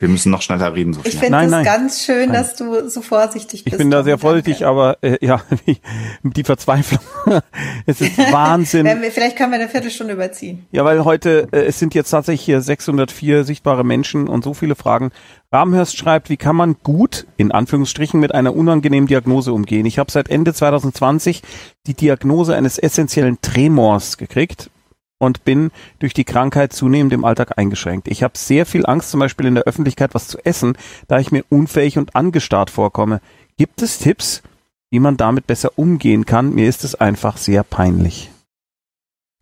Wir 0.00 0.08
müssen 0.08 0.32
noch 0.32 0.42
schneller 0.42 0.74
reden, 0.74 0.92
Sophia. 0.92 1.12
Ich 1.12 1.18
finde 1.18 1.38
es 1.38 1.64
ganz 1.64 2.04
schön, 2.04 2.30
nein. 2.30 2.32
dass 2.32 2.56
du 2.56 2.88
so 2.88 3.00
vorsichtig 3.00 3.62
bist. 3.62 3.74
Ich 3.74 3.78
bin 3.78 3.92
da 3.92 4.02
sehr 4.02 4.18
vorsichtig, 4.18 4.58
danke. 4.58 4.66
aber 4.66 4.98
äh, 5.02 5.24
ja, 5.24 5.40
die 6.24 6.42
Verzweiflung. 6.42 7.00
es 7.86 8.00
ist 8.00 8.18
Wahnsinn. 8.18 8.86
wir, 8.86 9.12
vielleicht 9.12 9.36
können 9.36 9.52
wir 9.52 9.60
eine 9.60 9.68
Viertelstunde 9.68 10.14
überziehen. 10.14 10.66
Ja, 10.72 10.84
weil 10.84 11.04
heute, 11.04 11.46
äh, 11.52 11.60
es 11.66 11.78
sind 11.78 11.94
jetzt 11.94 12.10
tatsächlich 12.10 12.44
hier 12.44 12.60
604 12.60 13.44
sichtbare 13.44 13.84
Menschen 13.84 14.26
und 14.26 14.42
so 14.42 14.52
viele 14.52 14.74
Fragen. 14.74 15.12
Rahmhörst 15.52 15.96
schreibt, 15.96 16.28
wie 16.28 16.36
kann 16.36 16.56
man 16.56 16.74
gut, 16.82 17.28
in 17.36 17.52
Anführungsstrichen, 17.52 18.18
mit 18.18 18.34
einer 18.34 18.56
unangenehmen 18.56 19.06
Diagnose 19.06 19.52
umgehen? 19.52 19.86
Ich 19.86 20.00
habe 20.00 20.10
seit 20.10 20.28
Ende 20.28 20.52
2020 20.52 21.42
die 21.86 21.94
Diagnose 21.94 22.56
eines 22.56 22.78
essentiellen 22.78 23.38
Tremors 23.40 24.18
gekriegt 24.18 24.70
und 25.18 25.44
bin 25.44 25.70
durch 25.98 26.14
die 26.14 26.24
Krankheit 26.24 26.72
zunehmend 26.72 27.12
im 27.12 27.24
Alltag 27.24 27.58
eingeschränkt. 27.58 28.08
Ich 28.08 28.22
habe 28.22 28.36
sehr 28.36 28.66
viel 28.66 28.86
Angst, 28.86 29.10
zum 29.10 29.20
Beispiel 29.20 29.46
in 29.46 29.54
der 29.54 29.64
Öffentlichkeit 29.64 30.14
was 30.14 30.28
zu 30.28 30.38
essen, 30.44 30.76
da 31.08 31.18
ich 31.18 31.32
mir 31.32 31.44
unfähig 31.48 31.98
und 31.98 32.16
angestarrt 32.16 32.70
vorkomme. 32.70 33.20
Gibt 33.56 33.82
es 33.82 33.98
Tipps, 33.98 34.42
wie 34.90 35.00
man 35.00 35.16
damit 35.16 35.46
besser 35.46 35.72
umgehen 35.76 36.26
kann? 36.26 36.54
Mir 36.54 36.68
ist 36.68 36.84
es 36.84 36.94
einfach 36.94 37.36
sehr 37.36 37.62
peinlich. 37.62 38.30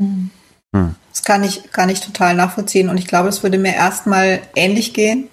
Hm. 0.01 0.31
Hm. 0.75 0.95
Das 1.11 1.23
kann 1.25 1.45
ich, 1.45 1.71
kann 1.71 1.91
ich 1.91 2.01
total 2.01 2.35
nachvollziehen 2.35 2.89
und 2.89 2.97
ich 2.97 3.07
glaube, 3.07 3.29
es 3.29 3.43
würde 3.43 3.59
mir 3.59 3.75
erstmal 3.75 4.41
ähnlich 4.55 4.95
gehen. 4.95 5.29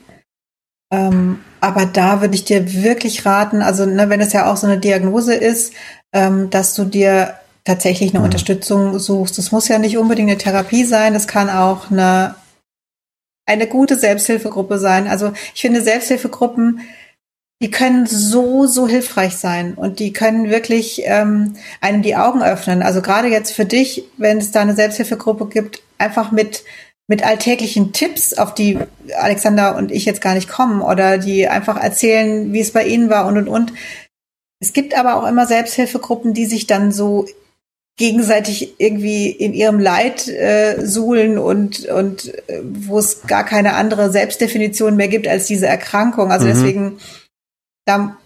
Ähm, 0.91 1.39
aber 1.61 1.85
da 1.85 2.21
würde 2.21 2.35
ich 2.35 2.45
dir 2.45 2.73
wirklich 2.73 3.25
raten, 3.25 3.61
also 3.61 3.85
ne, 3.85 4.09
wenn 4.09 4.21
es 4.21 4.33
ja 4.33 4.51
auch 4.51 4.57
so 4.57 4.67
eine 4.67 4.79
Diagnose 4.79 5.35
ist, 5.35 5.73
ähm, 6.13 6.49
dass 6.49 6.73
du 6.73 6.85
dir 6.85 7.35
tatsächlich 7.69 8.09
eine 8.09 8.19
mhm. 8.19 8.25
Unterstützung 8.25 8.97
suchst. 8.97 9.37
Das 9.37 9.51
muss 9.51 9.67
ja 9.67 9.77
nicht 9.77 9.97
unbedingt 9.97 10.29
eine 10.29 10.39
Therapie 10.39 10.83
sein, 10.83 11.13
das 11.13 11.27
kann 11.27 11.49
auch 11.49 11.91
eine, 11.91 12.35
eine 13.45 13.67
gute 13.67 13.97
Selbsthilfegruppe 13.97 14.79
sein. 14.79 15.07
Also 15.07 15.33
ich 15.53 15.61
finde 15.61 15.81
Selbsthilfegruppen, 15.81 16.81
die 17.61 17.69
können 17.69 18.07
so, 18.07 18.65
so 18.65 18.87
hilfreich 18.87 19.35
sein 19.35 19.75
und 19.75 19.99
die 19.99 20.13
können 20.13 20.49
wirklich 20.49 21.01
ähm, 21.05 21.57
einem 21.79 22.01
die 22.01 22.15
Augen 22.15 22.41
öffnen. 22.41 22.81
Also 22.81 23.01
gerade 23.01 23.27
jetzt 23.27 23.51
für 23.51 23.65
dich, 23.65 24.05
wenn 24.17 24.39
es 24.39 24.49
da 24.49 24.61
eine 24.61 24.75
Selbsthilfegruppe 24.75 25.47
gibt, 25.47 25.83
einfach 25.97 26.31
mit 26.31 26.63
mit 27.07 27.25
alltäglichen 27.25 27.91
Tipps, 27.91 28.35
auf 28.35 28.53
die 28.53 28.77
Alexander 29.17 29.75
und 29.75 29.91
ich 29.91 30.05
jetzt 30.05 30.21
gar 30.21 30.35
nicht 30.35 30.47
kommen 30.47 30.83
oder 30.83 31.17
die 31.17 31.47
einfach 31.47 31.75
erzählen, 31.75 32.53
wie 32.53 32.59
es 32.59 32.71
bei 32.71 32.85
ihnen 32.85 33.09
war 33.09 33.25
und 33.25 33.35
und 33.35 33.47
und. 33.47 33.73
Es 34.61 34.73
gibt 34.73 34.95
aber 34.95 35.15
auch 35.15 35.27
immer 35.27 35.47
Selbsthilfegruppen, 35.47 36.35
die 36.35 36.45
sich 36.45 36.67
dann 36.67 36.91
so 36.91 37.25
gegenseitig 37.99 38.79
irgendwie 38.79 39.29
in 39.29 39.53
ihrem 39.53 39.77
Leid 39.77 40.27
äh, 40.29 40.85
suhlen 40.85 41.37
und 41.37 41.85
und 41.85 42.33
äh, 42.47 42.61
wo 42.63 42.97
es 42.97 43.23
gar 43.27 43.43
keine 43.43 43.73
andere 43.73 44.09
Selbstdefinition 44.09 44.95
mehr 44.95 45.09
gibt 45.09 45.27
als 45.27 45.47
diese 45.47 45.67
Erkrankung. 45.67 46.31
Also 46.31 46.47
mhm. 46.47 46.49
deswegen 46.49 46.97
da 47.85 48.17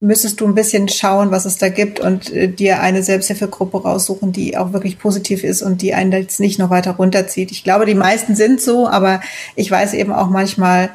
müsstest 0.00 0.40
du 0.40 0.46
ein 0.46 0.54
bisschen 0.54 0.88
schauen, 0.88 1.32
was 1.32 1.46
es 1.46 1.58
da 1.58 1.68
gibt 1.68 1.98
und 1.98 2.32
äh, 2.32 2.46
dir 2.46 2.80
eine 2.80 3.02
Selbsthilfegruppe 3.02 3.82
raussuchen, 3.82 4.30
die 4.30 4.56
auch 4.56 4.72
wirklich 4.72 5.00
positiv 5.00 5.42
ist 5.42 5.62
und 5.62 5.82
die 5.82 5.94
einen 5.94 6.12
jetzt 6.12 6.38
nicht 6.38 6.60
noch 6.60 6.70
weiter 6.70 6.92
runterzieht. 6.92 7.50
Ich 7.50 7.64
glaube, 7.64 7.86
die 7.86 7.96
meisten 7.96 8.36
sind 8.36 8.60
so, 8.60 8.88
aber 8.88 9.20
ich 9.56 9.68
weiß 9.68 9.94
eben 9.94 10.12
auch 10.12 10.30
manchmal, 10.30 10.90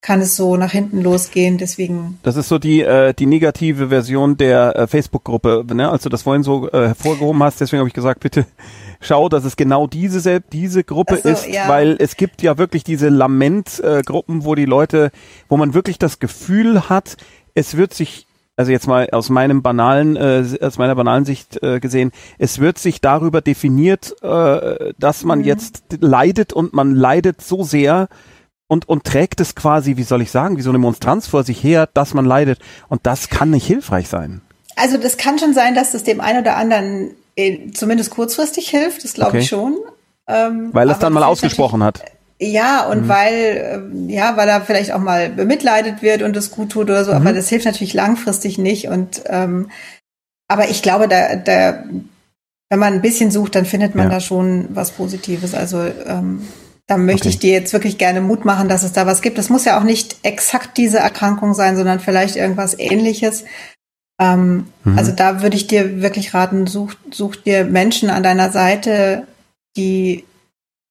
kann 0.00 0.20
es 0.20 0.36
so 0.36 0.56
nach 0.56 0.72
hinten 0.72 1.02
losgehen. 1.02 1.58
Deswegen. 1.58 2.18
Das 2.22 2.36
ist 2.36 2.48
so 2.48 2.58
die 2.58 2.82
äh, 2.82 3.12
die 3.14 3.26
negative 3.26 3.88
Version 3.88 4.36
der 4.36 4.76
äh, 4.76 4.86
Facebook-Gruppe, 4.86 5.64
ne? 5.74 5.90
Als 5.90 6.04
du 6.04 6.08
das 6.08 6.22
vorhin 6.22 6.42
so 6.42 6.68
äh, 6.68 6.88
hervorgehoben 6.88 7.42
hast, 7.42 7.60
deswegen 7.60 7.80
habe 7.80 7.88
ich 7.88 7.94
gesagt, 7.94 8.20
bitte 8.20 8.46
schau, 9.00 9.28
dass 9.28 9.44
es 9.44 9.56
genau 9.56 9.86
diese 9.86 10.40
diese 10.40 10.84
Gruppe 10.84 11.18
so, 11.22 11.28
ist, 11.28 11.46
ja. 11.48 11.68
weil 11.68 11.96
es 11.98 12.16
gibt 12.16 12.42
ja 12.42 12.58
wirklich 12.58 12.84
diese 12.84 13.08
Lament-Gruppen, 13.08 14.44
wo 14.44 14.54
die 14.54 14.66
Leute, 14.66 15.10
wo 15.48 15.56
man 15.56 15.74
wirklich 15.74 15.98
das 15.98 16.20
Gefühl 16.20 16.88
hat, 16.88 17.16
es 17.54 17.76
wird 17.76 17.92
sich 17.92 18.26
also 18.56 18.72
jetzt 18.72 18.88
mal 18.88 19.08
aus 19.12 19.30
meinem 19.30 19.62
banalen, 19.62 20.16
äh, 20.16 20.44
aus 20.60 20.78
meiner 20.78 20.96
banalen 20.96 21.24
Sicht 21.24 21.62
äh, 21.62 21.78
gesehen, 21.78 22.10
es 22.38 22.58
wird 22.58 22.76
sich 22.76 23.00
darüber 23.00 23.40
definiert, 23.40 24.16
äh, 24.20 24.92
dass 24.98 25.22
man 25.22 25.38
mhm. 25.38 25.44
jetzt 25.44 25.84
leidet 26.00 26.52
und 26.52 26.72
man 26.72 26.92
leidet 26.92 27.40
so 27.40 27.62
sehr 27.62 28.08
und, 28.68 28.88
und 28.88 29.04
trägt 29.04 29.40
es 29.40 29.54
quasi, 29.54 29.96
wie 29.96 30.04
soll 30.04 30.22
ich 30.22 30.30
sagen, 30.30 30.56
wie 30.56 30.62
so 30.62 30.70
eine 30.70 30.78
Monstranz 30.78 31.26
vor 31.26 31.42
sich 31.42 31.62
her, 31.64 31.88
dass 31.92 32.14
man 32.14 32.24
leidet. 32.24 32.60
Und 32.88 33.06
das 33.06 33.28
kann 33.28 33.50
nicht 33.50 33.66
hilfreich 33.66 34.08
sein. 34.08 34.42
Also 34.76 34.98
das 34.98 35.16
kann 35.16 35.38
schon 35.38 35.54
sein, 35.54 35.74
dass 35.74 35.94
es 35.94 36.04
dem 36.04 36.20
einen 36.20 36.42
oder 36.42 36.56
anderen 36.56 37.10
äh, 37.34 37.72
zumindest 37.72 38.10
kurzfristig 38.10 38.68
hilft, 38.68 39.02
das 39.02 39.14
glaube 39.14 39.30
okay. 39.30 39.40
ich 39.40 39.48
schon. 39.48 39.76
Ähm, 40.28 40.68
Weil 40.72 40.90
es 40.90 40.98
dann 40.98 41.12
mal 41.12 41.24
ausgesprochen 41.24 41.82
hat. 41.82 42.02
Ja, 42.40 42.86
und 42.86 43.04
mhm. 43.04 43.08
weil, 43.08 43.70
ähm, 43.74 44.08
ja, 44.08 44.36
weil 44.36 44.48
er 44.48 44.60
vielleicht 44.60 44.92
auch 44.92 45.00
mal 45.00 45.30
bemitleidet 45.30 46.02
wird 46.02 46.22
und 46.22 46.36
es 46.36 46.52
gut 46.52 46.70
tut 46.70 46.88
oder 46.88 47.04
so, 47.04 47.10
mhm. 47.10 47.16
aber 47.16 47.32
das 47.32 47.48
hilft 47.48 47.64
natürlich 47.64 47.94
langfristig 47.94 48.58
nicht. 48.58 48.86
Und 48.88 49.22
ähm, 49.26 49.70
aber 50.46 50.68
ich 50.68 50.82
glaube, 50.82 51.08
da, 51.08 51.34
da, 51.36 51.82
wenn 52.70 52.78
man 52.78 52.94
ein 52.94 53.02
bisschen 53.02 53.30
sucht, 53.30 53.54
dann 53.54 53.64
findet 53.64 53.94
man 53.94 54.06
ja. 54.06 54.14
da 54.14 54.20
schon 54.20 54.68
was 54.70 54.92
Positives. 54.92 55.54
Also 55.54 55.80
ähm, 56.06 56.46
da 56.88 56.96
möchte 56.96 57.28
okay. 57.28 57.28
ich 57.28 57.38
dir 57.38 57.52
jetzt 57.52 57.72
wirklich 57.72 57.98
gerne 57.98 58.20
Mut 58.20 58.44
machen, 58.44 58.68
dass 58.68 58.82
es 58.82 58.92
da 58.92 59.06
was 59.06 59.22
gibt. 59.22 59.38
Das 59.38 59.50
muss 59.50 59.64
ja 59.64 59.78
auch 59.78 59.84
nicht 59.84 60.16
exakt 60.22 60.76
diese 60.76 60.98
Erkrankung 60.98 61.54
sein, 61.54 61.76
sondern 61.76 62.00
vielleicht 62.00 62.34
irgendwas 62.34 62.76
ähnliches. 62.78 63.44
Ähm, 64.20 64.66
mhm. 64.84 64.98
Also 64.98 65.12
da 65.12 65.42
würde 65.42 65.56
ich 65.56 65.66
dir 65.66 66.02
wirklich 66.02 66.34
raten, 66.34 66.66
such, 66.66 66.94
such 67.12 67.36
dir 67.36 67.64
Menschen 67.64 68.10
an 68.10 68.22
deiner 68.22 68.50
Seite, 68.50 69.26
die 69.76 70.24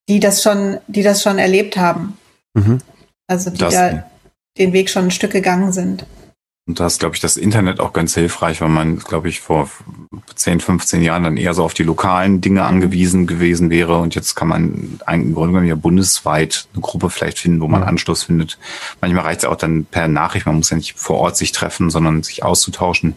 die 0.10 0.20
das 0.20 0.42
schon, 0.42 0.78
die 0.88 1.04
das 1.04 1.22
schon 1.22 1.38
erlebt 1.38 1.78
haben. 1.78 2.18
Mhm. 2.54 2.80
Also 3.28 3.50
die 3.50 3.58
das, 3.58 3.74
da 3.74 4.10
den 4.58 4.74
Weg 4.74 4.90
schon 4.90 5.06
ein 5.06 5.12
Stück 5.12 5.32
gegangen 5.32 5.72
sind. 5.72 6.06
Und 6.68 6.82
da 6.82 6.86
ist, 6.86 7.00
glaube 7.00 7.16
ich, 7.16 7.22
das 7.22 7.38
Internet 7.38 7.80
auch 7.80 7.94
ganz 7.94 8.14
hilfreich, 8.14 8.60
weil 8.60 8.68
man, 8.68 9.00
glaube 9.00 9.30
ich, 9.30 9.40
vor 9.40 9.70
10, 10.36 10.60
15 10.60 11.02
Jahren 11.02 11.24
dann 11.24 11.38
eher 11.38 11.54
so 11.54 11.64
auf 11.64 11.74
die 11.74 11.84
lokalen 11.84 12.42
Dinge 12.42 12.64
angewiesen 12.64 13.26
gewesen 13.26 13.70
wäre. 13.70 13.98
Und 14.00 14.16
jetzt 14.16 14.36
kann 14.36 14.50
man 14.50 15.00
im 15.08 15.34
Grunde 15.34 15.50
genommen 15.50 15.66
ja 15.66 15.76
bundesweit 15.76 16.68
eine 16.74 16.82
Gruppe 16.82 17.10
vielleicht 17.10 17.40
finden, 17.40 17.62
wo 17.62 17.68
man. 17.70 17.84
Anschluss 17.84 18.24
findet. 18.24 18.58
Manchmal 19.00 19.24
reicht 19.24 19.40
es 19.42 19.46
auch 19.46 19.56
dann 19.56 19.86
per 19.86 20.10
Nachricht. 20.10 20.46
Man 20.46 20.58
muss 20.58 20.70
ja 20.70 20.76
nicht 20.76 21.00
vor 21.00 21.20
Ort 21.20 21.38
sich 21.38 21.54
treffen, 21.54 21.90
sondern 21.90 22.22
sich 22.24 22.44
auszutauschen. 22.44 23.16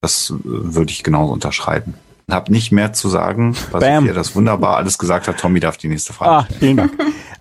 Das 0.00 0.30
äh, 0.30 0.34
würde 0.44 0.92
ich 0.92 1.02
genauso 1.02 1.32
unterschreiben 1.32 1.94
habe 2.30 2.52
nicht 2.52 2.72
mehr 2.72 2.92
zu 2.92 3.08
sagen, 3.08 3.54
was 3.72 3.82
ihr 3.82 4.14
das 4.14 4.34
wunderbar 4.34 4.76
alles 4.76 4.96
gesagt 4.96 5.28
hat. 5.28 5.38
Tommy 5.38 5.60
darf 5.60 5.76
die 5.76 5.88
nächste 5.88 6.12
Frage 6.12 6.30
ah, 6.30 6.54
Vielen 6.58 6.78
Dank. 6.78 6.92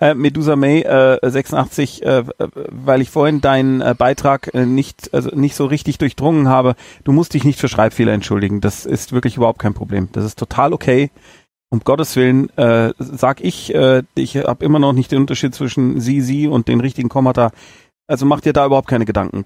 Äh, 0.01 0.15
Medusa 0.15 0.55
May 0.55 0.81
äh, 0.81 1.19
86, 1.21 2.03
äh, 2.03 2.23
weil 2.69 3.01
ich 3.01 3.09
vorhin 3.09 3.39
deinen 3.39 3.81
äh, 3.81 3.95
Beitrag 3.97 4.53
äh, 4.53 4.65
nicht 4.65 5.13
also 5.13 5.29
nicht 5.33 5.55
so 5.55 5.65
richtig 5.65 5.99
durchdrungen 5.99 6.49
habe. 6.49 6.75
Du 7.03 7.13
musst 7.13 7.33
dich 7.33 7.43
nicht 7.45 7.59
für 7.59 7.69
Schreibfehler 7.69 8.11
entschuldigen. 8.11 8.59
Das 8.59 8.85
ist 8.85 9.13
wirklich 9.13 9.37
überhaupt 9.37 9.59
kein 9.59 9.73
Problem. 9.73 10.09
Das 10.11 10.25
ist 10.25 10.37
total 10.37 10.73
okay. 10.73 11.11
Um 11.69 11.79
Gottes 11.81 12.17
Willen 12.17 12.49
äh, 12.57 12.93
sag 12.97 13.39
ich, 13.39 13.73
äh, 13.73 14.03
ich 14.15 14.35
habe 14.35 14.65
immer 14.65 14.79
noch 14.79 14.91
nicht 14.91 15.11
den 15.11 15.19
Unterschied 15.19 15.55
zwischen 15.55 16.01
sie, 16.01 16.19
sie 16.19 16.47
und 16.47 16.67
den 16.67 16.81
richtigen 16.81 17.07
Kommata. 17.07 17.51
Also 18.07 18.25
mach 18.25 18.41
dir 18.41 18.51
da 18.51 18.65
überhaupt 18.65 18.89
keine 18.89 19.05
Gedanken. 19.05 19.45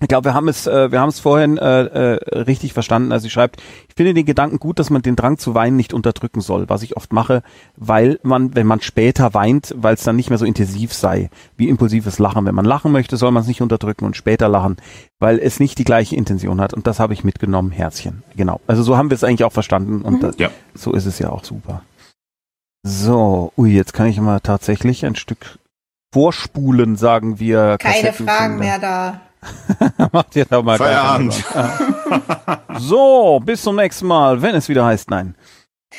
Ich 0.00 0.08
glaube, 0.08 0.24
wir 0.24 0.34
haben 0.34 0.48
es, 0.48 0.66
äh, 0.66 0.90
wir 0.90 1.00
haben 1.00 1.08
es 1.08 1.20
vorhin 1.20 1.56
äh, 1.56 1.82
äh, 1.84 2.38
richtig 2.40 2.72
verstanden. 2.72 3.12
Also 3.12 3.24
sie 3.24 3.30
schreibt, 3.30 3.62
ich 3.88 3.94
finde 3.94 4.12
den 4.12 4.26
Gedanken 4.26 4.58
gut, 4.58 4.80
dass 4.80 4.90
man 4.90 5.02
den 5.02 5.14
Drang 5.14 5.38
zu 5.38 5.54
weinen 5.54 5.76
nicht 5.76 5.94
unterdrücken 5.94 6.40
soll, 6.40 6.68
was 6.68 6.82
ich 6.82 6.96
oft 6.96 7.12
mache, 7.12 7.42
weil 7.76 8.18
man, 8.24 8.56
wenn 8.56 8.66
man 8.66 8.80
später 8.80 9.34
weint, 9.34 9.72
weil 9.78 9.94
es 9.94 10.02
dann 10.02 10.16
nicht 10.16 10.30
mehr 10.30 10.38
so 10.38 10.44
intensiv 10.44 10.92
sei, 10.92 11.30
wie 11.56 11.68
impulsives 11.68 12.18
Lachen. 12.18 12.44
Wenn 12.44 12.56
man 12.56 12.64
lachen 12.64 12.90
möchte, 12.90 13.16
soll 13.16 13.30
man 13.30 13.42
es 13.42 13.48
nicht 13.48 13.62
unterdrücken 13.62 14.04
und 14.04 14.16
später 14.16 14.48
lachen, 14.48 14.76
weil 15.20 15.38
es 15.38 15.60
nicht 15.60 15.78
die 15.78 15.84
gleiche 15.84 16.16
Intention 16.16 16.60
hat. 16.60 16.74
Und 16.74 16.88
das 16.88 16.98
habe 16.98 17.12
ich 17.12 17.22
mitgenommen, 17.22 17.70
Herzchen. 17.70 18.24
Genau. 18.36 18.60
Also 18.66 18.82
so 18.82 18.96
haben 18.96 19.10
wir 19.10 19.14
es 19.14 19.22
eigentlich 19.22 19.44
auch 19.44 19.52
verstanden 19.52 20.02
und 20.02 20.14
mhm. 20.14 20.20
das, 20.20 20.38
ja. 20.38 20.50
so 20.74 20.92
ist 20.92 21.06
es 21.06 21.20
ja 21.20 21.30
auch 21.30 21.44
super. 21.44 21.82
So, 22.82 23.52
ui, 23.56 23.70
jetzt 23.70 23.94
kann 23.94 24.08
ich 24.08 24.20
mal 24.20 24.40
tatsächlich 24.40 25.06
ein 25.06 25.14
Stück 25.14 25.58
vorspulen, 26.12 26.96
sagen 26.96 27.38
wir. 27.38 27.78
Keine 27.78 28.12
Fragen 28.12 28.58
mehr 28.58 28.78
da. 28.78 29.20
Macht 30.12 30.36
ihr 30.36 30.44
da 30.44 30.62
mal 30.62 30.78
Feierabend. 30.78 31.44
so, 32.78 33.40
bis 33.44 33.62
zum 33.62 33.76
nächsten 33.76 34.06
Mal, 34.06 34.42
wenn 34.42 34.54
es 34.54 34.68
wieder 34.68 34.84
heißt 34.84 35.10
nein. 35.10 35.34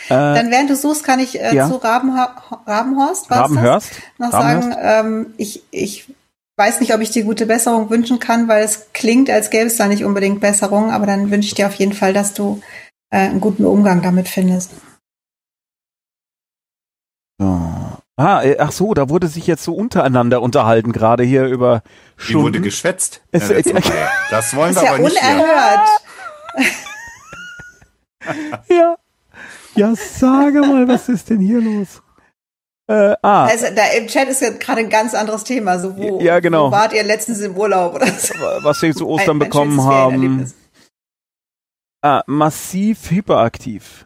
Äh, 0.07 0.09
Dann 0.09 0.51
während 0.51 0.69
du 0.69 0.75
suchst, 0.75 1.03
kann 1.03 1.19
ich 1.19 1.39
äh, 1.39 1.55
ja. 1.55 1.69
zu 1.69 1.75
Rabenha 1.77 2.35
Rabenhorst, 2.65 3.31
Rabenhörst? 3.31 3.91
noch 4.17 4.33
Rabenhörst? 4.33 4.69
sagen, 4.73 5.07
ähm, 5.07 5.33
ich, 5.37 5.63
ich 5.71 6.13
weiß 6.57 6.79
nicht, 6.79 6.93
ob 6.93 7.01
ich 7.01 7.11
dir 7.11 7.23
gute 7.23 7.45
Besserung 7.45 7.89
wünschen 7.89 8.19
kann, 8.19 8.47
weil 8.47 8.63
es 8.63 8.87
klingt, 8.93 9.29
als 9.29 9.49
gäbe 9.49 9.67
es 9.67 9.77
da 9.77 9.87
nicht 9.87 10.03
unbedingt 10.03 10.41
Besserung, 10.41 10.91
aber 10.91 11.05
dann 11.05 11.31
wünsche 11.31 11.47
ich 11.47 11.55
dir 11.55 11.67
auf 11.67 11.75
jeden 11.75 11.93
Fall, 11.93 12.13
dass 12.13 12.33
du 12.33 12.61
äh, 13.09 13.19
einen 13.19 13.41
guten 13.41 13.65
Umgang 13.65 14.01
damit 14.01 14.27
findest. 14.27 14.71
So. 17.39 17.84
Ah, 18.17 18.43
äh, 18.43 18.57
ach 18.59 18.71
so, 18.71 18.93
da 18.93 19.09
wurde 19.09 19.27
sich 19.27 19.45
jetzt 19.45 19.63
so 19.63 19.73
untereinander 19.73 20.41
unterhalten, 20.41 20.93
gerade 20.93 21.23
hier 21.23 21.45
über 21.45 21.83
Stunden. 22.15 22.39
Die 22.39 22.43
wurde 22.45 22.61
geschwätzt. 22.61 23.21
Es, 23.31 23.49
äh, 23.49 23.61
das 24.29 24.55
wollen 24.55 24.73
wir 24.73 24.83
ja 24.83 24.93
aber 24.93 24.99
nicht. 24.99 25.21
Unerhört. 25.21 25.89
ja. 28.69 28.95
Ja, 29.75 29.93
sage 29.95 30.61
mal, 30.61 30.87
was 30.87 31.09
ist 31.09 31.29
denn 31.29 31.41
hier 31.41 31.59
los? 31.59 32.01
Äh, 32.87 33.15
ah. 33.21 33.45
Also 33.45 33.65
da 33.75 33.87
im 33.97 34.07
Chat 34.07 34.29
ist 34.29 34.41
ja 34.41 34.51
gerade 34.51 34.81
ein 34.81 34.89
ganz 34.89 35.13
anderes 35.13 35.43
Thema. 35.43 35.79
So, 35.79 35.97
wo, 35.97 36.21
ja, 36.21 36.39
genau. 36.39 36.67
wo 36.67 36.71
wart 36.71 36.93
ihr 36.93 37.03
letztens 37.03 37.41
im 37.41 37.57
Urlaub 37.57 37.95
oder 37.95 38.07
so? 38.07 38.33
Was 38.61 38.81
wir 38.81 38.95
zu 38.95 39.07
Ostern 39.07 39.37
ein, 39.37 39.41
ein 39.41 39.49
bekommen 39.49 39.83
haben. 39.83 40.53
Ah, 42.01 42.23
massiv 42.27 43.09
hyperaktiv. 43.09 44.05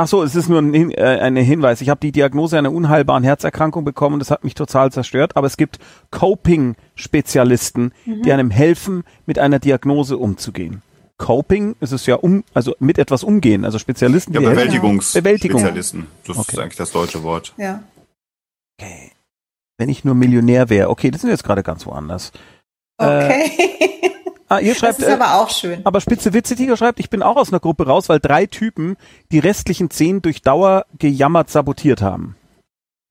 Ach 0.00 0.06
so, 0.06 0.22
es 0.22 0.36
ist 0.36 0.48
nur 0.48 0.60
ein, 0.62 0.92
äh, 0.92 1.02
ein 1.02 1.34
Hinweis. 1.34 1.80
Ich 1.80 1.88
habe 1.88 1.98
die 1.98 2.12
Diagnose 2.12 2.56
einer 2.56 2.72
unheilbaren 2.72 3.24
Herzerkrankung 3.24 3.84
bekommen 3.84 4.12
und 4.14 4.20
das 4.20 4.30
hat 4.30 4.44
mich 4.44 4.54
total 4.54 4.92
zerstört. 4.92 5.36
Aber 5.36 5.48
es 5.48 5.56
gibt 5.56 5.80
Coping-Spezialisten, 6.12 7.92
mhm. 8.04 8.22
die 8.22 8.32
einem 8.32 8.52
helfen, 8.52 9.02
mit 9.26 9.40
einer 9.40 9.58
Diagnose 9.58 10.16
umzugehen. 10.16 10.82
Coping 11.16 11.74
ist 11.80 11.90
es 11.90 12.06
ja 12.06 12.14
um, 12.14 12.44
also 12.54 12.76
mit 12.78 12.96
etwas 12.96 13.24
umgehen, 13.24 13.64
also 13.64 13.80
Spezialisten. 13.80 14.34
Ja. 14.34 14.40
Bewältigungs 14.40 15.14
Bewältigung. 15.14 15.58
Spezialisten. 15.58 16.06
Das 16.28 16.38
Okay. 16.38 16.52
ist 16.52 16.58
eigentlich 16.60 16.76
das 16.76 16.92
deutsche 16.92 17.24
Wort. 17.24 17.52
Ja. 17.56 17.82
Okay. 18.78 19.10
Wenn 19.78 19.88
ich 19.88 20.04
nur 20.04 20.14
Millionär 20.14 20.70
wäre. 20.70 20.90
Okay, 20.90 21.10
das 21.10 21.22
sind 21.22 21.30
jetzt 21.30 21.42
gerade 21.42 21.64
ganz 21.64 21.86
woanders. 21.86 22.30
Okay. 22.98 23.50
Ah, 24.48 24.58
ihr 24.60 24.70
das 24.70 24.78
schreibt, 24.78 24.98
ist 25.00 25.08
äh, 25.08 25.12
aber 25.12 25.34
auch 25.34 25.50
schön. 25.50 25.80
aber 25.84 26.00
Spitze 26.00 26.32
Witzetiger 26.32 26.76
schreibt, 26.76 27.00
ich 27.00 27.10
bin 27.10 27.22
auch 27.22 27.36
aus 27.36 27.50
einer 27.50 27.60
Gruppe 27.60 27.86
raus, 27.86 28.08
weil 28.08 28.18
drei 28.20 28.46
Typen 28.46 28.96
die 29.30 29.38
restlichen 29.38 29.90
zehn 29.90 30.22
durch 30.22 30.40
Dauer 30.42 30.86
gejammert 30.98 31.50
sabotiert 31.50 32.00
haben. 32.02 32.34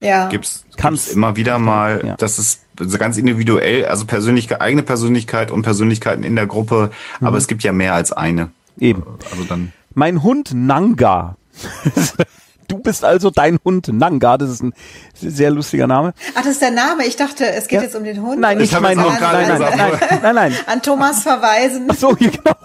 Ja. 0.02 0.30
Gibt's, 0.30 0.66
Kann's- 0.78 1.06
gibt's 1.06 1.16
immer 1.16 1.36
wieder 1.36 1.60
mal, 1.60 2.02
Ja. 2.06 2.16
das 2.18 2.38
ist 2.40 2.62
so 2.80 2.98
ganz 2.98 3.18
individuell, 3.18 3.86
also 3.86 4.06
Persönlichkeit, 4.06 4.62
eigene 4.62 4.84
Persönlichkeit 4.84 5.50
und 5.52 5.64
Persönlichkeiten 5.64 6.24
in 6.24 6.36
der 6.36 6.46
Gruppe, 6.48 6.92
Mhm. 7.20 7.28
aber 7.28 7.38
es 7.38 7.48
gibt 7.48 7.64
ja 7.64 7.72
mehr 7.72 7.94
als 7.94 8.12
eine. 8.12 8.52
Eben. 8.80 9.04
Also 9.32 9.44
dann, 9.44 9.74
Mein 9.96 10.22
Hund 10.24 10.52
Nanga. 10.54 11.36
du 12.68 12.78
bist 12.80 13.04
also 13.04 13.30
dein 13.30 13.58
Hund 13.64 13.88
Nanga. 13.88 14.38
Das 14.38 14.50
ist 14.50 14.62
ein 14.64 14.74
sehr 15.14 15.50
lustiger 15.52 15.88
Name. 15.88 16.14
Ach, 16.36 16.42
das 16.42 16.48
ist 16.54 16.62
der 16.62 16.72
Name. 16.72 17.06
Ich 17.06 17.16
dachte, 17.16 17.46
es 17.46 17.68
geht 17.68 17.78
Ja. 17.80 17.84
jetzt 17.84 17.96
um 17.96 18.04
den 18.04 18.22
Hund. 18.22 18.40
Nein, 18.40 18.58
nicht 18.58 18.80
mein 18.80 19.04
Hund. 19.04 19.18
gerade 19.18 19.38
Nein, 19.38 19.48
nein, 19.48 19.58
gesagt, 19.60 19.78
nein, 20.12 20.20
nein, 20.22 20.36
nein. 20.36 20.56
An 20.66 20.82
Thomas 20.82 21.22
verweisen. 21.24 21.88
Ach 21.92 21.96
so, 21.96 22.10
genau. 22.10 22.56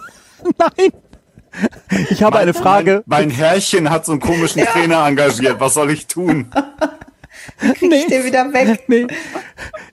Nein. 0.57 0.91
Ich 2.09 2.23
habe 2.23 2.39
eine 2.39 2.53
Frage. 2.53 3.03
Mein, 3.05 3.27
mein 3.27 3.29
Herrchen 3.29 3.89
hat 3.89 4.05
so 4.05 4.11
einen 4.13 4.21
komischen 4.21 4.63
Trainer 4.65 5.05
engagiert. 5.05 5.59
Was 5.59 5.75
soll 5.75 5.91
ich 5.91 6.07
tun? 6.07 6.51
Krieg 7.75 7.91
ich 7.93 8.07
den 8.07 8.25
wieder 8.25 8.51
weg. 8.53 8.83
Nee. 8.87 9.07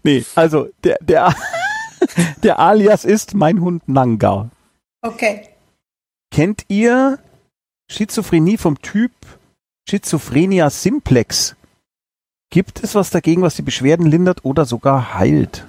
Nee, 0.03 0.25
also 0.35 0.69
der, 0.85 0.97
der, 1.03 1.35
der 2.43 2.59
Alias 2.59 3.05
ist 3.05 3.35
mein 3.35 3.61
Hund 3.61 3.89
Nanga. 3.89 4.51
Okay. 5.03 5.43
Kennt 6.33 6.65
ihr 6.69 7.19
Schizophrenie 7.91 8.57
vom 8.57 8.81
Typ 8.81 9.13
Schizophrenia 9.91 10.71
simplex? 10.71 11.57
Gibt 12.49 12.85
es 12.85 12.95
was 12.95 13.11
dagegen, 13.11 13.43
was 13.43 13.57
die 13.57 13.63
Beschwerden 13.63 14.07
lindert 14.07 14.45
oder 14.45 14.65
sogar 14.65 15.15
heilt? 15.15 15.67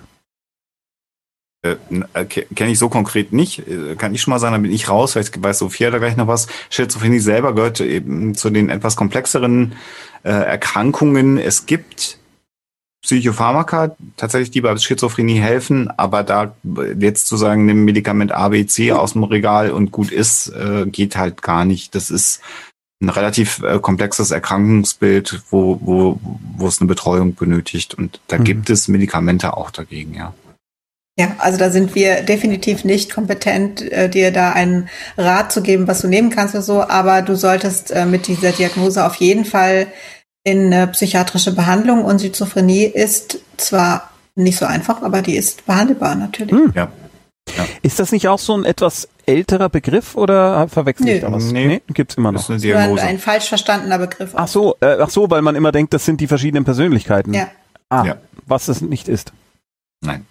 Äh, 1.64 1.78
äh, 2.14 2.26
Kenne 2.26 2.72
ich 2.72 2.78
so 2.78 2.88
konkret 2.88 3.34
nicht. 3.34 3.68
Äh, 3.68 3.96
Kann 3.96 4.14
ich 4.14 4.22
schon 4.22 4.30
mal 4.30 4.38
sagen, 4.38 4.54
da 4.54 4.60
bin 4.60 4.72
ich 4.72 4.90
raus. 4.90 5.14
Vielleicht 5.14 5.42
weiß 5.42 5.58
Sophia 5.58 5.90
da 5.90 5.98
gleich 5.98 6.18
noch 6.18 6.28
was. 6.28 6.48
Schizophrenie 6.70 7.18
selber 7.18 7.56
gehört 7.56 7.82
eben 7.82 8.36
zu 8.36 8.52
den 8.52 8.70
etwas 8.70 8.96
komplexeren 8.96 9.74
äh, 10.22 10.30
Erkrankungen. 10.30 11.40
Es 11.40 11.66
gibt 11.66 12.20
Psychopharmaka, 13.02 13.96
tatsächlich, 14.18 14.52
die 14.52 14.62
bei 14.62 14.78
Schizophrenie 14.78 15.40
helfen, 15.40 15.90
aber 15.98 16.22
da 16.22 16.56
jetzt 17.00 17.26
zu 17.26 17.38
sagen, 17.38 17.66
nimm 17.66 17.86
Medikament 17.86 18.32
A, 18.32 18.50
B, 18.50 18.68
C 18.68 18.92
aus 18.92 19.14
dem 19.14 19.24
Regal 19.24 19.72
und 19.72 19.92
gut 19.92 20.12
ist, 20.12 20.50
äh, 20.50 20.86
geht 20.86 21.18
halt 21.18 21.42
gar 21.42 21.66
nicht. 21.66 21.96
Das 21.96 22.12
ist 22.12 22.42
ein 23.02 23.10
relativ 23.10 23.62
äh, 23.64 23.80
komplexes 23.80 24.32
Erkrankungsbild, 24.32 25.42
wo, 25.50 25.80
wo, 25.82 26.20
wo 26.58 26.68
es 26.68 26.80
eine 26.80 26.88
Betreuung 26.88 27.36
benötigt. 27.36 27.96
Und 27.96 28.20
da 28.28 28.38
Mhm. 28.38 28.44
gibt 28.44 28.70
es 28.70 28.88
Medikamente 28.88 29.58
auch 29.58 29.72
dagegen, 29.72 30.14
ja. 30.14 30.34
Ja, 31.20 31.36
also 31.40 31.58
da 31.58 31.70
sind 31.72 31.94
wir 31.94 32.22
definitiv 32.22 32.86
nicht 32.86 33.14
kompetent, 33.14 33.82
äh, 33.82 34.10
dir 34.10 34.32
da 34.32 34.54
einen 34.54 34.88
Rat 35.18 35.52
zu 35.52 35.62
geben, 35.62 35.88
was 35.88 36.02
du 36.02 36.08
nehmen 36.08 36.30
kannst 36.30 36.56
oder 36.56 36.62
so, 36.64 36.82
aber 36.84 37.22
du 37.22 37.36
solltest 37.36 37.92
äh, 37.92 38.06
mit 38.06 38.28
dieser 38.28 38.52
Diagnose 38.54 39.06
auf 39.06 39.16
jeden 39.16 39.44
Fall 39.46 39.88
in 40.44 40.74
eine 40.74 40.88
psychiatrische 40.88 41.54
Behandlung 41.54 42.06
und 42.06 42.22
Schizophrenie 42.22 42.86
ist 42.86 43.40
zwar 43.58 44.10
nicht 44.36 44.58
so 44.58 44.66
einfach, 44.66 45.02
aber 45.02 45.22
die 45.22 45.36
ist 45.36 45.66
behandelbar 45.66 46.16
natürlich. 46.16 46.54
Hm. 46.56 46.72
Ja. 46.76 46.92
Ist 47.82 48.00
das 48.00 48.12
nicht 48.12 48.28
auch 48.28 48.40
so 48.40 48.56
ein 48.56 48.66
etwas 48.66 49.10
älterer 49.26 49.70
Begriff 49.70 50.16
oder 50.16 50.68
verwechsel 50.68 51.08
ich 51.10 51.16
Nö. 51.16 51.22
da 51.28 51.32
was? 51.34 51.52
Nee. 51.52 51.82
gibt's 51.90 52.16
immer 52.16 52.32
noch. 52.32 52.48
eine 52.50 52.58
Das 52.58 52.64
ist 52.64 52.72
ein, 52.72 52.80
Diagnose. 52.80 53.04
ein 53.04 53.20
falsch 53.20 53.50
verstandener 53.50 54.00
Begriff. 54.00 54.32
Ach 54.36 54.48
so, 54.48 54.76
äh, 54.82 54.98
ach 55.02 55.10
so, 55.10 55.30
weil 55.30 55.42
man 55.42 55.56
immer 55.56 55.72
denkt, 55.72 55.94
das 55.94 56.06
sind 56.06 56.22
die 56.22 56.28
verschiedenen 56.28 56.64
Persönlichkeiten. 56.64 57.34
Ja. 57.34 57.50
Ah, 57.90 58.06
Ja. 58.06 58.18
was 58.46 58.68
das 58.68 58.82
nicht 58.82 59.08
ist. 59.08 59.34
Nein. 60.02 60.26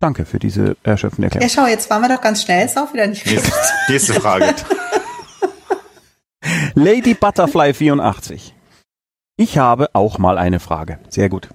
Danke 0.00 0.24
für 0.24 0.38
diese 0.38 0.76
erschöpfende 0.82 1.28
Ja, 1.28 1.40
Erklärung. 1.40 1.66
schau, 1.66 1.70
jetzt 1.70 1.90
waren 1.90 2.02
wir 2.02 2.08
doch 2.14 2.20
ganz 2.22 2.42
schnell, 2.42 2.66
ist 2.66 2.78
auch 2.78 2.92
wieder 2.92 3.06
nicht 3.06 3.26
Nächste, 3.26 3.48
richtig. 3.48 3.70
nächste 3.88 4.14
Frage. 4.14 4.54
Lady 6.74 7.14
Butterfly 7.14 7.74
84. 7.74 8.54
Ich 9.36 9.58
habe 9.58 9.90
auch 9.94 10.18
mal 10.18 10.38
eine 10.38 10.60
Frage. 10.60 10.98
Sehr 11.08 11.28
gut. 11.28 11.48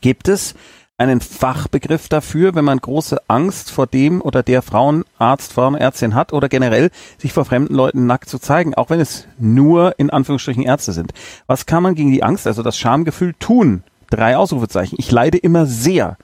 Gibt 0.00 0.28
es 0.28 0.54
einen 1.02 1.20
Fachbegriff 1.20 2.08
dafür, 2.08 2.54
wenn 2.54 2.64
man 2.64 2.78
große 2.78 3.20
Angst 3.28 3.70
vor 3.70 3.86
dem 3.86 4.22
oder 4.22 4.42
der 4.42 4.62
Frauenarzt, 4.62 5.52
Frauenärztin 5.52 6.14
hat 6.14 6.32
oder 6.32 6.48
generell 6.48 6.90
sich 7.18 7.32
vor 7.32 7.44
fremden 7.44 7.74
Leuten 7.74 8.06
nackt 8.06 8.28
zu 8.28 8.38
zeigen, 8.38 8.74
auch 8.74 8.88
wenn 8.88 9.00
es 9.00 9.26
nur 9.38 9.98
in 9.98 10.10
Anführungsstrichen 10.10 10.62
Ärzte 10.62 10.92
sind? 10.92 11.12
Was 11.46 11.66
kann 11.66 11.82
man 11.82 11.94
gegen 11.94 12.12
die 12.12 12.22
Angst, 12.22 12.46
also 12.46 12.62
das 12.62 12.78
Schamgefühl 12.78 13.34
tun? 13.38 13.82
Drei 14.10 14.36
Ausrufezeichen. 14.36 14.96
Ich 14.98 15.10
leide 15.10 15.38
immer 15.38 15.66
sehr 15.66 16.16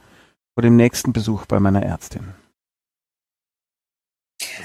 vor 0.54 0.62
dem 0.62 0.76
nächsten 0.76 1.12
Besuch 1.12 1.46
bei 1.46 1.58
meiner 1.58 1.82
Ärztin. 1.82 2.34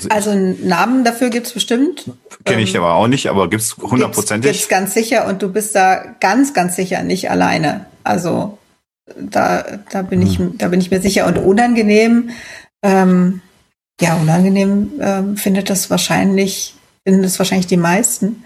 Also 0.10 0.32
einen 0.32 0.68
Namen 0.68 1.04
dafür 1.04 1.30
gibt's 1.30 1.54
bestimmt. 1.54 2.12
Kenne 2.46 2.62
ich 2.62 2.78
aber 2.78 2.94
auch 2.94 3.08
nicht, 3.08 3.28
aber 3.28 3.50
gibt's 3.50 3.76
Gibt's, 3.76 3.92
hundertprozentig. 3.92 4.52
gibt's 4.52 4.68
ganz 4.68 4.94
sicher 4.94 5.28
und 5.28 5.42
du 5.42 5.52
bist 5.52 5.76
da 5.76 6.04
ganz, 6.20 6.54
ganz 6.54 6.76
sicher 6.76 7.02
nicht 7.04 7.32
alleine. 7.32 7.86
Also 8.04 8.58
da, 9.18 9.80
da 9.92 10.02
bin 10.02 10.22
ich, 10.22 10.40
da 10.58 10.68
bin 10.68 10.82
ich 10.82 10.92
mir 10.92 11.02
sicher. 11.02 11.28
Und 11.28 11.38
unangenehm, 11.38 12.30
ähm, 12.84 13.42
ja, 14.02 14.16
unangenehm 14.16 14.94
ähm, 15.00 15.38
findet 15.38 15.70
das 15.70 15.90
wahrscheinlich, 15.90 16.76
finden 17.06 17.24
das 17.24 17.40
wahrscheinlich 17.40 17.68
die 17.68 17.78
meisten. 17.78 18.44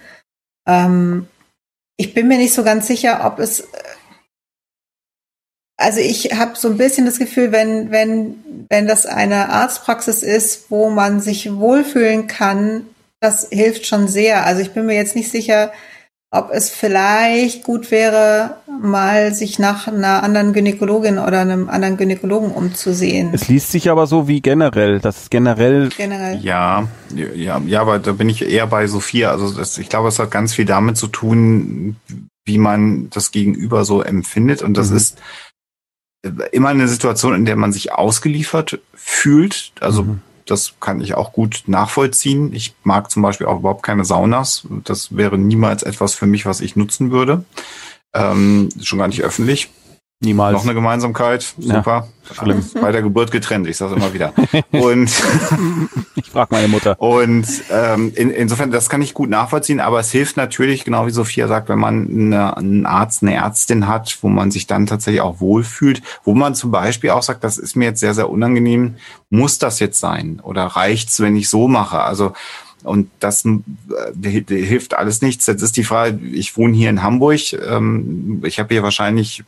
Ähm, 0.67 1.27
ich 1.97 2.13
bin 2.13 2.27
mir 2.27 2.37
nicht 2.37 2.53
so 2.53 2.63
ganz 2.63 2.87
sicher, 2.87 3.25
ob 3.25 3.39
es 3.39 3.61
äh, 3.61 3.65
also 5.79 5.99
ich 5.99 6.33
habe 6.33 6.55
so 6.55 6.69
ein 6.69 6.77
bisschen 6.77 7.05
das 7.05 7.19
Gefühl, 7.19 7.51
wenn, 7.51 7.91
wenn, 7.91 8.65
wenn 8.67 8.87
das 8.87 9.05
eine 9.05 9.49
Arztpraxis 9.49 10.23
ist, 10.23 10.71
wo 10.71 10.89
man 10.89 11.21
sich 11.21 11.53
wohlfühlen 11.53 12.25
kann, 12.25 12.87
das 13.19 13.49
hilft 13.51 13.85
schon 13.85 14.07
sehr. 14.07 14.45
Also 14.45 14.61
ich 14.61 14.71
bin 14.71 14.87
mir 14.87 14.95
jetzt 14.95 15.15
nicht 15.15 15.29
sicher, 15.29 15.71
ob 16.29 16.49
es 16.51 16.69
vielleicht 16.69 17.63
gut 17.63 17.89
wäre, 17.89 18.57
mal 18.81 19.33
sich 19.33 19.59
nach 19.59 19.87
einer 19.87 20.23
anderen 20.23 20.51
Gynäkologin 20.51 21.19
oder 21.19 21.39
einem 21.39 21.69
anderen 21.69 21.95
Gynäkologen 21.95 22.51
umzusehen. 22.51 23.29
Es 23.33 23.47
liest 23.47 23.71
sich 23.71 23.89
aber 23.89 24.07
so 24.07 24.27
wie 24.27 24.41
generell, 24.41 24.99
dass 24.99 25.29
generell 25.29 25.89
Generell. 25.89 26.39
Ja, 26.39 26.87
ja, 27.15 27.59
ja, 27.65 27.81
aber 27.81 27.99
da 27.99 28.11
bin 28.11 28.27
ich 28.29 28.47
eher 28.47 28.67
bei 28.67 28.87
Sophia. 28.87 29.31
Also 29.31 29.51
das, 29.51 29.77
ich 29.77 29.87
glaube, 29.87 30.09
es 30.09 30.19
hat 30.19 30.29
ganz 30.31 30.53
viel 30.53 30.65
damit 30.65 30.97
zu 30.97 31.07
tun, 31.07 31.95
wie 32.45 32.57
man 32.57 33.09
das 33.09 33.31
Gegenüber 33.31 33.85
so 33.85 34.01
empfindet. 34.01 34.61
Und 34.61 34.75
das 34.77 34.91
Mhm. 34.91 34.97
ist 34.97 35.17
immer 36.51 36.69
eine 36.69 36.87
Situation, 36.89 37.35
in 37.35 37.45
der 37.45 37.55
man 37.55 37.71
sich 37.71 37.93
ausgeliefert 37.93 38.79
fühlt. 38.93 39.71
Also 39.79 40.03
Mhm. 40.03 40.21
Das 40.47 40.75
kann 40.79 41.01
ich 41.01 41.15
auch 41.15 41.33
gut 41.33 41.63
nachvollziehen. 41.67 42.53
Ich 42.53 42.73
mag 42.83 43.11
zum 43.11 43.21
Beispiel 43.21 43.47
auch 43.47 43.59
überhaupt 43.59 43.83
keine 43.83 44.05
Saunas. 44.05 44.67
Das 44.83 45.15
wäre 45.15 45.37
niemals 45.37 45.83
etwas 45.83 46.15
für 46.15 46.25
mich, 46.25 46.45
was 46.45 46.61
ich 46.61 46.75
nutzen 46.75 47.11
würde. 47.11 47.45
Ähm, 48.13 48.69
schon 48.81 48.99
gar 48.99 49.07
nicht 49.07 49.21
öffentlich. 49.21 49.69
Niemals. 50.19 50.53
Noch 50.53 50.63
eine 50.63 50.73
Gemeinsamkeit. 50.73 51.53
Ja, 51.57 51.75
Super. 51.75 52.07
schlimm. 52.33 52.65
Bei 52.81 52.91
der 52.91 53.01
Geburt 53.01 53.31
getrennt, 53.31 53.67
ich 53.67 53.77
sage 53.77 53.95
immer 53.95 54.13
wieder. 54.13 54.33
Und 54.71 55.09
Ich 56.15 56.31
frage 56.31 56.47
meine 56.51 56.67
Mutter. 56.67 56.99
und 56.99 57.45
ähm, 57.71 58.11
in, 58.15 58.31
insofern, 58.31 58.71
das 58.71 58.89
kann 58.89 59.01
ich 59.01 59.13
gut 59.13 59.29
nachvollziehen, 59.29 59.79
aber 59.79 59.99
es 59.99 60.11
hilft 60.11 60.35
natürlich, 60.35 60.83
genau 60.83 61.05
wie 61.05 61.11
Sophia 61.11 61.47
sagt, 61.47 61.69
wenn 61.69 61.79
man 61.79 62.07
eine, 62.09 62.57
einen 62.57 62.85
Arzt, 62.85 63.21
eine 63.21 63.35
Ärztin 63.35 63.87
hat, 63.87 64.17
wo 64.21 64.27
man 64.27 64.51
sich 64.51 64.67
dann 64.67 64.87
tatsächlich 64.87 65.21
auch 65.21 65.39
wohlfühlt, 65.39 66.01
wo 66.23 66.33
man 66.33 66.55
zum 66.55 66.71
Beispiel 66.71 67.11
auch 67.11 67.23
sagt, 67.23 67.43
das 67.43 67.57
ist 67.57 67.75
mir 67.75 67.85
jetzt 67.85 67.99
sehr, 67.99 68.13
sehr 68.13 68.29
unangenehm, 68.29 68.95
muss 69.29 69.57
das 69.59 69.79
jetzt 69.79 69.99
sein? 69.99 70.39
Oder 70.43 70.65
reicht's, 70.65 71.19
wenn 71.21 71.35
ich 71.35 71.49
so 71.49 71.67
mache? 71.67 71.99
Also 72.01 72.33
und 72.83 73.09
das 73.19 73.43
äh, 73.45 73.49
hi- 74.23 74.45
hilft 74.47 74.95
alles 74.95 75.21
nichts. 75.21 75.45
Jetzt 75.47 75.61
ist 75.61 75.77
die 75.77 75.83
Frage, 75.83 76.19
ich 76.31 76.57
wohne 76.57 76.75
hier 76.75 76.89
in 76.89 77.03
Hamburg, 77.03 77.39
ähm, 77.53 78.41
ich 78.45 78.59
habe 78.59 78.73
hier 78.73 78.83
wahrscheinlich 78.83 79.43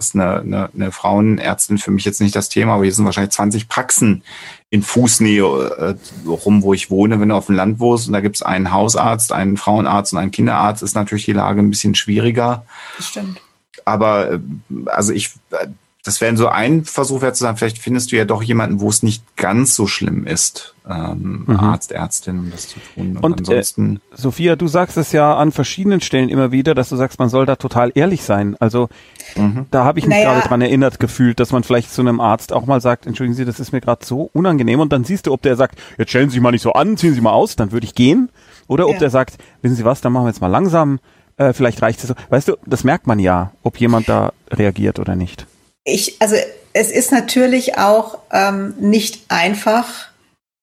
ist 0.00 0.14
eine, 0.14 0.40
eine, 0.40 0.70
eine 0.74 0.92
Frauenärztin 0.92 1.78
für 1.78 1.90
mich 1.90 2.04
jetzt 2.04 2.20
nicht 2.20 2.34
das 2.34 2.48
Thema, 2.48 2.74
aber 2.74 2.84
hier 2.84 2.92
sind 2.92 3.04
wahrscheinlich 3.04 3.32
20 3.32 3.68
Praxen 3.68 4.22
in 4.70 4.82
Fußnähe 4.82 5.42
äh, 5.44 6.28
rum, 6.28 6.62
wo 6.62 6.74
ich 6.74 6.90
wohne, 6.90 7.20
wenn 7.20 7.28
du 7.28 7.34
auf 7.34 7.46
dem 7.46 7.54
Land 7.54 7.78
wohnst 7.78 8.06
und 8.06 8.14
da 8.14 8.20
gibt's 8.20 8.42
einen 8.42 8.72
Hausarzt, 8.72 9.32
einen 9.32 9.56
Frauenarzt 9.56 10.12
und 10.12 10.18
einen 10.18 10.30
Kinderarzt, 10.30 10.82
ist 10.82 10.94
natürlich 10.94 11.26
die 11.26 11.32
Lage 11.32 11.60
ein 11.60 11.70
bisschen 11.70 11.94
schwieriger. 11.94 12.64
Das 12.96 13.08
stimmt. 13.08 13.40
Aber 13.84 14.32
äh, 14.32 14.40
also 14.86 15.12
ich, 15.12 15.30
äh, 15.50 15.68
das 16.02 16.22
wäre 16.22 16.34
so 16.34 16.48
ein 16.48 16.84
Versuch, 16.84 17.20
wäre 17.20 17.34
zu 17.34 17.42
sagen, 17.42 17.58
vielleicht 17.58 17.78
findest 17.78 18.10
du 18.10 18.16
ja 18.16 18.24
doch 18.24 18.42
jemanden, 18.42 18.80
wo 18.80 18.88
es 18.88 19.02
nicht 19.02 19.36
ganz 19.36 19.76
so 19.76 19.86
schlimm 19.86 20.26
ist, 20.26 20.74
ähm, 20.88 21.44
mhm. 21.46 21.56
Arzt, 21.56 21.92
Ärztin, 21.92 22.38
um 22.38 22.50
das 22.50 22.68
zu 22.68 22.80
tun. 22.80 23.16
Und, 23.16 23.22
Und 23.22 23.38
ansonsten. 23.40 23.96
Äh, 23.96 24.16
Sophia, 24.16 24.56
du 24.56 24.66
sagst 24.66 24.96
es 24.96 25.12
ja 25.12 25.36
an 25.36 25.52
verschiedenen 25.52 26.00
Stellen 26.00 26.30
immer 26.30 26.52
wieder, 26.52 26.74
dass 26.74 26.88
du 26.88 26.96
sagst, 26.96 27.18
man 27.18 27.28
soll 27.28 27.44
da 27.44 27.56
total 27.56 27.92
ehrlich 27.94 28.24
sein. 28.24 28.56
Also 28.60 28.88
mhm. 29.36 29.66
da 29.70 29.84
habe 29.84 29.98
ich 29.98 30.06
mich 30.06 30.16
naja. 30.16 30.32
gerade 30.32 30.48
dran 30.48 30.62
erinnert 30.62 31.00
gefühlt, 31.00 31.38
dass 31.38 31.52
man 31.52 31.64
vielleicht 31.64 31.92
zu 31.92 32.00
einem 32.00 32.18
Arzt 32.18 32.54
auch 32.54 32.64
mal 32.64 32.80
sagt, 32.80 33.06
entschuldigen 33.06 33.36
Sie, 33.36 33.44
das 33.44 33.60
ist 33.60 33.72
mir 33.72 33.82
gerade 33.82 34.04
so 34.04 34.30
unangenehm. 34.32 34.80
Und 34.80 34.94
dann 34.94 35.04
siehst 35.04 35.26
du, 35.26 35.32
ob 35.32 35.42
der 35.42 35.56
sagt, 35.56 35.78
jetzt 35.98 36.08
stellen 36.08 36.30
Sie 36.30 36.34
sich 36.34 36.42
mal 36.42 36.52
nicht 36.52 36.62
so 36.62 36.72
an, 36.72 36.96
ziehen 36.96 37.12
Sie 37.12 37.20
mal 37.20 37.32
aus, 37.32 37.56
dann 37.56 37.72
würde 37.72 37.84
ich 37.84 37.94
gehen. 37.94 38.30
Oder 38.68 38.86
ob 38.86 38.94
ja. 38.94 39.00
der 39.00 39.10
sagt, 39.10 39.36
wissen 39.60 39.76
Sie 39.76 39.84
was, 39.84 40.00
dann 40.00 40.14
machen 40.14 40.24
wir 40.24 40.30
jetzt 40.30 40.40
mal 40.40 40.46
langsam, 40.46 40.98
äh, 41.36 41.52
vielleicht 41.52 41.82
reicht 41.82 42.00
es 42.00 42.08
so. 42.08 42.14
Weißt 42.30 42.48
du, 42.48 42.56
das 42.64 42.84
merkt 42.84 43.06
man 43.06 43.18
ja, 43.18 43.52
ob 43.62 43.78
jemand 43.78 44.08
da 44.08 44.32
reagiert 44.50 44.98
oder 44.98 45.14
nicht. 45.14 45.46
Ich, 45.84 46.16
also 46.20 46.36
es 46.72 46.90
ist 46.90 47.12
natürlich 47.12 47.78
auch 47.78 48.18
ähm, 48.32 48.74
nicht 48.78 49.24
einfach 49.28 50.08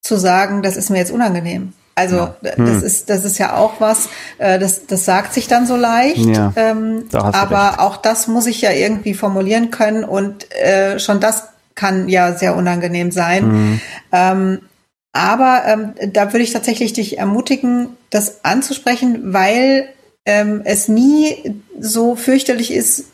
zu 0.02 0.18
sagen, 0.18 0.62
das 0.62 0.78
ist 0.78 0.90
mir 0.90 1.00
jetzt 1.00 1.12
unangenehm. 1.12 1.74
Also 1.96 2.16
ja. 2.16 2.56
hm. 2.56 2.66
das 2.68 2.84
ist 2.84 3.10
das 3.10 3.26
ist 3.26 3.40
ja 3.40 3.56
auch 3.56 3.80
was, 3.80 4.08
äh, 4.38 4.60
das 4.60 4.86
das 4.86 5.04
sagt 5.04 5.34
sich 5.34 5.48
dann 5.48 5.66
so 5.66 5.76
leicht, 5.76 6.26
ja, 6.26 6.54
ähm, 6.56 7.06
aber 7.12 7.70
recht. 7.70 7.80
auch 7.80 7.98
das 7.98 8.28
muss 8.28 8.46
ich 8.46 8.62
ja 8.62 8.72
irgendwie 8.72 9.16
formulieren 9.16 9.72
können 9.72 10.04
und 10.04 10.52
äh, 10.54 11.00
schon 11.00 11.20
das 11.20 11.48
kann 11.74 12.08
ja 12.08 12.34
sehr 12.34 12.56
unangenehm 12.56 13.12
sein. 13.12 13.44
Hm. 13.44 13.82
Ähm, 14.12 14.60
aber 15.12 15.64
ähm, 15.66 15.94
da 16.14 16.32
würde 16.34 16.44
ich 16.44 16.54
tatsächlich 16.54 16.94
dich 16.94 17.18
ermutigen, 17.18 17.98
das 18.12 18.46
anzusprechen, 18.46 19.34
weil 19.34 19.90
ähm, 20.26 20.62
es 20.66 20.88
nie 20.88 21.62
so 21.80 22.16
fürchterlich 22.16 22.72
ist, 22.72 23.06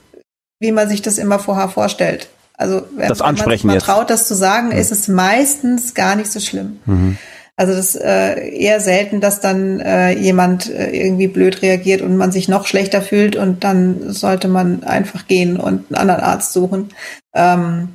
wie 0.59 0.71
man 0.71 0.89
sich 0.89 1.01
das 1.01 1.17
immer 1.17 1.39
vorher 1.39 1.69
vorstellt. 1.69 2.29
Also 2.55 2.83
wenn, 2.95 3.09
das 3.09 3.21
Ansprechen 3.21 3.63
wenn 3.63 3.75
man 3.75 3.79
sich 3.79 3.87
mal 3.87 3.93
traut, 3.95 4.09
das 4.09 4.27
zu 4.27 4.35
sagen, 4.35 4.67
mhm. 4.67 4.73
ist 4.73 4.91
es 4.91 5.07
meistens 5.07 5.93
gar 5.93 6.15
nicht 6.15 6.31
so 6.31 6.39
schlimm. 6.39 6.79
Mhm. 6.85 7.17
Also 7.55 7.73
das 7.73 7.95
äh, 7.95 8.49
eher 8.49 8.79
selten, 8.79 9.21
dass 9.21 9.39
dann 9.39 9.79
äh, 9.79 10.11
jemand 10.11 10.69
äh, 10.69 10.89
irgendwie 10.89 11.27
blöd 11.27 11.61
reagiert 11.61 12.01
und 12.01 12.17
man 12.17 12.31
sich 12.31 12.47
noch 12.47 12.65
schlechter 12.65 13.01
fühlt 13.01 13.35
und 13.35 13.63
dann 13.63 14.11
sollte 14.11 14.47
man 14.47 14.83
einfach 14.83 15.27
gehen 15.27 15.57
und 15.57 15.85
einen 15.87 15.95
anderen 15.95 16.21
Arzt 16.21 16.53
suchen. 16.53 16.89
Ähm, 17.35 17.89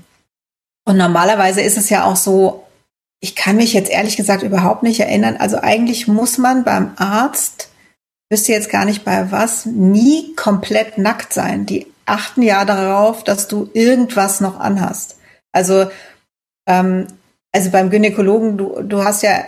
und 0.84 0.96
normalerweise 0.96 1.60
ist 1.60 1.76
es 1.76 1.90
ja 1.90 2.04
auch 2.04 2.16
so, 2.16 2.64
ich 3.20 3.34
kann 3.34 3.56
mich 3.56 3.72
jetzt 3.72 3.90
ehrlich 3.90 4.16
gesagt 4.16 4.44
überhaupt 4.44 4.84
nicht 4.84 5.00
erinnern. 5.00 5.36
Also 5.38 5.58
eigentlich 5.60 6.06
muss 6.06 6.38
man 6.38 6.62
beim 6.62 6.92
Arzt, 6.96 7.68
wüsste 8.30 8.52
jetzt 8.52 8.70
gar 8.70 8.84
nicht 8.84 9.04
bei 9.04 9.32
was, 9.32 9.66
nie 9.66 10.34
komplett 10.36 10.98
nackt 10.98 11.32
sein. 11.32 11.66
Die 11.66 11.86
achten 12.08 12.42
ja 12.42 12.64
darauf, 12.64 13.24
dass 13.24 13.48
du 13.48 13.70
irgendwas 13.72 14.40
noch 14.40 14.58
anhast. 14.58 15.18
Also, 15.52 15.86
ähm, 16.66 17.06
also 17.52 17.70
beim 17.70 17.90
Gynäkologen, 17.90 18.58
du, 18.58 18.82
du 18.82 19.04
hast 19.04 19.22
ja 19.22 19.44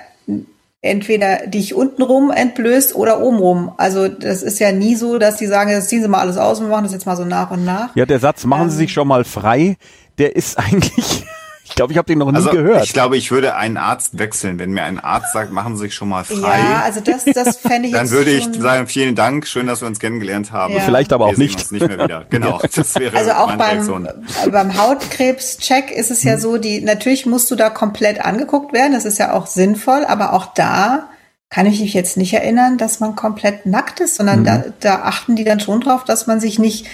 entweder 0.82 1.46
dich 1.46 1.74
untenrum 1.74 2.30
entblößt 2.30 2.94
oder 2.94 3.20
obenrum. 3.20 3.72
Also 3.76 4.08
das 4.08 4.42
ist 4.42 4.58
ja 4.58 4.72
nie 4.72 4.94
so, 4.94 5.18
dass 5.18 5.36
die 5.36 5.46
sagen, 5.46 5.70
jetzt 5.70 5.88
ziehen 5.90 6.02
Sie 6.02 6.08
mal 6.08 6.20
alles 6.20 6.38
aus 6.38 6.58
und 6.58 6.66
wir 6.66 6.70
machen 6.70 6.84
das 6.84 6.92
jetzt 6.92 7.06
mal 7.06 7.16
so 7.16 7.24
nach 7.24 7.50
und 7.50 7.64
nach. 7.64 7.94
Ja, 7.96 8.06
der 8.06 8.18
Satz, 8.18 8.44
machen 8.44 8.64
ähm, 8.64 8.70
Sie 8.70 8.78
sich 8.78 8.92
schon 8.92 9.08
mal 9.08 9.24
frei, 9.24 9.76
der 10.18 10.36
ist 10.36 10.58
eigentlich 10.58 11.24
ich 11.70 11.76
glaube, 11.76 11.92
ich 11.92 11.98
habe 11.98 12.06
den 12.06 12.18
noch 12.18 12.30
nie 12.30 12.36
also, 12.36 12.50
gehört. 12.50 12.84
Ich 12.84 12.92
glaube, 12.92 13.16
ich 13.16 13.30
würde 13.30 13.54
einen 13.54 13.76
Arzt 13.76 14.18
wechseln. 14.18 14.58
Wenn 14.58 14.72
mir 14.72 14.82
ein 14.82 14.98
Arzt 14.98 15.32
sagt, 15.32 15.52
machen 15.52 15.76
Sie 15.76 15.84
sich 15.84 15.94
schon 15.94 16.08
mal 16.08 16.24
frei. 16.24 16.58
Ja, 16.58 16.82
also 16.84 17.00
das, 17.00 17.24
das 17.24 17.58
fände 17.58 17.88
ich 17.88 17.94
Dann 17.94 18.10
würde 18.10 18.32
ich 18.32 18.48
sagen, 18.58 18.88
vielen 18.88 19.14
Dank, 19.14 19.46
schön, 19.46 19.68
dass 19.68 19.80
wir 19.80 19.86
uns 19.86 20.00
kennengelernt 20.00 20.50
haben. 20.50 20.74
Ja. 20.74 20.80
Vielleicht 20.80 21.12
aber 21.12 21.26
auch 21.26 21.36
nicht. 21.36 21.60
Uns 21.60 21.70
nicht 21.70 21.86
mehr 21.86 21.98
wieder. 21.98 22.26
Genau, 22.30 22.60
das 22.74 22.94
wäre 22.96 23.16
Also 23.16 23.32
auch 23.32 23.54
beim, 23.56 24.08
beim 24.50 24.78
Hautkrebscheck 24.78 25.90
ist 25.90 26.10
es 26.10 26.22
ja 26.22 26.34
hm. 26.34 26.40
so, 26.40 26.58
die, 26.58 26.80
natürlich 26.80 27.24
musst 27.26 27.50
du 27.50 27.56
da 27.56 27.70
komplett 27.70 28.24
angeguckt 28.24 28.72
werden. 28.72 28.92
Das 28.92 29.04
ist 29.04 29.18
ja 29.18 29.32
auch 29.32 29.46
sinnvoll, 29.46 30.04
aber 30.04 30.32
auch 30.32 30.52
da 30.54 31.08
kann 31.50 31.66
ich 31.66 31.80
mich 31.80 31.94
jetzt 31.94 32.16
nicht 32.16 32.32
erinnern, 32.32 32.78
dass 32.78 33.00
man 33.00 33.16
komplett 33.16 33.66
nackt 33.66 34.00
ist, 34.00 34.16
sondern 34.16 34.40
mhm. 34.40 34.44
da, 34.44 34.64
da 34.80 34.94
achten 35.02 35.34
die 35.34 35.44
dann 35.44 35.58
schon 35.60 35.80
drauf, 35.80 36.04
dass 36.04 36.26
man 36.28 36.40
sich 36.40 36.58
nicht 36.58 36.86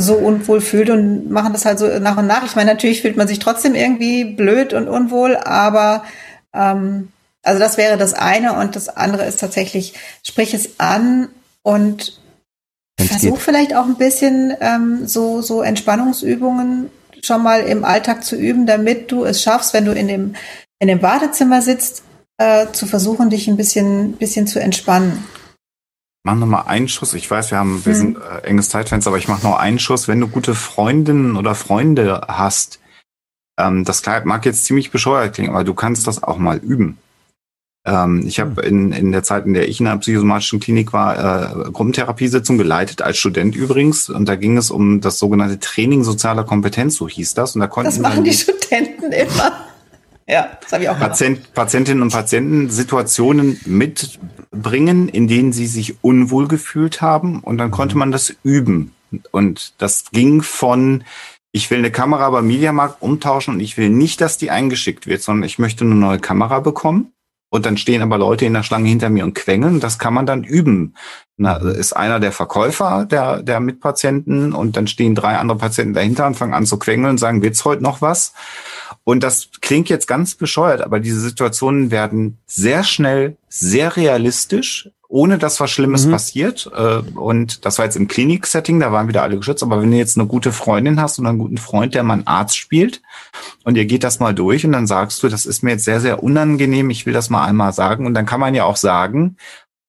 so 0.00 0.14
unwohl 0.14 0.60
fühlt 0.60 0.90
und 0.90 1.30
machen 1.30 1.52
das 1.52 1.64
halt 1.64 1.78
so 1.78 1.86
nach 1.98 2.16
und 2.16 2.26
nach. 2.26 2.44
Ich 2.44 2.56
meine, 2.56 2.72
natürlich 2.72 3.02
fühlt 3.02 3.16
man 3.16 3.28
sich 3.28 3.38
trotzdem 3.38 3.74
irgendwie 3.74 4.24
blöd 4.24 4.72
und 4.72 4.88
unwohl, 4.88 5.36
aber 5.36 6.04
ähm, 6.54 7.08
also 7.42 7.58
das 7.58 7.76
wäre 7.76 7.96
das 7.96 8.14
eine 8.14 8.54
und 8.54 8.76
das 8.76 8.88
andere 8.88 9.24
ist 9.24 9.40
tatsächlich, 9.40 9.94
sprich 10.22 10.54
es 10.54 10.78
an 10.80 11.28
und 11.62 12.20
versuch 12.98 13.38
vielleicht 13.38 13.74
auch 13.74 13.84
ein 13.84 13.96
bisschen 13.96 14.54
ähm, 14.60 15.06
so, 15.06 15.42
so 15.42 15.62
Entspannungsübungen 15.62 16.90
schon 17.22 17.42
mal 17.42 17.60
im 17.60 17.84
Alltag 17.84 18.24
zu 18.24 18.36
üben, 18.36 18.66
damit 18.66 19.12
du 19.12 19.24
es 19.24 19.42
schaffst, 19.42 19.74
wenn 19.74 19.84
du 19.84 19.92
in 19.92 20.08
dem, 20.08 20.34
in 20.78 20.88
dem 20.88 21.00
Badezimmer 21.00 21.60
sitzt, 21.60 22.02
äh, 22.38 22.66
zu 22.72 22.86
versuchen, 22.86 23.28
dich 23.28 23.48
ein 23.48 23.56
bisschen, 23.56 24.12
bisschen 24.12 24.46
zu 24.46 24.60
entspannen 24.60 25.24
mach 26.22 26.34
noch 26.34 26.46
mal 26.46 26.62
einen 26.62 26.88
Schuss. 26.88 27.14
Ich 27.14 27.30
weiß, 27.30 27.50
wir 27.50 27.58
haben, 27.58 27.84
wir 27.84 27.92
hm. 27.92 27.98
sind 27.98 28.18
äh, 28.18 28.46
enges 28.46 28.68
Zeitfenster, 28.68 29.10
aber 29.10 29.18
ich 29.18 29.28
mache 29.28 29.46
noch 29.46 29.58
einen 29.58 29.78
Schuss. 29.78 30.08
Wenn 30.08 30.20
du 30.20 30.28
gute 30.28 30.54
Freundinnen 30.54 31.36
oder 31.36 31.54
Freunde 31.54 32.22
hast, 32.28 32.80
ähm, 33.58 33.84
das 33.84 34.04
mag 34.24 34.44
jetzt 34.44 34.64
ziemlich 34.64 34.90
bescheuert 34.90 35.34
klingen, 35.34 35.50
aber 35.50 35.64
du 35.64 35.74
kannst 35.74 36.06
das 36.06 36.22
auch 36.22 36.38
mal 36.38 36.58
üben. 36.58 36.98
Ähm, 37.86 38.24
ich 38.26 38.40
habe 38.40 38.62
hm. 38.62 38.68
in, 38.68 38.92
in 38.92 39.12
der 39.12 39.22
Zeit, 39.22 39.46
in 39.46 39.54
der 39.54 39.68
ich 39.68 39.80
in 39.80 39.86
einer 39.86 39.98
psychosomatischen 39.98 40.60
Klinik 40.60 40.92
war, 40.92 41.66
äh, 41.66 41.70
Gruppentherapiesitzung 41.70 42.58
geleitet, 42.58 43.00
als 43.00 43.16
Student 43.16 43.56
übrigens. 43.56 44.10
Und 44.10 44.28
da 44.28 44.36
ging 44.36 44.56
es 44.58 44.70
um 44.70 45.00
das 45.00 45.18
sogenannte 45.18 45.58
Training 45.58 46.04
sozialer 46.04 46.44
Kompetenz, 46.44 46.96
so 46.96 47.08
hieß 47.08 47.34
das. 47.34 47.54
Und 47.54 47.62
da 47.62 47.66
konnten 47.66 47.90
das 47.90 47.98
machen 47.98 48.24
die 48.24 48.34
Studenten 48.34 49.12
immer. 49.12 49.52
Ja, 50.28 50.48
das 50.60 50.72
habe 50.72 50.84
ich 50.84 50.88
auch 50.88 50.98
Patient, 50.98 51.54
Patientinnen 51.54 52.02
und 52.02 52.12
Patienten 52.12 52.70
Situationen 52.70 53.58
mitbringen, 54.52 55.08
in 55.08 55.28
denen 55.28 55.52
sie 55.52 55.66
sich 55.66 56.02
unwohl 56.02 56.48
gefühlt 56.48 57.00
haben 57.00 57.40
und 57.40 57.58
dann 57.58 57.70
konnte 57.70 57.94
mhm. 57.94 58.00
man 58.00 58.12
das 58.12 58.34
üben. 58.42 58.92
Und 59.32 59.74
das 59.78 60.04
ging 60.12 60.42
von, 60.42 61.04
ich 61.52 61.70
will 61.70 61.78
eine 61.78 61.90
Kamera 61.90 62.30
beim 62.30 62.46
Mediamarkt 62.46 63.02
umtauschen 63.02 63.54
und 63.54 63.60
ich 63.60 63.76
will 63.76 63.90
nicht, 63.90 64.20
dass 64.20 64.38
die 64.38 64.50
eingeschickt 64.50 65.06
wird, 65.06 65.22
sondern 65.22 65.44
ich 65.44 65.58
möchte 65.58 65.84
eine 65.84 65.94
neue 65.94 66.18
Kamera 66.18 66.60
bekommen. 66.60 67.12
Und 67.52 67.66
dann 67.66 67.76
stehen 67.76 68.00
aber 68.00 68.16
Leute 68.16 68.44
in 68.46 68.54
der 68.54 68.62
Schlange 68.62 68.88
hinter 68.88 69.10
mir 69.10 69.24
und 69.24 69.34
quengeln. 69.34 69.80
Das 69.80 69.98
kann 69.98 70.14
man 70.14 70.24
dann 70.24 70.44
üben. 70.44 70.94
Na, 71.36 71.56
ist 71.56 71.94
einer 71.94 72.20
der 72.20 72.30
Verkäufer 72.30 73.06
der, 73.06 73.42
der 73.42 73.58
Mitpatienten 73.58 74.52
und 74.52 74.76
dann 74.76 74.86
stehen 74.86 75.16
drei 75.16 75.36
andere 75.36 75.58
Patienten 75.58 75.94
dahinter 75.94 76.28
und 76.28 76.36
fangen 76.36 76.54
an 76.54 76.64
zu 76.64 76.78
quengeln 76.78 77.10
und 77.10 77.18
sagen, 77.18 77.42
wird's 77.42 77.64
heute 77.64 77.82
noch 77.82 78.00
was? 78.00 78.34
Und 79.10 79.24
das 79.24 79.48
klingt 79.60 79.88
jetzt 79.88 80.06
ganz 80.06 80.36
bescheuert, 80.36 80.82
aber 80.82 81.00
diese 81.00 81.18
Situationen 81.18 81.90
werden 81.90 82.38
sehr 82.46 82.84
schnell, 82.84 83.36
sehr 83.48 83.96
realistisch, 83.96 84.88
ohne 85.08 85.36
dass 85.36 85.58
was 85.58 85.72
Schlimmes 85.72 86.06
mhm. 86.06 86.12
passiert. 86.12 86.70
Äh, 86.72 86.98
und 87.18 87.64
das 87.66 87.78
war 87.78 87.86
jetzt 87.86 87.96
im 87.96 88.06
Klinik-Setting, 88.06 88.78
da 88.78 88.92
waren 88.92 89.08
wieder 89.08 89.24
alle 89.24 89.36
geschützt. 89.36 89.64
Aber 89.64 89.82
wenn 89.82 89.90
du 89.90 89.96
jetzt 89.96 90.16
eine 90.16 90.28
gute 90.28 90.52
Freundin 90.52 91.00
hast 91.00 91.18
und 91.18 91.26
einen 91.26 91.40
guten 91.40 91.58
Freund, 91.58 91.96
der 91.96 92.04
mal 92.04 92.12
einen 92.12 92.28
Arzt 92.28 92.56
spielt, 92.56 93.02
und 93.64 93.76
ihr 93.76 93.84
geht 93.84 94.04
das 94.04 94.20
mal 94.20 94.32
durch 94.32 94.64
und 94.64 94.70
dann 94.70 94.86
sagst 94.86 95.20
du, 95.24 95.28
das 95.28 95.44
ist 95.44 95.64
mir 95.64 95.72
jetzt 95.72 95.84
sehr, 95.86 96.00
sehr 96.00 96.22
unangenehm, 96.22 96.88
ich 96.88 97.04
will 97.04 97.12
das 97.12 97.30
mal 97.30 97.44
einmal 97.44 97.72
sagen. 97.72 98.06
Und 98.06 98.14
dann 98.14 98.26
kann 98.26 98.38
man 98.38 98.54
ja 98.54 98.62
auch 98.62 98.76
sagen, 98.76 99.38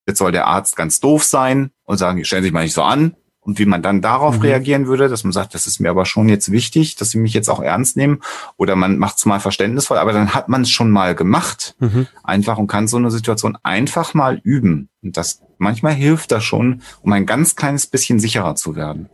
jetzt 0.07 0.17
soll 0.17 0.31
der 0.31 0.47
Arzt 0.47 0.75
ganz 0.75 0.99
doof 0.99 1.23
sein 1.23 1.69
und 1.83 1.99
sagen, 1.99 2.25
stellen 2.25 2.41
Sie 2.41 2.47
sich 2.47 2.53
mal 2.53 2.63
nicht 2.63 2.73
so 2.73 2.81
an, 2.81 3.15
und 3.41 3.59
wie 3.59 3.65
man 3.65 3.81
dann 3.81 4.01
darauf 4.01 4.35
mhm. 4.35 4.41
reagieren 4.41 4.87
würde, 4.87 5.09
dass 5.09 5.23
man 5.23 5.33
sagt, 5.33 5.53
das 5.53 5.67
ist 5.67 5.79
mir 5.79 5.89
aber 5.89 6.05
schon 6.05 6.29
jetzt 6.29 6.51
wichtig, 6.51 6.95
dass 6.95 7.09
sie 7.09 7.17
mich 7.17 7.33
jetzt 7.33 7.49
auch 7.49 7.61
ernst 7.61 7.97
nehmen 7.97 8.21
oder 8.55 8.75
man 8.75 8.97
macht 8.97 9.17
es 9.17 9.25
mal 9.25 9.39
verständnisvoll, 9.39 9.97
aber 9.97 10.13
dann 10.13 10.33
hat 10.33 10.47
man 10.47 10.61
es 10.61 10.69
schon 10.69 10.91
mal 10.91 11.15
gemacht, 11.15 11.75
mhm. 11.79 12.07
einfach 12.23 12.57
und 12.57 12.67
kann 12.67 12.87
so 12.87 12.97
eine 12.97 13.11
Situation 13.11 13.57
einfach 13.63 14.13
mal 14.13 14.39
üben. 14.43 14.89
Und 15.01 15.17
das 15.17 15.41
manchmal 15.57 15.93
hilft 15.93 16.31
das 16.31 16.43
schon, 16.43 16.81
um 17.01 17.11
ein 17.11 17.25
ganz 17.25 17.55
kleines 17.55 17.87
bisschen 17.87 18.19
sicherer 18.19 18.55
zu 18.55 18.75
werden. 18.75 19.09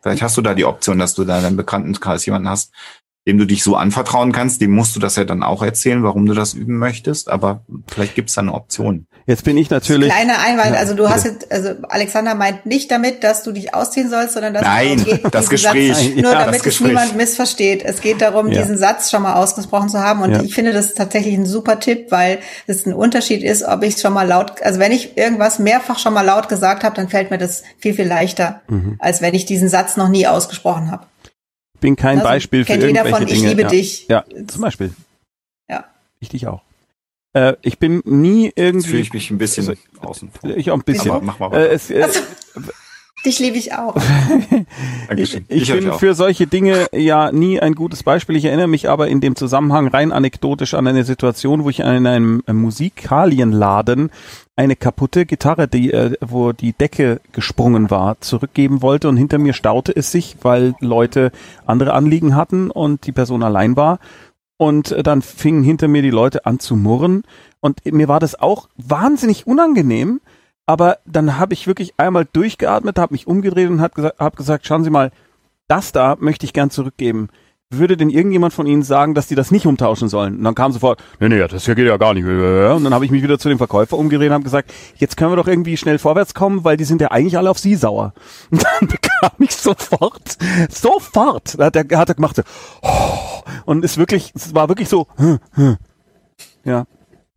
Vielleicht 0.00 0.22
hast 0.22 0.36
du 0.36 0.42
da 0.42 0.54
die 0.54 0.64
Option, 0.64 0.98
dass 0.98 1.14
du 1.14 1.24
da 1.24 1.36
in 1.36 1.44
deinem 1.44 1.56
Bekanntenkreis 1.56 2.26
jemanden 2.26 2.48
hast, 2.48 2.72
dem 3.26 3.38
du 3.38 3.46
dich 3.46 3.62
so 3.62 3.76
anvertrauen 3.76 4.32
kannst, 4.32 4.60
dem 4.60 4.72
musst 4.72 4.96
du 4.96 5.00
das 5.00 5.14
ja 5.16 5.24
dann 5.24 5.42
auch 5.42 5.62
erzählen, 5.62 6.02
warum 6.02 6.26
du 6.26 6.34
das 6.34 6.54
üben 6.54 6.78
möchtest, 6.78 7.30
aber 7.30 7.64
vielleicht 7.86 8.16
gibt 8.16 8.30
es 8.30 8.34
da 8.34 8.40
eine 8.40 8.52
Option. 8.52 9.06
Jetzt 9.26 9.44
bin 9.44 9.56
ich 9.56 9.70
natürlich. 9.70 10.10
Kleiner 10.10 10.40
Einwand, 10.40 10.76
also 10.76 10.94
du 10.94 11.08
hast 11.08 11.24
jetzt, 11.24 11.52
also 11.52 11.74
Alexander 11.88 12.34
meint 12.34 12.66
nicht 12.66 12.90
damit, 12.90 13.22
dass 13.22 13.44
du 13.44 13.52
dich 13.52 13.72
ausziehen 13.72 14.10
sollst, 14.10 14.34
sondern 14.34 14.54
dass 14.54 14.62
Nein, 14.64 14.98
es 14.98 15.04
geht, 15.04 15.34
das 15.34 15.48
Gespräch. 15.48 15.94
Satz, 15.96 16.16
nur 16.16 16.32
ja, 16.32 16.44
damit 16.46 16.66
es 16.66 16.80
niemand 16.80 17.16
missversteht. 17.16 17.84
Es 17.84 18.00
geht 18.00 18.20
darum, 18.20 18.50
ja. 18.50 18.60
diesen 18.60 18.76
Satz 18.76 19.10
schon 19.12 19.22
mal 19.22 19.34
ausgesprochen 19.34 19.88
zu 19.88 20.00
haben. 20.00 20.22
Und 20.22 20.32
ja. 20.32 20.42
ich 20.42 20.52
finde 20.52 20.72
das 20.72 20.94
tatsächlich 20.94 21.34
ein 21.34 21.46
super 21.46 21.78
Tipp, 21.78 22.06
weil 22.10 22.40
es 22.66 22.84
ein 22.84 22.92
Unterschied 22.92 23.44
ist, 23.44 23.62
ob 23.62 23.84
ich 23.84 23.94
es 23.94 24.02
schon 24.02 24.12
mal 24.12 24.26
laut, 24.26 24.60
also 24.62 24.80
wenn 24.80 24.90
ich 24.90 25.16
irgendwas 25.16 25.60
mehrfach 25.60 26.00
schon 26.00 26.14
mal 26.14 26.22
laut 26.22 26.48
gesagt 26.48 26.82
habe, 26.82 26.96
dann 26.96 27.08
fällt 27.08 27.30
mir 27.30 27.38
das 27.38 27.62
viel, 27.78 27.94
viel 27.94 28.08
leichter, 28.08 28.62
mhm. 28.68 28.96
als 28.98 29.22
wenn 29.22 29.34
ich 29.34 29.46
diesen 29.46 29.68
Satz 29.68 29.96
noch 29.96 30.08
nie 30.08 30.26
ausgesprochen 30.26 30.90
habe 30.90 31.06
bin 31.82 31.96
kein 31.96 32.18
also, 32.18 32.30
Beispiel 32.30 32.64
für 32.64 32.72
irgendwelche 32.72 33.10
davon, 33.10 33.26
Dinge. 33.26 33.38
Ich 33.38 33.44
liebe 33.44 33.62
ja. 33.62 33.68
dich. 33.68 34.08
Ja, 34.08 34.24
zum 34.46 34.62
Beispiel. 34.62 34.94
Ja. 35.68 35.84
Ich 36.20 36.30
dich 36.30 36.46
auch. 36.46 36.62
Äh, 37.34 37.56
ich 37.60 37.78
bin 37.78 38.00
nie 38.06 38.50
irgendwie. 38.54 38.88
Fühle 38.88 39.02
ich 39.02 39.12
mich 39.12 39.30
ein 39.30 39.36
bisschen 39.36 39.68
also, 39.68 39.80
außen 40.00 40.30
vor. 40.30 40.50
Ich 40.56 40.70
auch 40.70 40.76
ein 40.76 40.84
bisschen. 40.84 41.10
Aber 41.10 41.20
mach 41.20 41.38
mal. 41.38 41.52
Äh, 41.52 41.66
es, 41.68 41.90
äh, 41.90 42.08
Dich 43.24 43.38
liebe 43.38 43.56
ich 43.56 43.72
auch. 43.72 43.94
ich, 45.16 45.40
ich 45.48 45.72
bin 45.72 45.92
für 45.92 46.14
solche 46.14 46.48
Dinge 46.48 46.88
ja 46.92 47.30
nie 47.30 47.60
ein 47.60 47.76
gutes 47.76 48.02
Beispiel. 48.02 48.34
Ich 48.34 48.44
erinnere 48.44 48.66
mich 48.66 48.88
aber 48.88 49.06
in 49.06 49.20
dem 49.20 49.36
Zusammenhang 49.36 49.86
rein 49.86 50.10
anekdotisch 50.10 50.74
an 50.74 50.88
eine 50.88 51.04
Situation, 51.04 51.62
wo 51.62 51.70
ich 51.70 51.80
in 51.80 52.06
einem 52.06 52.42
Musikalienladen 52.50 54.10
eine 54.56 54.76
kaputte 54.76 55.26
Gitarre, 55.26 55.68
die, 55.68 55.92
äh, 55.92 56.16
wo 56.20 56.52
die 56.52 56.72
Decke 56.72 57.20
gesprungen 57.32 57.90
war, 57.90 58.20
zurückgeben 58.20 58.82
wollte 58.82 59.08
und 59.08 59.16
hinter 59.16 59.38
mir 59.38 59.52
staute 59.52 59.94
es 59.94 60.12
sich, 60.12 60.36
weil 60.42 60.74
Leute 60.80 61.32
andere 61.64 61.94
Anliegen 61.94 62.36
hatten 62.36 62.70
und 62.70 63.06
die 63.06 63.12
Person 63.12 63.42
allein 63.42 63.76
war. 63.76 63.98
Und 64.58 64.94
dann 65.04 65.22
fingen 65.22 65.64
hinter 65.64 65.88
mir 65.88 66.02
die 66.02 66.10
Leute 66.10 66.46
an 66.46 66.60
zu 66.60 66.76
murren 66.76 67.24
und 67.60 67.84
mir 67.84 68.06
war 68.06 68.20
das 68.20 68.38
auch 68.38 68.68
wahnsinnig 68.76 69.46
unangenehm 69.46 70.20
aber 70.66 70.98
dann 71.04 71.38
habe 71.38 71.54
ich 71.54 71.66
wirklich 71.66 71.94
einmal 71.96 72.26
durchgeatmet, 72.32 72.98
habe 72.98 73.14
mich 73.14 73.26
umgedreht 73.26 73.68
und 73.68 73.80
habe 73.80 73.94
gesagt, 73.94 74.18
hab 74.18 74.36
gesagt, 74.36 74.66
schauen 74.66 74.84
Sie 74.84 74.90
mal, 74.90 75.10
das 75.68 75.92
da 75.92 76.16
möchte 76.18 76.46
ich 76.46 76.52
gern 76.52 76.70
zurückgeben. 76.70 77.28
Würde 77.72 77.96
denn 77.96 78.10
irgendjemand 78.10 78.52
von 78.52 78.66
Ihnen 78.66 78.82
sagen, 78.82 79.14
dass 79.14 79.26
die 79.26 79.34
das 79.34 79.50
nicht 79.50 79.66
umtauschen 79.66 80.08
sollen? 80.08 80.36
Und 80.36 80.44
dann 80.44 80.54
kam 80.54 80.72
sofort, 80.72 81.02
nee, 81.20 81.28
nee, 81.28 81.46
das 81.48 81.64
hier 81.64 81.74
geht 81.74 81.86
ja 81.86 81.96
gar 81.96 82.14
nicht. 82.14 82.24
Und 82.24 82.84
dann 82.84 82.94
habe 82.94 83.04
ich 83.04 83.10
mich 83.10 83.22
wieder 83.22 83.38
zu 83.38 83.48
dem 83.48 83.58
Verkäufer 83.58 83.96
umgedreht 83.96 84.28
und 84.28 84.34
habe 84.34 84.44
gesagt, 84.44 84.72
jetzt 84.96 85.16
können 85.16 85.32
wir 85.32 85.36
doch 85.36 85.48
irgendwie 85.48 85.76
schnell 85.76 85.98
vorwärts 85.98 86.34
kommen, 86.34 86.64
weil 86.64 86.76
die 86.76 86.84
sind 86.84 87.00
ja 87.00 87.10
eigentlich 87.10 87.38
alle 87.38 87.50
auf 87.50 87.58
Sie 87.58 87.74
sauer. 87.74 88.12
Und 88.50 88.62
dann 88.62 88.88
bekam 88.88 89.30
ich 89.38 89.52
sofort, 89.52 90.36
sofort, 90.70 91.56
hat 91.58 91.76
er, 91.76 91.98
hat 91.98 92.08
er 92.08 92.14
gemacht 92.14 92.36
so, 92.36 92.42
und 93.64 93.84
ist 93.84 93.96
wirklich, 93.96 94.32
es 94.34 94.54
war 94.54 94.68
wirklich 94.68 94.88
so, 94.88 95.06
ja, 96.64 96.84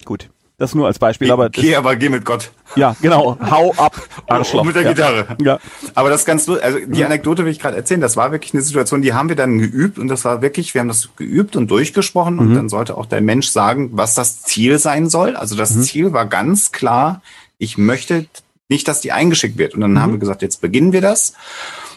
gut. 0.03 0.29
Das 0.57 0.73
nur 0.73 0.87
als 0.87 0.99
Beispiel. 0.99 1.31
Aber 1.31 1.49
geh, 1.49 1.75
aber 1.75 1.97
geh 1.97 2.07
mit 2.07 2.23
Gott. 2.23 2.51
Ja, 2.77 2.95
genau. 3.01 3.37
Hau 3.51 3.73
ab, 3.75 4.01
Arschloch. 4.27 4.61
Und 4.61 4.67
mit 4.67 4.75
der 4.77 4.83
ja. 4.83 4.93
Gitarre. 4.93 5.27
Ja. 5.41 5.59
Aber 5.95 6.09
das 6.09 6.23
ganz, 6.23 6.47
also 6.47 6.79
die 6.85 7.03
Anekdote 7.03 7.43
will 7.43 7.51
ich 7.51 7.59
gerade 7.59 7.75
erzählen. 7.75 7.99
Das 7.99 8.15
war 8.15 8.31
wirklich 8.31 8.53
eine 8.53 8.63
Situation, 8.63 9.01
die 9.01 9.13
haben 9.13 9.27
wir 9.27 9.35
dann 9.35 9.59
geübt 9.59 9.99
und 9.99 10.07
das 10.07 10.23
war 10.23 10.41
wirklich, 10.41 10.73
wir 10.73 10.79
haben 10.79 10.87
das 10.87 11.09
geübt 11.17 11.57
und 11.57 11.69
durchgesprochen 11.69 12.35
mhm. 12.35 12.39
und 12.39 12.55
dann 12.55 12.69
sollte 12.69 12.97
auch 12.97 13.05
der 13.05 13.19
Mensch 13.19 13.49
sagen, 13.49 13.89
was 13.93 14.15
das 14.15 14.43
Ziel 14.43 14.79
sein 14.79 15.09
soll. 15.09 15.35
Also 15.35 15.57
das 15.57 15.75
mhm. 15.75 15.83
Ziel 15.83 16.13
war 16.13 16.25
ganz 16.25 16.71
klar, 16.71 17.21
ich 17.57 17.77
möchte 17.77 18.27
nicht, 18.69 18.87
dass 18.87 19.01
die 19.01 19.11
eingeschickt 19.11 19.57
wird. 19.57 19.73
Und 19.73 19.81
dann 19.81 19.91
mhm. 19.91 19.99
haben 19.99 20.11
wir 20.13 20.19
gesagt, 20.19 20.41
jetzt 20.41 20.61
beginnen 20.61 20.93
wir 20.93 21.01
das. 21.01 21.33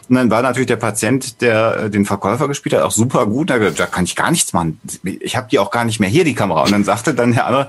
Und 0.08 0.16
dann 0.16 0.30
war 0.30 0.42
natürlich 0.42 0.66
der 0.66 0.76
Patient, 0.76 1.40
der 1.42 1.76
äh, 1.76 1.90
den 1.90 2.06
Verkäufer 2.06 2.48
gespielt 2.48 2.74
hat, 2.74 2.82
auch 2.82 2.90
super 2.90 3.26
gut. 3.26 3.50
Da, 3.50 3.58
da 3.58 3.86
kann 3.86 4.04
ich 4.04 4.16
gar 4.16 4.30
nichts 4.30 4.52
machen. 4.52 4.80
Ich 5.02 5.36
habe 5.36 5.48
die 5.50 5.58
auch 5.58 5.70
gar 5.70 5.84
nicht 5.84 6.00
mehr 6.00 6.08
hier, 6.08 6.24
die 6.24 6.34
Kamera. 6.34 6.62
Und 6.62 6.72
dann 6.72 6.84
sagte 6.84 7.14
dann 7.14 7.32
der 7.32 7.46
andere, 7.46 7.68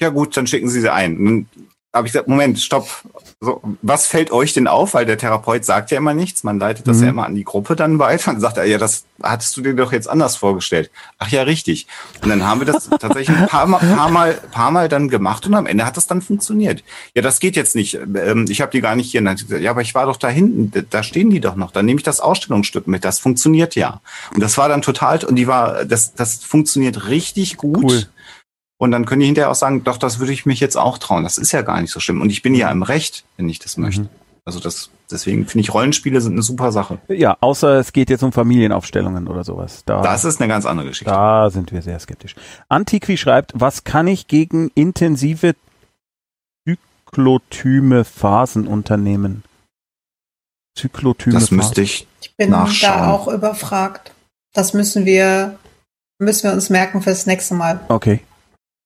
ja 0.00 0.10
gut, 0.10 0.36
dann 0.36 0.46
schicken 0.46 0.68
Sie 0.68 0.80
sie 0.80 0.92
ein. 0.92 1.16
Und 1.16 1.24
dann 1.24 1.46
habe 1.94 2.06
ich 2.06 2.12
gesagt, 2.12 2.28
Moment, 2.28 2.58
stopp. 2.60 2.88
So, 3.40 3.62
was 3.82 4.08
fällt 4.08 4.32
euch 4.32 4.52
denn 4.52 4.66
auf? 4.66 4.94
Weil 4.94 5.06
der 5.06 5.16
Therapeut 5.16 5.64
sagt 5.64 5.90
ja 5.90 5.98
immer 5.98 6.12
nichts. 6.12 6.42
Man 6.42 6.58
leitet 6.58 6.88
das 6.88 6.98
mhm. 6.98 7.02
ja 7.04 7.08
immer 7.10 7.24
an 7.24 7.34
die 7.34 7.44
Gruppe 7.44 7.76
dann 7.76 7.98
weiter. 7.98 8.32
Und 8.32 8.40
sagt 8.40 8.58
er, 8.58 8.64
ja, 8.64 8.78
das 8.78 9.04
hattest 9.22 9.56
du 9.56 9.62
dir 9.62 9.74
doch 9.74 9.92
jetzt 9.92 10.08
anders 10.08 10.36
vorgestellt. 10.36 10.90
Ach 11.18 11.28
ja, 11.28 11.42
richtig. 11.42 11.86
Und 12.22 12.30
dann 12.30 12.44
haben 12.44 12.60
wir 12.60 12.66
das 12.66 12.90
tatsächlich 12.90 13.36
ein 13.36 13.46
paar 13.46 13.66
Mal, 13.66 13.78
paar 13.78 14.10
Mal, 14.10 14.34
paar 14.50 14.70
Mal 14.70 14.88
dann 14.88 15.08
gemacht 15.08 15.46
und 15.46 15.54
am 15.54 15.66
Ende 15.66 15.86
hat 15.86 15.96
das 15.96 16.06
dann 16.06 16.20
funktioniert. 16.20 16.82
Ja, 17.14 17.22
das 17.22 17.40
geht 17.40 17.56
jetzt 17.56 17.74
nicht. 17.74 17.94
Ähm, 17.94 18.46
ich 18.48 18.60
habe 18.60 18.72
die 18.72 18.80
gar 18.80 18.96
nicht 18.96 19.10
hier. 19.10 19.22
Gesagt, 19.22 19.62
ja, 19.62 19.70
aber 19.70 19.82
ich 19.82 19.94
war 19.94 20.06
doch 20.06 20.16
da 20.16 20.28
hinten. 20.28 20.86
Da 20.90 21.02
stehen 21.02 21.30
die 21.30 21.40
doch 21.40 21.54
noch. 21.54 21.70
Dann 21.70 21.86
nehme 21.86 21.98
ich 21.98 22.04
das 22.04 22.20
Ausstellungsstück 22.20 22.86
mit. 22.86 23.04
Das 23.04 23.18
funktioniert 23.18 23.76
ja. 23.76 24.00
Und 24.34 24.40
das 24.40 24.58
war 24.58 24.68
dann 24.68 24.82
total, 24.82 25.24
und 25.24 25.36
die 25.36 25.46
war, 25.46 25.84
das, 25.84 26.14
das 26.14 26.36
funktioniert 26.36 27.08
richtig 27.08 27.56
gut. 27.56 27.84
Cool. 27.84 28.08
Und 28.78 28.92
dann 28.92 29.04
können 29.04 29.20
die 29.20 29.26
hinterher 29.26 29.50
auch 29.50 29.56
sagen, 29.56 29.82
doch, 29.82 29.98
das 29.98 30.20
würde 30.20 30.32
ich 30.32 30.46
mich 30.46 30.60
jetzt 30.60 30.76
auch 30.76 30.98
trauen. 30.98 31.24
Das 31.24 31.36
ist 31.36 31.52
ja 31.52 31.62
gar 31.62 31.80
nicht 31.80 31.90
so 31.92 31.98
schlimm. 31.98 32.22
Und 32.22 32.30
ich 32.30 32.42
bin 32.42 32.54
ja 32.54 32.70
im 32.70 32.82
Recht, 32.82 33.24
wenn 33.36 33.48
ich 33.48 33.58
das 33.58 33.76
mhm. 33.76 33.84
möchte. 33.84 34.08
Also 34.44 34.60
das, 34.60 34.88
deswegen 35.10 35.46
finde 35.46 35.60
ich 35.60 35.74
Rollenspiele 35.74 36.22
sind 36.22 36.32
eine 36.32 36.42
super 36.42 36.72
Sache. 36.72 36.98
Ja, 37.08 37.36
außer 37.40 37.80
es 37.80 37.92
geht 37.92 38.08
jetzt 38.08 38.22
um 38.22 38.32
Familienaufstellungen 38.32 39.28
oder 39.28 39.44
sowas. 39.44 39.82
Da, 39.84 40.00
das 40.00 40.24
ist 40.24 40.40
eine 40.40 40.48
ganz 40.48 40.64
andere 40.64 40.88
Geschichte. 40.88 41.10
Da 41.10 41.50
sind 41.50 41.70
wir 41.70 41.82
sehr 41.82 41.98
skeptisch. 41.98 42.34
Antiqui 42.68 43.18
schreibt, 43.18 43.52
was 43.54 43.84
kann 43.84 44.06
ich 44.06 44.26
gegen 44.26 44.70
intensive 44.74 45.54
Zyklotyme 46.66 48.04
Phasen 48.04 48.66
unternehmen? 48.66 49.44
Zyklotyme 50.78 51.34
Das 51.34 51.50
müsste 51.50 51.82
ich 51.82 52.06
Ich 52.22 52.34
bin 52.36 52.50
nachschauen. 52.50 52.98
da 52.98 53.10
auch 53.12 53.28
überfragt. 53.28 54.12
Das 54.54 54.72
müssen 54.72 55.04
wir, 55.04 55.58
müssen 56.18 56.44
wir 56.44 56.52
uns 56.54 56.70
merken 56.70 57.02
fürs 57.02 57.26
nächste 57.26 57.54
Mal. 57.54 57.80
Okay. 57.88 58.20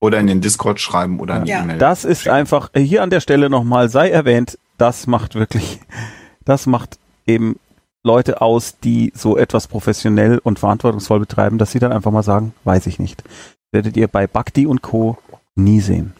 Oder 0.02 0.18
in 0.18 0.26
den 0.26 0.40
Discord 0.40 0.80
schreiben 0.80 1.20
oder 1.20 1.34
eine 1.34 1.46
ja. 1.46 1.62
E-Mail. 1.62 1.78
Das 1.78 2.04
ist 2.04 2.26
einfach, 2.26 2.70
hier 2.76 3.04
an 3.04 3.10
der 3.10 3.20
Stelle 3.20 3.48
nochmal 3.48 3.88
sei 3.88 4.10
erwähnt, 4.10 4.58
das 4.76 5.06
macht 5.06 5.36
wirklich, 5.36 5.78
das 6.44 6.66
macht 6.66 6.98
eben 7.24 7.54
Leute 8.02 8.40
aus, 8.40 8.80
die 8.82 9.12
so 9.14 9.36
etwas 9.36 9.68
professionell 9.68 10.40
und 10.42 10.58
verantwortungsvoll 10.58 11.20
betreiben, 11.20 11.56
dass 11.58 11.70
sie 11.70 11.78
dann 11.78 11.92
einfach 11.92 12.10
mal 12.10 12.24
sagen, 12.24 12.52
weiß 12.64 12.88
ich 12.88 12.98
nicht. 12.98 13.22
Werdet 13.70 13.96
ihr 13.96 14.08
bei 14.08 14.26
Bhakti 14.26 14.66
und 14.66 14.82
Co. 14.82 15.18
nie 15.54 15.78
sehen. 15.78 16.14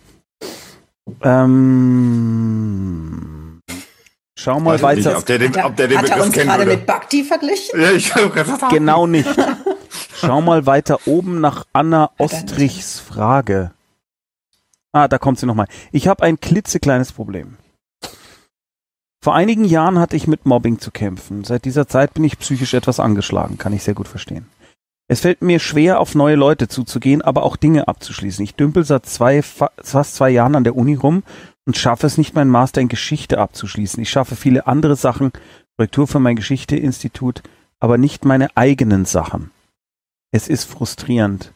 Ähm, 1.23 1.73
schau 4.39 4.61
mal 4.61 4.81
weiter. 4.81 5.19
Ob 5.19 5.27
der 5.27 5.41
den, 5.41 5.57
ob 5.57 5.75
der 5.75 5.89
den 5.89 5.99
hat 5.99 6.09
er 6.09 6.23
uns 6.23 6.35
gerade 6.35 6.67
mit 6.67 6.87
Bhakti 6.87 7.25
verglichen? 7.25 7.81
Ja, 7.81 7.91
ich 7.91 8.13
genau 8.71 9.09
nicht. 9.09 9.27
Schau 10.15 10.41
mal 10.41 10.67
weiter 10.67 11.07
oben 11.07 11.41
nach 11.41 11.67
Anna 11.73 12.11
Ostrichs 12.19 13.01
Frage. 13.01 13.73
Ah, 14.93 15.09
da 15.09 15.19
kommt 15.19 15.39
sie 15.39 15.47
nochmal. 15.47 15.69
Ich 15.91 16.07
habe 16.09 16.23
ein 16.23 16.39
klitzekleines 16.39 17.13
Problem. 17.13 17.57
Vor 19.23 19.35
einigen 19.35 19.65
Jahren 19.65 19.99
hatte 19.99 20.17
ich 20.17 20.27
mit 20.27 20.47
Mobbing 20.47 20.79
zu 20.81 20.91
kämpfen. 20.91 21.45
Seit 21.45 21.65
dieser 21.65 21.87
Zeit 21.87 22.13
bin 22.13 22.25
ich 22.25 22.39
psychisch 22.39 22.75
etwas 22.75 23.01
angeschlagen, 23.01 23.57
kann 23.57 23.73
ich 23.73 23.85
sehr 23.85 23.95
gut 23.95 24.09
verstehen. 24.09 24.47
Es 25.09 25.21
fällt 25.21 25.43
mir 25.43 25.59
schwer, 25.59 26.01
auf 26.01 26.15
neue 26.15 26.37
Leute 26.37 26.69
zuzugehen, 26.69 27.23
aber 27.23 27.43
auch 27.45 27.57
Dinge 27.57 27.87
abzuschließen. 27.87 28.43
Ich 28.43 28.55
dümpel 28.55 28.85
seit 28.85 29.07
zwei, 29.07 29.43
fast 29.43 30.15
zwei 30.15 30.31
Jahren 30.31 30.57
an 30.57 30.65
der 30.65 30.77
Uni 30.77 30.95
rum 30.95 31.23
und 31.67 31.77
schaffe 31.77 32.07
es 32.07 32.19
nicht, 32.19 32.35
meinen 32.35 32.51
Master 32.51 32.81
in 32.81 32.89
Geschichte 32.89 33.39
abzuschließen. 33.39 34.03
Ich 34.03 34.11
schaffe 34.11 34.37
viele 34.37 34.67
andere 34.67 34.97
Sachen, 34.97 35.33
Korrektur 35.77 36.07
für 36.07 36.19
mein 36.19 36.37
Geschichteinstitut, 36.37 37.43
aber 37.79 37.99
nicht 37.99 38.25
meine 38.25 38.49
eigenen 38.57 39.05
Sachen. 39.05 39.51
Es 40.33 40.49
ist 40.49 40.65
frustrierend. 40.65 41.53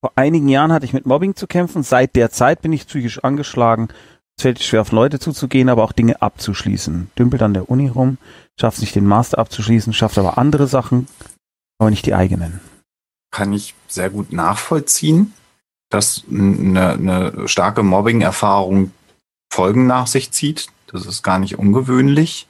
Vor 0.00 0.12
einigen 0.16 0.48
Jahren 0.48 0.72
hatte 0.72 0.84
ich 0.84 0.92
mit 0.92 1.06
Mobbing 1.06 1.34
zu 1.34 1.46
kämpfen. 1.46 1.82
Seit 1.82 2.14
der 2.14 2.30
Zeit 2.30 2.62
bin 2.62 2.72
ich 2.72 2.86
psychisch 2.86 3.24
angeschlagen. 3.24 3.88
Es 4.36 4.42
fällt 4.42 4.62
schwer, 4.62 4.82
auf 4.82 4.92
Leute 4.92 5.18
zuzugehen, 5.18 5.68
aber 5.68 5.82
auch 5.82 5.92
Dinge 5.92 6.20
abzuschließen. 6.22 7.10
Dümpelt 7.18 7.42
an 7.42 7.54
der 7.54 7.70
Uni 7.70 7.88
rum, 7.88 8.18
schafft 8.58 8.80
nicht 8.80 8.94
den 8.94 9.06
Master 9.06 9.38
abzuschließen, 9.38 9.92
schafft 9.92 10.18
aber 10.18 10.38
andere 10.38 10.66
Sachen, 10.66 11.08
aber 11.78 11.90
nicht 11.90 12.06
die 12.06 12.14
eigenen. 12.14 12.60
Kann 13.30 13.52
ich 13.52 13.74
sehr 13.88 14.10
gut 14.10 14.32
nachvollziehen, 14.32 15.34
dass 15.90 16.24
eine, 16.30 16.92
eine 16.92 17.48
starke 17.48 17.82
Mobbing-Erfahrung 17.82 18.92
Folgen 19.52 19.86
nach 19.86 20.06
sich 20.06 20.30
zieht. 20.30 20.68
Das 20.86 21.06
ist 21.06 21.22
gar 21.22 21.38
nicht 21.38 21.58
ungewöhnlich. 21.58 22.46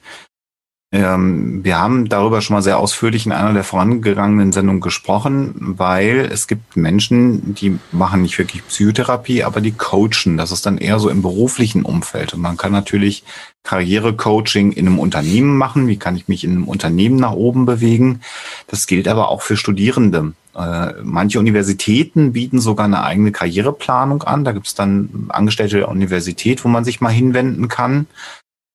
Ähm, 0.93 1.63
wir 1.63 1.79
haben 1.79 2.09
darüber 2.09 2.41
schon 2.41 2.55
mal 2.55 2.61
sehr 2.61 2.77
ausführlich 2.77 3.25
in 3.25 3.31
einer 3.31 3.53
der 3.53 3.63
vorangegangenen 3.63 4.51
Sendungen 4.51 4.81
gesprochen, 4.81 5.55
weil 5.57 6.29
es 6.31 6.47
gibt 6.47 6.75
Menschen, 6.75 7.55
die 7.55 7.79
machen 7.93 8.23
nicht 8.23 8.37
wirklich 8.37 8.67
Psychotherapie, 8.67 9.43
aber 9.45 9.61
die 9.61 9.71
coachen. 9.71 10.35
Das 10.35 10.51
ist 10.51 10.65
dann 10.65 10.77
eher 10.77 10.99
so 10.99 11.09
im 11.09 11.21
beruflichen 11.21 11.83
Umfeld. 11.83 12.33
Und 12.33 12.41
man 12.41 12.57
kann 12.57 12.73
natürlich 12.73 13.23
Karrierecoaching 13.63 14.73
in 14.73 14.87
einem 14.87 14.99
Unternehmen 14.99 15.57
machen. 15.57 15.87
Wie 15.87 15.97
kann 15.97 16.17
ich 16.17 16.27
mich 16.27 16.43
in 16.43 16.51
einem 16.51 16.67
Unternehmen 16.67 17.15
nach 17.15 17.33
oben 17.33 17.65
bewegen? 17.65 18.19
Das 18.67 18.85
gilt 18.85 19.07
aber 19.07 19.29
auch 19.29 19.43
für 19.43 19.55
Studierende. 19.55 20.33
Äh, 20.53 20.93
manche 21.03 21.39
Universitäten 21.39 22.33
bieten 22.33 22.59
sogar 22.59 22.85
eine 22.85 23.03
eigene 23.03 23.31
Karriereplanung 23.31 24.23
an. 24.23 24.43
Da 24.43 24.51
gibt 24.51 24.67
es 24.67 24.75
dann 24.75 25.27
Angestellte 25.29 25.77
der 25.77 25.89
Universität, 25.89 26.65
wo 26.65 26.67
man 26.67 26.83
sich 26.83 26.99
mal 26.99 27.09
hinwenden 27.09 27.69
kann. 27.69 28.07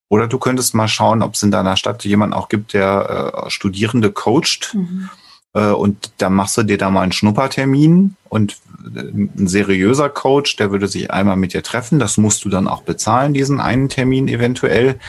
Oder 0.09 0.27
du 0.27 0.39
könntest 0.39 0.73
mal 0.73 0.87
schauen, 0.87 1.21
ob 1.21 1.33
es 1.33 1.43
in 1.43 1.51
deiner 1.51 1.75
Stadt 1.75 2.05
jemanden 2.05 2.33
auch 2.33 2.49
gibt, 2.49 2.73
der 2.73 3.43
äh, 3.45 3.49
Studierende 3.49 4.11
coacht. 4.11 4.73
Mhm. 4.73 5.09
Äh, 5.53 5.71
und 5.71 6.11
dann 6.17 6.33
machst 6.33 6.57
du 6.57 6.63
dir 6.63 6.77
da 6.77 6.89
mal 6.89 7.01
einen 7.01 7.11
Schnuppertermin 7.11 8.15
und 8.29 8.57
äh, 8.95 8.99
ein 8.99 9.47
seriöser 9.47 10.09
Coach, 10.09 10.55
der 10.55 10.71
würde 10.71 10.87
sich 10.87 11.11
einmal 11.11 11.35
mit 11.35 11.53
dir 11.53 11.63
treffen. 11.63 11.99
Das 11.99 12.17
musst 12.17 12.45
du 12.45 12.49
dann 12.49 12.67
auch 12.67 12.83
bezahlen, 12.83 13.33
diesen 13.33 13.59
einen 13.59 13.89
Termin 13.89 14.27
eventuell. 14.27 14.99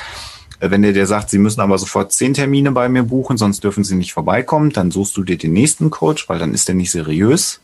Wenn 0.60 0.82
der 0.82 0.92
dir 0.92 1.06
sagt, 1.06 1.30
sie 1.30 1.38
müssen 1.38 1.60
aber 1.60 1.78
sofort 1.78 2.12
zehn 2.12 2.34
Termine 2.34 2.72
bei 2.72 2.88
mir 2.88 3.04
buchen, 3.04 3.36
sonst 3.36 3.62
dürfen 3.62 3.84
sie 3.84 3.94
nicht 3.94 4.12
vorbeikommen, 4.12 4.70
dann 4.70 4.90
suchst 4.90 5.16
du 5.16 5.22
dir 5.22 5.38
den 5.38 5.52
nächsten 5.52 5.90
Coach, 5.90 6.28
weil 6.28 6.40
dann 6.40 6.52
ist 6.52 6.66
der 6.66 6.74
nicht 6.74 6.90
seriös. 6.90 7.60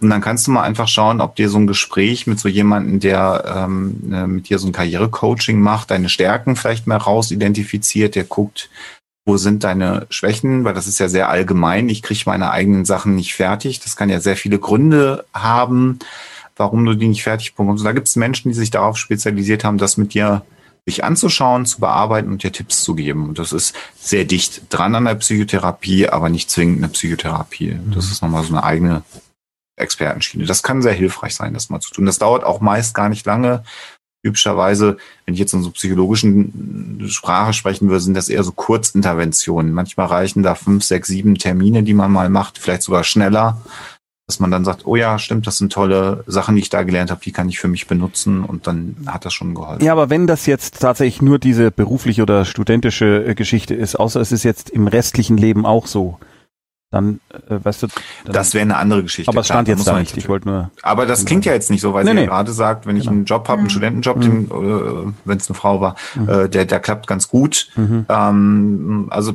Und 0.00 0.10
dann 0.10 0.20
kannst 0.20 0.46
du 0.46 0.50
mal 0.50 0.62
einfach 0.62 0.88
schauen, 0.88 1.20
ob 1.20 1.36
dir 1.36 1.48
so 1.48 1.58
ein 1.58 1.68
Gespräch 1.68 2.26
mit 2.26 2.40
so 2.40 2.48
jemandem, 2.48 2.98
der 2.98 3.64
ähm, 3.64 4.12
äh, 4.12 4.26
mit 4.26 4.48
dir 4.48 4.58
so 4.58 4.66
ein 4.66 4.72
Karrierecoaching 4.72 5.60
macht, 5.60 5.92
deine 5.92 6.08
Stärken 6.08 6.56
vielleicht 6.56 6.88
mal 6.88 6.96
raus 6.96 7.30
identifiziert, 7.30 8.16
der 8.16 8.24
guckt, 8.24 8.70
wo 9.24 9.36
sind 9.36 9.62
deine 9.62 10.06
Schwächen, 10.10 10.64
weil 10.64 10.74
das 10.74 10.88
ist 10.88 10.98
ja 10.98 11.08
sehr 11.08 11.28
allgemein. 11.28 11.88
Ich 11.88 12.02
kriege 12.02 12.22
meine 12.26 12.50
eigenen 12.50 12.84
Sachen 12.84 13.14
nicht 13.14 13.34
fertig. 13.34 13.78
Das 13.78 13.94
kann 13.94 14.10
ja 14.10 14.18
sehr 14.18 14.36
viele 14.36 14.58
Gründe 14.58 15.24
haben, 15.32 16.00
warum 16.56 16.84
du 16.84 16.94
die 16.94 17.06
nicht 17.06 17.22
fertig 17.22 17.54
bekommst. 17.54 17.84
Da 17.84 17.92
gibt 17.92 18.08
es 18.08 18.16
Menschen, 18.16 18.48
die 18.48 18.54
sich 18.54 18.70
darauf 18.70 18.96
spezialisiert 18.96 19.62
haben, 19.62 19.78
das 19.78 19.96
mit 19.96 20.14
dir 20.14 20.42
dich 20.88 21.04
anzuschauen, 21.04 21.64
zu 21.64 21.80
bearbeiten 21.80 22.30
und 22.30 22.42
dir 22.42 22.52
Tipps 22.52 22.82
zu 22.82 22.94
geben. 22.94 23.28
Und 23.28 23.38
das 23.38 23.52
ist 23.52 23.74
sehr 23.94 24.24
dicht 24.24 24.62
dran 24.68 24.94
an 24.94 25.04
der 25.04 25.14
Psychotherapie, 25.14 26.08
aber 26.08 26.28
nicht 26.28 26.50
zwingend 26.50 26.78
eine 26.78 26.88
Psychotherapie. 26.88 27.78
Das 27.94 28.10
ist 28.10 28.22
nochmal 28.22 28.42
so 28.42 28.52
eine 28.52 28.64
eigene 28.64 29.02
Expertenschiene. 29.76 30.44
Das 30.44 30.62
kann 30.62 30.82
sehr 30.82 30.92
hilfreich 30.92 31.34
sein, 31.34 31.54
das 31.54 31.70
mal 31.70 31.80
zu 31.80 31.92
tun. 31.92 32.06
Das 32.06 32.18
dauert 32.18 32.44
auch 32.44 32.60
meist 32.60 32.94
gar 32.94 33.08
nicht 33.08 33.24
lange. 33.26 33.62
Typischerweise, 34.24 34.98
wenn 35.24 35.34
ich 35.34 35.40
jetzt 35.40 35.52
in 35.52 35.62
so 35.62 35.70
psychologischen 35.70 37.04
Sprache 37.08 37.52
sprechen 37.52 37.88
würde, 37.88 38.00
sind 38.00 38.14
das 38.14 38.28
eher 38.28 38.44
so 38.44 38.52
Kurzinterventionen. 38.52 39.72
Manchmal 39.72 40.06
reichen 40.06 40.44
da 40.44 40.54
fünf, 40.54 40.84
sechs, 40.84 41.08
sieben 41.08 41.36
Termine, 41.36 41.82
die 41.82 41.94
man 41.94 42.12
mal 42.12 42.28
macht, 42.28 42.58
vielleicht 42.58 42.82
sogar 42.82 43.02
schneller, 43.02 43.60
dass 44.32 44.40
man 44.40 44.50
dann 44.50 44.64
sagt, 44.64 44.86
oh 44.86 44.96
ja, 44.96 45.18
stimmt, 45.18 45.46
das 45.46 45.58
sind 45.58 45.72
tolle 45.72 46.24
Sachen, 46.26 46.54
die 46.56 46.62
ich 46.62 46.70
da 46.70 46.82
gelernt 46.84 47.10
habe, 47.10 47.20
die 47.22 47.32
kann 47.32 47.48
ich 47.50 47.58
für 47.58 47.68
mich 47.68 47.86
benutzen 47.86 48.44
und 48.44 48.66
dann 48.66 48.96
hat 49.06 49.26
das 49.26 49.34
schon 49.34 49.54
geholfen. 49.54 49.84
Ja, 49.84 49.92
aber 49.92 50.08
wenn 50.08 50.26
das 50.26 50.46
jetzt 50.46 50.80
tatsächlich 50.80 51.20
nur 51.20 51.38
diese 51.38 51.70
berufliche 51.70 52.22
oder 52.22 52.44
studentische 52.46 53.24
äh, 53.26 53.34
Geschichte 53.34 53.74
ist, 53.74 53.96
außer 53.96 54.20
es 54.20 54.32
ist 54.32 54.42
jetzt 54.42 54.70
im 54.70 54.86
restlichen 54.86 55.36
Leben 55.36 55.66
auch 55.66 55.86
so, 55.86 56.18
dann, 56.90 57.20
äh, 57.48 57.56
weißt 57.62 57.82
du. 57.84 57.86
Das 58.26 58.52
wäre 58.54 58.62
eine 58.62 58.76
andere 58.76 59.02
Geschichte. 59.02 59.30
Aber 59.30 59.40
es 59.40 59.46
stand 59.46 59.66
jetzt 59.68 59.86
da 59.86 59.98
nicht. 59.98 60.16
Ich 60.16 60.28
wollte 60.28 60.48
nur. 60.48 60.70
Aber 60.82 61.06
das 61.06 61.24
klingt 61.24 61.44
ja 61.46 61.52
jetzt 61.54 61.70
nicht 61.70 61.80
so, 61.80 61.94
weil 61.94 62.04
Nee, 62.04 62.10
sie 62.10 62.16
nee. 62.16 62.26
gerade 62.26 62.52
sagt, 62.52 62.86
wenn 62.86 62.96
ich 62.96 63.04
Genau. 63.04 63.12
einen 63.16 63.24
Job 63.24 63.48
habe, 63.48 63.58
einen 63.60 63.64
Mhm. 63.66 63.70
Studentenjob, 63.70 64.16
Mhm. 64.18 64.44
äh, 64.50 65.12
wenn 65.24 65.38
es 65.38 65.48
eine 65.48 65.54
Frau 65.56 65.80
war, 65.80 65.96
Mhm. 66.14 66.28
äh, 66.28 66.48
der, 66.48 66.64
der 66.66 66.80
klappt 66.80 67.06
ganz 67.06 67.28
gut. 67.28 67.68
Mhm. 67.76 68.04
Ähm, 68.10 69.06
also 69.10 69.32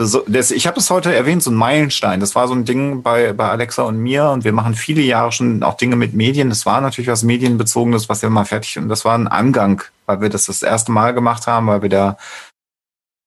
so, 0.00 0.24
das, 0.26 0.50
ich 0.50 0.66
habe 0.66 0.80
es 0.80 0.90
heute 0.90 1.14
erwähnt, 1.14 1.42
so 1.42 1.50
ein 1.50 1.56
Meilenstein. 1.56 2.18
Das 2.18 2.34
war 2.34 2.48
so 2.48 2.54
ein 2.54 2.64
Ding 2.64 3.02
bei, 3.02 3.32
bei 3.32 3.48
Alexa 3.48 3.82
und 3.84 3.98
mir 3.98 4.30
und 4.30 4.42
wir 4.44 4.52
machen 4.52 4.74
viele 4.74 5.02
Jahre 5.02 5.30
schon 5.30 5.62
auch 5.62 5.76
Dinge 5.76 5.94
mit 5.94 6.14
Medien. 6.14 6.48
Das 6.48 6.66
war 6.66 6.80
natürlich 6.80 7.08
was 7.08 7.22
Medienbezogenes, 7.22 8.08
was 8.08 8.22
wir 8.22 8.30
mal 8.30 8.44
fertig 8.44 8.76
und 8.78 8.88
das 8.88 9.04
war 9.04 9.16
ein 9.16 9.28
Angang, 9.28 9.82
weil 10.06 10.20
wir 10.20 10.30
das 10.30 10.46
das 10.46 10.62
erste 10.62 10.90
Mal 10.90 11.14
gemacht 11.14 11.46
haben, 11.46 11.68
weil 11.68 11.82
wir 11.82 11.88
da 11.90 12.16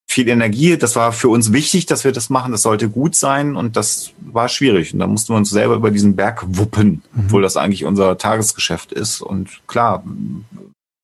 viel 0.10 0.30
Energie, 0.30 0.78
das 0.78 0.96
war 0.96 1.12
für 1.12 1.30
uns 1.30 1.54
wichtig, 1.54 1.86
dass 1.86 2.04
wir 2.04 2.12
das 2.12 2.30
machen, 2.30 2.52
das 2.52 2.64
sollte 2.64 2.90
gut 2.90 3.14
sein 3.14 3.56
und 3.56 3.76
das 3.76 4.12
war 4.20 4.50
schwierig 4.50 4.94
und 4.94 5.00
da 5.00 5.08
mussten 5.08 5.34
wir 5.34 5.38
uns 5.38 5.50
selber 5.50 5.76
über 5.76 5.92
diesen 5.92 6.16
Berg 6.16 6.44
wuppen, 6.48 7.04
Mhm. 7.14 7.26
obwohl 7.26 7.42
das 7.44 7.56
eigentlich 7.56 7.86
unser 7.86 8.18
Tagesgeschäft 8.18 8.92
ist 8.92 9.22
und 9.22 9.62
klar, 9.68 10.04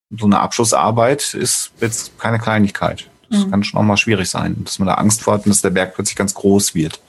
so 0.09 0.25
eine 0.25 0.39
Abschlussarbeit 0.39 1.33
ist 1.35 1.71
jetzt 1.79 2.17
keine 2.17 2.39
Kleinigkeit. 2.39 3.09
Das 3.33 3.45
Mhm. 3.45 3.51
kann 3.51 3.63
schon 3.63 3.79
auch 3.79 3.83
mal 3.83 3.97
schwierig 3.97 4.29
sein, 4.29 4.55
dass 4.63 4.79
man 4.79 4.87
da 4.87 4.93
Angst 4.95 5.21
vor 5.21 5.33
hat 5.33 5.45
und 5.45 5.49
dass 5.49 5.61
der 5.61 5.71
Berg 5.71 5.95
plötzlich 5.95 6.15
ganz 6.15 6.33
groß 6.33 6.75
wird. 6.75 6.99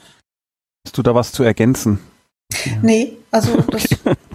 Hast 0.87 0.97
du 0.99 1.03
da 1.03 1.15
was 1.15 1.33
zu 1.33 1.43
ergänzen? 1.43 2.01
Nee, 2.83 3.17
also 3.31 3.61
das 3.71 3.85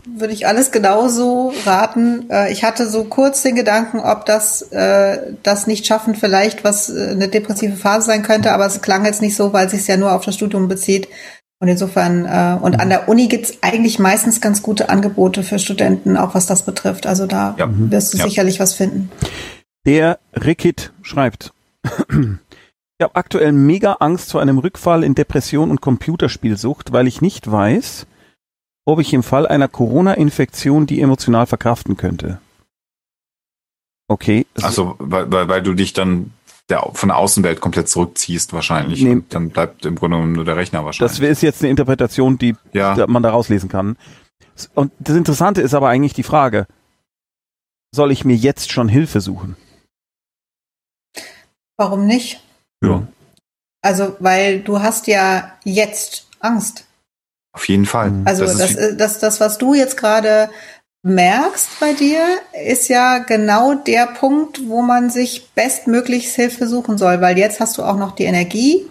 würde 0.05 0.33
ich 0.33 0.47
alles 0.47 0.71
genauso 0.71 1.53
raten. 1.65 2.29
Äh, 2.29 2.51
Ich 2.51 2.63
hatte 2.63 2.89
so 2.89 3.03
kurz 3.05 3.43
den 3.43 3.55
Gedanken, 3.55 3.99
ob 3.99 4.25
das 4.25 4.61
äh, 4.71 5.33
das 5.43 5.67
nicht 5.67 5.85
schaffen 5.85 6.15
vielleicht 6.15 6.63
was 6.63 6.89
äh, 6.89 7.09
eine 7.11 7.27
depressive 7.29 7.75
Phase 7.75 8.07
sein 8.07 8.23
könnte, 8.23 8.51
aber 8.51 8.65
es 8.65 8.81
klang 8.81 9.05
jetzt 9.05 9.21
nicht 9.21 9.35
so, 9.35 9.53
weil 9.53 9.67
es 9.67 9.71
sich 9.73 9.87
ja 9.87 9.97
nur 9.97 10.11
auf 10.13 10.25
das 10.25 10.35
Studium 10.35 10.67
bezieht. 10.67 11.07
Und 11.61 11.67
insofern, 11.67 12.25
äh, 12.25 12.57
und 12.61 12.79
an 12.79 12.87
der 12.89 13.09
Uni 13.09 13.27
gibt's 13.27 13.57
eigentlich 13.61 13.99
meistens 13.99 14.39
ganz 14.41 14.61
gute 14.63 14.89
Angebote 14.89 15.43
für 15.43 15.59
Studenten, 15.59 16.15
auch 16.17 16.33
was 16.33 16.45
das 16.45 16.63
betrifft. 16.63 17.05
Also 17.05 17.25
da 17.27 17.55
Ja. 17.57 17.67
wirst 17.69 18.13
du 18.13 18.17
Ja. 18.17 18.23
sicherlich 18.25 18.59
was 18.61 18.73
finden. 18.73 19.11
Der 19.85 20.19
Rickit 20.33 20.91
schreibt. 21.01 21.51
Ich 23.01 23.05
habe 23.05 23.15
aktuell 23.15 23.53
mega 23.53 23.93
Angst 24.01 24.33
vor 24.33 24.41
einem 24.41 24.57
Rückfall 24.57 25.05
in 25.05 25.15
Depression 25.15 25.71
und 25.71 25.79
Computerspielsucht, 25.79 26.91
weil 26.91 27.07
ich 27.07 27.21
nicht 27.21 27.49
weiß, 27.49 28.07
ob 28.85 28.99
ich 28.99 29.13
im 29.13 29.23
Fall 29.23 29.47
einer 29.47 29.69
Corona-Infektion 29.69 30.85
die 30.85 30.99
emotional 30.99 31.45
verkraften 31.45 31.95
könnte. 31.95 32.41
Okay. 34.09 34.45
Also, 34.61 34.95
weil, 34.99 35.31
weil, 35.31 35.47
weil 35.47 35.61
du 35.61 35.75
dich 35.75 35.93
dann 35.93 36.33
der, 36.69 36.89
von 36.93 37.09
der 37.09 37.17
Außenwelt 37.17 37.61
komplett 37.61 37.87
zurückziehst 37.87 38.51
wahrscheinlich. 38.51 39.01
Nee. 39.01 39.11
Und 39.11 39.33
dann 39.33 39.49
bleibt 39.49 39.85
im 39.85 39.95
Grunde 39.95 40.19
nur 40.25 40.43
der 40.43 40.57
Rechner 40.57 40.83
wahrscheinlich. 40.83 41.17
das 41.17 41.25
ist 41.25 41.41
jetzt 41.41 41.61
eine 41.61 41.69
Interpretation, 41.69 42.37
die 42.37 42.55
ja, 42.73 42.95
da 42.95 43.07
man 43.07 43.23
daraus 43.23 43.49
lesen 43.49 43.69
kann. 43.69 43.95
Und 44.75 44.91
das 44.99 45.15
Interessante 45.15 45.61
ist 45.61 45.73
aber 45.73 45.87
eigentlich 45.87 46.13
die 46.13 46.23
Frage, 46.23 46.67
soll 47.95 48.11
ich 48.11 48.25
mir 48.25 48.35
jetzt 48.35 48.71
schon 48.71 48.89
Hilfe 48.89 49.21
suchen? 49.21 49.55
Warum 51.79 52.05
nicht? 52.05 52.41
ja, 52.83 53.01
Also, 53.81 54.15
weil 54.19 54.59
du 54.59 54.81
hast 54.81 55.07
ja 55.07 55.53
jetzt 55.63 56.27
Angst. 56.41 56.83
auf 57.53 57.67
jeden 57.69 57.85
Fall. 57.85 58.11
Mhm. 58.11 58.27
Also 58.27 58.43
Das 58.45 58.57
das, 58.57 58.69
ist 58.71 58.79
das, 58.79 58.97
das, 58.97 59.19
das, 59.19 59.39
was 59.39 59.57
du 59.57 59.73
jetzt 59.73 59.95
gerade 59.97 60.49
merkst 61.03 61.79
bei 61.79 61.93
dir, 61.93 62.19
ist 62.65 62.89
ja 62.89 63.19
genau 63.19 63.73
der 63.75 64.07
Punkt, 64.07 64.67
wo 64.67 64.81
man 64.81 65.09
sich 65.09 65.49
bestmöglichst 65.55 66.35
Hilfe 66.35 66.67
suchen 66.67 66.97
soll, 66.97 67.21
weil 67.21 67.37
jetzt 67.37 67.61
hast 67.61 67.77
du 67.77 67.83
auch 67.83 67.95
noch 67.95 68.11
die 68.15 68.25
Energie 68.25 68.85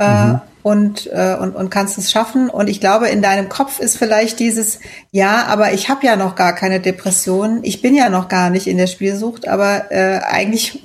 äh, 0.00 0.26
Mhm. 0.26 0.40
und, 0.62 1.06
äh, 1.12 1.36
und, 1.40 1.56
und 1.56 1.70
kannst 1.70 1.98
es 1.98 2.12
schaffen. 2.12 2.48
Und 2.48 2.68
ich 2.68 2.80
glaube, 2.80 3.08
in 3.08 3.22
deinem 3.22 3.48
Kopf 3.48 3.80
ist 3.80 3.96
vielleicht 3.98 4.38
dieses, 4.38 4.78
ja, 5.10 5.46
aber 5.46 5.72
ich 5.72 5.88
habe 5.88 6.06
ja 6.06 6.14
noch 6.14 6.36
gar 6.36 6.54
keine 6.54 6.78
Depression, 6.80 7.60
ich 7.64 7.82
bin 7.82 7.96
ja 7.96 8.08
noch 8.08 8.28
gar 8.28 8.50
nicht 8.50 8.68
in 8.68 8.76
der 8.78 8.86
Spielsucht, 8.86 9.48
aber 9.48 9.90
äh, 9.90 10.20
eigentlich 10.22 10.84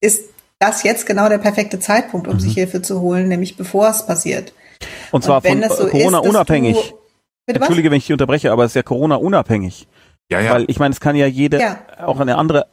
ist 0.00 0.22
das 0.60 0.82
jetzt 0.82 1.06
genau 1.06 1.28
der 1.28 1.38
perfekte 1.38 1.78
Zeitpunkt, 1.80 2.26
um 2.28 2.34
Mhm. 2.34 2.40
sich 2.40 2.54
Hilfe 2.54 2.82
zu 2.82 3.00
holen, 3.00 3.28
nämlich 3.28 3.56
bevor 3.56 3.88
es 3.88 4.04
passiert. 4.06 4.52
Und 5.12 5.24
zwar 5.24 5.42
wenn 5.44 5.62
von 5.62 5.70
es 5.70 5.76
so 5.78 5.86
Corona 5.88 6.20
ist, 6.20 6.28
unabhängig. 6.28 6.76
Du? 7.46 7.54
Entschuldige, 7.54 7.90
wenn 7.90 7.96
ich 7.98 8.04
dich 8.06 8.12
unterbreche, 8.12 8.52
aber 8.52 8.64
es 8.64 8.72
ist 8.72 8.76
ja 8.76 8.82
Corona 8.82 9.14
unabhängig. 9.16 9.86
ja, 10.30 10.40
ja. 10.40 10.52
Weil 10.52 10.64
ich 10.68 10.78
meine, 10.78 10.92
es 10.92 11.00
kann 11.00 11.16
ja 11.16 11.26
jeder 11.26 11.58
Ja. 11.60 11.78
auch 12.04 12.20
eine 12.20 12.36
andere, 12.36 12.66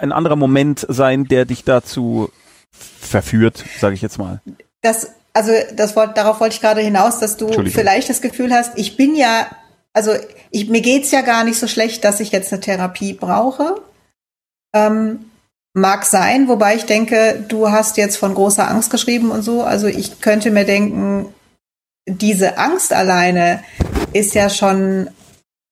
ein 0.00 0.12
anderer 0.12 0.36
Moment 0.36 0.86
sein, 0.88 1.24
der 1.24 1.44
dich 1.44 1.64
dazu 1.64 2.30
verführt, 2.72 3.64
sage 3.80 3.94
ich 3.94 4.02
jetzt 4.02 4.18
mal. 4.18 4.40
Das, 4.82 5.10
also 5.32 5.52
das 5.74 5.96
wollt, 5.96 6.16
darauf 6.16 6.40
wollte 6.40 6.54
ich 6.54 6.60
gerade 6.60 6.80
hinaus, 6.80 7.18
dass 7.18 7.36
du 7.36 7.48
vielleicht 7.68 8.08
das 8.08 8.20
Gefühl 8.22 8.52
hast, 8.52 8.78
ich 8.78 8.96
bin 8.96 9.16
ja, 9.16 9.46
also 9.92 10.12
ich, 10.52 10.68
mir 10.68 10.80
geht's 10.80 11.10
ja 11.10 11.22
gar 11.22 11.42
nicht 11.44 11.58
so 11.58 11.66
schlecht, 11.66 12.04
dass 12.04 12.20
ich 12.20 12.30
jetzt 12.30 12.52
eine 12.52 12.60
Therapie 12.60 13.12
brauche. 13.14 13.74
Ähm, 14.72 15.29
mag 15.74 16.04
sein, 16.04 16.48
wobei 16.48 16.74
ich 16.74 16.86
denke, 16.86 17.44
du 17.48 17.70
hast 17.70 17.96
jetzt 17.96 18.16
von 18.16 18.34
großer 18.34 18.68
Angst 18.68 18.90
geschrieben 18.90 19.30
und 19.30 19.42
so. 19.42 19.62
Also 19.62 19.86
ich 19.86 20.20
könnte 20.20 20.50
mir 20.50 20.64
denken, 20.64 21.26
diese 22.06 22.58
Angst 22.58 22.92
alleine 22.92 23.62
ist 24.12 24.34
ja 24.34 24.50
schon, 24.50 25.08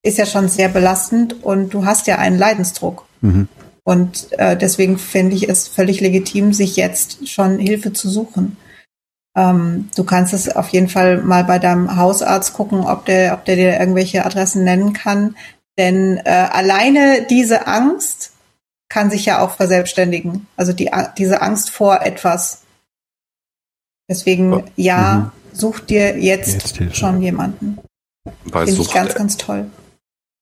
ist 0.03 0.19
ja 0.19 0.27
schon 0.27 0.49
sehr 0.49 0.69
belastend 0.69 1.43
und 1.43 1.75
du 1.75 1.85
hast 1.85 2.07
ja 2.07 2.19
einen 2.19 2.39
Leidensdruck. 2.39 3.07
Mhm. 3.21 3.49
Und 3.83 4.29
äh, 4.39 4.57
deswegen 4.57 4.99
finde 4.99 5.35
ich 5.35 5.49
es 5.49 5.67
völlig 5.67 6.01
legitim, 6.01 6.53
sich 6.53 6.77
jetzt 6.77 7.29
schon 7.29 7.59
Hilfe 7.59 7.93
zu 7.93 8.09
suchen. 8.09 8.57
Ähm, 9.37 9.89
du 9.97 10.05
kannst 10.05 10.35
es 10.35 10.55
auf 10.55 10.69
jeden 10.69 10.89
Fall 10.89 11.23
mal 11.23 11.45
bei 11.45 11.59
deinem 11.59 11.97
Hausarzt 11.97 12.53
gucken, 12.53 12.81
ob 12.81 13.07
der, 13.07 13.35
ob 13.35 13.45
der 13.47 13.57
dir 13.57 13.81
irgendwelche 13.81 14.25
Adressen 14.27 14.63
nennen 14.63 14.93
kann. 14.93 15.37
Denn 15.79 16.19
äh, 16.19 16.31
alleine 16.31 17.27
diese 17.29 17.67
Angst 17.67 18.33
kann 18.89 19.11
sich 19.11 19.27
ja 19.27 19.41
auch 19.41 19.57
verselbstständigen. 19.57 20.47
Also 20.57 20.73
die, 20.73 20.91
diese 21.19 21.43
Angst 21.43 21.71
vor 21.71 22.01
etwas. 22.03 22.63
Deswegen, 24.09 24.53
Oh. 24.55 24.65
ja, 24.77 25.33
such 25.53 25.81
dir 25.81 26.19
jetzt, 26.19 26.79
Jetzt 26.79 26.97
schon 26.97 27.21
jemanden. 27.21 27.79
Finde 28.51 28.71
ich 28.71 28.93
ganz, 28.93 29.15
ganz 29.15 29.37
toll. 29.37 29.67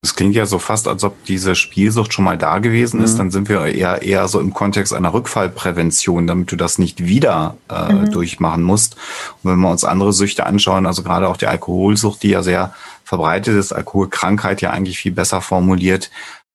es 0.03 0.15
klingt 0.15 0.37
ja 0.37 0.47
so 0.47 0.61
fast, 0.61 0.87
als 0.87 1.03
ob 1.03 1.25
diese 1.25 1.57
Spielsucht 1.57 2.13
schon 2.13 2.25
mal 2.25 2.39
da 2.39 2.59
gewesen 2.59 3.03
ist. 3.03 3.15
Mhm. 3.15 3.19
Dann 3.19 3.31
sind 3.33 3.49
wir 3.49 3.65
eher, 3.65 4.03
eher 4.03 4.29
so 4.29 4.39
im 4.39 4.55
Kontext 4.55 4.93
einer 4.95 5.13
Rückfallprävention, 5.13 6.29
damit 6.29 6.53
du 6.53 6.57
das 6.57 6.79
nicht 6.79 7.05
wieder 7.05 7.57
äh, 7.69 7.93
Mhm. 7.93 8.11
durchmachen 8.13 8.63
musst. 8.63 8.95
Und 9.43 9.51
wenn 9.51 9.59
wir 9.59 9.71
uns 9.71 9.85
andere 9.85 10.13
Süchte 10.13 10.47
anschauen, 10.47 10.87
also 10.87 11.03
gerade 11.03 11.29
auch 11.29 11.37
die 11.37 11.49
Alkoholsucht, 11.49 12.23
die 12.23 12.31
ja 12.31 12.45
sehr 12.45 12.73
verbreitet 13.05 13.57
ist, 13.57 13.73
Alkoholkrankheit 13.73 14.61
ja 14.61 14.71
eigentlich 14.71 14.99
viel 14.99 15.13
besser 15.13 15.41
formuliert, 15.41 16.11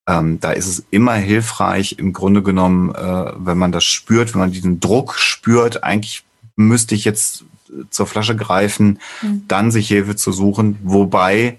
ähm, 0.08 0.40
da 0.40 0.52
ist 0.52 0.68
es 0.68 0.84
immer 0.90 1.14
hilfreich, 1.14 1.96
im 2.00 2.14
Grunde 2.14 2.42
genommen, 2.44 2.94
äh, 2.94 3.32
wenn 3.38 3.58
man 3.58 3.72
das 3.72 3.84
spürt, 3.84 4.34
wenn 4.34 4.42
man 4.42 4.52
diesen 4.52 4.80
Druck 4.80 5.16
spürt, 5.16 5.84
eigentlich 5.84 6.24
müsste 6.56 6.96
ich 6.96 7.06
jetzt 7.06 7.46
äh, 7.70 7.84
zur 7.90 8.08
Flasche 8.08 8.36
greifen, 8.36 9.00
Mhm. 9.22 9.44
dann 9.48 9.72
sich 9.72 9.88
Hilfe 9.88 10.16
zu 10.16 10.32
suchen, 10.32 10.78
wobei 10.84 11.58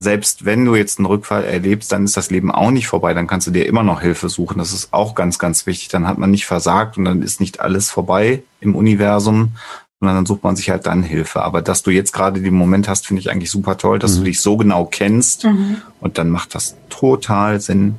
selbst 0.00 0.44
wenn 0.44 0.64
du 0.64 0.74
jetzt 0.74 0.98
einen 0.98 1.06
Rückfall 1.06 1.44
erlebst, 1.44 1.92
dann 1.92 2.04
ist 2.04 2.16
das 2.16 2.28
Leben 2.28 2.50
auch 2.50 2.72
nicht 2.72 2.88
vorbei, 2.88 3.14
dann 3.14 3.28
kannst 3.28 3.46
du 3.46 3.52
dir 3.52 3.66
immer 3.66 3.84
noch 3.84 4.00
Hilfe 4.00 4.28
suchen. 4.28 4.58
Das 4.58 4.72
ist 4.72 4.92
auch 4.92 5.14
ganz, 5.14 5.38
ganz 5.38 5.64
wichtig. 5.64 5.88
Dann 5.88 6.08
hat 6.08 6.18
man 6.18 6.32
nicht 6.32 6.44
versagt 6.44 6.98
und 6.98 7.04
dann 7.04 7.22
ist 7.22 7.38
nicht 7.40 7.60
alles 7.60 7.88
vorbei 7.88 8.42
im 8.58 8.74
Universum, 8.74 9.52
sondern 10.02 10.16
dann 10.16 10.26
sucht 10.26 10.42
man 10.42 10.56
sich 10.56 10.68
halt 10.68 10.84
dann 10.86 11.04
Hilfe. 11.04 11.42
Aber 11.42 11.62
dass 11.62 11.84
du 11.84 11.92
jetzt 11.92 12.12
gerade 12.12 12.40
den 12.40 12.54
Moment 12.54 12.88
hast, 12.88 13.06
finde 13.06 13.20
ich 13.20 13.30
eigentlich 13.30 13.52
super 13.52 13.78
toll, 13.78 14.00
dass 14.00 14.14
Mhm. 14.14 14.18
du 14.18 14.24
dich 14.24 14.40
so 14.40 14.56
genau 14.56 14.84
kennst 14.84 15.44
Mhm. 15.44 15.76
und 16.00 16.18
dann 16.18 16.28
macht 16.28 16.56
das 16.56 16.74
total 16.88 17.60
Sinn, 17.60 17.94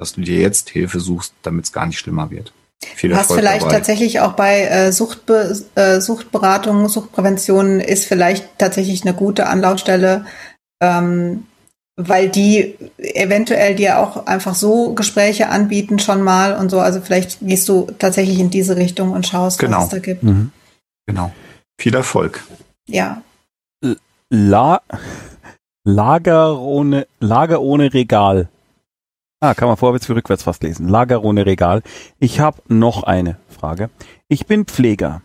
dass 0.00 0.14
du 0.14 0.20
dir 0.22 0.40
jetzt 0.40 0.68
Hilfe 0.70 0.98
suchst, 0.98 1.32
damit 1.44 1.66
es 1.66 1.72
gar 1.72 1.86
nicht 1.86 2.00
schlimmer 2.00 2.32
wird. 2.32 2.52
Viel 2.96 3.10
Du 3.10 3.14
hast 3.16 3.22
Erfolg 3.30 3.38
vielleicht 3.38 3.62
dabei. 3.62 3.74
tatsächlich 3.74 4.18
auch 4.18 4.32
bei 4.32 4.62
äh, 4.62 4.90
Suchtbe 4.90 5.56
äh, 5.76 6.00
Suchtberatung, 6.00 6.88
Suchtprävention 6.88 7.78
ist 7.78 8.04
vielleicht 8.04 8.58
tatsächlich 8.58 9.02
eine 9.02 9.14
gute 9.14 9.46
Anlaufstelle, 9.46 10.26
ähm, 10.82 11.44
weil 11.96 12.28
die 12.28 12.74
eventuell 12.98 13.76
dir 13.76 13.98
auch 14.00 14.26
einfach 14.26 14.56
so 14.56 14.92
Gespräche 14.94 15.50
anbieten 15.50 16.00
schon 16.00 16.20
mal 16.22 16.56
und 16.56 16.68
so. 16.70 16.80
Also 16.80 17.00
vielleicht 17.00 17.38
gehst 17.42 17.68
du 17.68 17.86
tatsächlich 18.00 18.40
in 18.40 18.50
diese 18.50 18.74
Richtung 18.76 19.10
und 19.12 19.24
schaust, 19.24 19.60
Genau. 19.60 19.78
was 19.78 19.84
es 19.84 19.90
da 19.90 19.98
gibt. 20.00 20.24
Mhm. 20.24 20.50
Genau. 21.08 21.32
Viel 21.80 21.94
Erfolg. 21.94 22.44
Ja. 22.86 23.22
La 24.28 24.82
Lager 25.82 26.58
ohne 26.60 27.06
Lager 27.18 27.62
ohne 27.62 27.94
Regal. 27.94 28.48
Ah, 29.40 29.54
kann 29.54 29.68
man 29.68 29.78
vorwärts 29.78 30.06
wie 30.08 30.12
rückwärts 30.12 30.42
fast 30.42 30.62
lesen. 30.62 30.86
Lager 30.86 31.24
ohne 31.24 31.46
Regal. 31.46 31.82
Ich 32.18 32.40
habe 32.40 32.60
noch 32.68 33.04
eine 33.04 33.38
Frage. 33.48 33.88
Ich 34.28 34.46
bin 34.46 34.66
Pfleger. 34.66 35.22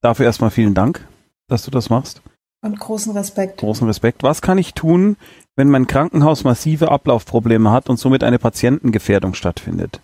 Dafür 0.00 0.24
erstmal 0.24 0.50
vielen 0.50 0.72
Dank, 0.74 1.06
dass 1.46 1.62
du 1.62 1.70
das 1.70 1.90
machst. 1.90 2.22
Und 2.62 2.80
großen 2.80 3.12
Respekt. 3.12 3.58
Großen 3.58 3.86
Respekt. 3.86 4.22
Was 4.22 4.40
kann 4.40 4.56
ich 4.56 4.72
tun, 4.72 5.18
wenn 5.56 5.68
mein 5.68 5.86
Krankenhaus 5.86 6.42
massive 6.42 6.90
Ablaufprobleme 6.90 7.70
hat 7.70 7.90
und 7.90 7.98
somit 7.98 8.24
eine 8.24 8.38
Patientengefährdung 8.38 9.34
stattfindet? 9.34 10.00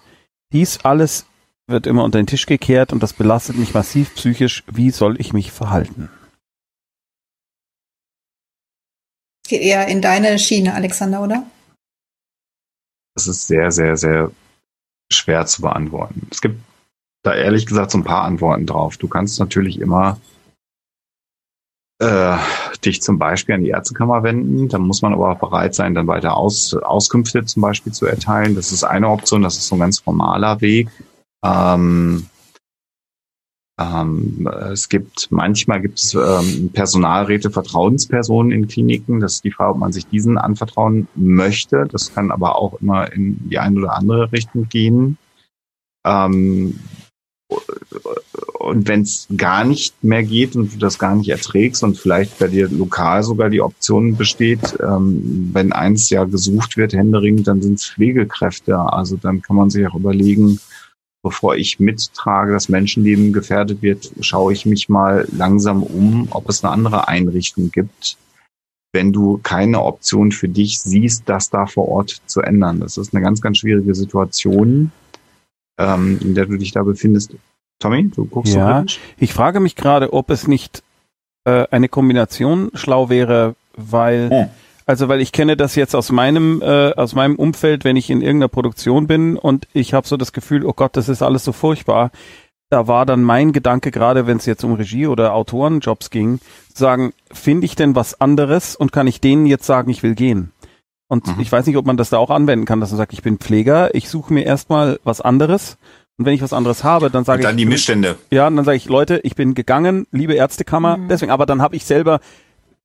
Dies 0.53 0.85
alles 0.85 1.25
wird 1.66 1.86
immer 1.86 2.05
unter 2.05 2.19
den 2.19 2.27
Tisch 2.27 2.47
gekehrt 2.47 2.93
und 2.93 3.03
das 3.03 3.12
belastet 3.12 3.57
mich 3.57 3.74
massiv 3.74 4.15
psychisch. 4.15 4.65
Wie 4.66 4.91
soll 4.91 5.20
ich 5.20 5.32
mich 5.32 5.53
verhalten? 5.53 6.11
Geht 9.47 9.62
eher 9.62 9.89
in 9.89 10.01
deine 10.01 10.39
Schiene, 10.39 10.74
Alexander, 10.74 11.23
oder? 11.23 11.47
Das 13.15 13.27
ist 13.27 13.47
sehr, 13.47 13.70
sehr, 13.70 13.97
sehr 13.97 14.31
schwer 15.12 15.47
zu 15.47 15.62
beantworten. 15.62 16.27
Es 16.31 16.41
gibt 16.41 16.61
da 17.23 17.35
ehrlich 17.35 17.66
gesagt 17.66 17.91
so 17.91 17.99
ein 17.99 18.05
paar 18.05 18.24
Antworten 18.24 18.66
drauf. 18.66 18.97
Du 18.97 19.09
kannst 19.09 19.39
natürlich 19.39 19.81
immer 19.81 20.20
äh, 22.01 22.36
dich 22.85 23.03
zum 23.03 23.19
Beispiel 23.19 23.55
an 23.55 23.62
die 23.62 23.70
Ärztekammer 23.70 24.23
wenden. 24.23 24.69
Da 24.69 24.78
muss 24.78 25.03
man 25.03 25.12
aber 25.12 25.31
auch 25.31 25.39
bereit 25.39 25.74
sein, 25.74 25.95
dann 25.95 26.07
weiter 26.07 26.36
Aus, 26.36 26.74
Auskünfte 26.74 27.45
zum 27.45 27.62
Beispiel 27.62 27.93
zu 27.93 28.07
erteilen. 28.07 28.55
Das 28.55 28.73
ist 28.73 28.85
eine 28.85 29.09
Option, 29.09 29.43
das 29.43 29.57
ist 29.57 29.69
so 29.69 29.77
ein 29.77 29.81
ganz 29.81 30.01
formaler 30.01 30.61
Weg. 30.61 30.89
Ähm, 31.45 32.27
ähm, 33.79 34.49
es 34.73 34.89
gibt 34.89 35.29
manchmal 35.31 35.81
gibt 35.83 35.99
es 35.99 36.15
ähm, 36.15 36.71
Personalräte, 36.73 37.51
Vertrauenspersonen 37.51 38.53
in 38.53 38.69
Kliniken. 38.69 39.21
Das 39.21 39.35
ist 39.35 39.45
die 39.45 39.51
Frage, 39.51 39.73
ob 39.73 39.79
man 39.79 39.93
sich 39.93 40.07
diesen 40.07 40.39
anvertrauen 40.39 41.09
möchte. 41.15 41.85
Das 41.91 42.15
kann 42.15 42.31
aber 42.31 42.57
auch 42.57 42.81
immer 42.81 43.12
in 43.12 43.49
die 43.49 43.59
eine 43.59 43.81
oder 43.81 43.97
andere 43.97 44.31
Richtung 44.33 44.69
gehen. 44.69 45.19
Ähm, 46.07 46.79
und 48.59 48.89
wenn 48.89 49.03
es 49.03 49.27
gar 49.37 49.65
nicht 49.65 50.03
mehr 50.03 50.23
geht 50.23 50.57
und 50.57 50.75
du 50.75 50.79
das 50.79 50.99
gar 50.99 51.15
nicht 51.15 51.29
erträgst 51.29 51.83
und 51.83 51.99
vielleicht 51.99 52.39
bei 52.39 52.49
dir 52.49 52.69
lokal 52.69 53.23
sogar 53.23 53.51
die 53.51 53.61
Option 53.61 54.16
besteht, 54.16 54.79
ähm, 54.81 55.51
wenn 55.53 55.73
eins 55.73 56.09
ja 56.11 56.25
gesucht 56.25 56.77
wird, 56.77 56.95
händeringend, 56.95 57.47
dann 57.49 57.61
sind 57.61 57.75
es 57.75 57.87
Pflegekräfte. 57.87 58.79
Also 58.79 59.16
dann 59.16 59.43
kann 59.43 59.57
man 59.57 59.71
sich 59.71 59.87
auch 59.87 59.95
überlegen, 59.95 60.61
bevor 61.25 61.57
ich 61.57 61.81
mittrage, 61.81 62.53
dass 62.53 62.69
Menschenleben 62.69 63.33
gefährdet 63.33 63.83
wird, 63.83 64.13
schaue 64.21 64.53
ich 64.53 64.67
mich 64.67 64.89
mal 64.89 65.27
langsam 65.33 65.83
um, 65.83 66.29
ob 66.31 66.49
es 66.51 66.63
eine 66.63 66.73
andere 66.73 67.09
Einrichtung 67.09 67.71
gibt, 67.73 68.19
wenn 68.93 69.11
du 69.13 69.41
keine 69.43 69.83
Option 69.83 70.31
für 70.31 70.49
dich 70.49 70.79
siehst, 70.81 71.25
das 71.27 71.49
da 71.51 71.67
vor 71.67 71.89
Ort 71.89 72.21
zu 72.27 72.43
ändern. 72.43 72.79
Das 72.79 72.99
ist 72.99 73.15
eine 73.15 73.25
ganz, 73.25 73.41
ganz 73.41 73.59
schwierige 73.59 73.95
Situation, 73.95 74.93
ähm, 75.81 76.21
in 76.21 76.35
der 76.35 76.45
du 76.47 76.59
dich 76.59 76.73
da 76.73 76.83
befindest. 76.83 77.35
Tommy, 77.81 78.09
du 78.09 78.27
guckst 78.27 78.55
Ja. 78.55 78.85
so? 78.87 78.95
Ich 79.19 79.33
frage 79.33 79.61
mich 79.61 79.75
gerade, 79.77 80.13
ob 80.13 80.31
es 80.31 80.47
nicht 80.47 80.83
äh, 81.45 81.67
eine 81.71 81.89
Kombination 81.89 82.71
schlau 82.75 83.09
wäre, 83.09 83.57
weil 83.77 84.31
Hm. 84.31 84.51
Also 84.86 85.09
weil 85.09 85.20
ich 85.20 85.32
kenne 85.32 85.56
das 85.56 85.74
jetzt 85.77 85.94
aus 85.94 86.12
meinem 86.12 86.61
äh, 86.62 86.93
aus 86.94 87.15
meinem 87.15 87.36
Umfeld, 87.36 87.85
wenn 87.85 87.97
ich 87.97 88.11
in 88.11 88.20
irgendeiner 88.20 88.48
Produktion 88.48 89.06
bin 89.06 89.36
und 89.36 89.66
ich 89.73 89.94
habe 89.94 90.06
so 90.06 90.16
das 90.16 90.32
Gefühl, 90.32 90.65
oh 90.65 90.73
Gott, 90.74 90.97
das 90.97 91.09
ist 91.09 91.23
alles 91.23 91.44
so 91.44 91.52
furchtbar. 91.52 92.11
Da 92.70 92.89
war 92.89 93.06
dann 93.06 93.23
mein 93.23 93.52
Gedanke 93.52 93.90
gerade, 93.90 94.27
wenn 94.27 94.39
es 94.39 94.47
jetzt 94.47 94.65
um 94.65 94.73
Regie 94.74 95.06
oder 95.06 95.35
Autorenjobs 95.35 96.11
ging, 96.11 96.40
zu 96.73 96.81
sagen, 96.82 97.12
finde 97.31 97.66
ich 97.66 97.77
denn 97.77 97.94
was 97.94 98.20
anderes 98.20 98.74
und 98.74 98.90
kann 98.90 99.06
ich 99.06 99.20
denen 99.20 99.47
jetzt 99.47 99.66
sagen, 99.66 99.90
ich 99.90 100.02
will 100.02 100.15
gehen? 100.15 100.51
Und 101.09 101.27
Mhm. 101.27 101.40
ich 101.40 101.52
weiß 101.52 101.66
nicht, 101.66 101.77
ob 101.77 101.86
man 101.86 101.97
das 101.98 102.11
da 102.11 102.19
auch 102.19 102.31
anwenden 102.31 102.65
kann, 102.65 102.81
dass 102.81 102.90
man 102.90 102.97
sagt, 102.98 103.12
ich 103.12 103.23
bin 103.23 103.39
Pfleger, 103.39 103.94
ich 103.94 104.09
suche 104.09 104.32
mir 104.32 104.44
erstmal 104.44 104.98
was 105.05 105.20
anderes 105.20 105.77
und 106.16 106.24
wenn 106.24 106.35
ich 106.35 106.43
was 106.43 106.52
anderes 106.55 106.82
habe, 106.82 107.11
dann 107.11 107.24
sage 107.24 107.40
Und 107.40 107.44
dann 107.44 107.59
ich 107.59 107.65
die 107.65 107.69
Missstände. 107.69 108.16
ja, 108.31 108.47
und 108.48 108.56
dann 108.56 108.65
sage 108.65 108.78
ich, 108.78 108.86
Leute, 108.89 109.20
ich 109.23 109.36
bin 109.36 109.55
gegangen, 109.55 110.06
liebe 110.11 110.32
Ärztekammer, 110.35 110.97
Mhm. 110.97 111.09
deswegen, 111.09 111.31
aber 111.31 111.47
dann 111.47 111.61
habe 111.62 111.77
ich 111.77 111.85
selber 111.85 112.20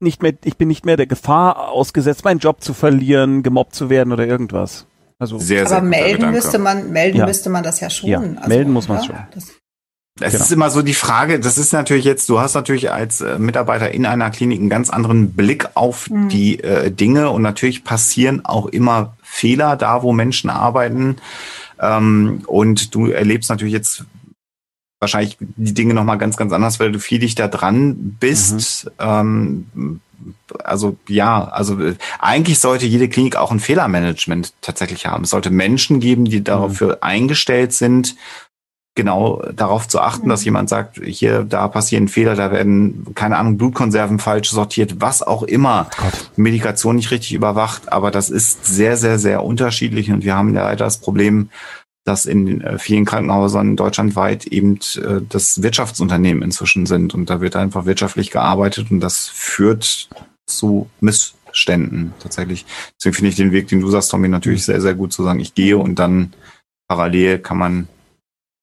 nicht 0.01 0.21
mehr, 0.21 0.33
ich 0.43 0.57
bin 0.57 0.67
nicht 0.67 0.85
mehr 0.85 0.97
der 0.97 1.07
Gefahr 1.07 1.69
ausgesetzt, 1.69 2.23
meinen 2.25 2.39
Job 2.39 2.61
zu 2.63 2.73
verlieren, 2.73 3.43
gemobbt 3.43 3.75
zu 3.75 3.89
werden 3.89 4.13
oder 4.13 4.25
irgendwas. 4.25 4.85
Also 5.17 5.37
Sehr, 5.37 5.67
sehr 5.67 5.77
Aber 5.77 5.85
melden 5.85 6.17
Gedanke. 6.17 6.35
müsste 6.37 6.59
man, 6.59 6.91
melden 6.91 7.17
Ja. 7.17 7.25
müsste 7.25 7.49
man 7.49 7.63
das 7.63 7.79
ja 7.81 7.89
schon. 7.89 8.09
Ja, 8.09 8.19
melden 8.47 8.71
muss 8.71 8.87
man's 8.87 9.07
ja, 9.07 9.15
schon. 9.15 9.25
Das, 9.33 9.43
Es 10.21 10.31
Genau. 10.33 10.43
ist 10.43 10.51
immer 10.51 10.69
so 10.69 10.81
die 10.81 10.93
Frage, 10.93 11.39
das 11.39 11.57
ist 11.57 11.71
natürlich 11.71 12.03
jetzt, 12.05 12.27
du 12.29 12.39
hast 12.41 12.53
natürlich 12.53 12.91
als 12.91 13.21
äh, 13.21 13.39
Mitarbeiter 13.39 13.91
in 13.91 14.05
einer 14.05 14.29
Klinik 14.31 14.59
einen 14.59 14.69
ganz 14.69 14.89
anderen 14.89 15.31
Blick 15.31 15.67
auf 15.75 16.09
Mhm. 16.09 16.27
die 16.29 16.59
äh, 16.61 16.91
Dinge 16.91 17.29
und 17.29 17.41
natürlich 17.41 17.83
passieren 17.85 18.43
auch 18.45 18.65
immer 18.67 19.15
Fehler 19.23 19.75
da, 19.77 20.03
wo 20.03 20.11
Menschen 20.11 20.49
arbeiten. 20.49 21.17
Ähm, 21.81 22.41
und 22.47 22.93
du 22.95 23.07
erlebst 23.07 23.49
natürlich 23.49 23.73
jetzt 23.73 24.03
wahrscheinlich 24.99 25.37
die 25.39 25.73
Dinge 25.73 25.93
nochmal 25.93 26.17
ganz, 26.17 26.37
ganz 26.37 26.51
anders, 26.51 26.79
weil 26.79 26.91
du 26.91 26.99
viel 26.99 27.19
dichter 27.19 27.47
dran 27.47 28.17
bist. 28.19 28.91
Ähm, 28.99 30.01
also 30.63 30.97
ja, 31.07 31.45
also 31.45 31.79
äh, 31.79 31.95
eigentlich 32.19 32.59
sollte 32.59 32.85
jede 32.85 33.07
Klinik 33.07 33.37
auch 33.37 33.51
ein 33.51 33.61
Fehlermanagement 33.61 34.53
tatsächlich 34.61 35.05
haben. 35.05 35.23
Es 35.23 35.29
sollte 35.29 35.49
Menschen 35.49 35.99
geben, 35.99 36.25
die 36.25 36.43
dafür 36.43 36.97
eingestellt 37.01 37.71
sind, 37.71 38.15
genau 38.95 39.41
darauf 39.55 39.87
zu 39.87 40.01
achten, 40.01 40.25
Mhm. 40.25 40.29
dass 40.29 40.43
jemand 40.43 40.67
sagt, 40.67 40.99
hier, 41.01 41.45
da 41.45 41.69
passieren 41.69 42.09
Fehler, 42.09 42.35
da 42.35 42.51
werden, 42.51 43.05
keine 43.15 43.37
Ahnung, 43.37 43.57
Blutkonserven 43.57 44.19
falsch 44.19 44.49
sortiert, 44.49 44.95
was 44.99 45.21
auch 45.21 45.43
immer. 45.43 45.89
Gott. 45.95 46.31
Medikation 46.35 46.97
nicht 46.97 47.11
richtig 47.11 47.33
überwacht, 47.33 47.93
aber 47.93 48.11
das 48.11 48.29
ist 48.29 48.65
sehr, 48.65 48.97
sehr, 48.97 49.17
sehr 49.17 49.45
unterschiedlich 49.45 50.11
und 50.11 50.25
wir 50.25 50.35
haben 50.35 50.53
ja 50.53 50.63
leider 50.63 50.83
das 50.83 50.97
Problem, 50.97 51.49
dass 52.05 52.25
in 52.25 52.61
äh, 52.61 52.79
vielen 52.79 53.05
Krankenhäusern 53.05 53.75
deutschlandweit 53.75 54.45
eben 54.47 54.79
äh, 54.95 55.21
das 55.27 55.61
Wirtschaftsunternehmen 55.61 56.41
inzwischen 56.43 56.85
sind 56.85 57.13
und 57.13 57.29
da 57.29 57.41
wird 57.41 57.55
einfach 57.55 57.85
wirtschaftlich 57.85 58.31
gearbeitet 58.31 58.89
und 58.91 58.99
das 58.99 59.27
führt 59.27 60.09
zu 60.47 60.89
Missständen 61.01 62.13
tatsächlich. 62.19 62.65
Deswegen 62.97 63.15
finde 63.15 63.29
ich 63.29 63.35
den 63.35 63.51
Weg, 63.51 63.67
den 63.67 63.81
du 63.81 63.89
sagst, 63.89 64.09
Tommy, 64.11 64.27
natürlich 64.29 64.65
sehr, 64.65 64.81
sehr 64.81 64.95
gut 64.95 65.13
zu 65.13 65.23
sagen, 65.23 65.39
ich 65.39 65.53
gehe 65.53 65.77
und 65.77 65.99
dann 65.99 66.33
parallel 66.87 67.37
kann 67.39 67.57
man, 67.57 67.87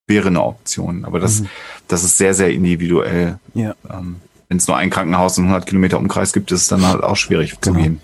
wäre 0.08 0.28
eine 0.28 0.42
Option. 0.42 1.04
Aber 1.04 1.20
das, 1.20 1.40
Mhm. 1.42 1.48
das 1.88 2.02
ist 2.04 2.18
sehr, 2.18 2.34
sehr 2.34 2.50
individuell. 2.50 3.38
Ja. 3.54 3.74
Ähm, 3.90 4.16
Wenn 4.48 4.58
es 4.58 4.66
nur 4.68 4.76
ein 4.76 4.90
Krankenhaus 4.90 5.38
in 5.38 5.44
100 5.44 5.66
Kilometer 5.66 5.98
Umkreis 5.98 6.32
gibt, 6.32 6.50
ist 6.52 6.62
es 6.62 6.68
dann 6.68 6.86
halt 6.86 7.02
auch 7.02 7.16
schwierig 7.16 7.52
zu 7.60 7.72
Genau. 7.72 7.82
gehen. 7.82 8.00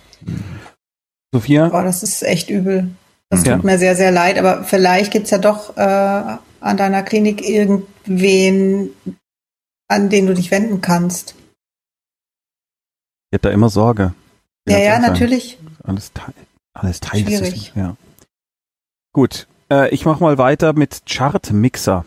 Sophia, 1.32 1.68
boah, 1.68 1.82
das 1.82 2.02
ist 2.02 2.22
echt 2.22 2.50
übel. 2.50 2.90
Das 3.32 3.44
Ja. 3.46 3.54
tut 3.56 3.64
mir 3.64 3.78
sehr, 3.78 3.96
sehr 3.96 4.10
leid, 4.10 4.36
aber 4.38 4.62
vielleicht 4.62 5.10
gibt's 5.10 5.30
ja 5.30 5.38
doch 5.38 5.74
äh, 5.78 5.80
an 5.80 6.76
deiner 6.76 7.02
Klinik 7.02 7.40
irgendwen, 7.48 8.90
an 9.88 10.10
den 10.10 10.26
du 10.26 10.34
dich 10.34 10.50
wenden 10.50 10.82
kannst. 10.82 11.34
ich 13.30 13.36
hätte 13.36 13.48
da 13.48 13.54
immer 13.54 13.70
Sorge. 13.70 14.12
Ja, 14.68 14.76
ja, 14.78 14.98
natürlich. 14.98 15.58
Alles 15.82 16.12
Teil, 16.12 16.34
alles 16.74 17.00
Teil 17.00 17.22
Schwierig. 17.24 17.72
Ja. 17.74 17.96
Gut, 19.14 19.46
äh, 19.70 19.88
ich 19.94 20.04
mache 20.04 20.22
mal 20.22 20.36
weiter 20.36 20.74
mit 20.74 21.04
Chartmixer. 21.08 22.04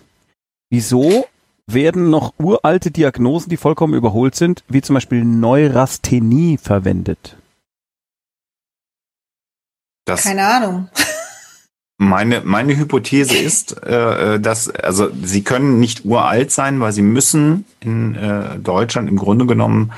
Wieso 0.69 1.25
werden 1.65 2.11
noch 2.11 2.35
uralte 2.37 2.91
Diagnosen, 2.91 3.49
die 3.49 3.57
vollkommen 3.57 3.95
überholt 3.95 4.35
sind, 4.35 4.63
wie 4.67 4.83
zum 4.83 4.93
Beispiel 4.93 5.25
Neurasthenie 5.25 6.59
verwendet? 6.59 7.35
Das, 10.05 10.21
Keine 10.21 10.45
Ahnung. 10.45 10.89
Meine, 11.97 12.41
meine 12.43 12.75
Hypothese 12.75 13.37
ist, 13.37 13.81
äh, 13.83 14.39
dass, 14.39 14.69
also 14.69 15.07
sie 15.23 15.43
können 15.43 15.79
nicht 15.79 16.03
uralt 16.03 16.51
sein, 16.51 16.81
weil 16.81 16.91
sie 16.91 17.01
müssen 17.01 17.63
in 17.79 18.15
äh, 18.15 18.59
Deutschland 18.59 19.09
im 19.09 19.15
Grunde 19.15 19.45
genommen 19.45 19.93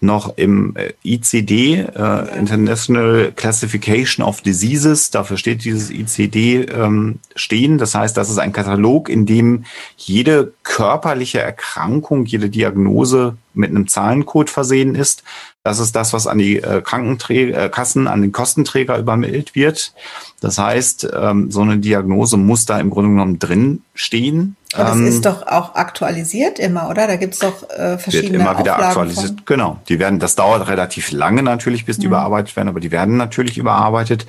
noch 0.00 0.36
im 0.36 0.76
äh, 0.76 0.92
ICD, 1.02 1.86
äh, 1.94 2.38
International 2.38 3.32
Classification 3.34 4.24
of 4.24 4.42
Diseases, 4.42 5.10
dafür 5.10 5.36
steht 5.36 5.64
dieses 5.64 5.90
ICD, 5.90 6.66
ähm, 6.66 7.20
stehen. 7.36 7.78
Das 7.78 7.94
heißt, 7.94 8.16
das 8.16 8.30
ist 8.30 8.38
ein 8.38 8.52
Katalog, 8.52 9.08
in 9.08 9.26
dem 9.26 9.64
jede 9.96 10.52
körperliche 10.62 11.40
Erkrankung, 11.40 12.26
jede 12.26 12.50
Diagnose 12.50 13.36
mit 13.54 13.70
einem 13.70 13.88
Zahlencode 13.88 14.50
versehen 14.50 14.94
ist. 14.94 15.22
Das 15.62 15.78
ist 15.78 15.96
das, 15.96 16.12
was 16.12 16.26
an 16.26 16.38
die 16.38 16.58
äh, 16.58 16.82
Krankenträger, 16.82 17.64
äh, 17.64 17.68
Kassen, 17.70 18.06
an 18.06 18.20
den 18.20 18.32
Kostenträger 18.32 18.98
übermittelt 18.98 19.54
wird. 19.54 19.94
Das 20.40 20.58
heißt, 20.58 21.08
ähm, 21.14 21.50
so 21.50 21.62
eine 21.62 21.78
Diagnose 21.78 22.36
muss 22.36 22.66
da 22.66 22.78
im 22.78 22.90
Grunde 22.90 23.10
genommen 23.10 23.38
drin 23.38 23.82
stehen. 23.94 24.56
Aber 24.76 24.92
Ähm, 24.92 25.06
es 25.06 25.14
ist 25.14 25.26
doch 25.26 25.46
auch 25.46 25.74
aktualisiert 25.74 26.58
immer, 26.58 26.88
oder? 26.90 27.06
Da 27.06 27.16
gibt's 27.16 27.38
doch 27.38 27.62
äh, 27.70 27.90
wird 27.90 28.00
verschiedene 28.02 28.38
immer 28.38 28.58
wieder 28.58 28.72
Auflagen 28.74 28.84
aktualisiert. 28.84 29.28
Von. 29.28 29.42
Genau. 29.46 29.78
Die 29.88 29.98
werden, 29.98 30.18
das 30.18 30.34
dauert 30.34 30.68
relativ 30.68 31.12
lange 31.12 31.42
natürlich, 31.42 31.84
bis 31.84 31.98
die 31.98 32.06
Mhm. 32.06 32.12
überarbeitet 32.14 32.56
werden, 32.56 32.68
aber 32.68 32.80
die 32.80 32.90
werden 32.90 33.16
natürlich 33.16 33.58
überarbeitet. 33.58 34.26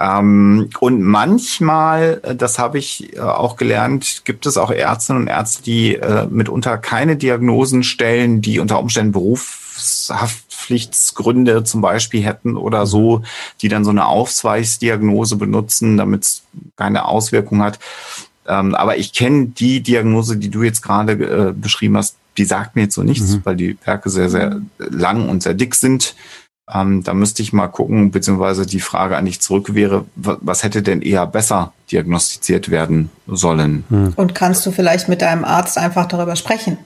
Ähm, 0.00 0.70
und 0.80 1.02
manchmal, 1.02 2.20
äh, 2.22 2.34
das 2.36 2.58
habe 2.58 2.78
ich 2.78 3.16
äh, 3.16 3.20
auch 3.20 3.56
gelernt, 3.56 4.22
gibt 4.24 4.46
es 4.46 4.56
auch 4.56 4.70
Ärztinnen 4.70 5.22
und 5.22 5.28
Ärzte, 5.28 5.62
die 5.62 5.96
äh, 5.96 6.26
mitunter 6.30 6.78
keine 6.78 7.16
Diagnosen 7.16 7.82
stellen, 7.82 8.40
die 8.40 8.60
unter 8.60 8.78
Umständen 8.78 9.12
Berufshaftpflichtsgründe 9.12 11.64
zum 11.64 11.80
Beispiel 11.80 12.22
hätten 12.24 12.56
oder 12.56 12.86
so, 12.86 13.22
die 13.60 13.68
dann 13.68 13.84
so 13.84 13.90
eine 13.90 14.06
Ausweichsdiagnose 14.06 15.36
benutzen, 15.36 15.96
damit 15.96 16.24
es 16.24 16.42
keine 16.76 17.06
Auswirkung 17.06 17.62
hat. 17.62 17.78
Ähm, 18.48 18.74
aber 18.74 18.96
ich 18.96 19.12
kenne 19.12 19.46
die 19.46 19.82
Diagnose, 19.82 20.36
die 20.38 20.48
du 20.50 20.62
jetzt 20.62 20.82
gerade 20.82 21.12
äh, 21.12 21.52
beschrieben 21.52 21.96
hast, 21.96 22.16
die 22.38 22.44
sagt 22.44 22.76
mir 22.76 22.82
jetzt 22.82 22.94
so 22.94 23.02
nichts, 23.02 23.30
Mhm. 23.36 23.40
weil 23.44 23.56
die 23.56 23.76
Werke 23.84 24.10
sehr, 24.10 24.30
sehr 24.30 24.60
lang 24.78 25.28
und 25.28 25.42
sehr 25.42 25.54
dick 25.54 25.74
sind. 25.74 26.14
Ähm, 26.72 27.02
da 27.02 27.14
müsste 27.14 27.42
ich 27.42 27.52
mal 27.52 27.68
gucken, 27.68 28.10
beziehungsweise 28.10 28.66
die 28.66 28.80
Frage 28.80 29.16
an 29.16 29.24
dich 29.24 29.40
zurück 29.40 29.74
wäre, 29.74 30.04
wa- 30.16 30.36
was 30.42 30.62
hätte 30.62 30.82
denn 30.82 31.00
eher 31.02 31.26
besser 31.26 31.72
diagnostiziert 31.90 32.70
werden 32.70 33.10
sollen, 33.26 33.84
Hm. 33.88 34.12
Und 34.16 34.34
kannst 34.34 34.64
du 34.66 34.70
vielleicht 34.70 35.08
mit 35.08 35.22
deinem 35.22 35.44
Arzt 35.44 35.78
einfach 35.78 36.06
darüber 36.06 36.36
sprechen? 36.36 36.78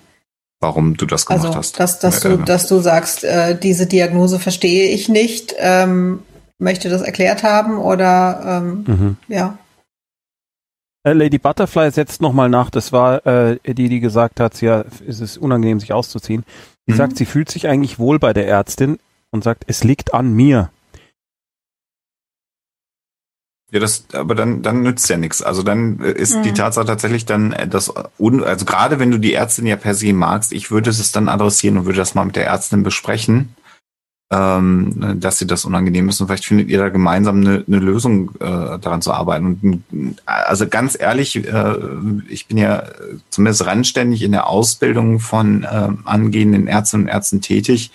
warum 0.60 0.96
du 0.96 1.06
das 1.06 1.26
gemacht 1.26 1.44
Also, 1.46 1.58
hast? 1.58 1.80
dass, 1.80 1.98
dass, 1.98 2.20
du, 2.20 2.36
dass 2.36 2.68
du 2.68 2.78
sagst, 2.78 3.24
äh, 3.24 3.58
diese 3.58 3.86
Diagnose 3.88 4.38
verstehe 4.38 4.90
ich 4.90 5.08
nicht, 5.08 5.52
ähm, 5.58 6.20
möchte 6.60 6.88
das 6.88 7.02
erklärt 7.02 7.42
haben 7.42 7.78
oder 7.78 8.62
ähm, 8.62 8.84
Mhm. 8.86 9.16
ja. 9.26 9.58
Äh, 11.04 11.14
Lady 11.14 11.38
Butterfly 11.38 11.90
setzt 11.90 12.22
nochmal 12.22 12.48
nach, 12.48 12.70
das 12.70 12.92
war 12.92 13.26
äh, 13.26 13.58
die, 13.66 13.88
die 13.88 14.00
gesagt 14.00 14.38
hat, 14.40 14.60
ja, 14.60 14.84
es 15.06 15.20
ist 15.20 15.36
unangenehm, 15.36 15.80
sich 15.80 15.92
auszuziehen. 15.92 16.44
Sie 16.86 16.92
Mhm. 16.92 16.96
sagt, 16.96 17.16
sie 17.16 17.26
fühlt 17.26 17.50
sich 17.50 17.66
eigentlich 17.68 17.98
wohl 17.98 18.18
bei 18.18 18.32
der 18.32 18.46
Ärztin 18.48 18.98
und 19.30 19.42
sagt, 19.42 19.64
es 19.66 19.82
liegt 19.84 20.14
an 20.14 20.32
mir. 20.32 20.70
Ja, 23.72 23.80
das, 23.80 24.04
aber 24.12 24.34
dann, 24.34 24.62
dann 24.62 24.82
nützt 24.82 25.08
ja 25.08 25.16
nichts. 25.16 25.40
Also 25.42 25.62
dann 25.62 25.98
äh, 26.00 26.12
ist 26.12 26.36
Mhm. 26.36 26.42
die 26.42 26.52
Tatsache 26.52 26.86
tatsächlich 26.86 27.24
dann 27.24 27.52
äh, 27.52 27.66
das, 27.66 27.92
un, 28.18 28.44
also 28.44 28.64
gerade 28.66 28.98
wenn 28.98 29.10
du 29.10 29.18
die 29.18 29.32
Ärztin 29.32 29.66
ja 29.66 29.76
per 29.76 29.94
se 29.94 30.12
magst, 30.12 30.52
ich 30.52 30.70
würde 30.70 30.90
es 30.90 31.10
dann 31.10 31.28
adressieren 31.28 31.78
und 31.78 31.86
würde 31.86 31.98
das 31.98 32.14
mal 32.14 32.26
mit 32.26 32.36
der 32.36 32.46
Ärztin 32.46 32.82
besprechen, 32.82 33.56
ähm, 34.32 35.20
dass 35.20 35.38
sie 35.38 35.46
das 35.46 35.64
unangenehm 35.66 36.08
ist 36.08 36.20
und 36.20 36.26
vielleicht 36.26 36.46
findet 36.46 36.70
ihr 36.70 36.78
da 36.78 36.88
gemeinsam 36.88 37.40
eine, 37.40 37.64
eine 37.66 37.78
Lösung 37.78 38.30
äh, 38.40 38.78
daran 38.78 39.02
zu 39.02 39.12
arbeiten. 39.12 39.84
Und 39.92 40.18
äh, 40.18 40.20
also 40.26 40.66
ganz 40.66 40.98
ehrlich, 40.98 41.36
äh, 41.36 41.74
ich 42.28 42.46
bin 42.46 42.56
ja 42.56 42.84
zumindest 43.30 43.66
randständig 43.66 44.22
in 44.22 44.32
der 44.32 44.46
Ausbildung 44.48 45.20
von 45.20 45.64
äh, 45.64 45.88
angehenden 46.04 46.66
Ärztinnen 46.66 47.06
und 47.06 47.12
Ärzten 47.12 47.42
tätig 47.42 47.92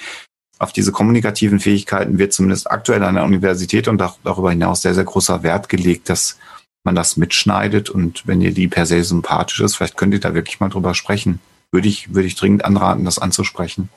auf 0.59 0.73
diese 0.73 0.91
kommunikativen 0.91 1.59
Fähigkeiten 1.59 2.17
wird 2.17 2.33
zumindest 2.33 2.69
aktuell 2.71 3.03
an 3.03 3.15
der 3.15 3.25
Universität 3.25 3.87
und 3.87 4.01
auch 4.01 4.17
darüber 4.23 4.49
hinaus 4.49 4.81
sehr, 4.81 4.95
sehr 4.95 5.03
großer 5.03 5.43
Wert 5.43 5.69
gelegt, 5.69 6.09
dass 6.09 6.37
man 6.83 6.95
das 6.95 7.17
mitschneidet 7.17 7.89
und 7.89 8.25
wenn 8.25 8.41
ihr 8.41 8.53
die 8.53 8.67
per 8.67 8.85
se 8.85 9.03
sympathisch 9.03 9.59
ist, 9.59 9.75
vielleicht 9.75 9.97
könnt 9.97 10.13
ihr 10.13 10.19
da 10.19 10.33
wirklich 10.33 10.59
mal 10.59 10.69
drüber 10.69 10.95
sprechen. 10.95 11.39
Würde 11.71 11.87
ich, 11.87 12.13
würde 12.13 12.27
ich 12.27 12.35
dringend 12.35 12.65
anraten, 12.65 13.05
das 13.05 13.19
anzusprechen. 13.19 13.89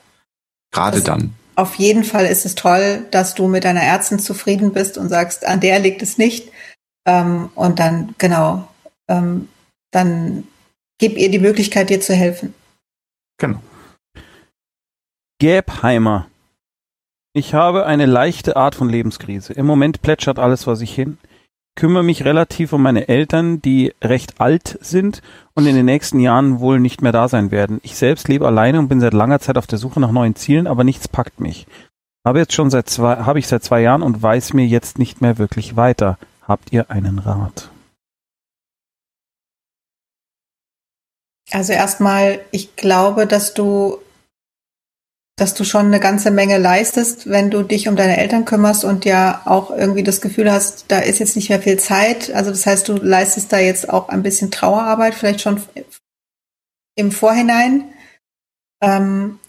Gerade 0.71 0.97
Das- 0.97 1.05
dann. 1.05 1.33
Auf 1.55 1.75
jeden 1.75 2.03
Fall 2.03 2.25
ist 2.25 2.45
es 2.45 2.55
toll, 2.55 3.05
dass 3.11 3.35
du 3.35 3.47
mit 3.47 3.63
deiner 3.63 3.81
Ärztin 3.81 4.19
zufrieden 4.19 4.73
bist 4.73 4.97
und 4.97 5.09
sagst, 5.09 5.45
an 5.45 5.59
der 5.59 5.79
liegt 5.79 6.01
es 6.01 6.17
nicht. 6.17 6.51
Ähm, 7.05 7.49
und 7.55 7.79
dann, 7.79 8.15
genau, 8.17 8.67
ähm, 9.07 9.49
dann 9.91 10.47
gib 10.97 11.17
ihr 11.17 11.29
die 11.29 11.39
Möglichkeit, 11.39 11.89
dir 11.89 11.99
zu 11.99 12.13
helfen. 12.13 12.53
Genau. 13.37 13.61
Gäbheimer. 15.39 16.27
Ich 17.33 17.53
habe 17.53 17.85
eine 17.85 18.05
leichte 18.05 18.55
Art 18.55 18.75
von 18.75 18.89
Lebenskrise. 18.89 19.53
Im 19.53 19.65
Moment 19.65 20.01
plätschert 20.01 20.37
alles 20.37 20.65
vor 20.65 20.75
sich 20.75 20.93
hin. 20.93 21.17
Kümmere 21.75 22.03
mich 22.03 22.25
relativ 22.25 22.73
um 22.73 22.81
meine 22.81 23.07
Eltern, 23.07 23.61
die 23.61 23.93
recht 24.03 24.41
alt 24.41 24.77
sind 24.81 25.21
und 25.53 25.65
in 25.65 25.75
den 25.75 25.85
nächsten 25.85 26.19
Jahren 26.19 26.59
wohl 26.59 26.79
nicht 26.79 27.01
mehr 27.01 27.13
da 27.13 27.27
sein 27.27 27.49
werden. 27.49 27.79
Ich 27.83 27.95
selbst 27.95 28.27
lebe 28.27 28.45
alleine 28.45 28.79
und 28.79 28.89
bin 28.89 28.99
seit 28.99 29.13
langer 29.13 29.39
Zeit 29.39 29.57
auf 29.57 29.67
der 29.67 29.77
Suche 29.77 29.99
nach 29.99 30.11
neuen 30.11 30.35
Zielen, 30.35 30.67
aber 30.67 30.83
nichts 30.83 31.07
packt 31.07 31.39
mich. 31.39 31.67
Habe 32.25 32.39
jetzt 32.39 32.53
schon 32.53 32.69
seit 32.69 32.89
zwei, 32.89 33.17
habe 33.17 33.39
ich 33.39 33.47
seit 33.47 33.63
zwei 33.63 33.81
Jahren 33.81 34.03
und 34.03 34.21
weiß 34.21 34.53
mir 34.53 34.65
jetzt 34.65 34.99
nicht 34.99 35.21
mehr 35.21 35.37
wirklich 35.37 35.75
weiter. 35.75 36.17
Habt 36.47 36.71
ihr 36.71 36.91
einen 36.91 37.19
Rat? 37.19 37.69
Also 41.51 41.73
erstmal, 41.73 42.39
ich 42.51 42.75
glaube, 42.75 43.27
dass 43.27 43.53
du, 43.53 43.97
dass 45.37 45.53
du 45.53 45.63
schon 45.63 45.87
eine 45.87 45.99
ganze 45.99 46.29
Menge 46.29 46.57
leistest, 46.57 47.29
wenn 47.29 47.49
du 47.49 47.63
dich 47.63 47.87
um 47.87 47.95
deine 47.95 48.17
Eltern 48.17 48.45
kümmerst 48.45 48.85
und 48.85 49.05
ja 49.05 49.41
auch 49.45 49.71
irgendwie 49.71 50.03
das 50.03 50.21
Gefühl 50.21 50.51
hast, 50.51 50.85
da 50.89 50.99
ist 50.99 51.19
jetzt 51.19 51.35
nicht 51.35 51.49
mehr 51.49 51.61
viel 51.61 51.79
Zeit. 51.79 52.31
Also 52.31 52.51
das 52.51 52.65
heißt, 52.65 52.87
du 52.87 52.97
leistest 52.97 53.51
da 53.51 53.59
jetzt 53.59 53.89
auch 53.89 54.09
ein 54.09 54.23
bisschen 54.23 54.51
Trauerarbeit, 54.51 55.15
vielleicht 55.15 55.41
schon 55.41 55.61
im 56.95 57.11
Vorhinein. 57.11 57.85
Ähm, 58.83 59.39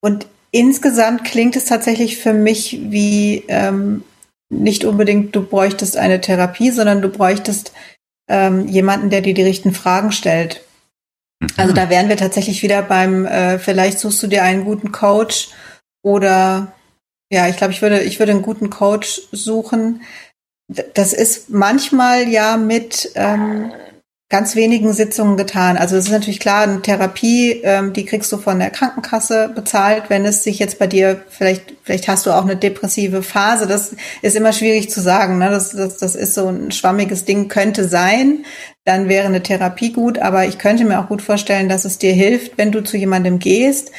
und 0.00 0.26
insgesamt 0.50 1.24
klingt 1.24 1.54
es 1.56 1.66
tatsächlich 1.66 2.18
für 2.18 2.32
mich 2.32 2.78
wie 2.90 3.44
ähm, 3.48 4.02
nicht 4.48 4.84
unbedingt, 4.84 5.36
du 5.36 5.42
bräuchtest 5.42 5.96
eine 5.96 6.20
Therapie, 6.20 6.70
sondern 6.70 7.02
du 7.02 7.08
bräuchtest 7.08 7.72
ähm, 8.28 8.66
jemanden, 8.66 9.10
der 9.10 9.20
dir 9.20 9.34
die 9.34 9.42
richtigen 9.42 9.74
Fragen 9.74 10.12
stellt. 10.12 10.64
Also 11.56 11.72
da 11.72 11.88
wären 11.88 12.08
wir 12.08 12.16
tatsächlich 12.16 12.62
wieder 12.62 12.82
beim, 12.82 13.26
äh, 13.26 13.58
vielleicht 13.58 13.98
suchst 13.98 14.22
du 14.22 14.26
dir 14.26 14.42
einen 14.42 14.64
guten 14.64 14.92
Coach 14.92 15.48
oder 16.02 16.72
ja, 17.32 17.48
ich 17.48 17.56
glaube, 17.56 17.72
ich 17.72 17.80
würde, 17.80 18.02
ich 18.02 18.18
würde 18.18 18.32
einen 18.32 18.42
guten 18.42 18.70
Coach 18.70 19.22
suchen. 19.32 20.02
Das 20.94 21.12
ist 21.12 21.50
manchmal 21.50 22.28
ja 22.28 22.56
mit 22.56 23.12
ähm, 23.14 23.72
ganz 24.30 24.54
wenigen 24.54 24.92
Sitzungen 24.92 25.36
getan. 25.36 25.76
Also 25.76 25.96
es 25.96 26.06
ist 26.06 26.12
natürlich 26.12 26.38
klar, 26.38 26.62
eine 26.62 26.82
Therapie, 26.82 27.60
ähm, 27.64 27.92
die 27.92 28.04
kriegst 28.04 28.30
du 28.30 28.38
von 28.38 28.60
der 28.60 28.70
Krankenkasse 28.70 29.50
bezahlt, 29.52 30.04
wenn 30.08 30.24
es 30.24 30.44
sich 30.44 30.60
jetzt 30.60 30.78
bei 30.78 30.86
dir, 30.86 31.20
vielleicht, 31.28 31.74
vielleicht 31.82 32.06
hast 32.06 32.26
du 32.26 32.30
auch 32.30 32.44
eine 32.44 32.56
depressive 32.56 33.24
Phase. 33.24 33.66
Das 33.66 33.94
ist 34.22 34.36
immer 34.36 34.52
schwierig 34.52 34.88
zu 34.90 35.00
sagen. 35.00 35.38
Ne? 35.38 35.50
Das, 35.50 35.70
das, 35.70 35.98
das 35.98 36.14
ist 36.14 36.34
so 36.34 36.46
ein 36.46 36.70
schwammiges 36.70 37.24
Ding, 37.24 37.48
könnte 37.48 37.88
sein. 37.88 38.44
Dann 38.90 39.08
wäre 39.08 39.26
eine 39.26 39.40
Therapie 39.40 39.92
gut, 39.92 40.18
aber 40.18 40.46
ich 40.46 40.58
könnte 40.58 40.84
mir 40.84 40.98
auch 40.98 41.06
gut 41.06 41.22
vorstellen, 41.22 41.68
dass 41.68 41.84
es 41.84 41.98
dir 41.98 42.12
hilft, 42.12 42.58
wenn 42.58 42.72
du 42.72 42.82
zu 42.82 42.96
jemandem 42.96 43.38
gehst, 43.38 43.92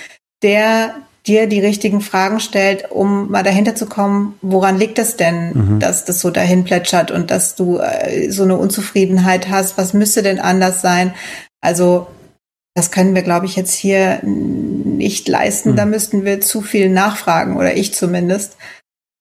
der 0.43 0.95
dir 1.25 1.47
die 1.47 1.61
richtigen 1.61 2.01
Fragen 2.01 2.41
stellt, 2.41 2.91
um 2.91 3.31
mal 3.31 3.41
dahinter 3.41 3.73
zu 3.73 3.85
kommen, 3.85 4.37
woran 4.41 4.77
liegt 4.77 4.99
es 4.99 5.15
denn, 5.15 5.53
Mhm. 5.53 5.79
dass 5.79 6.03
das 6.03 6.19
so 6.19 6.29
dahin 6.29 6.65
plätschert 6.65 7.09
und 7.09 7.31
dass 7.31 7.55
du 7.55 7.77
äh, 7.77 8.29
so 8.31 8.43
eine 8.43 8.57
Unzufriedenheit 8.57 9.47
hast? 9.49 9.77
Was 9.77 9.93
müsste 9.93 10.23
denn 10.23 10.39
anders 10.39 10.81
sein? 10.81 11.13
Also 11.61 12.07
das 12.75 12.91
können 12.91 13.15
wir, 13.15 13.21
glaube 13.21 13.45
ich, 13.45 13.55
jetzt 13.55 13.73
hier 13.73 14.19
nicht 14.23 15.29
leisten. 15.29 15.71
Mhm. 15.71 15.75
Da 15.77 15.85
müssten 15.85 16.25
wir 16.25 16.41
zu 16.41 16.59
viel 16.59 16.89
nachfragen 16.89 17.55
oder 17.55 17.77
ich 17.77 17.93
zumindest. 17.93 18.57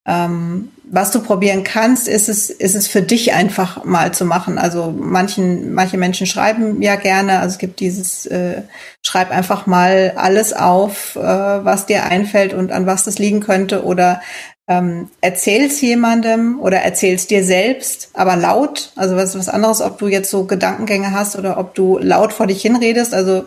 Ähm, 0.05 0.71
was 0.93 1.13
du 1.13 1.21
probieren 1.21 1.63
kannst, 1.63 2.09
ist 2.09 2.29
es, 2.29 2.51
ist 2.51 2.75
es 2.75 2.89
für 2.89 3.01
dich 3.01 3.33
einfach 3.33 3.85
mal 3.85 4.13
zu 4.13 4.25
machen. 4.25 4.59
Also 4.59 4.93
manchen, 4.97 5.73
manche 5.73 5.97
Menschen 5.97 6.27
schreiben 6.27 6.83
ja 6.83 6.97
gerne. 6.97 7.39
Also 7.39 7.55
es 7.55 7.59
gibt 7.59 7.79
dieses, 7.79 8.27
äh, 8.27 8.63
schreib 9.07 9.31
einfach 9.31 9.67
mal 9.67 10.15
alles 10.17 10.53
auf, 10.53 11.15
äh, 11.15 11.21
was 11.21 11.87
dir 11.87 12.05
einfällt 12.05 12.55
und 12.55 12.73
an 12.73 12.87
was 12.87 13.05
das 13.05 13.21
liegen 13.21 13.39
könnte. 13.39 13.85
Oder 13.85 14.21
ähm, 14.67 15.09
erzähl's 15.21 15.81
jemandem 15.81 16.59
oder 16.61 16.79
erzähl's 16.79 17.29
dir 17.29 17.45
selbst, 17.45 18.11
aber 18.15 18.35
laut. 18.35 18.93
Also 18.97 19.15
was 19.17 19.39
was 19.39 19.49
anderes, 19.49 19.81
ob 19.81 19.99
du 19.99 20.09
jetzt 20.09 20.31
so 20.31 20.45
Gedankengänge 20.45 21.13
hast 21.13 21.37
oder 21.37 21.59
ob 21.59 21.75
du 21.77 21.99
laut 21.99 22.33
vor 22.33 22.49
dich 22.49 22.63
hinredest. 22.63 23.15
Also 23.15 23.45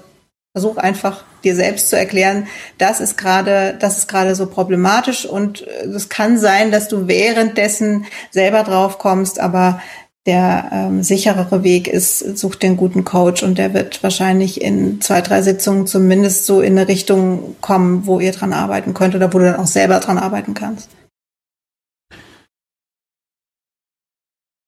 versuch 0.54 0.78
einfach 0.78 1.24
dir 1.44 1.56
selbst 1.56 1.90
zu 1.90 1.98
erklären, 1.98 2.48
das 2.78 3.00
ist 3.00 3.18
gerade, 3.18 3.76
das 3.80 3.98
ist 3.98 4.08
gerade 4.08 4.36
so 4.36 4.46
problematisch 4.46 5.26
und 5.26 5.68
äh, 5.68 5.86
es 5.88 6.10
kann 6.10 6.38
sein, 6.38 6.72
dass 6.72 6.88
du 6.88 7.08
währenddessen 7.08 8.06
selber 8.30 8.64
drauf 8.64 9.00
kommst, 9.00 9.40
aber 9.40 9.82
der 10.26 10.70
ähm, 10.72 11.04
sicherere 11.04 11.64
Weg 11.64 11.88
ist, 11.88 12.38
such 12.38 12.56
einen 12.64 12.78
guten 12.78 13.04
Coach 13.04 13.44
und 13.44 13.58
der 13.58 13.74
wird 13.74 14.02
wahrscheinlich 14.04 14.62
in 14.62 15.02
zwei, 15.02 15.22
drei 15.22 15.42
Sitzungen 15.42 15.86
zumindest 15.86 16.46
so 16.46 16.62
in 16.62 16.78
eine 16.78 16.88
Richtung 16.88 17.56
kommen, 17.60 18.06
wo 18.06 18.20
ihr 18.22 18.32
dran 18.32 18.54
arbeiten 18.54 18.94
könnt 18.94 19.16
oder 19.16 19.34
wo 19.34 19.40
du 19.40 19.46
dann 19.46 19.60
auch 19.60 19.68
selber 19.68 20.00
dran 20.00 20.18
arbeiten 20.18 20.54
kannst. 20.54 20.90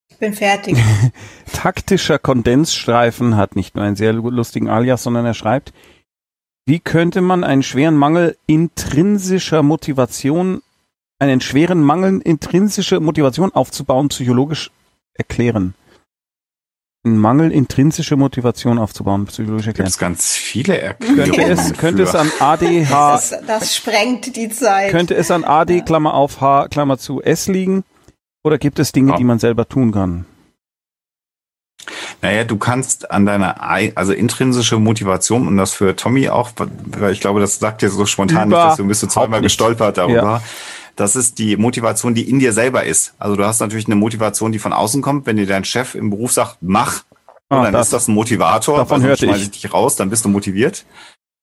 Ich 0.09 0.14
bin 0.25 0.33
fertig. 0.33 0.77
Taktischer 1.53 2.19
Kondensstreifen 2.19 3.37
hat 3.37 3.55
nicht 3.55 3.75
nur 3.75 3.85
einen 3.85 3.95
sehr 3.95 4.13
lustigen 4.13 4.69
Alias, 4.69 5.03
sondern 5.03 5.25
er 5.25 5.33
schreibt, 5.33 5.73
wie 6.65 6.79
könnte 6.79 7.21
man 7.21 7.43
einen 7.43 7.63
schweren 7.63 7.95
Mangel 7.95 8.37
intrinsischer 8.47 9.61
Motivation, 9.61 10.61
einen 11.19 11.41
schweren 11.41 11.83
Mangel 11.83 12.21
intrinsischer 12.21 12.99
Motivation 12.99 13.53
aufzubauen, 13.53 14.09
psychologisch 14.09 14.71
erklären? 15.13 15.75
ein 17.05 17.17
Mangel 17.17 17.51
intrinsische 17.51 18.15
Motivation 18.15 18.79
aufzubauen, 18.79 19.27
psychologisch 19.27 19.65
Gibt 19.65 19.77
erklären. 19.77 19.89
es 19.89 19.97
ganz 19.99 20.33
viele 20.33 20.79
Erklärungen. 20.79 21.31
Könnte 21.31 21.43
es, 21.43 21.73
könnte 21.73 22.01
es 22.03 22.15
an 22.15 22.31
ADH, 22.39 23.11
Das, 23.13 23.31
ist, 23.31 23.41
das 23.47 23.75
sprengt 23.75 24.35
die 24.35 24.49
Zeit. 24.49 24.89
könnte 24.89 25.13
es 25.13 25.29
an 25.29 25.43
AD, 25.43 25.81
Klammer 25.81 26.15
auf 26.15 26.41
H, 26.41 26.67
Klammer 26.69 26.97
zu 26.97 27.21
S 27.21 27.47
liegen? 27.47 27.83
Oder 28.45 28.59
gibt 28.59 28.77
es 28.77 28.91
Dinge, 28.91 29.11
Ja. 29.11 29.17
die 29.17 29.23
man 29.23 29.39
selber 29.39 29.67
tun 29.67 29.91
kann? 29.91 30.25
Naja, 32.21 32.43
du 32.43 32.57
kannst 32.57 33.09
an 33.09 33.25
deiner, 33.25 33.61
ei- 33.61 33.91
also 33.95 34.13
intrinsische 34.13 34.77
Motivation, 34.77 35.47
und 35.47 35.57
das 35.57 35.73
für 35.73 35.95
Tommy 35.95 36.29
auch, 36.29 36.51
weil 36.85 37.11
ich 37.11 37.19
glaube, 37.21 37.39
das 37.39 37.57
sagt 37.59 37.81
dir 37.81 37.89
so 37.89 38.05
spontan 38.05 38.47
Über- 38.49 38.57
nicht, 38.57 38.69
dass 38.69 38.77
du 38.77 38.85
bist 38.87 39.01
du 39.03 39.07
zweimal 39.07 39.41
gestolpert 39.41 39.97
darüber. 39.97 40.43
Das 40.95 41.15
ist 41.15 41.39
die 41.39 41.57
Motivation, 41.57 42.13
die 42.13 42.29
in 42.29 42.37
dir 42.39 42.53
selber 42.53 42.83
ist. 42.83 43.15
Also 43.19 43.35
du 43.35 43.43
hast 43.45 43.59
natürlich 43.61 43.87
eine 43.87 43.95
Motivation, 43.95 44.51
die 44.51 44.59
von 44.59 44.73
außen 44.73 45.01
kommt. 45.01 45.25
Wenn 45.25 45.37
dir 45.37 45.45
dein 45.47 45.65
Chef 45.65 45.93
im 45.95 46.09
Beruf 46.11 46.31
sagt, 46.31 46.57
mach, 46.61 47.03
Ah, 47.49 47.63
dann 47.63 47.73
das- 47.73 47.87
ist 47.87 47.93
das 47.93 48.07
ein 48.07 48.13
Motivator. 48.15 48.77
davon 48.77 49.01
hörte 49.03 49.25
schmeiß 49.25 49.41
ich. 49.41 49.51
dich 49.51 49.73
raus, 49.73 49.95
dann 49.95 50.09
bist 50.09 50.23
du 50.23 50.29
motiviert. 50.29 50.85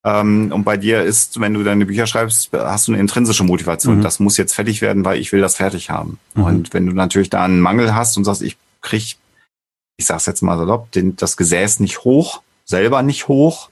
Ähm, 0.04 0.50
und 0.52 0.64
bei 0.64 0.76
dir 0.76 1.02
ist, 1.02 1.40
wenn 1.40 1.54
du 1.54 1.62
deine 1.62 1.86
Bücher 1.86 2.06
schreibst, 2.06 2.50
hast 2.52 2.88
du 2.88 2.92
eine 2.92 3.00
intrinsische 3.00 3.44
Motivation. 3.44 3.98
Mhm. 3.98 4.02
Das 4.02 4.18
muss 4.20 4.36
jetzt 4.36 4.54
fertig 4.54 4.82
werden, 4.82 5.04
weil 5.04 5.20
ich 5.20 5.32
will 5.32 5.40
das 5.40 5.56
fertig 5.56 5.90
haben. 5.90 6.18
Mhm. 6.34 6.44
Und 6.44 6.74
wenn 6.74 6.86
du 6.86 6.92
natürlich 6.92 7.30
da 7.30 7.44
einen 7.44 7.60
Mangel 7.60 7.94
hast 7.94 8.16
und 8.16 8.24
sagst, 8.24 8.42
ich 8.42 8.56
krieg, 8.80 9.16
ich 9.96 10.06
sag's 10.06 10.26
jetzt 10.26 10.42
mal 10.42 10.56
salopp, 10.58 10.90
den, 10.92 11.14
das 11.16 11.36
Gesäß 11.36 11.78
nicht 11.80 12.00
hoch, 12.04 12.42
selber 12.64 13.02
nicht 13.02 13.28
hoch, 13.28 13.68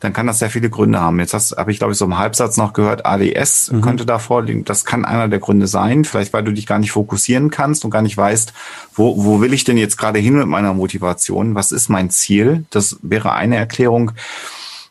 dann 0.00 0.12
kann 0.12 0.26
das 0.26 0.38
sehr 0.38 0.50
viele 0.50 0.70
Gründe 0.70 1.00
haben. 1.00 1.18
Jetzt 1.18 1.32
habe 1.56 1.72
ich, 1.72 1.78
glaube 1.78 1.92
ich, 1.92 1.98
so 1.98 2.04
im 2.04 2.18
Halbsatz 2.18 2.56
noch 2.56 2.72
gehört, 2.72 3.06
ADS 3.06 3.72
Mhm. 3.72 3.80
könnte 3.80 4.06
da 4.06 4.18
vorliegen. 4.18 4.64
Das 4.64 4.84
kann 4.84 5.04
einer 5.04 5.28
der 5.28 5.38
Gründe 5.38 5.66
sein. 5.66 6.04
Vielleicht, 6.04 6.32
weil 6.32 6.44
du 6.44 6.52
dich 6.52 6.66
gar 6.66 6.78
nicht 6.78 6.92
fokussieren 6.92 7.50
kannst 7.50 7.84
und 7.84 7.90
gar 7.90 8.02
nicht 8.02 8.16
weißt, 8.16 8.52
wo, 8.94 9.24
wo 9.24 9.40
will 9.40 9.54
ich 9.54 9.64
denn 9.64 9.78
jetzt 9.78 9.96
gerade 9.96 10.18
hin 10.18 10.36
mit 10.36 10.46
meiner 10.46 10.74
Motivation? 10.74 11.54
Was 11.54 11.72
ist 11.72 11.88
mein 11.88 12.10
Ziel? 12.10 12.64
Das 12.70 12.98
wäre 13.02 13.32
eine 13.32 13.56
Erklärung. 13.56 14.12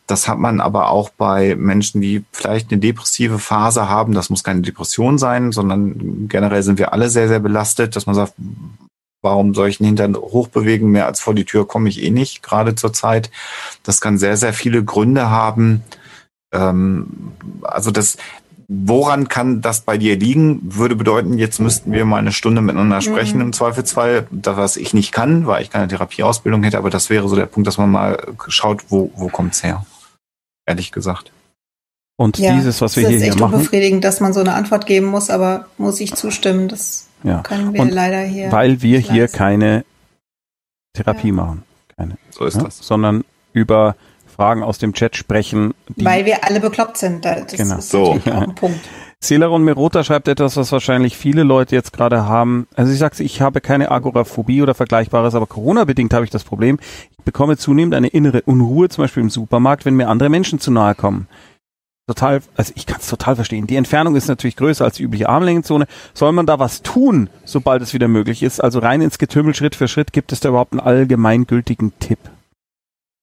Das 0.06 0.28
hat 0.28 0.38
man 0.38 0.60
aber 0.60 0.90
auch 0.90 1.10
bei 1.10 1.56
Menschen, 1.56 2.02
die 2.02 2.26
vielleicht 2.32 2.72
eine 2.72 2.82
depressive 2.82 3.40
Phase 3.40 3.88
haben. 3.88 4.14
Das 4.14 4.30
muss 4.30 4.44
keine 4.44 4.62
Depression 4.62 5.18
sein, 5.18 5.52
sondern 5.54 6.28
generell 6.28 6.62
sind 6.62 6.78
wir 6.78 6.92
alle 6.92 7.10
sehr, 7.10 7.28
sehr 7.30 7.40
belastet, 7.40 7.96
dass 7.96 8.06
man 8.06 8.16
sagt, 8.16 8.34
warum 9.22 9.54
soll 9.54 9.70
ich 9.70 9.78
den 9.78 9.86
Hintern 9.88 10.18
hochbewegen? 10.18 10.92
Mehr 10.92 11.06
als 11.06 11.22
vor 11.22 11.34
die 11.34 11.46
Tür 11.46 11.66
komme 11.66 11.88
ich 11.88 12.04
eh 12.04 12.10
nicht, 12.10 12.44
gerade 12.44 12.76
zur 12.76 12.92
Zeit. 12.92 13.32
Das 13.84 14.02
kann 14.02 14.18
sehr, 14.18 14.36
sehr 14.36 14.52
viele 14.52 14.84
Gründe 14.84 15.30
haben. 15.30 15.84
Ähm, 16.52 17.08
also 17.62 17.90
das, 17.90 18.18
woran 18.68 19.30
kann 19.30 19.62
das 19.62 19.82
bei 19.82 19.98
dir 19.98 20.18
liegen? 20.18 20.60
Würde 20.64 20.98
bedeuten, 20.98 21.38
jetzt 21.38 21.62
müssten 21.62 21.94
wir 21.94 22.04
mal 22.04 22.18
eine 22.18 22.34
Stunde 22.34 22.62
miteinander 22.62 23.00
sprechen 23.00 23.38
Mhm. 23.38 23.46
im 23.46 23.54
Zweifelsfall, 23.54 24.28
da 24.32 24.58
was 24.58 24.76
ich 24.76 24.94
nicht 24.94 25.14
kann, 25.14 25.48
weil 25.48 25.62
ich 25.64 25.70
keine 25.70 25.88
Therapieausbildung 25.88 26.64
hätte, 26.64 26.78
aber 26.78 26.90
das 26.90 27.10
wäre 27.10 27.30
so 27.30 27.38
der 27.38 27.46
Punkt, 27.46 27.68
dass 27.68 27.78
man 27.78 27.92
mal 27.92 28.22
schaut, 28.50 28.84
wo, 28.90 29.12
wo 29.16 29.30
kommt's 29.30 29.64
her? 29.64 29.86
Ehrlich 30.66 30.92
gesagt. 30.92 31.32
Und 32.16 32.38
ja, 32.38 32.54
dieses, 32.56 32.80
was 32.82 32.96
wir 32.96 33.04
das 33.04 33.10
hier, 33.10 33.18
ist 33.18 33.24
hier 33.24 33.32
echt 33.34 33.40
machen, 33.40 33.56
unbefriedigend, 33.56 34.04
dass 34.04 34.20
man 34.20 34.34
so 34.34 34.40
eine 34.40 34.54
Antwort 34.54 34.86
geben 34.86 35.08
muss, 35.08 35.30
aber 35.30 35.66
muss 35.78 36.00
ich 36.00 36.14
zustimmen, 36.16 36.68
das 36.68 37.08
ja, 37.24 37.42
können 37.42 37.74
wir 37.74 37.82
Und 37.82 37.90
leider 37.90 38.22
hier. 38.22 38.52
weil 38.52 38.82
wir 38.82 39.00
nicht 39.00 39.12
hier 39.12 39.24
leisten. 39.24 39.38
keine 39.38 39.86
Therapie 40.94 41.28
Ja. 41.30 41.34
machen, 41.34 41.64
keine, 41.98 42.18
So 42.30 42.46
ist 42.46 42.56
ja, 42.58 42.64
das. 42.64 42.78
sondern 42.80 43.24
über 43.52 43.96
Fragen 44.28 44.64
aus 44.64 44.78
dem 44.78 44.94
Chat 44.94 45.16
sprechen. 45.16 45.74
Die 45.90 46.06
Weil 46.06 46.26
wir 46.26 46.44
alle 46.44 46.60
bekloppt 46.60 46.98
sind. 46.98 47.24
Da- 47.26 47.42
Das 47.42 47.54
Genau. 47.54 47.78
ist 47.78 47.90
So. 47.90 48.14
natürlich 48.16 48.34
auch 48.38 48.42
ein 48.44 48.56
Punkt. 48.56 48.80
Celeron 49.24 49.64
Merota 49.64 50.04
schreibt 50.04 50.28
etwas, 50.28 50.58
was 50.58 50.74
wahrscheinlich 50.74 51.18
viele 51.18 51.44
Leute 51.44 51.76
jetzt 51.76 51.94
gerade 51.94 52.26
haben. 52.26 52.68
Also 52.76 52.92
ich 52.92 53.00
sag's, 53.00 53.22
ich 53.22 53.42
habe 53.42 53.62
keine 53.62 53.90
Agoraphobie 53.90 54.62
oder 54.62 54.76
Vergleichbares, 54.76 55.34
aber 55.34 55.48
Corona-bedingt 55.48 56.14
habe 56.14 56.26
ich 56.26 56.30
das 56.30 56.44
Problem. 56.44 56.78
Ich 57.12 57.24
bekomme 57.24 57.56
zunehmend 57.56 57.96
eine 57.96 58.10
innere 58.10 58.42
Unruhe, 58.42 58.90
zum 58.90 59.06
Beispiel 59.06 59.24
im 59.24 59.30
Supermarkt, 59.30 59.86
wenn 59.86 59.96
mir 59.96 60.10
andere 60.10 60.28
Menschen 60.28 60.60
zu 60.60 60.72
nahe 60.72 60.94
kommen. 60.94 61.28
Total, 62.06 62.42
also 62.58 62.74
ich 62.76 62.86
kann 62.86 63.00
es 63.00 63.08
total 63.08 63.38
verstehen. 63.38 63.66
Die 63.66 63.78
Entfernung 63.78 64.18
ist 64.18 64.28
natürlich 64.28 64.58
größer 64.58 64.84
als 64.84 64.98
die 64.98 65.04
übliche 65.04 65.30
Armlängenzone. 65.30 65.88
Soll 66.14 66.34
man 66.34 66.46
da 66.46 66.60
was 66.60 66.82
tun, 66.82 67.30
sobald 67.46 67.82
es 67.82 67.94
wieder 67.94 68.10
möglich 68.10 68.44
ist? 68.44 68.62
Also 68.62 68.80
rein 68.80 69.02
ins 69.02 69.20
Getümmel 69.20 69.56
Schritt 69.56 69.76
für 69.76 69.88
Schritt 69.88 70.12
gibt 70.12 70.34
es 70.34 70.42
da 70.42 70.50
überhaupt 70.50 70.74
einen 70.74 70.82
allgemeingültigen 70.82 71.94
Tipp? 72.00 72.20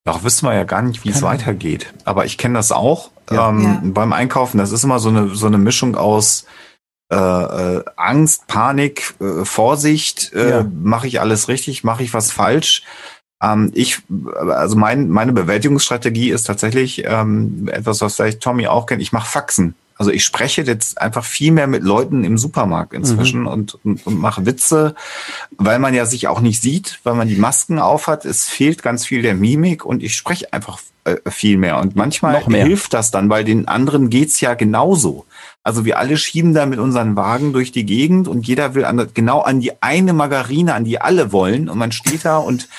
Noch 0.07 0.25
wissen 0.25 0.47
wir 0.47 0.55
ja 0.55 0.65
gar 0.65 0.83
nicht, 0.83 1.05
wie 1.05 1.11
es 1.11 1.23
weitergeht. 1.23 1.93
Aber 2.05 2.25
ich 2.25 2.39
kenne 2.39 2.55
das 2.55 2.73
auch 2.73 3.11
Ja. 3.31 3.51
ähm, 3.51 3.63
Ja. 3.63 3.81
beim 3.85 4.13
Einkaufen. 4.13 4.59
Das 4.59 4.73
ist 4.73 4.83
immer 4.85 4.99
so 4.99 5.09
eine 5.11 5.35
so 5.35 5.47
eine 5.47 5.59
Mischung 5.59 5.97
aus 5.97 6.47
äh, 7.13 7.17
äh, 7.17 7.85
Angst, 7.97 8.47
Panik, 8.47 9.15
äh, 9.21 9.45
Vorsicht. 9.45 10.33
Äh, 10.33 10.51
Ja. 10.51 10.67
Mache 10.83 11.07
ich 11.09 11.21
alles 11.21 11.49
richtig? 11.49 11.83
Mache 11.85 12.03
ich 12.05 12.15
was 12.15 12.31
falsch? 12.31 12.83
Ähm, 13.43 13.71
ich, 13.75 14.03
also 14.49 14.77
mein, 14.77 15.09
meine 15.09 15.33
Bewältigungsstrategie 15.33 16.31
ist 16.31 16.45
tatsächlich 16.45 17.03
ähm, 17.07 17.69
etwas, 17.73 18.01
was 18.01 18.15
vielleicht 18.17 18.41
Tommy 18.41 18.69
auch 18.69 18.87
kennt. 18.87 19.03
Ich 19.03 19.13
mache 19.13 19.29
Faxen. 19.31 19.75
Also 20.01 20.13
ich 20.13 20.25
spreche 20.25 20.63
jetzt 20.63 20.99
einfach 20.99 21.27
viel 21.27 21.53
mehr 21.53 21.67
mit 21.67 21.83
Leuten 21.83 22.25
im 22.25 22.39
Supermarkt 22.39 22.95
inzwischen 22.95 23.47
und, 23.47 23.79
und, 23.85 24.07
und 24.07 24.19
mache 24.19 24.47
Witze, 24.47 24.95
weil 25.59 25.79
man 25.79 25.93
ja 25.93 26.07
sich 26.07 26.27
auch 26.27 26.41
nicht 26.41 26.63
sieht, 26.63 27.01
weil 27.05 27.13
man 27.13 27.29
die 27.29 27.37
Masken 27.37 27.79
aufhat. 27.79 28.25
Es 28.25 28.49
fehlt 28.49 28.83
ganz 28.83 29.05
viel 29.05 29.21
der 29.21 29.35
Mimik 29.35 29.85
und 29.85 30.03
ich 30.03 30.15
spreche 30.17 30.55
einfach 30.55 30.79
äh, 31.05 31.17
viel 31.31 31.59
mehr. 31.59 31.79
Und 31.79 31.97
manchmal 31.97 32.43
mehr. 32.47 32.65
hilft 32.65 32.95
das 32.95 33.11
dann, 33.11 33.29
weil 33.29 33.45
den 33.45 33.69
anderen 33.69 34.09
geht's 34.09 34.41
ja 34.41 34.55
genauso. 34.55 35.27
Also 35.65 35.85
wir 35.85 35.99
alle 35.99 36.17
schieben 36.17 36.55
da 36.55 36.65
mit 36.65 36.79
unseren 36.79 37.15
Wagen 37.15 37.53
durch 37.53 37.71
die 37.71 37.85
Gegend 37.85 38.27
und 38.27 38.47
jeder 38.47 38.75
will 38.75 38.87
an, 38.87 39.07
genau 39.13 39.41
an 39.41 39.61
die 39.61 39.83
eine 39.83 40.15
Margarine, 40.15 40.73
an 40.73 40.85
die 40.85 40.99
alle 40.99 41.31
wollen. 41.31 41.69
Und 41.69 41.77
man 41.77 41.93
steht 41.93 42.25
da 42.25 42.39
und 42.39 42.71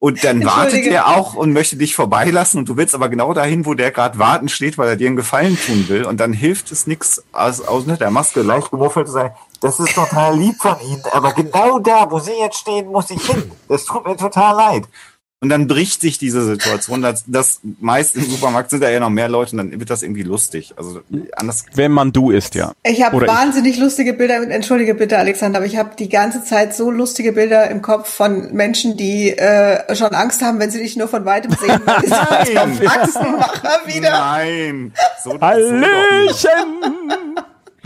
und 0.00 0.24
dann 0.24 0.44
wartet 0.44 0.86
er 0.86 1.06
auch 1.08 1.34
und 1.34 1.52
möchte 1.52 1.76
dich 1.76 1.94
vorbeilassen 1.94 2.58
und 2.58 2.68
du 2.68 2.76
willst 2.76 2.94
aber 2.96 3.08
genau 3.08 3.32
dahin, 3.32 3.66
wo 3.66 3.74
der 3.74 3.92
gerade 3.92 4.18
warten 4.18 4.48
steht, 4.48 4.76
weil 4.78 4.88
er 4.88 4.96
dir 4.96 5.06
einen 5.06 5.16
Gefallen 5.16 5.56
tun 5.56 5.88
will. 5.88 6.04
Und 6.04 6.18
dann 6.18 6.32
hilft 6.32 6.72
es 6.72 6.88
nichts 6.88 7.22
aus, 7.32 7.60
aus 7.60 7.86
ne, 7.86 7.96
der 7.96 8.10
Maske 8.10 8.42
leicht 8.42 8.70
gemuffelt 8.72 9.06
zu 9.06 9.12
sein. 9.12 9.30
Das 9.60 9.78
ist 9.78 9.94
total 9.94 10.38
lieb 10.38 10.56
von 10.58 10.76
Ihnen, 10.80 11.02
aber 11.12 11.34
genau 11.34 11.78
da, 11.78 12.10
wo 12.10 12.18
Sie 12.18 12.32
jetzt 12.32 12.56
stehen, 12.56 12.90
muss 12.90 13.10
ich 13.10 13.22
hin. 13.24 13.52
Das 13.68 13.84
tut 13.84 14.06
mir 14.06 14.16
total 14.16 14.56
leid. 14.56 14.88
Und 15.42 15.48
dann 15.48 15.68
bricht 15.68 16.02
sich 16.02 16.18
diese 16.18 16.44
Situation. 16.44 17.00
Das, 17.00 17.24
das 17.26 17.60
meist 17.80 18.14
im 18.14 18.24
Supermarkt 18.24 18.68
sind 18.68 18.82
da 18.82 18.90
ja 18.90 19.00
noch 19.00 19.08
mehr 19.08 19.30
Leute 19.30 19.52
und 19.52 19.58
dann 19.58 19.80
wird 19.80 19.88
das 19.88 20.02
irgendwie 20.02 20.22
lustig. 20.22 20.74
Also 20.76 21.00
anders. 21.34 21.64
Wenn 21.74 21.92
man 21.92 22.12
du 22.12 22.30
ist, 22.30 22.54
ja. 22.54 22.72
Ich 22.82 23.02
habe 23.02 23.16
Oder 23.16 23.26
ich. 23.26 23.32
wahnsinnig 23.32 23.78
lustige 23.78 24.12
Bilder. 24.12 24.42
Entschuldige 24.50 24.94
bitte, 24.94 25.16
Alexander, 25.16 25.58
aber 25.58 25.66
ich 25.66 25.78
habe 25.78 25.92
die 25.98 26.10
ganze 26.10 26.44
Zeit 26.44 26.74
so 26.74 26.90
lustige 26.90 27.32
Bilder 27.32 27.70
im 27.70 27.80
Kopf 27.80 28.12
von 28.12 28.52
Menschen, 28.52 28.98
die 28.98 29.30
äh, 29.30 29.96
schon 29.96 30.14
Angst 30.14 30.42
haben, 30.42 30.58
wenn 30.58 30.70
sie 30.70 30.78
dich 30.78 30.96
nur 30.96 31.08
von 31.08 31.24
weitem 31.24 31.52
sehen. 31.52 31.80
Nein. 31.86 32.78
wieder. 33.86 34.10
Nein! 34.10 34.92
So, 35.22 35.40
Hallöchen! 35.40 37.40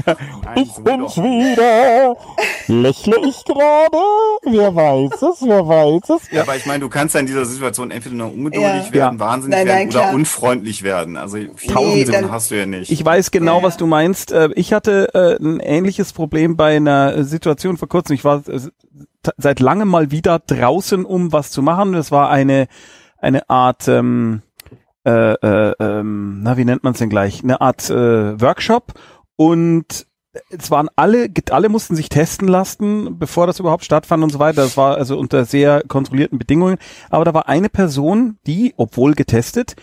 Ich 0.57 0.73
bin's 0.83 1.17
wieder. 1.17 2.17
Lächle 2.69 3.17
ich 3.27 3.45
gerade? 3.45 3.97
Wer 4.45 4.75
weiß 4.75 5.13
es, 5.23 5.43
wer 5.43 5.67
weiß 5.67 6.11
es. 6.11 6.31
Ja, 6.31 6.43
aber 6.43 6.57
ich 6.57 6.67
meine, 6.67 6.81
du 6.81 6.89
kannst 6.89 7.15
ja 7.15 7.21
in 7.21 7.27
dieser 7.27 7.45
Situation 7.45 7.91
entweder 7.91 8.15
nur 8.15 8.29
ungeduldig 8.29 8.87
Ja. 8.87 8.93
werden, 8.93 9.19
Ja. 9.19 9.25
wahnsinnig 9.25 9.57
Nein, 9.59 9.67
nein, 9.67 9.77
werden 9.77 9.89
oder 9.91 10.01
klar. 10.01 10.15
unfreundlich 10.15 10.83
werden. 10.83 11.17
Also 11.17 11.39
viele 11.57 11.81
Nee, 11.81 12.29
hast 12.31 12.51
du 12.51 12.59
ja 12.59 12.67
nicht. 12.67 12.91
Ich 12.91 13.05
weiß 13.05 13.31
genau, 13.31 13.59
Ja, 13.59 13.63
was 13.65 13.77
du 13.77 13.87
meinst. 13.87 14.33
Äh, 14.33 14.51
Ich 14.55 14.73
hatte 14.73 15.13
äh, 15.15 15.43
ein 15.43 15.61
ähnliches 15.61 16.13
Problem 16.13 16.57
bei 16.57 16.77
einer 16.77 17.25
Situation 17.25 17.77
vor 17.77 17.89
kurzem. 17.89 18.15
Ich 18.15 18.25
war 18.25 18.47
äh, 18.49 18.61
seit 19.39 19.61
langem 19.61 19.89
mal 19.89 20.11
wieder 20.11 20.39
draußen, 20.39 21.05
um 21.05 21.33
was 21.33 21.51
zu 21.51 21.63
machen. 21.63 21.93
Das 21.93 22.11
war 22.13 22.31
eine 22.31 22.67
eine 23.19 23.49
Art, 23.49 23.89
ähm, 23.89 24.43
äh, 25.07 25.33
äh, 25.33 25.73
ähm, 25.81 26.41
na 26.43 26.57
wie 26.59 26.65
nennt 26.67 26.85
man 26.85 26.93
es 26.93 26.99
denn 26.99 27.09
gleich? 27.09 27.43
Eine 27.43 27.61
Art 27.63 27.89
äh, 27.89 28.39
Workshop 28.41 28.93
und 29.37 30.07
es 30.51 30.71
waren 30.71 30.89
alle, 30.97 31.29
alle 31.51 31.69
mussten 31.69 31.95
sich 31.95 32.09
testen 32.09 32.49
lassen, 32.49 33.19
bevor 33.19 33.47
das 33.47 33.61
überhaupt 33.61 33.85
stattfand 33.85 34.25
und 34.25 34.31
so 34.31 34.41
weiter. 34.41 34.63
Das 34.63 34.77
war 34.77 34.97
also 34.97 35.17
unter 35.17 35.45
sehr 35.45 35.83
kontrollierten 35.87 36.39
Bedingungen. 36.39 36.79
Aber 37.09 37.25
da 37.25 37.35
war 37.35 37.49
eine 37.49 37.69
Person, 37.69 38.39
die, 38.47 38.75
obwohl 38.77 39.15
getestet, 39.15 39.77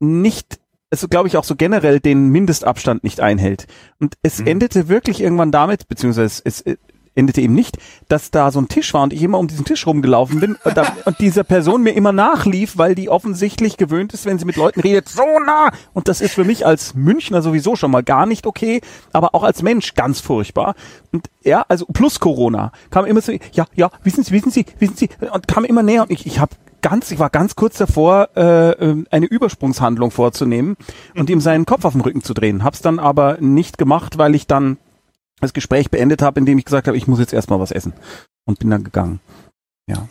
nicht, 0.00 0.58
also 0.90 1.08
glaube 1.08 1.28
ich 1.28 1.36
auch 1.36 1.44
so 1.44 1.56
generell 1.56 2.00
den 2.00 2.28
Mindestabstand 2.30 3.04
nicht 3.04 3.20
einhält. 3.20 3.66
Und 3.98 4.14
es 4.22 4.40
Mhm. 4.40 4.46
endete 4.46 4.88
wirklich 4.88 5.20
irgendwann 5.20 5.52
damit, 5.52 5.88
beziehungsweise 5.88 6.40
es, 6.44 6.62
es 6.64 6.76
endete 7.16 7.40
eben 7.40 7.54
nicht, 7.54 7.78
dass 8.08 8.30
da 8.30 8.50
so 8.50 8.60
ein 8.60 8.68
Tisch 8.68 8.94
war 8.94 9.02
und 9.02 9.12
ich 9.12 9.22
immer 9.22 9.38
um 9.38 9.48
diesen 9.48 9.64
Tisch 9.64 9.86
rumgelaufen 9.86 10.40
bin 10.40 10.56
und, 10.62 10.76
da, 10.76 10.86
und 11.04 11.18
dieser 11.18 11.44
Person 11.44 11.82
mir 11.82 11.92
immer 11.92 12.12
nachlief, 12.12 12.78
weil 12.78 12.94
die 12.94 13.08
offensichtlich 13.08 13.76
gewöhnt 13.76 14.14
ist, 14.14 14.26
wenn 14.26 14.38
sie 14.38 14.44
mit 14.44 14.56
Leuten 14.56 14.80
redet, 14.80 15.08
so 15.08 15.24
nah. 15.44 15.70
Und 15.92 16.08
das 16.08 16.20
ist 16.20 16.34
für 16.34 16.44
mich 16.44 16.66
als 16.66 16.94
Münchner 16.94 17.42
sowieso 17.42 17.76
schon 17.76 17.90
mal 17.90 18.02
gar 18.02 18.26
nicht 18.26 18.46
okay, 18.46 18.80
aber 19.12 19.34
auch 19.34 19.42
als 19.42 19.62
Mensch 19.62 19.94
ganz 19.94 20.20
furchtbar. 20.20 20.74
Und 21.12 21.28
ja, 21.42 21.64
also 21.68 21.86
plus 21.86 22.20
Corona 22.20 22.72
kam 22.90 23.06
immer 23.06 23.20
so, 23.20 23.32
ja, 23.52 23.66
ja, 23.74 23.90
wissen 24.02 24.22
Sie, 24.22 24.32
wissen 24.32 24.50
Sie, 24.50 24.66
wissen 24.78 24.96
Sie, 24.96 25.08
und 25.32 25.48
kam 25.48 25.64
immer 25.64 25.82
näher 25.82 26.02
und 26.02 26.10
ich, 26.10 26.26
ich 26.26 26.38
habe 26.38 26.54
ganz, 26.82 27.10
ich 27.10 27.18
war 27.18 27.30
ganz 27.30 27.56
kurz 27.56 27.78
davor, 27.78 28.28
äh, 28.36 28.70
ähm, 28.72 29.06
eine 29.10 29.26
Übersprungshandlung 29.26 30.12
vorzunehmen 30.12 30.76
und 31.16 31.30
ihm 31.30 31.40
seinen 31.40 31.66
Kopf 31.66 31.84
auf 31.84 31.92
den 31.92 32.00
Rücken 32.00 32.22
zu 32.22 32.32
drehen. 32.34 32.62
Hab's 32.62 32.80
dann 32.80 32.98
aber 32.98 33.38
nicht 33.40 33.78
gemacht, 33.78 34.18
weil 34.18 34.34
ich 34.34 34.46
dann 34.46 34.78
das 35.40 35.52
Gespräch 35.52 35.90
beendet 35.90 36.22
habe, 36.22 36.40
indem 36.40 36.58
ich 36.58 36.64
gesagt 36.64 36.86
habe, 36.86 36.96
ich 36.96 37.06
muss 37.06 37.18
jetzt 37.18 37.32
erstmal 37.32 37.60
was 37.60 37.70
essen 37.70 37.92
und 38.46 38.58
bin 38.58 38.70
dann 38.70 38.84
gegangen. 38.84 39.20
Ja. 39.88 40.08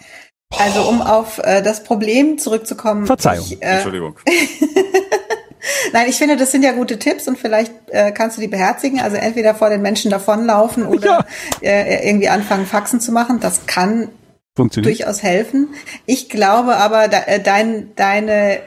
Also 0.58 0.84
um 0.84 1.02
auf 1.02 1.40
äh, 1.40 1.62
das 1.62 1.84
Problem 1.84 2.38
zurückzukommen. 2.38 3.06
Verzeihung. 3.06 3.46
Ich, 3.46 3.62
äh, 3.62 3.76
Entschuldigung. 3.76 4.18
Nein, 5.94 6.08
ich 6.10 6.18
finde, 6.18 6.38
das 6.38 6.52
sind 6.52 6.64
ja 6.64 6.74
gute 6.74 7.00
Tipps 7.00 7.28
und 7.28 7.38
vielleicht 7.38 7.74
äh, 7.88 8.12
kannst 8.12 8.38
du 8.38 8.42
die 8.42 8.48
beherzigen. 8.48 9.00
Also 9.00 9.18
entweder 9.18 9.56
vor 9.56 9.70
den 9.70 9.82
Menschen 9.82 10.12
davonlaufen 10.12 10.86
oder 10.88 11.26
äh, 11.62 12.08
irgendwie 12.08 12.30
anfangen, 12.30 12.66
Faxen 12.66 13.00
zu 13.00 13.12
machen. 13.12 13.40
Das 13.40 13.66
kann 13.66 14.10
durchaus 14.56 15.24
helfen. 15.24 15.70
Ich 16.06 16.30
glaube 16.30 16.78
aber, 16.78 17.08
da, 17.08 17.24
äh, 17.24 17.42
dein, 17.42 17.94
deine, 17.96 18.60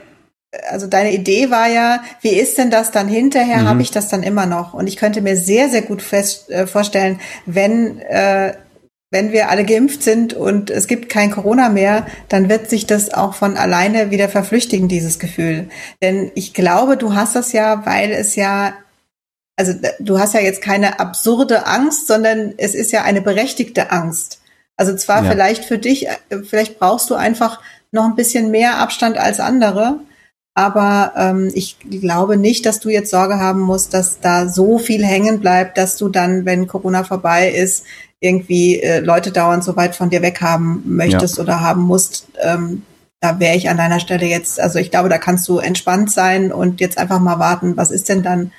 also 0.70 0.86
deine 0.86 1.12
Idee 1.12 1.50
war 1.50 1.68
ja, 1.68 2.02
wie 2.22 2.30
ist 2.34 2.56
denn 2.58 2.70
das 2.70 2.90
dann 2.90 3.08
hinterher? 3.08 3.58
Mhm. 3.58 3.68
Habe 3.68 3.82
ich 3.82 3.90
das 3.90 4.08
dann 4.08 4.22
immer 4.22 4.46
noch? 4.46 4.74
Und 4.74 4.86
ich 4.86 4.96
könnte 4.96 5.20
mir 5.20 5.36
sehr, 5.36 5.68
sehr 5.68 5.82
gut 5.82 6.02
fest, 6.02 6.50
äh, 6.50 6.66
vorstellen, 6.66 7.20
wenn 7.46 8.00
äh, 8.00 8.54
wenn 9.10 9.32
wir 9.32 9.48
alle 9.48 9.64
geimpft 9.64 10.02
sind 10.02 10.34
und 10.34 10.68
es 10.70 10.86
gibt 10.86 11.08
kein 11.08 11.30
Corona 11.30 11.70
mehr, 11.70 12.06
dann 12.28 12.50
wird 12.50 12.68
sich 12.68 12.86
das 12.86 13.12
auch 13.14 13.34
von 13.34 13.56
alleine 13.56 14.10
wieder 14.10 14.28
verflüchtigen, 14.28 14.86
dieses 14.86 15.18
Gefühl. 15.18 15.70
Denn 16.02 16.30
ich 16.34 16.52
glaube, 16.52 16.98
du 16.98 17.14
hast 17.14 17.34
das 17.34 17.52
ja, 17.52 17.86
weil 17.86 18.12
es 18.12 18.36
ja, 18.36 18.74
also 19.56 19.72
du 19.98 20.18
hast 20.18 20.34
ja 20.34 20.40
jetzt 20.40 20.60
keine 20.60 21.00
absurde 21.00 21.66
Angst, 21.66 22.06
sondern 22.06 22.52
es 22.58 22.74
ist 22.74 22.92
ja 22.92 23.02
eine 23.02 23.22
berechtigte 23.22 23.90
Angst. 23.92 24.42
Also 24.76 24.94
zwar 24.94 25.24
Ja. 25.24 25.30
vielleicht 25.30 25.64
für 25.64 25.78
dich, 25.78 26.08
äh, 26.08 26.16
vielleicht 26.46 26.78
brauchst 26.78 27.08
du 27.08 27.14
einfach 27.14 27.62
noch 27.90 28.04
ein 28.04 28.14
bisschen 28.14 28.50
mehr 28.50 28.76
Abstand 28.76 29.16
als 29.16 29.40
andere, 29.40 30.00
aber 30.58 31.12
ähm, 31.14 31.52
ich 31.54 31.76
glaube 31.78 32.36
nicht, 32.36 32.66
dass 32.66 32.80
du 32.80 32.88
jetzt 32.88 33.12
Sorge 33.12 33.38
haben 33.38 33.60
musst, 33.60 33.94
dass 33.94 34.18
da 34.18 34.48
so 34.48 34.80
viel 34.80 35.04
hängen 35.04 35.38
bleibt, 35.38 35.78
dass 35.78 35.96
du 35.96 36.08
dann, 36.08 36.46
wenn 36.46 36.66
Corona 36.66 37.04
vorbei 37.04 37.48
ist, 37.48 37.84
irgendwie 38.18 38.80
äh, 38.80 38.98
Leute 38.98 39.30
dauernd 39.30 39.62
so 39.62 39.76
weit 39.76 39.94
von 39.94 40.10
dir 40.10 40.20
weg 40.20 40.40
haben 40.40 40.82
möchtest 40.84 41.38
oder 41.38 41.60
haben 41.60 41.82
musst. 41.82 42.26
Ähm, 42.42 42.82
da 43.20 43.38
wäre 43.38 43.56
ich 43.56 43.68
an 43.68 43.76
deiner 43.76 44.00
Stelle 44.00 44.26
jetzt, 44.26 44.58
also 44.58 44.80
ich 44.80 44.90
glaube, 44.90 45.08
da 45.08 45.18
kannst 45.18 45.48
du 45.48 45.58
entspannt 45.58 46.10
sein 46.10 46.50
und 46.50 46.80
jetzt 46.80 46.98
einfach 46.98 47.20
mal 47.20 47.38
warten, 47.38 47.76
was 47.76 47.92
ist 47.92 48.08
denn 48.08 48.24
dann? 48.24 48.50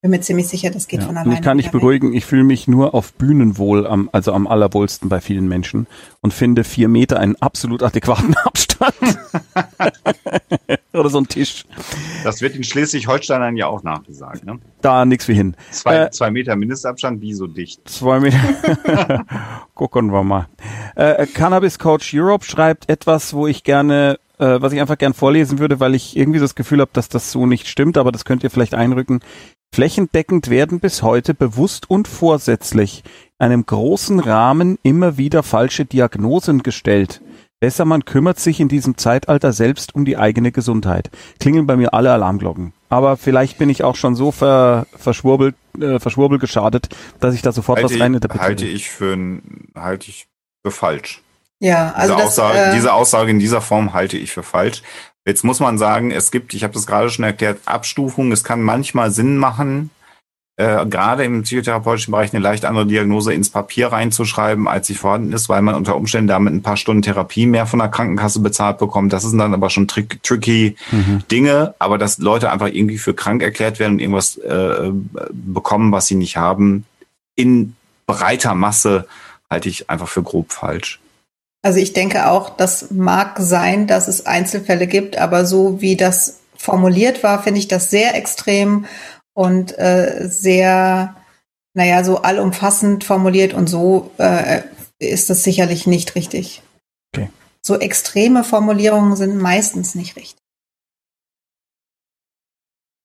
Bin 0.00 0.12
mir 0.12 0.20
ziemlich 0.20 0.46
sicher, 0.46 0.70
das 0.70 0.86
geht 0.86 1.00
Ja. 1.00 1.06
von 1.06 1.16
Und 1.16 1.22
alleine. 1.22 1.34
ich 1.34 1.42
kann 1.42 1.56
dich 1.56 1.66
wieder 1.66 1.74
weg. 1.74 1.80
beruhigen, 1.80 2.12
ich 2.14 2.24
fühle 2.24 2.44
mich 2.44 2.68
nur 2.68 2.94
auf 2.94 3.12
Bühnen 3.14 3.58
wohl, 3.58 3.84
am, 3.84 4.08
also 4.12 4.32
am 4.32 4.46
allerwohlsten 4.46 5.08
bei 5.08 5.20
vielen 5.20 5.48
Menschen 5.48 5.88
und 6.20 6.32
finde 6.32 6.62
vier 6.62 6.86
Meter 6.88 7.18
einen 7.18 7.34
absolut 7.36 7.82
adäquaten 7.82 8.36
Abstand. 8.44 8.94
Oder 10.92 11.10
so 11.10 11.18
ein 11.18 11.26
Tisch. 11.26 11.64
Das 12.22 12.40
wird 12.40 12.54
in 12.54 12.62
Schleswig-Holstein 12.62 13.56
ja 13.56 13.66
auch 13.66 13.82
nachgesagt. 13.82 14.44
Ne? 14.44 14.60
Da 14.82 15.04
nix 15.04 15.26
wie 15.26 15.34
hin. 15.34 15.56
Zwei, 15.72 15.96
Äh, 16.04 16.10
zwei 16.10 16.30
Meter 16.30 16.54
Mindestabstand, 16.54 17.20
wie 17.20 17.34
so 17.34 17.48
dicht. 17.48 17.80
Zwei 17.88 18.20
Meter. 18.20 19.24
Gucken 19.74 20.12
wir 20.12 20.22
mal. 20.22 20.46
Äh, 20.94 21.26
Cannabis 21.26 21.80
Coach 21.80 22.12
Europe 22.14 22.44
schreibt 22.44 22.88
etwas, 22.88 23.34
wo 23.34 23.48
ich 23.48 23.64
gerne, 23.64 24.18
äh, 24.38 24.60
was 24.60 24.72
ich 24.72 24.80
einfach 24.80 24.98
gern 24.98 25.14
vorlesen 25.14 25.58
würde, 25.58 25.80
weil 25.80 25.96
ich 25.96 26.16
irgendwie 26.16 26.38
das 26.40 26.54
Gefühl 26.54 26.80
habe, 26.80 26.90
dass 26.92 27.08
das 27.08 27.32
so 27.32 27.46
nicht 27.46 27.66
stimmt, 27.68 27.98
aber 27.98 28.12
das 28.12 28.24
könnt 28.24 28.44
ihr 28.44 28.50
vielleicht 28.50 28.74
einrücken. 28.74 29.20
Flächendeckend 29.72 30.50
werden 30.50 30.80
bis 30.80 31.02
heute 31.02 31.34
bewusst 31.34 31.88
und 31.88 32.08
vorsätzlich 32.08 33.04
in 33.38 33.46
einem 33.46 33.66
großen 33.66 34.20
Rahmen 34.20 34.78
immer 34.82 35.16
wieder 35.18 35.42
falsche 35.42 35.84
Diagnosen 35.84 36.62
gestellt. 36.62 37.20
Besser 37.60 37.84
man 37.84 38.04
kümmert 38.04 38.38
sich 38.38 38.60
in 38.60 38.68
diesem 38.68 38.96
Zeitalter 38.96 39.52
selbst 39.52 39.94
um 39.94 40.04
die 40.04 40.16
eigene 40.16 40.52
Gesundheit. 40.52 41.10
Klingeln 41.40 41.66
bei 41.66 41.76
mir 41.76 41.92
alle 41.92 42.12
Alarmglocken. 42.12 42.72
Aber 42.88 43.16
vielleicht 43.16 43.58
bin 43.58 43.68
ich 43.68 43.82
auch 43.82 43.96
schon 43.96 44.14
so 44.14 44.30
ver, 44.30 44.86
verschwurbelt, 44.96 45.56
äh, 45.80 45.98
verschwurbelt 45.98 46.40
geschadet, 46.40 46.88
dass 47.18 47.34
ich 47.34 47.42
da 47.42 47.50
sofort 47.50 47.82
was 47.82 47.90
Halte, 47.90 48.04
reininterpretiere. 48.04 48.48
halte 48.48 48.66
ich 48.66 48.90
für 48.90 49.40
halte 49.74 50.08
ich 50.08 50.28
für 50.64 50.70
falsch. 50.70 51.22
Ja, 51.60 51.92
also 51.94 52.14
diese, 52.14 52.26
das, 52.26 52.38
Aussage, 52.38 52.58
äh, 52.58 52.74
diese 52.74 52.92
Aussage 52.92 53.30
in 53.32 53.40
dieser 53.40 53.60
Form 53.60 53.92
halte 53.92 54.16
ich 54.16 54.30
für 54.32 54.44
falsch. 54.44 54.82
Jetzt 55.28 55.44
muss 55.44 55.60
man 55.60 55.76
sagen, 55.76 56.10
es 56.10 56.30
gibt, 56.30 56.54
ich 56.54 56.64
habe 56.64 56.72
das 56.72 56.86
gerade 56.86 57.10
schon 57.10 57.26
erklärt, 57.26 57.60
Abstufungen. 57.66 58.32
Es 58.32 58.44
kann 58.44 58.62
manchmal 58.62 59.10
Sinn 59.10 59.36
machen, 59.36 59.90
äh, 60.56 60.86
gerade 60.86 61.22
im 61.22 61.42
psychotherapeutischen 61.42 62.12
Bereich 62.12 62.32
eine 62.32 62.42
leicht 62.42 62.64
andere 62.64 62.86
Diagnose 62.86 63.34
ins 63.34 63.50
Papier 63.50 63.88
reinzuschreiben, 63.88 64.66
als 64.66 64.86
sie 64.86 64.94
vorhanden 64.94 65.34
ist, 65.34 65.50
weil 65.50 65.60
man 65.60 65.74
unter 65.74 65.96
Umständen 65.96 66.28
damit 66.28 66.54
ein 66.54 66.62
paar 66.62 66.78
Stunden 66.78 67.02
Therapie 67.02 67.44
mehr 67.44 67.66
von 67.66 67.78
der 67.78 67.88
Krankenkasse 67.88 68.40
bezahlt 68.40 68.78
bekommt. 68.78 69.12
Das 69.12 69.22
sind 69.22 69.36
dann 69.36 69.52
aber 69.52 69.68
schon 69.68 69.86
trick, 69.86 70.22
tricky 70.22 70.76
Mhm. 70.92 71.22
Dinge, 71.30 71.74
aber 71.78 71.98
dass 71.98 72.16
Leute 72.16 72.50
einfach 72.50 72.68
irgendwie 72.68 72.96
für 72.96 73.12
krank 73.12 73.42
erklärt 73.42 73.78
werden 73.78 73.92
und 73.92 73.98
irgendwas 74.00 74.38
äh, 74.38 74.90
bekommen, 75.30 75.92
was 75.92 76.06
sie 76.06 76.14
nicht 76.14 76.38
haben, 76.38 76.86
in 77.36 77.76
breiter 78.06 78.54
Masse 78.54 79.06
halte 79.50 79.68
ich 79.68 79.90
einfach 79.90 80.08
für 80.08 80.22
grob 80.22 80.52
falsch. 80.52 81.00
Also 81.62 81.80
ich 81.80 81.92
denke 81.92 82.28
auch, 82.30 82.50
das 82.50 82.90
mag 82.90 83.38
sein, 83.40 83.86
dass 83.86 84.08
es 84.08 84.26
Einzelfälle 84.26 84.86
gibt, 84.86 85.18
aber 85.18 85.44
so 85.44 85.80
wie 85.80 85.96
das 85.96 86.40
formuliert 86.56 87.22
war, 87.22 87.42
finde 87.42 87.58
ich 87.58 87.68
das 87.68 87.90
sehr 87.90 88.14
extrem 88.14 88.86
und 89.34 89.76
äh, 89.78 90.28
sehr, 90.28 91.16
naja, 91.74 92.04
so 92.04 92.22
allumfassend 92.22 93.04
formuliert 93.04 93.54
und 93.54 93.68
so 93.68 94.10
äh, 94.18 94.62
ist 94.98 95.30
das 95.30 95.44
sicherlich 95.44 95.86
nicht 95.86 96.14
richtig. 96.14 96.62
Okay. 97.14 97.30
So 97.62 97.78
extreme 97.78 98.44
Formulierungen 98.44 99.16
sind 99.16 99.36
meistens 99.36 99.94
nicht 99.94 100.16
richtig. 100.16 100.36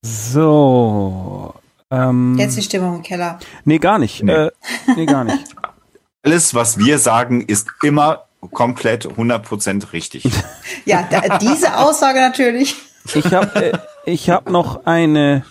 So. 0.05 1.53
Ähm, 1.89 2.35
Jetzt 2.37 2.57
die 2.57 2.61
Stimmung 2.63 2.97
im 2.97 3.03
Keller. 3.03 3.39
nee, 3.65 3.79
gar 3.79 3.99
nicht. 3.99 4.23
Nee. 4.23 4.31
Äh, 4.31 4.51
nee, 4.95 5.05
gar 5.05 5.23
nicht. 5.23 5.55
Alles, 6.25 6.53
was 6.53 6.77
wir 6.77 6.99
sagen, 6.99 7.41
ist 7.41 7.67
immer 7.83 8.25
komplett 8.51 9.05
100% 9.07 9.93
richtig. 9.93 10.23
Ja, 10.85 11.07
da, 11.09 11.37
diese 11.37 11.77
Aussage 11.77 12.19
natürlich. 12.19 12.75
Ich 13.15 13.33
habe 13.33 13.71
äh, 13.71 13.77
ich 14.05 14.29
hab 14.29 14.49
noch 14.49 14.85
eine. 14.85 15.45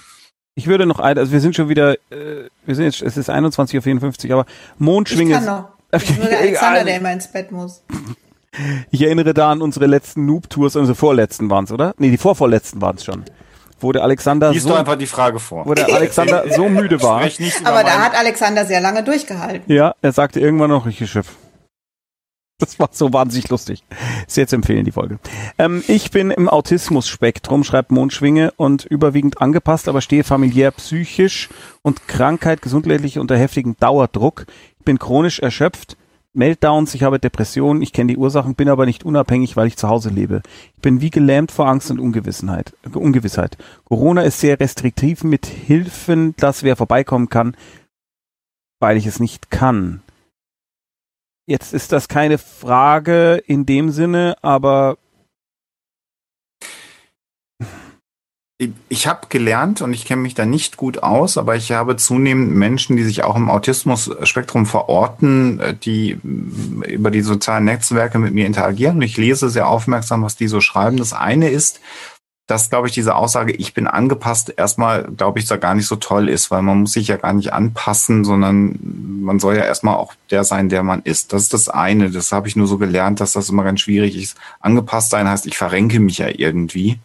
Ich 0.54 0.66
würde 0.66 0.84
noch 0.84 0.98
eine, 1.00 1.20
also 1.20 1.32
wir 1.32 1.40
sind 1.40 1.56
schon 1.56 1.70
wieder, 1.70 1.94
äh, 2.10 2.48
wir 2.66 2.74
sind 2.74 2.84
jetzt, 2.84 3.00
es 3.00 3.16
ist 3.16 3.30
21.54 3.30 4.28
Uhr, 4.28 4.34
aber 4.40 4.46
Ich 4.46 4.80
Mondschwinge. 4.80 5.34
kann 5.34 5.44
noch. 5.46 5.68
Das 5.90 6.02
ist 6.02 6.18
nur 6.18 6.26
der. 6.28 6.38
Alexander, 6.40 6.84
der 6.84 6.96
immer 6.98 7.12
ins 7.12 7.28
Bett 7.28 7.50
muss. 7.50 7.82
Ich 8.90 9.00
erinnere 9.00 9.32
da 9.32 9.50
an 9.50 9.62
unsere 9.62 9.86
letzten 9.86 10.26
Noob-Tours, 10.26 10.76
unsere 10.76 10.94
vorletzten 10.94 11.48
waren 11.48 11.64
es, 11.64 11.72
oder? 11.72 11.94
Nee, 11.96 12.10
die 12.10 12.18
vorvorletzten 12.18 12.82
waren 12.82 12.96
es 12.96 13.04
schon. 13.04 13.24
Wo 13.80 13.92
der 13.92 14.02
Alexander 14.02 14.52
Lies 14.52 14.62
so, 14.64 14.68
doch 14.68 14.78
einfach 14.78 14.96
die 14.96 15.06
Frage 15.06 15.40
vor. 15.40 15.64
wo 15.66 15.72
der 15.74 15.86
Alexander 15.92 16.44
so 16.54 16.68
müde 16.68 17.02
war. 17.02 17.22
Aber 17.64 17.82
da 17.82 18.00
hat 18.00 18.14
Alexander 18.14 18.66
sehr 18.66 18.80
lange 18.80 19.02
durchgehalten. 19.02 19.72
Ja, 19.72 19.94
er 20.02 20.12
sagte 20.12 20.38
irgendwann 20.40 20.70
noch, 20.70 20.86
ich 20.86 21.10
Schiff. 21.10 21.28
Das 22.58 22.78
war 22.78 22.90
so 22.92 23.12
wahnsinnig 23.12 23.48
lustig. 23.48 23.82
Sehr 24.28 24.46
zu 24.46 24.54
empfehlen, 24.54 24.84
die 24.84 24.92
Folge. 24.92 25.18
Ähm, 25.58 25.82
ich 25.88 26.12
bin 26.12 26.30
im 26.30 26.48
Autismus-Spektrum, 26.48 27.64
schreibt 27.64 27.90
Mondschwinge, 27.90 28.52
und 28.56 28.84
überwiegend 28.84 29.40
angepasst, 29.40 29.88
aber 29.88 30.00
stehe 30.00 30.22
familiär 30.22 30.70
psychisch 30.70 31.48
und 31.82 32.06
Krankheit, 32.06 32.62
gesundheitlich 32.62 33.18
unter 33.18 33.36
heftigem 33.36 33.76
Dauerdruck. 33.80 34.46
Ich 34.78 34.84
bin 34.84 35.00
chronisch 35.00 35.40
erschöpft, 35.40 35.96
Meltdowns, 36.34 36.94
ich 36.94 37.02
habe 37.02 37.18
Depressionen, 37.18 37.82
ich 37.82 37.92
kenne 37.92 38.12
die 38.12 38.16
Ursachen, 38.16 38.54
bin 38.54 38.70
aber 38.70 38.86
nicht 38.86 39.04
unabhängig, 39.04 39.54
weil 39.56 39.66
ich 39.66 39.76
zu 39.76 39.88
Hause 39.88 40.08
lebe. 40.08 40.40
Ich 40.76 40.80
bin 40.80 41.02
wie 41.02 41.10
gelähmt 41.10 41.52
vor 41.52 41.68
Angst 41.68 41.90
und 41.90 42.00
Ungewissenheit. 42.00 42.74
Ungewissheit. 42.94 43.58
Corona 43.84 44.22
ist 44.22 44.40
sehr 44.40 44.58
restriktiv 44.58 45.24
mit 45.24 45.44
Hilfen, 45.44 46.34
dass 46.36 46.62
wer 46.62 46.76
vorbeikommen 46.76 47.28
kann, 47.28 47.54
weil 48.80 48.96
ich 48.96 49.06
es 49.06 49.20
nicht 49.20 49.50
kann. 49.50 50.02
Jetzt 51.46 51.72
ist 51.72 51.92
das 51.92 52.08
keine 52.08 52.38
Frage 52.38 53.42
in 53.46 53.66
dem 53.66 53.90
Sinne, 53.90 54.36
aber 54.42 54.96
Ich- 58.88 59.08
habe 59.08 59.26
gelernt 59.28 59.82
und 59.82 59.92
ich 59.92 60.04
kenne 60.04 60.22
mich 60.22 60.34
da 60.34 60.46
nicht 60.46 60.76
gut 60.76 61.02
aus, 61.02 61.36
aber 61.36 61.56
ich 61.56 61.72
habe 61.72 61.96
zunehmend 61.96 62.54
Menschen, 62.54 62.96
die 62.96 63.02
sich 63.02 63.24
auch 63.24 63.34
im 63.34 63.50
Autismus-Spektrum 63.50 64.66
verorten, 64.66 65.58
äh, 65.58 65.74
die 65.74 66.14
mm, 66.22 66.82
über 66.82 67.10
die 67.10 67.22
sozialen 67.22 67.64
Netzwerke 67.64 68.20
mit 68.20 68.34
mir 68.34 68.46
interagieren. 68.46 68.98
Und 68.98 69.02
ich 69.02 69.16
lese 69.16 69.50
sehr 69.50 69.66
aufmerksam, 69.66 70.22
was 70.22 70.36
die 70.36 70.46
so 70.46 70.60
schreiben. 70.60 70.96
Das 70.96 71.12
eine 71.12 71.48
ist, 71.48 71.80
dass, 72.46 72.70
glaube 72.70 72.88
ich, 72.88 72.94
diese 72.94 73.14
Aussage, 73.14 73.52
ich 73.52 73.72
bin 73.72 73.86
angepasst, 73.86 74.52
erstmal, 74.56 75.04
glaube 75.16 75.38
ich, 75.38 75.46
da 75.46 75.56
gar 75.56 75.74
nicht 75.74 75.86
so 75.86 75.96
toll 75.96 76.28
ist, 76.28 76.50
weil 76.50 76.62
man 76.62 76.80
muss 76.80 76.92
sich 76.92 77.08
ja 77.08 77.16
gar 77.16 77.32
nicht 77.32 77.52
anpassen, 77.52 78.24
sondern 78.24 78.78
man 79.22 79.38
soll 79.38 79.56
ja 79.56 79.64
erstmal 79.64 79.94
auch 79.94 80.14
der 80.30 80.44
sein, 80.44 80.68
der 80.68 80.82
man 80.82 81.02
ist. 81.02 81.32
Das 81.32 81.42
ist 81.42 81.54
das 81.54 81.68
eine. 81.68 82.10
Das 82.10 82.32
habe 82.32 82.48
ich 82.48 82.56
nur 82.56 82.66
so 82.66 82.78
gelernt, 82.78 83.20
dass 83.20 83.32
das 83.32 83.48
immer 83.48 83.62
ganz 83.64 83.80
schwierig 83.80 84.16
ist. 84.16 84.36
Angepasst 84.60 85.10
sein 85.10 85.28
heißt, 85.28 85.46
ich 85.46 85.56
verrenke 85.56 86.00
mich 86.00 86.18
ja 86.18 86.28
irgendwie. 86.28 86.98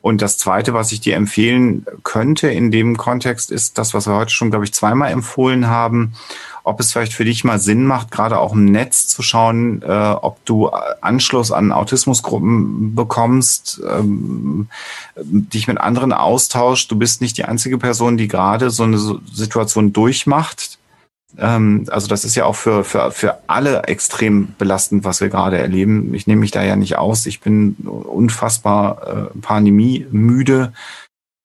Und 0.00 0.20
das 0.20 0.36
Zweite, 0.36 0.74
was 0.74 0.92
ich 0.92 1.00
dir 1.00 1.16
empfehlen 1.16 1.86
könnte 2.02 2.48
in 2.48 2.70
dem 2.70 2.96
Kontext, 2.96 3.50
ist 3.50 3.78
das, 3.78 3.94
was 3.94 4.06
wir 4.06 4.14
heute 4.14 4.32
schon, 4.32 4.50
glaube 4.50 4.66
ich, 4.66 4.74
zweimal 4.74 5.10
empfohlen 5.10 5.68
haben, 5.68 6.12
ob 6.64 6.80
es 6.80 6.92
vielleicht 6.92 7.12
für 7.12 7.26
dich 7.26 7.44
mal 7.44 7.60
Sinn 7.60 7.84
macht, 7.84 8.10
gerade 8.10 8.38
auch 8.38 8.54
im 8.54 8.64
Netz 8.64 9.06
zu 9.06 9.22
schauen, 9.22 9.82
äh, 9.82 9.86
ob 9.86 10.42
du 10.46 10.68
Anschluss 11.02 11.52
an 11.52 11.72
Autismusgruppen 11.72 12.94
bekommst, 12.94 13.82
ähm, 13.86 14.68
dich 15.16 15.68
mit 15.68 15.78
anderen 15.78 16.14
austauscht. 16.14 16.90
Du 16.90 16.96
bist 16.96 17.20
nicht 17.20 17.36
die 17.36 17.44
einzige 17.44 17.76
Person, 17.76 18.16
die 18.16 18.28
gerade 18.28 18.70
so 18.70 18.82
eine 18.82 18.98
Situation 18.98 19.92
durchmacht. 19.92 20.78
Ähm, 21.36 21.84
also 21.90 22.06
das 22.06 22.24
ist 22.24 22.34
ja 22.34 22.46
auch 22.46 22.56
für, 22.56 22.82
für, 22.82 23.10
für 23.10 23.38
alle 23.46 23.82
extrem 23.84 24.54
belastend, 24.56 25.04
was 25.04 25.20
wir 25.20 25.28
gerade 25.28 25.58
erleben. 25.58 26.14
Ich 26.14 26.26
nehme 26.26 26.40
mich 26.40 26.50
da 26.50 26.62
ja 26.62 26.76
nicht 26.76 26.96
aus. 26.96 27.26
Ich 27.26 27.40
bin 27.40 27.76
unfassbar 27.84 29.30
äh, 29.34 29.38
Pandemie 29.38 30.06
müde 30.10 30.72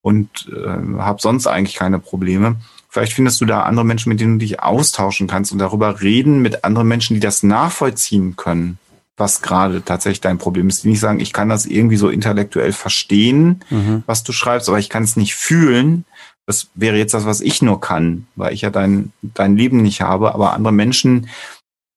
und 0.02 0.50
äh, 0.56 1.00
habe 1.00 1.22
sonst 1.22 1.46
eigentlich 1.46 1.76
keine 1.76 2.00
Probleme. 2.00 2.56
Vielleicht 2.90 3.14
findest 3.14 3.40
du 3.40 3.46
da 3.46 3.64
andere 3.64 3.86
Menschen, 3.86 4.10
mit 4.10 4.20
denen 4.20 4.40
du 4.40 4.46
dich 4.46 4.62
austauschen 4.62 5.28
kannst 5.28 5.52
und 5.52 5.60
darüber 5.60 6.02
reden 6.02 6.42
mit 6.42 6.64
anderen 6.64 6.88
Menschen, 6.88 7.14
die 7.14 7.20
das 7.20 7.44
nachvollziehen 7.44 8.36
können, 8.36 8.80
was 9.16 9.44
gerade 9.44 9.86
tatsächlich 9.86 10.22
dein 10.22 10.40
Problem 10.40 10.68
ist. 10.70 10.84
Die 10.84 10.90
nicht 10.90 11.00
sagen, 11.00 11.20
ich 11.20 11.32
kann 11.32 11.50
das 11.50 11.68
irgendwie 11.68 11.98
so 11.98 12.10
intellektuell 12.10 12.72
verstehen, 12.72 13.64
mhm. 13.70 14.04
was 14.08 14.24
du 14.24 14.32
schreibst, 14.32 14.70
aber 14.70 14.80
ich 14.80 14.90
kann 14.90 15.04
es 15.04 15.16
nicht 15.16 15.36
fühlen. 15.36 16.04
Das 16.48 16.68
wäre 16.74 16.98
jetzt 16.98 17.14
das, 17.14 17.26
was 17.26 17.42
ich 17.42 17.62
nur 17.62 17.80
kann, 17.80 18.26
weil 18.36 18.54
ich 18.54 18.62
ja 18.62 18.72
dein, 18.72 19.14
dein 19.22 19.56
Leben 19.56 19.84
nicht 19.84 20.02
habe. 20.02 20.34
Aber 20.34 20.54
andere 20.54 20.74
Menschen, 20.74 21.30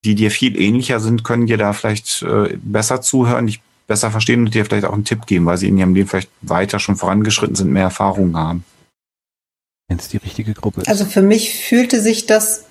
die 0.04 0.14
dir 0.14 0.30
viel 0.30 0.60
ähnlicher 0.60 1.00
sind, 1.00 1.24
können 1.24 1.46
dir 1.46 1.56
da 1.56 1.72
vielleicht 1.72 2.22
äh, 2.22 2.58
besser 2.62 3.00
zuhören, 3.00 3.46
dich 3.46 3.62
besser 3.86 4.10
verstehen 4.10 4.40
und 4.40 4.54
dir 4.54 4.66
vielleicht 4.66 4.84
auch 4.84 4.92
einen 4.92 5.06
Tipp 5.06 5.24
geben, 5.24 5.46
weil 5.46 5.56
sie 5.56 5.68
in 5.68 5.78
ihrem 5.78 5.94
Leben 5.94 6.08
vielleicht 6.08 6.30
weiter 6.42 6.78
schon 6.78 6.96
vorangeschritten 6.96 7.56
sind, 7.56 7.72
mehr 7.72 7.84
Erfahrungen 7.84 8.36
haben. 8.36 8.64
Wenn 9.92 9.98
es 9.98 10.08
die 10.08 10.16
richtige 10.16 10.54
Gruppe 10.54 10.82
ist. 10.82 10.88
Also 10.88 11.04
für 11.04 11.22
mich 11.22 11.54
fühlte 11.54 12.00
sich 12.00 12.26
das, 12.26 12.64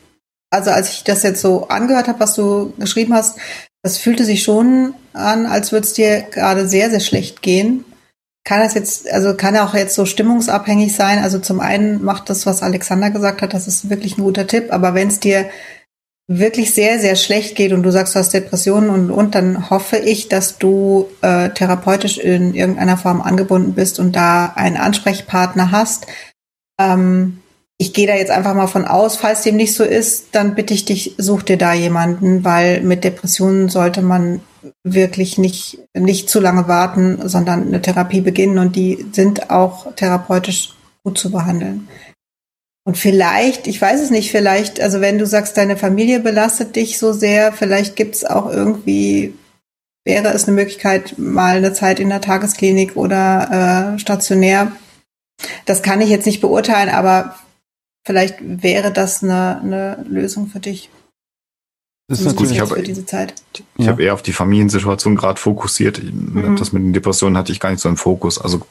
also 0.50 0.72
als 0.72 0.90
ich 0.90 1.04
das 1.04 1.24
jetzt 1.24 1.42
so 1.42 1.68
angehört 1.68 2.08
habe, 2.08 2.20
was 2.20 2.36
du 2.36 2.74
geschrieben 2.78 3.14
hast, 3.14 3.38
das 3.84 3.98
fühlte 3.98 4.26
sich 4.26 4.44
schon 4.44 4.94
an, 5.14 5.46
als 5.46 5.72
würde 5.72 5.88
es 5.88 5.94
dir 5.94 6.22
gerade 6.22 6.68
sehr, 6.68 6.90
sehr 6.90 7.00
schlecht 7.00 7.42
gehen 7.42 7.86
kann 8.44 8.62
das 8.62 8.74
jetzt, 8.74 9.12
also 9.12 9.36
kann 9.36 9.56
auch 9.58 9.76
jetzt 9.76 9.96
so 9.96 10.06
stimmungsabhängig 10.06 10.96
sein. 10.96 11.20
Also 11.20 11.40
zum 11.40 11.60
einen 11.60 12.04
macht 12.04 12.30
das, 12.30 12.46
was 12.46 12.64
Alexander 12.64 13.12
gesagt 13.12 13.42
hat, 13.42 13.54
das 13.54 13.68
ist 13.68 13.90
wirklich 13.90 14.18
ein 14.18 14.24
guter 14.24 14.48
Tipp. 14.48 14.74
Aber 14.74 14.94
wenn 14.94 15.10
es 15.10 15.20
dir 15.20 15.50
wirklich 16.28 16.74
sehr, 16.74 17.00
sehr 17.00 17.16
schlecht 17.16 17.56
geht 17.56 17.74
und 17.74 17.84
du 17.84 17.92
sagst, 17.92 18.16
du 18.16 18.20
hast 18.20 18.34
Depressionen 18.34 18.90
und, 18.90 19.12
und 19.12 19.36
dann 19.36 19.70
hoffe 19.70 19.98
ich, 19.98 20.30
dass 20.30 20.58
du 20.58 21.08
äh, 21.22 21.50
therapeutisch 21.50 22.18
in 22.18 22.54
irgendeiner 22.54 22.98
Form 22.98 23.22
angebunden 23.22 23.74
bist 23.74 24.00
und 24.00 24.16
da 24.16 24.54
einen 24.56 24.78
Ansprechpartner 24.78 25.72
hast. 25.72 26.08
Ähm, 26.82 27.42
ich 27.78 27.94
gehe 27.94 28.06
da 28.06 28.14
jetzt 28.14 28.30
einfach 28.30 28.54
mal 28.54 28.68
von 28.68 28.86
aus, 28.86 29.18
falls 29.18 29.42
dem 29.42 29.56
nicht 29.56 29.74
so 29.74 29.84
ist, 29.84 30.28
dann 30.34 30.54
bitte 30.54 30.74
ich 30.74 30.86
dich, 30.86 31.16
such 31.18 31.42
dir 31.42 31.58
da 31.58 31.74
jemanden, 31.74 32.44
weil 32.44 32.82
mit 32.82 33.04
Depressionen 33.04 33.70
sollte 33.70 34.04
man 34.04 34.42
wirklich 34.84 35.40
nicht, 35.40 35.80
nicht 35.96 36.30
zu 36.30 36.40
lange 36.40 36.68
warten, 36.68 37.28
sondern 37.28 37.66
eine 37.66 37.82
Therapie 37.82 38.22
beginnen 38.22 38.60
und 38.60 38.76
die 38.76 39.06
sind 39.12 39.50
auch 39.50 39.96
therapeutisch 39.96 40.76
gut 41.04 41.18
zu 41.18 41.32
behandeln. 41.32 41.88
Und 42.84 42.98
vielleicht, 42.98 43.68
ich 43.68 43.82
weiß 43.82 44.02
es 44.02 44.10
nicht, 44.10 44.32
vielleicht, 44.32 44.82
also 44.82 45.02
wenn 45.02 45.18
du 45.18 45.26
sagst, 45.26 45.58
deine 45.58 45.78
Familie 45.78 46.20
belastet 46.20 46.76
dich 46.76 46.98
so 46.98 47.14
sehr, 47.14 47.52
vielleicht 47.52 47.96
gibt 47.96 48.16
es 48.16 48.26
auch 48.26 48.50
irgendwie, 48.52 49.34
wäre 50.04 50.30
es 50.30 50.48
eine 50.48 50.56
Möglichkeit, 50.56 51.16
mal 51.18 51.58
eine 51.58 51.74
Zeit 51.74 52.00
in 52.00 52.10
der 52.10 52.22
Tagesklinik 52.22 52.96
oder 52.96 53.96
äh, 53.96 54.00
stationär. 54.00 54.72
Das 55.66 55.82
kann 55.82 56.02
ich 56.02 56.10
jetzt 56.10 56.26
nicht 56.26 56.42
beurteilen, 56.42 56.90
aber 56.90 57.36
vielleicht 58.06 58.38
wäre 58.42 58.92
das 58.92 59.24
eine, 59.24 59.60
eine 59.62 60.06
Lösung 60.08 60.48
für 60.48 60.60
dich. 60.60 60.90
Das 62.08 62.20
ist 62.20 62.26
natürlich 62.26 62.58
ich 62.58 62.64
für 62.64 62.82
diese 62.82 63.06
Zeit. 63.06 63.34
Ich 63.78 63.86
ja. 63.86 63.92
habe 63.92 64.04
eher 64.04 64.14
auf 64.14 64.22
die 64.22 64.34
Familiensituation 64.34 65.16
gerade 65.16 65.40
fokussiert. 65.40 66.02
Mhm. 66.04 66.58
Das 66.58 66.74
mit 66.74 66.84
den 66.84 66.94
Depressionen 66.94 67.38
hatte 67.38 67.54
ich 67.54 67.60
gar 67.60 67.72
nicht 67.72 67.80
so 67.80 67.88
im 67.88 67.96
Fokus. 67.96 68.40
Also 68.40 68.62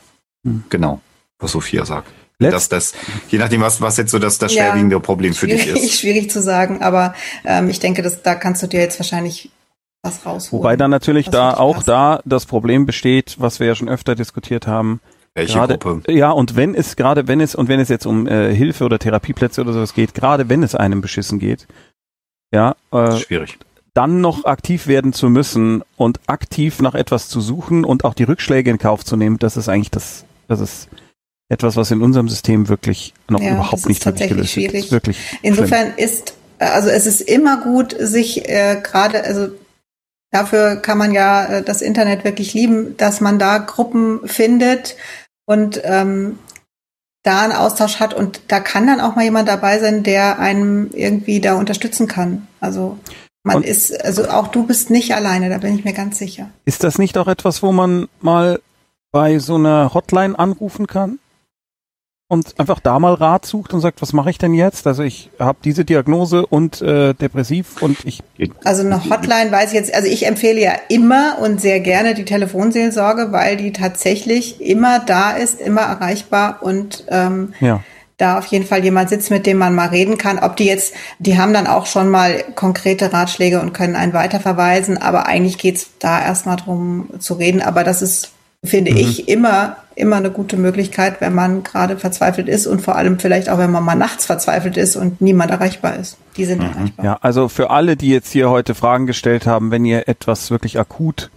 mhm. 0.42 0.64
genau, 0.68 1.00
was 1.38 1.52
Sophia 1.52 1.84
sagt. 1.86 2.08
Dass 2.38 2.70
das, 2.70 2.94
je 3.28 3.38
nachdem, 3.38 3.60
was, 3.60 3.82
was 3.82 3.98
jetzt 3.98 4.12
so 4.12 4.18
das, 4.18 4.38
das 4.38 4.54
schwerwiegende 4.54 4.96
ja, 4.96 5.00
Problem 5.00 5.34
für 5.34 5.46
dich 5.46 5.66
ist. 5.66 5.92
Schwierig 6.00 6.30
zu 6.30 6.40
sagen, 6.40 6.80
aber 6.80 7.14
ähm, 7.44 7.68
ich 7.68 7.80
denke, 7.80 8.00
dass, 8.00 8.22
da 8.22 8.34
kannst 8.34 8.62
du 8.62 8.66
dir 8.66 8.80
jetzt 8.80 8.98
wahrscheinlich 8.98 9.50
was 10.02 10.24
rausholen. 10.24 10.62
Wobei 10.62 10.76
dann 10.76 10.90
natürlich 10.90 11.28
da 11.28 11.52
auch 11.54 11.76
hast. 11.76 11.88
da 11.88 12.22
das 12.24 12.46
Problem 12.46 12.86
besteht, 12.86 13.36
was 13.38 13.60
wir 13.60 13.66
ja 13.66 13.74
schon 13.74 13.90
öfter 13.90 14.14
diskutiert 14.14 14.66
haben, 14.66 15.00
welche 15.34 15.54
gerade, 15.54 15.78
Gruppe? 15.78 16.12
Ja, 16.12 16.30
und 16.30 16.56
wenn 16.56 16.74
es 16.74 16.96
gerade, 16.96 17.28
wenn 17.28 17.40
es, 17.40 17.54
und 17.54 17.68
wenn 17.68 17.80
es 17.80 17.88
jetzt 17.88 18.06
um 18.06 18.26
äh, 18.26 18.54
Hilfe 18.54 18.84
oder 18.84 18.98
Therapieplätze 18.98 19.60
oder 19.60 19.72
sowas 19.72 19.94
geht, 19.94 20.14
gerade 20.14 20.48
wenn 20.48 20.62
es 20.62 20.74
einem 20.74 21.00
beschissen 21.00 21.38
geht, 21.38 21.66
ja, 22.52 22.74
äh, 22.92 23.16
schwierig. 23.16 23.58
Dann 23.94 24.20
noch 24.20 24.44
aktiv 24.44 24.86
werden 24.86 25.12
zu 25.12 25.28
müssen 25.28 25.82
und 25.96 26.20
aktiv 26.26 26.80
nach 26.80 26.94
etwas 26.94 27.28
zu 27.28 27.40
suchen 27.40 27.84
und 27.84 28.04
auch 28.04 28.14
die 28.14 28.24
Rückschläge 28.24 28.70
in 28.70 28.78
Kauf 28.78 29.04
zu 29.04 29.16
nehmen, 29.16 29.38
das 29.38 29.56
ist 29.56 29.68
eigentlich 29.68 29.90
das, 29.90 30.24
das 30.48 30.60
ist 30.60 30.88
etwas, 31.48 31.76
was 31.76 31.90
in 31.90 32.00
unserem 32.00 32.28
System 32.28 32.68
wirklich 32.68 33.12
noch 33.28 33.40
ja, 33.40 33.54
überhaupt 33.54 33.88
nicht 33.88 34.02
tatsächlich 34.02 34.36
gelöst 34.36 34.52
schwierig. 34.52 34.84
Ist 34.84 34.92
wirklich 34.92 35.18
Insofern 35.42 35.92
schlimm. 35.94 36.04
ist, 36.04 36.34
also 36.58 36.88
es 36.88 37.06
ist 37.06 37.20
immer 37.20 37.60
gut, 37.62 37.94
sich 37.98 38.48
äh, 38.48 38.80
gerade, 38.82 39.24
also 39.24 39.48
dafür 40.30 40.76
kann 40.76 40.98
man 40.98 41.12
ja 41.12 41.44
äh, 41.46 41.62
das 41.62 41.82
Internet 41.82 42.24
wirklich 42.24 42.54
lieben, 42.54 42.96
dass 42.96 43.20
man 43.20 43.38
da 43.38 43.58
Gruppen 43.58 44.26
findet, 44.26 44.96
und 45.50 45.80
ähm, 45.82 46.38
da 47.24 47.40
einen 47.42 47.52
Austausch 47.52 47.98
hat 47.98 48.14
und 48.14 48.40
da 48.46 48.60
kann 48.60 48.86
dann 48.86 49.00
auch 49.00 49.16
mal 49.16 49.24
jemand 49.24 49.48
dabei 49.48 49.80
sein, 49.80 50.04
der 50.04 50.38
einem 50.38 50.90
irgendwie 50.92 51.40
da 51.40 51.54
unterstützen 51.54 52.06
kann. 52.06 52.46
Also 52.60 52.98
man 53.42 53.56
und 53.56 53.66
ist, 53.66 54.04
also 54.04 54.28
auch 54.28 54.46
du 54.46 54.64
bist 54.64 54.90
nicht 54.90 55.12
alleine, 55.12 55.50
da 55.50 55.58
bin 55.58 55.74
ich 55.74 55.84
mir 55.84 55.92
ganz 55.92 56.18
sicher. 56.18 56.50
Ist 56.66 56.84
das 56.84 56.98
nicht 56.98 57.18
auch 57.18 57.26
etwas, 57.26 57.64
wo 57.64 57.72
man 57.72 58.06
mal 58.20 58.60
bei 59.10 59.40
so 59.40 59.56
einer 59.56 59.92
Hotline 59.92 60.38
anrufen 60.38 60.86
kann? 60.86 61.18
Und 62.30 62.60
einfach 62.60 62.78
da 62.78 62.96
mal 63.00 63.14
Rat 63.14 63.44
sucht 63.44 63.74
und 63.74 63.80
sagt, 63.80 64.00
was 64.02 64.12
mache 64.12 64.30
ich 64.30 64.38
denn 64.38 64.54
jetzt? 64.54 64.86
Also 64.86 65.02
ich 65.02 65.30
habe 65.40 65.58
diese 65.64 65.84
Diagnose 65.84 66.46
und 66.46 66.80
äh, 66.80 67.12
depressiv 67.12 67.82
und 67.82 67.96
ich. 68.04 68.22
Also 68.62 68.82
eine 68.82 69.04
Hotline 69.04 69.50
weiß 69.50 69.70
ich 69.70 69.74
jetzt, 69.74 69.92
also 69.92 70.06
ich 70.06 70.28
empfehle 70.28 70.60
ja 70.60 70.74
immer 70.88 71.38
und 71.42 71.60
sehr 71.60 71.80
gerne 71.80 72.14
die 72.14 72.24
Telefonseelsorge, 72.24 73.32
weil 73.32 73.56
die 73.56 73.72
tatsächlich 73.72 74.60
immer 74.60 75.00
da 75.00 75.32
ist, 75.32 75.60
immer 75.60 75.80
erreichbar 75.80 76.58
und 76.60 77.02
ähm, 77.08 77.52
ja. 77.58 77.82
da 78.16 78.38
auf 78.38 78.46
jeden 78.46 78.64
Fall 78.64 78.84
jemand 78.84 79.08
sitzt, 79.08 79.32
mit 79.32 79.44
dem 79.44 79.58
man 79.58 79.74
mal 79.74 79.88
reden 79.88 80.16
kann. 80.16 80.38
Ob 80.38 80.54
die 80.54 80.66
jetzt, 80.66 80.94
die 81.18 81.36
haben 81.36 81.52
dann 81.52 81.66
auch 81.66 81.86
schon 81.86 82.08
mal 82.08 82.44
konkrete 82.54 83.12
Ratschläge 83.12 83.60
und 83.60 83.72
können 83.72 83.96
einen 83.96 84.12
weiterverweisen, 84.12 84.98
aber 84.98 85.26
eigentlich 85.26 85.58
geht's 85.58 85.90
da 85.98 86.22
erstmal 86.22 86.58
drum 86.58 87.08
zu 87.18 87.34
reden. 87.34 87.60
Aber 87.60 87.82
das 87.82 88.02
ist 88.02 88.30
finde 88.64 88.92
mhm. 88.92 88.98
ich 88.98 89.28
immer, 89.28 89.76
immer 90.00 90.16
eine 90.16 90.30
gute 90.30 90.56
Möglichkeit, 90.56 91.20
wenn 91.20 91.34
man 91.34 91.62
gerade 91.62 91.96
verzweifelt 91.96 92.48
ist 92.48 92.66
und 92.66 92.80
vor 92.80 92.96
allem 92.96 93.18
vielleicht 93.18 93.48
auch, 93.48 93.58
wenn 93.58 93.70
man 93.70 93.84
mal 93.84 93.94
nachts 93.94 94.26
verzweifelt 94.26 94.76
ist 94.76 94.96
und 94.96 95.20
niemand 95.20 95.50
erreichbar 95.50 95.96
ist. 95.96 96.18
Die 96.36 96.44
sind 96.44 96.58
mhm. 96.58 96.66
erreichbar. 96.66 97.04
Ja, 97.04 97.18
also 97.20 97.48
für 97.48 97.70
alle, 97.70 97.96
die 97.96 98.08
jetzt 98.08 98.32
hier 98.32 98.50
heute 98.50 98.74
Fragen 98.74 99.06
gestellt 99.06 99.46
haben, 99.46 99.70
wenn 99.70 99.84
ihr 99.84 100.08
etwas 100.08 100.50
wirklich 100.50 100.78
akut 100.78 101.30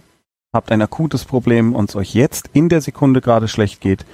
habt, 0.52 0.72
ein 0.72 0.82
akutes 0.82 1.24
Problem 1.24 1.74
und 1.74 1.90
es 1.90 1.96
euch 1.96 2.14
jetzt 2.14 2.50
in 2.52 2.68
der 2.68 2.80
Sekunde 2.80 3.20
gerade 3.20 3.48
schlecht 3.48 3.80
geht, 3.80 4.04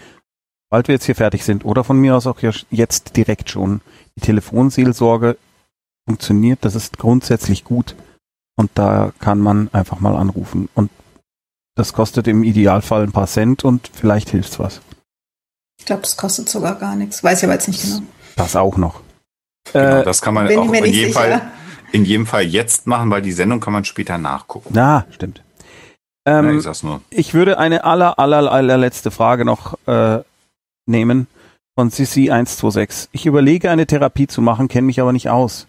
bald 0.71 0.89
wir 0.89 0.95
jetzt 0.95 1.05
hier 1.05 1.15
fertig 1.15 1.45
sind 1.45 1.65
oder 1.65 1.85
von 1.85 1.99
mir 1.99 2.17
aus 2.17 2.27
auch 2.27 2.41
jetzt 2.71 3.17
direkt 3.17 3.51
schon, 3.51 3.81
die 4.17 4.21
Telefonseelsorge 4.21 5.37
funktioniert, 6.07 6.61
das 6.63 6.75
ist 6.75 6.99
grundsätzlich 6.99 7.65
gut 7.65 7.95
und 8.57 8.71
da 8.75 9.13
kann 9.19 9.39
man 9.39 9.69
einfach 9.73 10.01
mal 10.01 10.17
anrufen 10.17 10.69
und 10.75 10.91
das 11.81 11.95
kostet 11.95 12.29
im 12.29 12.45
Idealfall 12.45 13.05
ein 13.05 13.13
paar 13.13 13.27
Cent 13.27 13.65
und 13.65 13.91
vielleicht 13.95 14.29
hilft's 14.29 14.59
was. 14.59 14.83
Ich 15.79 15.87
glaube, 15.87 16.03
das 16.03 16.19
kostet 16.19 16.47
sogar 16.47 16.75
gar 16.75 16.95
nichts. 16.95 17.25
Weiß 17.25 17.39
ich 17.39 17.45
aber 17.45 17.55
jetzt 17.55 17.69
nicht 17.69 17.83
genau. 17.83 18.03
Das 18.37 18.55
auch 18.55 18.77
noch. 18.77 19.01
Genau, 19.73 20.01
äh, 20.01 20.05
das 20.05 20.21
kann 20.21 20.35
man 20.35 20.47
auch 20.47 20.73
in 20.75 20.85
jedem, 20.85 21.13
Fall, 21.15 21.41
in 21.93 22.05
jedem 22.05 22.27
Fall 22.27 22.43
jetzt 22.43 22.87
machen, 22.87 23.11
weil 23.11 23.23
die 23.23 23.33
Sendung 23.33 23.61
kann 23.61 23.73
man 23.73 23.87
später 23.87 24.19
nachgucken. 24.19 24.69
Na, 24.75 25.07
stimmt. 25.11 25.43
Ähm, 26.27 26.59
ich, 26.59 26.65
sag's 26.65 26.83
nur. 26.83 27.01
ich 27.09 27.33
würde 27.33 27.59
eine 27.59 27.85
aller, 27.85 28.19
aller, 28.19 28.53
allerletzte 28.53 29.11
Frage 29.11 29.47
noch 29.47 29.79
äh, 29.87 30.19
nehmen 30.85 31.29
von 31.75 31.91
Sissi126. 31.91 33.09
Ich 33.13 33.25
überlege, 33.25 33.71
eine 33.71 33.87
Therapie 33.87 34.27
zu 34.27 34.43
machen, 34.43 34.69
kenne 34.69 34.87
mich 34.87 35.01
aber 35.01 35.15
nicht 35.15 35.31
aus. 35.31 35.67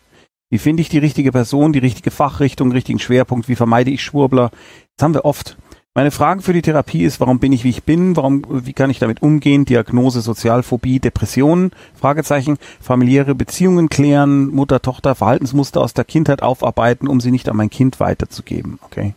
Wie 0.50 0.58
finde 0.58 0.82
ich 0.82 0.90
die 0.90 0.98
richtige 0.98 1.32
Person, 1.32 1.72
die 1.72 1.80
richtige 1.80 2.12
Fachrichtung, 2.12 2.74
richtigen 2.74 3.00
Schwerpunkt? 3.00 3.48
Wie 3.48 3.56
vermeide 3.56 3.92
ich 3.92 4.04
Schwurbler? 4.04 4.52
Das 4.98 5.06
haben 5.06 5.14
wir 5.14 5.24
oft. 5.24 5.56
Meine 5.94 6.12
Frage 6.12 6.42
für 6.42 6.54
die 6.54 6.62
Therapie 6.62 7.04
ist, 7.04 7.20
warum 7.20 7.40
bin 7.40 7.52
ich, 7.52 7.66
wie 7.66 7.70
ich 7.70 7.84
bin? 7.84 8.16
Warum, 8.16 8.46
wie 8.66 8.72
kann 8.72 8.90
ich 8.90 9.00
damit 9.00 9.22
umgehen? 9.22 9.66
Diagnose, 9.66 10.22
Sozialphobie, 10.22 11.02
Depressionen? 11.02 11.72
Fragezeichen. 12.00 12.58
Familiäre 12.80 13.36
Beziehungen 13.36 13.90
klären, 13.90 14.48
Mutter, 14.48 14.82
Tochter, 14.82 15.16
Verhaltensmuster 15.16 15.82
aus 15.82 15.94
der 15.94 16.06
Kindheit 16.06 16.44
aufarbeiten, 16.44 17.10
um 17.10 17.20
sie 17.20 17.32
nicht 17.32 17.50
an 17.50 17.58
mein 17.58 17.70
Kind 17.70 18.00
weiterzugeben. 18.00 18.80
Okay. 18.84 19.16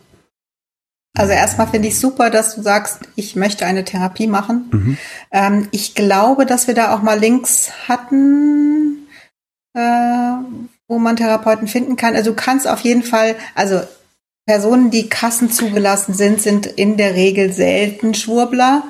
Also 1.17 1.31
erstmal 1.31 1.67
finde 1.67 1.87
ich 1.87 1.97
super, 1.97 2.29
dass 2.29 2.55
du 2.55 2.61
sagst, 2.61 2.99
ich 3.15 3.37
möchte 3.37 3.65
eine 3.65 3.85
Therapie 3.85 4.27
machen. 4.27 4.65
Mhm. 4.71 4.97
Ähm, 5.31 5.67
ich 5.71 5.95
glaube, 5.95 6.45
dass 6.45 6.67
wir 6.67 6.73
da 6.73 6.93
auch 6.93 7.01
mal 7.01 7.17
Links 7.17 7.71
hatten, 7.87 9.07
äh, 9.73 10.33
wo 10.89 10.99
man 10.99 11.15
Therapeuten 11.15 11.69
finden 11.69 11.95
kann. 11.95 12.15
Also 12.15 12.31
du 12.31 12.35
kannst 12.35 12.67
auf 12.67 12.81
jeden 12.81 13.03
Fall, 13.03 13.37
also 13.55 13.79
Personen, 14.45 14.91
die 14.91 15.09
Kassen 15.09 15.49
zugelassen 15.51 16.13
sind, 16.13 16.39
sind 16.39 16.67
in 16.67 16.97
der 16.97 17.15
Regel 17.15 17.51
selten 17.51 18.13
Schwurbler. 18.13 18.83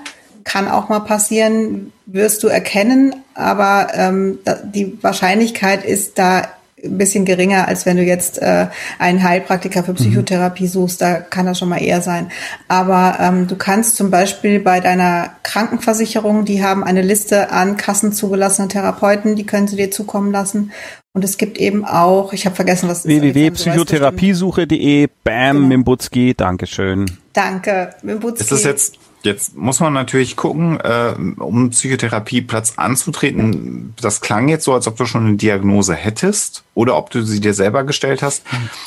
Kann 0.44 0.68
auch 0.68 0.90
mal 0.90 1.00
passieren, 1.00 1.94
wirst 2.06 2.44
du 2.44 2.48
erkennen, 2.48 3.16
aber 3.34 3.88
ähm, 3.94 4.40
die 4.66 5.02
Wahrscheinlichkeit 5.02 5.86
ist 5.86 6.20
da 6.20 6.50
ein 6.86 6.98
bisschen 6.98 7.26
geringer, 7.26 7.68
als 7.68 7.86
wenn 7.86 7.98
du 7.98 8.04
jetzt 8.04 8.42
äh, 8.42 8.68
einen 9.00 9.24
Heilpraktiker 9.24 9.84
für 9.84 9.94
Psychotherapie 9.94 10.68
suchst. 10.68 11.02
Da 11.02 11.16
kann 11.16 11.46
das 11.46 11.60
schon 11.60 11.70
mal 11.70 11.82
eher 11.82 12.02
sein. 12.02 12.32
Aber 12.68 13.18
ähm, 13.20 13.48
du 13.48 13.56
kannst 13.56 13.96
zum 13.96 14.12
Beispiel 14.12 14.60
bei 14.60 14.80
deiner 14.80 15.32
Krankenversicherung, 15.44 16.46
die 16.46 16.64
haben 16.64 16.84
eine 16.84 17.02
Liste 17.02 17.52
an 17.52 17.78
kassenzugelassener 17.78 18.70
Therapeuten, 18.70 19.36
die 19.36 19.46
können 19.46 19.68
sie 19.68 19.76
dir 19.76 19.92
zukommen 19.92 20.32
lassen. 20.32 20.72
Und 21.14 21.24
es 21.24 21.38
gibt 21.38 21.58
eben 21.58 21.86
auch, 21.86 22.34
ich 22.34 22.46
habe 22.46 22.58
vergessen, 22.58 22.90
was 22.90 23.06
www.psychotherapiesuche.de, 23.06 25.08
bam, 25.24 25.56
Genau. 25.56 25.68
Mimbutski, 25.68 26.34
Dankeschön. 26.36 27.06
Danke, 27.32 27.92
Mimbutski. 28.04 28.44
Ist 28.44 28.52
das 28.52 28.66
jetzt, 28.66 28.96
jetzt 29.26 29.56
muss 29.58 29.80
man 29.80 29.94
natürlich 29.94 30.36
gucken, 30.36 30.80
äh, 30.80 31.14
um 31.40 31.72
Psychotherapieplatz 31.72 32.74
anzutreten. 32.78 33.94
Das 34.00 34.22
klang 34.22 34.48
jetzt 34.48 34.64
so, 34.64 34.74
als 34.74 34.88
ob 34.88 34.96
du 34.98 35.06
schon 35.06 35.26
eine 35.26 35.36
Diagnose 35.36 35.94
hättest 35.94 36.64
oder 36.74 36.96
ob 36.96 37.10
du 37.10 37.24
sie 37.24 37.42
dir 37.42 37.54
selber 37.54 37.84
gestellt 37.84 38.22
hast. 38.22 38.44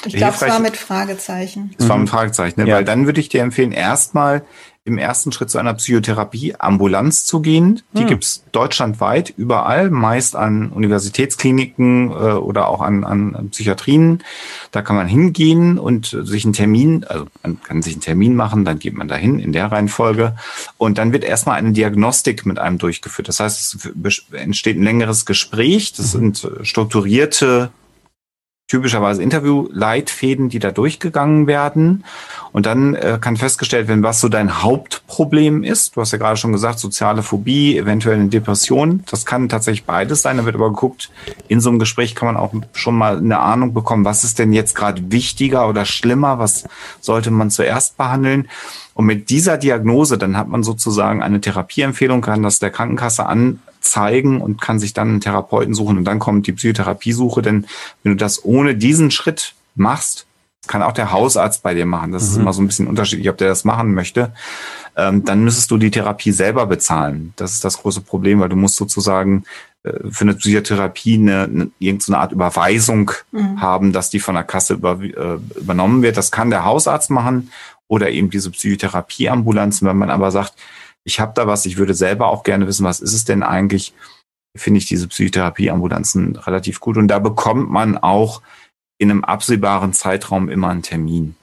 Ich 0.06 0.14
glaube, 0.14 0.34
es 0.34 0.42
war 0.42 0.60
mit 0.60 0.76
Fragezeichen. 0.76 1.74
Das 1.78 1.88
war 1.88 1.96
ein 1.96 2.06
Fragezeichen, 2.06 2.62
ne? 2.62 2.68
Ja. 2.68 2.76
weil 2.76 2.84
dann 2.84 3.06
würde 3.06 3.20
ich 3.20 3.28
dir 3.28 3.42
empfehlen, 3.42 3.72
erstmal 3.72 4.42
im 4.88 4.98
ersten 4.98 5.30
Schritt 5.30 5.50
zu 5.50 5.58
einer 5.58 5.74
Psychotherapie-Ambulanz 5.74 7.24
zu 7.24 7.40
gehen. 7.40 7.82
Die 7.92 8.00
Hm. 8.00 8.08
gibt's 8.08 8.42
deutschlandweit 8.52 9.32
überall, 9.36 9.90
meist 9.90 10.34
an 10.34 10.70
Universitätskliniken 10.70 12.10
äh, 12.10 12.14
oder 12.32 12.68
auch 12.68 12.80
an, 12.80 13.04
an 13.04 13.50
Psychiatrien. 13.50 14.24
Da 14.72 14.82
kann 14.82 14.96
man 14.96 15.06
hingehen 15.06 15.78
und 15.78 16.16
sich 16.22 16.44
einen 16.44 16.54
Termin, 16.54 17.04
also 17.04 17.26
man 17.42 17.62
kann 17.62 17.82
sich 17.82 17.94
einen 17.94 18.02
Termin 18.02 18.34
machen, 18.34 18.64
dann 18.64 18.78
geht 18.78 18.96
man 18.96 19.06
dahin 19.06 19.38
in 19.38 19.52
der 19.52 19.70
Reihenfolge 19.70 20.34
und 20.78 20.98
dann 20.98 21.12
wird 21.12 21.24
erstmal 21.24 21.56
eine 21.58 21.72
Diagnostik 21.72 22.46
mit 22.46 22.58
einem 22.58 22.78
durchgeführt. 22.78 23.28
Das 23.28 23.40
heißt, 23.40 23.86
es 24.04 24.24
entsteht 24.32 24.76
ein 24.78 24.82
längeres 24.82 25.26
Gespräch. 25.26 25.92
Das 25.92 26.12
sind 26.12 26.44
äh, 26.44 26.64
strukturierte 26.64 27.70
typischerweise 28.68 29.22
Interviewleitfäden, 29.22 30.50
die 30.50 30.58
da 30.58 30.70
durchgegangen 30.70 31.46
werden. 31.46 32.04
Und 32.52 32.66
dann 32.66 32.94
äh, 32.94 33.18
kann 33.20 33.36
festgestellt 33.36 33.88
werden, 33.88 34.02
was 34.02 34.20
so 34.20 34.28
dein 34.28 34.62
Hauptproblem 34.62 35.64
ist. 35.64 35.96
Du 35.96 36.02
hast 36.02 36.12
ja 36.12 36.18
gerade 36.18 36.36
schon 36.36 36.52
gesagt, 36.52 36.78
soziale 36.78 37.22
Phobie, 37.22 37.78
eventuell 37.78 38.16
eine 38.16 38.28
Depression. 38.28 39.02
Das 39.10 39.24
kann 39.24 39.48
tatsächlich 39.48 39.84
beides 39.84 40.22
sein. 40.22 40.36
Da 40.36 40.44
wird 40.44 40.54
aber 40.54 40.68
geguckt, 40.68 41.10
in 41.48 41.60
so 41.60 41.70
einem 41.70 41.78
Gespräch 41.78 42.14
kann 42.14 42.26
man 42.26 42.36
auch 42.36 42.52
schon 42.74 42.94
mal 42.94 43.16
eine 43.16 43.38
Ahnung 43.38 43.72
bekommen, 43.72 44.04
was 44.04 44.22
ist 44.22 44.38
denn 44.38 44.52
jetzt 44.52 44.74
gerade 44.74 45.10
wichtiger 45.10 45.68
oder 45.68 45.86
schlimmer, 45.86 46.38
was 46.38 46.64
sollte 47.00 47.30
man 47.30 47.50
zuerst 47.50 47.96
behandeln. 47.96 48.48
Und 48.92 49.06
mit 49.06 49.30
dieser 49.30 49.56
Diagnose, 49.56 50.18
dann 50.18 50.36
hat 50.36 50.48
man 50.48 50.62
sozusagen 50.62 51.22
eine 51.22 51.40
Therapieempfehlung, 51.40 52.20
kann 52.20 52.42
das 52.42 52.58
der 52.58 52.70
Krankenkasse 52.70 53.24
anzeigen 53.78 54.40
und 54.40 54.60
kann 54.60 54.78
sich 54.78 54.92
dann 54.92 55.08
einen 55.08 55.20
Therapeuten 55.20 55.74
suchen. 55.74 55.98
Und 55.98 56.04
dann 56.04 56.18
kommt 56.18 56.46
die 56.46 56.52
Psychotherapiesuche. 56.52 57.42
Denn 57.42 57.66
wenn 58.02 58.12
du 58.12 58.16
das 58.16 58.44
ohne 58.44 58.74
diesen 58.74 59.10
Schritt 59.10 59.54
machst, 59.74 60.26
kann 60.66 60.82
auch 60.82 60.92
der 60.92 61.12
Hausarzt 61.12 61.62
bei 61.62 61.72
dir 61.72 61.86
machen. 61.86 62.12
Das 62.12 62.24
ist 62.24 62.36
immer 62.36 62.52
so 62.52 62.60
ein 62.60 62.66
bisschen 62.66 62.88
unterschiedlich, 62.88 63.30
ob 63.30 63.38
der 63.38 63.48
das 63.48 63.64
machen 63.64 63.94
möchte. 63.94 64.32
Ähm, 64.96 65.24
dann 65.24 65.44
müsstest 65.44 65.70
du 65.70 65.78
die 65.78 65.90
Therapie 65.90 66.32
selber 66.32 66.66
bezahlen. 66.66 67.32
Das 67.36 67.54
ist 67.54 67.64
das 67.64 67.78
große 67.78 68.02
Problem, 68.02 68.40
weil 68.40 68.50
du 68.50 68.56
musst 68.56 68.76
sozusagen 68.76 69.44
äh, 69.84 69.92
für 70.10 70.22
eine 70.22 70.34
Psychotherapie 70.34 71.14
eine, 71.14 71.44
eine 71.44 71.70
irgendeine 71.78 72.18
Art 72.18 72.32
Überweisung 72.32 73.12
haben, 73.56 73.92
dass 73.92 74.10
die 74.10 74.20
von 74.20 74.34
der 74.34 74.44
Kasse 74.44 74.74
über, 74.74 75.00
äh, 75.00 75.38
übernommen 75.58 76.02
wird. 76.02 76.18
Das 76.18 76.30
kann 76.30 76.50
der 76.50 76.64
Hausarzt 76.64 77.08
machen 77.08 77.50
oder 77.86 78.10
eben 78.10 78.28
diese 78.28 78.50
Psychotherapieambulanzen. 78.50 79.88
Wenn 79.88 79.96
man 79.96 80.10
aber 80.10 80.30
sagt, 80.30 80.54
ich 81.08 81.20
habe 81.20 81.32
da 81.34 81.46
was, 81.46 81.64
ich 81.64 81.78
würde 81.78 81.94
selber 81.94 82.28
auch 82.28 82.42
gerne 82.42 82.66
wissen, 82.66 82.84
was 82.84 83.00
ist 83.00 83.14
es 83.14 83.24
denn 83.24 83.42
eigentlich, 83.42 83.94
finde 84.54 84.78
ich 84.78 84.86
diese 84.86 85.08
Psychotherapieambulanzen 85.08 86.36
relativ 86.36 86.80
gut. 86.80 86.98
Und 86.98 87.08
da 87.08 87.18
bekommt 87.18 87.70
man 87.70 87.96
auch 87.96 88.42
in 88.98 89.10
einem 89.10 89.24
absehbaren 89.24 89.94
Zeitraum 89.94 90.50
immer 90.50 90.68
einen 90.68 90.82
Termin. 90.82 91.34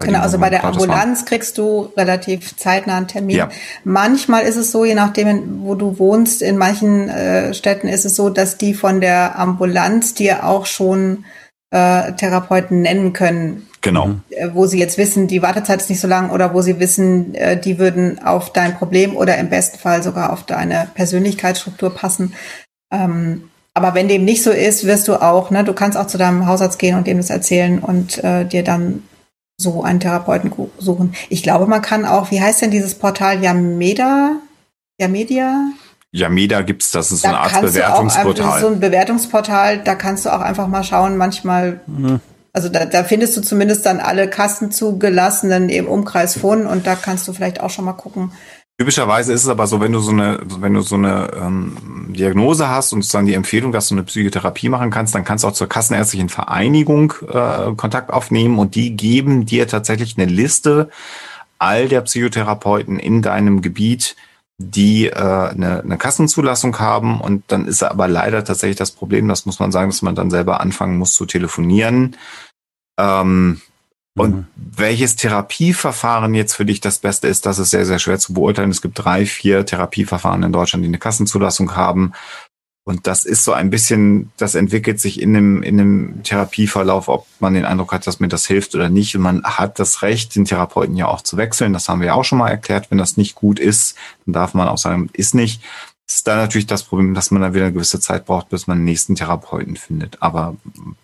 Genau, 0.00 0.18
also 0.18 0.38
bei 0.38 0.50
der 0.50 0.64
Ambulanz 0.64 1.24
kriegst 1.24 1.56
du 1.56 1.92
relativ 1.96 2.56
zeitnah 2.56 2.96
einen 2.96 3.06
Termin. 3.06 3.36
Ja. 3.36 3.50
Manchmal 3.84 4.42
ist 4.42 4.56
es 4.56 4.72
so, 4.72 4.84
je 4.84 4.96
nachdem, 4.96 5.62
wo 5.62 5.76
du 5.76 6.00
wohnst, 6.00 6.42
in 6.42 6.58
manchen 6.58 7.08
äh, 7.08 7.54
Städten 7.54 7.86
ist 7.86 8.04
es 8.04 8.16
so, 8.16 8.30
dass 8.30 8.58
die 8.58 8.74
von 8.74 9.00
der 9.00 9.38
Ambulanz 9.38 10.14
dir 10.14 10.44
auch 10.44 10.66
schon 10.66 11.24
äh, 11.70 12.12
Therapeuten 12.14 12.82
nennen 12.82 13.12
können, 13.12 13.68
Genau. 13.84 14.14
äh, 14.30 14.48
wo 14.52 14.66
sie 14.66 14.78
jetzt 14.80 14.98
wissen, 14.98 15.28
die 15.28 15.42
Wartezeit 15.42 15.80
ist 15.80 15.90
nicht 15.90 16.00
so 16.00 16.08
lang 16.08 16.30
oder 16.30 16.52
wo 16.54 16.62
sie 16.62 16.80
wissen, 16.80 17.34
äh, 17.34 17.60
die 17.60 17.78
würden 17.78 18.18
auf 18.24 18.52
dein 18.52 18.76
Problem 18.76 19.14
oder 19.16 19.36
im 19.38 19.50
besten 19.50 19.78
Fall 19.78 20.02
sogar 20.02 20.32
auf 20.32 20.42
deine 20.44 20.88
Persönlichkeitsstruktur 20.94 21.94
passen. 21.94 22.32
Ähm, 22.92 23.50
aber 23.74 23.94
wenn 23.94 24.08
dem 24.08 24.24
nicht 24.24 24.42
so 24.42 24.50
ist, 24.50 24.86
wirst 24.86 25.06
du 25.08 25.20
auch, 25.20 25.50
ne, 25.50 25.64
du 25.64 25.72
kannst 25.74 25.98
auch 25.98 26.06
zu 26.06 26.16
deinem 26.18 26.46
Hausarzt 26.46 26.78
gehen 26.78 26.96
und 26.96 27.06
dem 27.06 27.18
das 27.18 27.30
erzählen 27.30 27.78
und 27.78 28.22
äh, 28.24 28.44
dir 28.44 28.64
dann 28.64 29.02
so 29.60 29.82
einen 29.84 30.00
Therapeuten 30.00 30.50
suchen. 30.78 31.14
Ich 31.28 31.42
glaube, 31.42 31.66
man 31.66 31.82
kann 31.82 32.04
auch, 32.04 32.30
wie 32.30 32.40
heißt 32.40 32.62
denn 32.62 32.70
dieses 32.70 32.94
Portal 32.94 33.42
Yameda? 33.42 34.36
Yamedia? 35.00 35.68
Yameda 36.12 36.62
gibt's, 36.62 36.90
das 36.92 37.10
ist 37.12 37.22
so 37.22 37.28
eine 37.28 37.38
Art 37.38 37.50
kannst 37.50 37.76
du 37.76 37.86
auch 37.86 37.98
einfach- 38.00 38.04
das 38.04 38.16
ist 38.16 38.22
so 38.22 38.28
Bewertungsportal. 38.30 38.72
ein 38.74 38.80
Bewertungsportal, 38.80 39.78
da 39.84 39.94
kannst 39.96 40.24
du 40.24 40.30
auch 40.32 40.40
einfach 40.40 40.68
mal 40.68 40.84
schauen, 40.84 41.16
manchmal, 41.16 41.80
also 42.54 42.68
da, 42.68 42.86
da 42.86 43.02
findest 43.02 43.36
du 43.36 43.42
zumindest 43.42 43.84
dann 43.84 43.98
alle 44.00 44.30
kassenzugelassenen 44.30 45.68
im 45.68 45.88
Umkreis 45.88 46.38
von 46.38 46.66
und 46.66 46.86
da 46.86 46.94
kannst 46.94 47.26
du 47.26 47.32
vielleicht 47.32 47.60
auch 47.60 47.70
schon 47.70 47.84
mal 47.84 47.92
gucken. 47.92 48.30
Typischerweise 48.78 49.32
ist 49.32 49.42
es 49.42 49.48
aber 49.48 49.66
so, 49.66 49.80
wenn 49.80 49.92
du 49.92 49.98
so 49.98 50.12
eine, 50.12 50.40
wenn 50.60 50.74
du 50.74 50.80
so 50.80 50.94
eine 50.94 51.30
ähm, 51.36 52.12
Diagnose 52.16 52.68
hast 52.68 52.92
und 52.92 53.02
sozusagen 53.02 53.26
die 53.26 53.34
Empfehlung, 53.34 53.72
dass 53.72 53.88
du 53.88 53.96
eine 53.96 54.04
Psychotherapie 54.04 54.68
machen 54.68 54.90
kannst, 54.90 55.14
dann 55.14 55.24
kannst 55.24 55.44
du 55.44 55.48
auch 55.48 55.52
zur 55.52 55.68
Kassenärztlichen 55.68 56.28
Vereinigung 56.28 57.12
äh, 57.28 57.72
Kontakt 57.76 58.12
aufnehmen 58.12 58.58
und 58.58 58.76
die 58.76 58.96
geben 58.96 59.46
dir 59.46 59.66
tatsächlich 59.66 60.16
eine 60.16 60.26
Liste 60.26 60.90
all 61.58 61.88
der 61.88 62.02
Psychotherapeuten 62.02 62.98
in 62.98 63.22
deinem 63.22 63.62
Gebiet, 63.62 64.16
die 64.58 65.06
äh, 65.06 65.12
eine, 65.12 65.82
eine 65.82 65.98
Kassenzulassung 65.98 66.78
haben 66.78 67.20
und 67.20 67.44
dann 67.48 67.66
ist 67.66 67.82
aber 67.82 68.06
leider 68.06 68.44
tatsächlich 68.44 68.76
das 68.76 68.92
Problem, 68.92 69.28
das 69.28 69.46
muss 69.46 69.58
man 69.58 69.72
sagen, 69.72 69.90
dass 69.90 70.02
man 70.02 70.14
dann 70.14 70.30
selber 70.30 70.60
anfangen 70.60 70.98
muss 70.98 71.14
zu 71.14 71.26
telefonieren. 71.26 72.16
Ähm, 72.98 73.60
und 74.16 74.46
welches 74.54 75.16
Therapieverfahren 75.16 76.34
jetzt 76.34 76.54
für 76.54 76.64
dich 76.64 76.80
das 76.80 77.00
Beste 77.00 77.26
ist, 77.26 77.46
das 77.46 77.58
ist 77.58 77.70
sehr, 77.70 77.84
sehr 77.84 77.98
schwer 77.98 78.18
zu 78.18 78.32
beurteilen. 78.32 78.70
Es 78.70 78.80
gibt 78.80 78.96
drei, 78.96 79.26
vier 79.26 79.66
Therapieverfahren 79.66 80.44
in 80.44 80.52
Deutschland, 80.52 80.84
die 80.84 80.88
eine 80.88 80.98
Kassenzulassung 80.98 81.74
haben. 81.74 82.12
Und 82.86 83.06
das 83.06 83.24
ist 83.24 83.44
so 83.44 83.52
ein 83.52 83.70
bisschen, 83.70 84.30
das 84.36 84.54
entwickelt 84.54 85.00
sich 85.00 85.20
in 85.20 85.34
einem, 85.34 85.62
in 85.62 85.80
einem 85.80 86.22
Therapieverlauf, 86.22 87.08
ob 87.08 87.26
man 87.40 87.54
den 87.54 87.64
Eindruck 87.64 87.92
hat, 87.92 88.06
dass 88.06 88.20
mir 88.20 88.28
das 88.28 88.46
hilft 88.46 88.74
oder 88.74 88.90
nicht. 88.90 89.16
Und 89.16 89.22
man 89.22 89.42
hat 89.42 89.78
das 89.78 90.02
Recht, 90.02 90.36
den 90.36 90.44
Therapeuten 90.44 90.94
ja 90.94 91.08
auch 91.08 91.22
zu 91.22 91.36
wechseln. 91.36 91.72
Das 91.72 91.88
haben 91.88 92.00
wir 92.00 92.08
ja 92.08 92.14
auch 92.14 92.24
schon 92.24 92.38
mal 92.38 92.50
erklärt. 92.50 92.90
Wenn 92.90 92.98
das 92.98 93.16
nicht 93.16 93.34
gut 93.34 93.58
ist, 93.58 93.96
dann 94.26 94.34
darf 94.34 94.54
man 94.54 94.68
auch 94.68 94.78
sagen, 94.78 95.08
ist 95.14 95.34
nicht. 95.34 95.62
Das 96.06 96.16
ist 96.16 96.28
dann 96.28 96.36
natürlich 96.36 96.66
das 96.66 96.82
Problem, 96.82 97.14
dass 97.14 97.30
man 97.30 97.40
dann 97.40 97.54
wieder 97.54 97.64
eine 97.64 97.72
gewisse 97.72 97.98
Zeit 97.98 98.26
braucht, 98.26 98.50
bis 98.50 98.66
man 98.66 98.78
den 98.78 98.84
nächsten 98.84 99.14
Therapeuten 99.14 99.76
findet. 99.76 100.22
Aber 100.22 100.54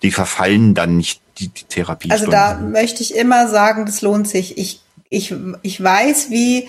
die 0.02 0.12
verfallen 0.12 0.74
dann 0.74 0.98
nicht 0.98 1.22
die, 1.40 1.48
die 1.48 1.64
Therapie. 1.64 2.10
Also 2.10 2.26
da 2.26 2.54
möchte 2.54 3.02
ich 3.02 3.14
immer 3.14 3.48
sagen, 3.48 3.86
das 3.86 4.02
lohnt 4.02 4.28
sich. 4.28 4.58
Ich, 4.58 4.80
ich, 5.08 5.34
ich 5.62 5.82
weiß, 5.82 6.30
wie, 6.30 6.68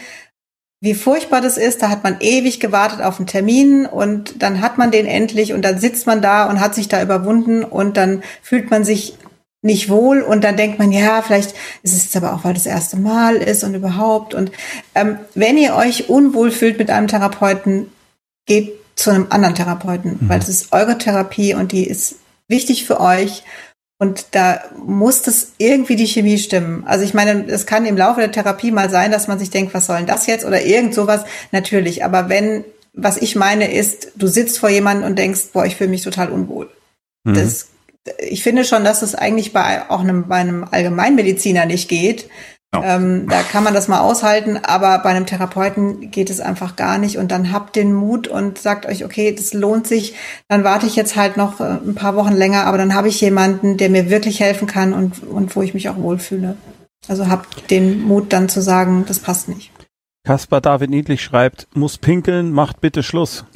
wie 0.80 0.95
furchtbar 0.95 1.41
das 1.41 1.57
ist. 1.57 1.81
Da 1.81 1.89
hat 1.89 2.03
man 2.03 2.18
ewig 2.22 2.60
gewartet 2.60 3.02
auf 3.02 3.19
einen 3.19 3.27
Termin 3.27 3.85
und 3.85 4.41
dann 4.41 4.61
hat 4.61 4.77
man 4.77 4.91
den 4.91 5.06
endlich 5.06 5.53
und 5.53 5.64
dann 5.64 5.80
sitzt 5.80 6.07
man 6.07 6.22
da 6.22 6.49
und 6.49 6.60
hat 6.60 6.73
sich 6.73 6.88
da 6.88 7.02
überwunden 7.02 7.64
und 7.64 7.98
dann 7.98 8.23
fühlt 8.41 8.72
man 8.72 8.84
sich 8.84 9.15
nicht 9.64 9.89
wohl 9.89 10.22
und 10.22 10.43
dann 10.43 10.57
denkt 10.57 10.80
man, 10.80 10.91
ja, 10.91 11.22
vielleicht 11.22 11.52
ist 11.84 11.95
es 11.95 12.06
jetzt 12.06 12.18
aber 12.18 12.34
auch, 12.34 12.43
weil 12.43 12.56
das 12.56 12.65
erste 12.65 12.98
Mal 12.98 13.35
ist 13.35 13.64
und 13.64 13.76
überhaupt. 13.76 14.34
Und 14.34 14.52
ähm, 14.95 15.19
wenn 15.35 15.57
ihr 15.57 15.76
euch 15.76 16.10
unwohl 16.10 16.49
fühlt 16.49 16.80
mit 16.80 16.89
einem 16.89 17.07
Therapeuten, 17.07 17.91
geht 18.48 18.73
zu 18.95 19.11
einem 19.11 19.27
anderen 19.30 19.53
Therapeuten, 19.53 20.18
weil 20.22 20.39
es 20.39 20.49
ist 20.49 20.72
eure 20.72 20.98
Therapie 20.98 21.53
und 21.53 21.72
die 21.72 21.85
ist 21.85 22.15
wichtig 22.48 22.85
für 22.85 22.99
euch. 22.99 23.43
Und 24.02 24.26
da 24.32 24.64
muss 24.84 25.22
das 25.22 25.52
irgendwie 25.60 25.95
die 25.95 26.07
Chemie 26.07 26.40
stimmen. 26.40 26.84
Also 26.88 27.06
ich 27.06 27.14
meine, 27.14 27.45
es 27.48 27.68
kann 27.68 27.86
im 27.86 27.95
Laufe 27.95 28.19
der 28.19 28.32
Therapie 28.32 28.72
mal 28.72 28.90
sein, 28.90 29.11
dass 29.11 29.28
man 29.28 29.38
sich 29.38 29.52
denkt, 29.52 29.76
was 29.76 29.86
soll 29.86 29.98
denn 29.98 30.07
das 30.07 30.26
jetzt 30.26 30.44
oder 30.44 30.65
irgend 30.65 30.95
sowas. 30.95 31.23
Natürlich. 31.52 32.03
Aber 32.03 32.28
wenn, 32.28 32.64
was 32.94 33.18
ich 33.18 33.36
meine 33.36 33.72
ist, 33.72 34.14
du 34.15 34.26
sitzt 34.26 34.57
vor 34.57 34.69
jemandem 34.69 35.06
und 35.06 35.19
denkst, 35.19 35.49
boah, 35.53 35.68
ich 35.68 35.76
fühle 35.76 35.91
mich 35.91 36.02
total 36.02 36.32
unwohl. 36.32 36.72
Mhm. 37.26 37.36
Das, 37.36 37.68
ich 38.18 38.41
finde 38.41 38.65
schon, 38.65 38.84
dass 38.84 39.03
es 39.03 39.14
eigentlich 39.14 39.53
bei 39.53 39.88
auch 39.88 39.99
einem, 39.99 40.28
bei 40.28 40.38
einem 40.38 40.64
Allgemeinmediziner 40.64 41.68
nicht 41.68 41.88
geht. 41.88 42.28
Ja. 42.73 42.95
Ähm, 42.95 43.27
da 43.27 43.41
kann 43.43 43.65
man 43.65 43.73
das 43.73 43.89
mal 43.89 43.99
aushalten, 43.99 44.57
aber 44.64 44.99
bei 44.99 45.10
einem 45.10 45.26
Therapeuten 45.26 46.10
geht 46.10 46.30
es 46.30 46.39
einfach 46.39 46.77
gar 46.77 46.98
nicht. 46.98 47.18
Und 47.18 47.30
dann 47.30 47.52
habt 47.52 47.76
den 47.76 47.93
Mut 47.93 48.30
und 48.30 48.57
sagt 48.57 48.85
euch, 48.85 49.03
okay, 49.03 49.35
das 49.35 49.53
lohnt 49.53 49.88
sich. 49.88 50.15
Dann 50.48 50.64
warte 50.64 50.85
ich 50.85 50.95
jetzt 50.95 51.18
halt 51.18 51.35
noch 51.35 51.60
äh, 51.60 51.80
ein 51.85 51.95
paar 51.95 52.15
Wochen 52.15 52.34
länger, 52.34 52.65
aber 52.65 52.77
dann 52.77 52.95
habe 52.95 53.10
ich 53.10 53.19
jemanden, 53.19 53.76
der 53.76 53.89
mir 53.89 54.10
wirklich 54.10 54.39
helfen 54.39 54.68
kann 54.68 54.93
und, 54.93 55.22
und 55.23 55.53
wo 55.56 55.61
ich 55.61 55.73
mich 55.73 55.89
auch 55.89 55.98
wohlfühle. 55.98 56.56
Also 57.07 57.27
habt 57.27 57.69
den 57.72 58.03
Mut 58.03 58.31
dann 58.31 58.48
zu 58.48 58.61
sagen, 58.61 59.03
das 59.06 59.19
passt 59.19 59.49
nicht. 59.49 59.72
Kaspar 60.23 60.61
David 60.61 60.91
Niedlich 60.91 61.22
schreibt, 61.23 61.68
muss 61.73 61.98
pinkeln, 61.98 62.52
macht 62.52 62.80
bitte 62.80 63.03
Schluss. 63.03 63.43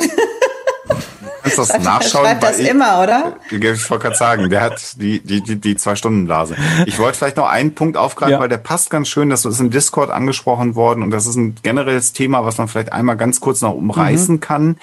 kannst 1.45 1.57
das 1.57 1.83
nachschauen. 1.83 2.25
schreibt 2.25 2.43
das 2.43 2.57
weil 2.57 2.65
ich- 2.65 2.69
immer, 2.69 3.01
oder? 3.03 3.37
Ich 3.49 3.89
wollte 3.89 4.03
gerade 4.03 4.15
sagen, 4.15 4.49
der 4.49 4.61
hat 4.61 4.99
die, 5.01 5.19
die, 5.21 5.41
die, 5.41 5.55
die 5.55 5.75
Zwei-Stunden-Blase. 5.75 6.55
Ich 6.85 6.99
wollte 6.99 7.17
vielleicht 7.17 7.37
noch 7.37 7.47
einen 7.47 7.75
Punkt 7.75 7.97
aufgreifen, 7.97 8.33
Ja. 8.33 8.39
weil 8.39 8.49
der 8.49 8.57
passt 8.57 8.89
ganz 8.89 9.07
schön. 9.07 9.29
Das 9.29 9.45
ist 9.45 9.59
im 9.59 9.69
Discord 9.71 10.09
angesprochen 10.09 10.75
worden 10.75 11.03
und 11.03 11.11
das 11.11 11.25
ist 11.25 11.35
ein 11.35 11.55
generelles 11.63 12.13
Thema, 12.13 12.43
was 12.45 12.57
man 12.57 12.67
vielleicht 12.67 12.91
einmal 12.93 13.17
ganz 13.17 13.39
kurz 13.39 13.61
noch 13.61 13.73
umreißen 13.73 14.39
kann, 14.39 14.77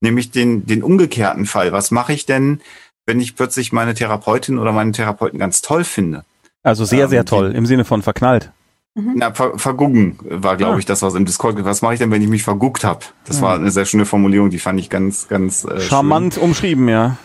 nämlich 0.00 0.30
den, 0.30 0.66
den 0.66 0.82
umgekehrten 0.82 1.46
Fall. 1.46 1.72
Was 1.72 1.90
mache 1.90 2.12
ich 2.12 2.26
denn, 2.26 2.60
wenn 3.06 3.20
ich 3.20 3.36
plötzlich 3.36 3.72
meine 3.72 3.94
Therapeutin 3.94 4.58
oder 4.58 4.72
meinen 4.72 4.92
Therapeuten 4.92 5.38
ganz 5.38 5.62
toll 5.62 5.84
finde? 5.84 6.24
Also 6.62 6.84
sehr, 6.84 7.04
Ähm, 7.04 7.10
sehr 7.10 7.24
die- 7.24 7.30
toll, 7.30 7.52
im 7.54 7.66
Sinne 7.66 7.84
von 7.84 8.02
verknallt. 8.02 8.50
Na, 8.94 9.32
ver 9.32 9.56
verguggen 9.58 10.18
war, 10.22 10.56
glaube 10.56 10.74
Ah. 10.74 10.78
ich, 10.78 10.84
das, 10.86 11.02
was 11.02 11.14
im 11.14 11.24
Discord. 11.24 11.64
Was 11.64 11.82
mache 11.82 11.94
ich 11.94 11.98
denn, 12.00 12.10
wenn 12.10 12.22
ich 12.22 12.28
mich 12.28 12.42
verguckt 12.42 12.82
habe? 12.84 13.00
Das 13.26 13.40
war 13.40 13.54
eine 13.54 13.70
sehr 13.70 13.84
schöne 13.84 14.06
Formulierung, 14.06 14.50
die 14.50 14.58
fand 14.58 14.80
ich 14.80 14.90
ganz, 14.90 15.28
ganz 15.28 15.64
äh, 15.64 15.80
Charmant 15.80 16.36
umschrieben, 16.36 16.88
ja. 16.88 17.16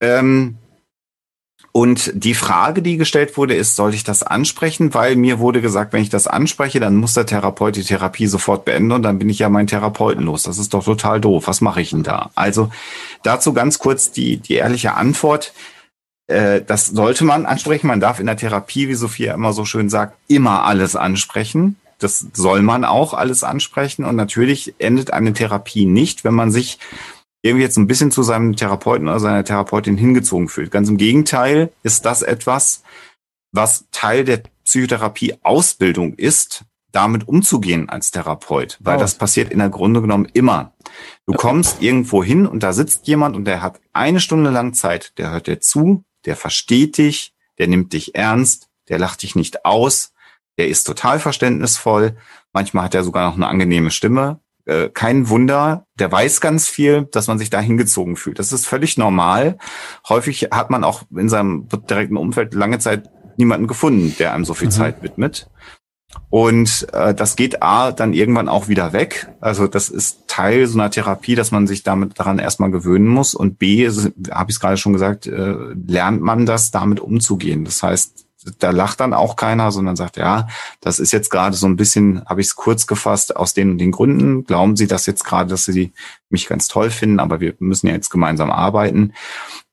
Ähm, 0.00 0.58
und 1.74 2.12
die 2.14 2.34
Frage, 2.34 2.82
die 2.82 2.98
gestellt 2.98 3.36
wurde, 3.38 3.54
ist, 3.54 3.76
soll 3.76 3.94
ich 3.94 4.04
das 4.04 4.22
ansprechen? 4.22 4.92
Weil 4.92 5.16
mir 5.16 5.38
wurde 5.38 5.62
gesagt, 5.62 5.92
wenn 5.94 6.02
ich 6.02 6.10
das 6.10 6.26
anspreche, 6.26 6.80
dann 6.80 6.96
muss 6.96 7.14
der 7.14 7.24
Therapeut 7.24 7.76
die 7.76 7.82
Therapie 7.82 8.26
sofort 8.26 8.64
beenden 8.66 8.92
und 8.92 9.02
dann 9.02 9.18
bin 9.18 9.30
ich 9.30 9.38
ja 9.38 9.48
meinen 9.48 9.68
Therapeuten 9.68 10.24
los. 10.24 10.42
Das 10.42 10.58
ist 10.58 10.74
doch 10.74 10.84
total 10.84 11.20
doof. 11.20 11.44
Was 11.46 11.62
mache 11.62 11.80
ich 11.80 11.90
denn 11.90 12.02
da? 12.02 12.30
Also 12.34 12.70
dazu 13.22 13.54
ganz 13.54 13.78
kurz 13.78 14.12
die, 14.12 14.36
die 14.36 14.54
ehrliche 14.54 14.94
Antwort. 14.94 15.54
Äh, 16.32 16.64
das 16.64 16.86
sollte 16.86 17.24
man 17.24 17.46
ansprechen. 17.46 17.86
Man 17.86 18.00
darf 18.00 18.20
in 18.20 18.26
der 18.26 18.36
Therapie, 18.36 18.88
wie 18.88 18.94
Sophia 18.94 19.34
immer 19.34 19.52
so 19.52 19.64
schön 19.64 19.88
sagt, 19.90 20.16
immer 20.28 20.64
alles 20.64 20.96
ansprechen. 20.96 21.76
Das 21.98 22.26
soll 22.32 22.62
man 22.62 22.84
auch 22.84 23.14
alles 23.14 23.44
ansprechen. 23.44 24.04
Und 24.04 24.16
natürlich 24.16 24.74
endet 24.78 25.12
eine 25.12 25.32
Therapie 25.32 25.86
nicht, 25.86 26.24
wenn 26.24 26.34
man 26.34 26.50
sich 26.50 26.78
irgendwie 27.42 27.62
jetzt 27.64 27.76
ein 27.76 27.86
bisschen 27.86 28.10
zu 28.10 28.22
seinem 28.22 28.56
Therapeuten 28.56 29.08
oder 29.08 29.20
seiner 29.20 29.44
Therapeutin 29.44 29.96
hingezogen 29.96 30.48
fühlt. 30.48 30.70
Ganz 30.70 30.88
im 30.88 30.96
Gegenteil 30.96 31.72
ist 31.82 32.04
das 32.04 32.22
etwas, 32.22 32.82
was 33.52 33.86
Teil 33.92 34.24
der 34.24 34.42
Psychotherapie-Ausbildung 34.64 36.14
ist, 36.14 36.64
damit 36.92 37.26
umzugehen 37.26 37.88
als 37.88 38.10
Therapeut, 38.10 38.78
weil 38.80 38.96
Oh. 38.96 39.00
das 39.00 39.16
passiert 39.16 39.50
in 39.50 39.58
der 39.58 39.70
Grunde 39.70 40.00
genommen 40.00 40.28
immer. 40.32 40.72
Du 41.26 41.32
kommst 41.34 41.82
irgendwo 41.82 42.22
hin 42.22 42.46
und 42.46 42.62
da 42.62 42.72
sitzt 42.72 43.06
jemand 43.06 43.34
und 43.34 43.44
der 43.44 43.62
hat 43.62 43.80
eine 43.92 44.20
Stunde 44.20 44.50
lang 44.50 44.74
Zeit, 44.74 45.12
der 45.18 45.30
hört 45.30 45.46
dir 45.46 45.60
zu, 45.60 46.04
der 46.24 46.36
versteht 46.36 46.98
dich, 46.98 47.34
der 47.58 47.68
nimmt 47.68 47.92
dich 47.92 48.14
ernst, 48.14 48.68
der 48.88 48.98
lacht 48.98 49.22
dich 49.22 49.34
nicht 49.34 49.64
aus, 49.64 50.12
der 50.58 50.68
ist 50.68 50.84
total 50.84 51.18
verständnisvoll, 51.18 52.16
manchmal 52.52 52.84
hat 52.84 52.94
er 52.94 53.04
sogar 53.04 53.28
noch 53.28 53.36
eine 53.36 53.48
angenehme 53.48 53.90
Stimme, 53.90 54.40
äh, 54.64 54.88
kein 54.90 55.28
Wunder, 55.28 55.86
der 55.98 56.12
weiß 56.12 56.40
ganz 56.40 56.68
viel, 56.68 57.08
dass 57.10 57.26
man 57.26 57.38
sich 57.38 57.50
da 57.50 57.60
hingezogen 57.60 58.16
fühlt. 58.16 58.38
Das 58.38 58.52
ist 58.52 58.66
völlig 58.66 58.96
normal. 58.96 59.58
Häufig 60.08 60.48
hat 60.52 60.70
man 60.70 60.84
auch 60.84 61.02
in 61.16 61.28
seinem 61.28 61.68
direkten 61.68 62.16
Umfeld 62.16 62.54
lange 62.54 62.78
Zeit 62.78 63.10
niemanden 63.36 63.66
gefunden, 63.66 64.14
der 64.18 64.34
einem 64.34 64.44
so 64.44 64.54
viel 64.54 64.68
Mhm. 64.68 64.72
Zeit 64.72 65.02
widmet. 65.02 65.48
Und 66.30 66.88
äh, 66.92 67.14
das 67.14 67.36
geht 67.36 67.62
A 67.62 67.92
dann 67.92 68.14
irgendwann 68.14 68.48
auch 68.48 68.68
wieder 68.68 68.92
weg. 68.92 69.28
Also 69.40 69.66
das 69.66 69.90
ist 69.90 70.28
Teil 70.28 70.66
so 70.66 70.78
einer 70.78 70.90
Therapie, 70.90 71.34
dass 71.34 71.50
man 71.50 71.66
sich 71.66 71.82
damit 71.82 72.18
daran 72.18 72.38
erstmal 72.38 72.70
gewöhnen 72.70 73.06
muss. 73.06 73.34
Und 73.34 73.58
B, 73.58 73.86
habe 73.86 74.50
ich 74.50 74.56
es 74.56 74.60
gerade 74.60 74.78
schon 74.78 74.94
gesagt, 74.94 75.26
äh, 75.26 75.54
lernt 75.86 76.22
man 76.22 76.46
das, 76.46 76.70
damit 76.70 77.00
umzugehen. 77.00 77.64
Das 77.64 77.82
heißt, 77.82 78.26
da 78.58 78.70
lacht 78.70 79.00
dann 79.00 79.14
auch 79.14 79.36
keiner, 79.36 79.70
sondern 79.72 79.96
sagt, 79.96 80.16
ja, 80.16 80.48
das 80.80 80.98
ist 80.98 81.12
jetzt 81.12 81.30
gerade 81.30 81.56
so 81.56 81.66
ein 81.66 81.76
bisschen, 81.76 82.24
habe 82.26 82.40
ich 82.40 82.48
es 82.48 82.56
kurz 82.56 82.86
gefasst, 82.86 83.36
aus 83.36 83.54
den 83.54 83.72
und 83.72 83.78
den 83.78 83.92
Gründen. 83.92 84.44
Glauben 84.44 84.76
Sie 84.76 84.86
das 84.86 85.06
jetzt 85.06 85.24
gerade, 85.24 85.50
dass 85.50 85.64
Sie 85.64 85.92
mich 86.28 86.48
ganz 86.48 86.68
toll 86.68 86.90
finden, 86.90 87.20
aber 87.20 87.40
wir 87.40 87.54
müssen 87.58 87.86
ja 87.86 87.92
jetzt 87.92 88.10
gemeinsam 88.10 88.50
arbeiten. 88.50 89.12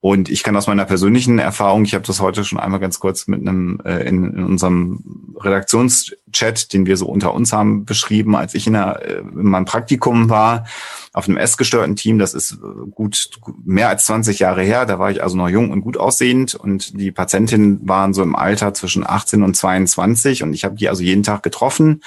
Und 0.01 0.29
ich 0.29 0.43
kann 0.43 0.55
aus 0.55 0.67
meiner 0.67 0.85
persönlichen 0.85 1.39
Erfahrung, 1.39 1.83
ich 1.83 1.93
habe 1.93 2.05
das 2.07 2.21
heute 2.21 2.45
schon 2.45 2.57
einmal 2.57 2.79
ganz 2.79 3.01
kurz 3.01 3.27
mit 3.27 3.41
einem 3.41 3.81
äh, 3.83 4.07
in, 4.07 4.23
in 4.23 4.43
unserem 4.45 5.35
Redaktionschat, 5.37 6.71
den 6.71 6.85
wir 6.85 6.95
so 6.95 7.05
unter 7.05 7.33
uns 7.33 7.51
haben, 7.51 7.83
beschrieben, 7.83 8.33
als 8.37 8.53
ich 8.53 8.65
in, 8.65 8.73
der, 8.73 9.01
äh, 9.03 9.17
in 9.19 9.43
meinem 9.43 9.65
Praktikum 9.65 10.29
war, 10.29 10.65
auf 11.11 11.27
einem 11.27 11.35
essgestörten 11.35 11.97
Team, 11.97 12.17
das 12.17 12.33
ist 12.33 12.53
äh, 12.53 12.89
gut 12.89 13.29
mehr 13.65 13.89
als 13.89 14.05
20 14.05 14.39
Jahre 14.39 14.63
her, 14.63 14.85
da 14.85 14.99
war 14.99 15.11
ich 15.11 15.21
also 15.21 15.35
noch 15.35 15.49
jung 15.49 15.69
und 15.69 15.81
gut 15.81 15.97
aussehend. 15.97 16.55
Und 16.55 16.97
die 16.97 17.11
Patientinnen 17.11 17.85
waren 17.87 18.13
so 18.13 18.23
im 18.23 18.37
Alter 18.37 18.73
zwischen 18.73 19.05
18 19.05 19.43
und 19.43 19.55
22 19.55 20.43
und 20.43 20.53
ich 20.53 20.63
habe 20.63 20.75
die 20.75 20.87
also 20.87 21.03
jeden 21.03 21.23
Tag 21.23 21.43
getroffen. 21.43 22.01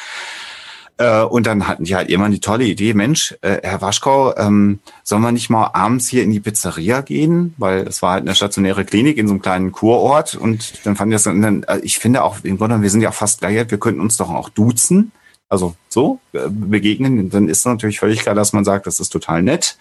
Äh, 0.99 1.23
Und 1.23 1.47
dann 1.47 1.67
hatten 1.67 1.85
die 1.85 1.97
halt 1.97 2.11
immer 2.11 2.29
die 2.29 2.41
tolle 2.41 2.65
Idee, 2.65 2.95
Mensch, 2.95 3.35
äh, 3.41 3.59
Herr 3.63 3.81
Waschkau, 3.81 4.37
ähm, 4.37 4.81
sollen 5.03 5.23
wir 5.23 5.33
nicht 5.33 5.51
mal 5.51 5.71
abends 5.73 6.09
hier 6.09 6.23
in 6.23 6.31
die 6.31 6.41
Pizzeria 6.41 7.01
gehen? 7.01 7.55
Weil 7.59 7.87
es 7.87 8.03
war 8.03 8.13
halt 8.13 8.23
eine 8.23 8.35
stationäre 8.35 8.85
Klinik 8.85 9.17
in 9.17 9.27
so 9.27 9.33
einem 9.33 9.43
kleinen 9.43 9.73
Kurort. 9.73 10.35
Und 10.35 10.87
dann 10.87 10.97
fand 10.97 11.13
ich 11.13 11.17
das, 11.17 11.25
dann, 11.25 11.63
äh, 11.65 11.79
ich 11.83 11.99
finde 11.99 12.23
auch, 12.23 12.39
im 12.43 12.59
Grunde, 12.59 12.83
wir 12.83 12.91
sind 12.91 13.01
ja 13.01 13.13
fast 13.13 13.41
gleich 13.41 13.71
wir 13.71 13.79
könnten 13.79 14.01
uns 14.01 14.17
doch 14.17 14.31
auch 14.31 14.49
duzen. 14.49 15.13
Also 15.49 15.75
so 15.91 16.19
äh, 16.33 16.49
begegnen, 16.49 17.29
dann 17.29 17.47
ist 17.47 17.67
natürlich 17.67 17.99
völlig 17.99 18.21
klar, 18.21 18.35
dass 18.35 18.55
man 18.55 18.65
sagt, 18.65 18.87
das 18.87 19.01
ist 19.01 19.11
total 19.11 19.43
nett. 19.43 19.77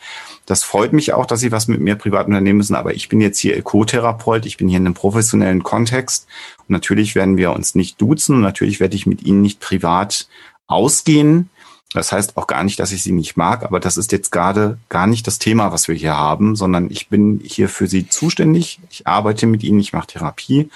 Das 0.46 0.66
freut 0.66 0.92
mich 0.92 1.14
auch, 1.14 1.26
dass 1.26 1.40
Sie 1.40 1.54
was 1.54 1.70
mit 1.70 1.80
mir 1.80 1.96
privat 1.96 2.28
unternehmen 2.28 2.58
müssen, 2.58 2.76
aber 2.76 2.94
ich 2.94 3.08
bin 3.08 3.22
jetzt 3.22 3.40
hier 3.40 3.62
Co-Therapeut, 3.62 4.46
ich 4.46 4.58
bin 4.58 4.68
hier 4.68 4.80
in 4.80 4.86
einem 4.86 4.96
professionellen 4.96 5.64
Kontext 5.64 6.28
und 6.58 6.72
natürlich 6.72 7.16
werden 7.16 7.38
wir 7.38 7.54
uns 7.54 7.74
nicht 7.74 8.02
duzen 8.02 8.36
und 8.36 8.42
natürlich 8.42 8.82
werde 8.82 8.98
ich 8.98 9.06
mit 9.06 9.24
Ihnen 9.24 9.42
nicht 9.42 9.62
privat 9.62 10.28
ausgehen. 10.68 11.50
Das 11.94 12.12
heißt 12.14 12.38
auch 12.38 12.48
gar 12.48 12.64
nicht, 12.64 12.80
dass 12.80 12.94
ich 12.94 13.04
sie 13.04 13.12
nicht 13.12 13.36
mag, 13.36 13.64
aber 13.64 13.82
das 13.82 13.98
ist 13.98 14.14
jetzt 14.14 14.32
gerade 14.32 14.78
gar 14.88 15.08
nicht 15.08 15.28
das 15.28 15.40
Thema, 15.40 15.74
was 15.74 15.90
wir 15.90 15.96
hier 15.96 16.16
haben, 16.16 16.56
sondern 16.56 16.90
ich 16.90 17.10
bin 17.10 17.42
hier 17.44 17.68
für 17.68 17.88
sie 17.88 18.08
zuständig. 18.08 18.80
Ich 18.90 19.08
arbeite 19.08 19.46
mit 19.46 19.62
ihnen, 19.64 19.80
ich 19.80 19.92
mache 19.92 20.08
Therapie. 20.08 20.70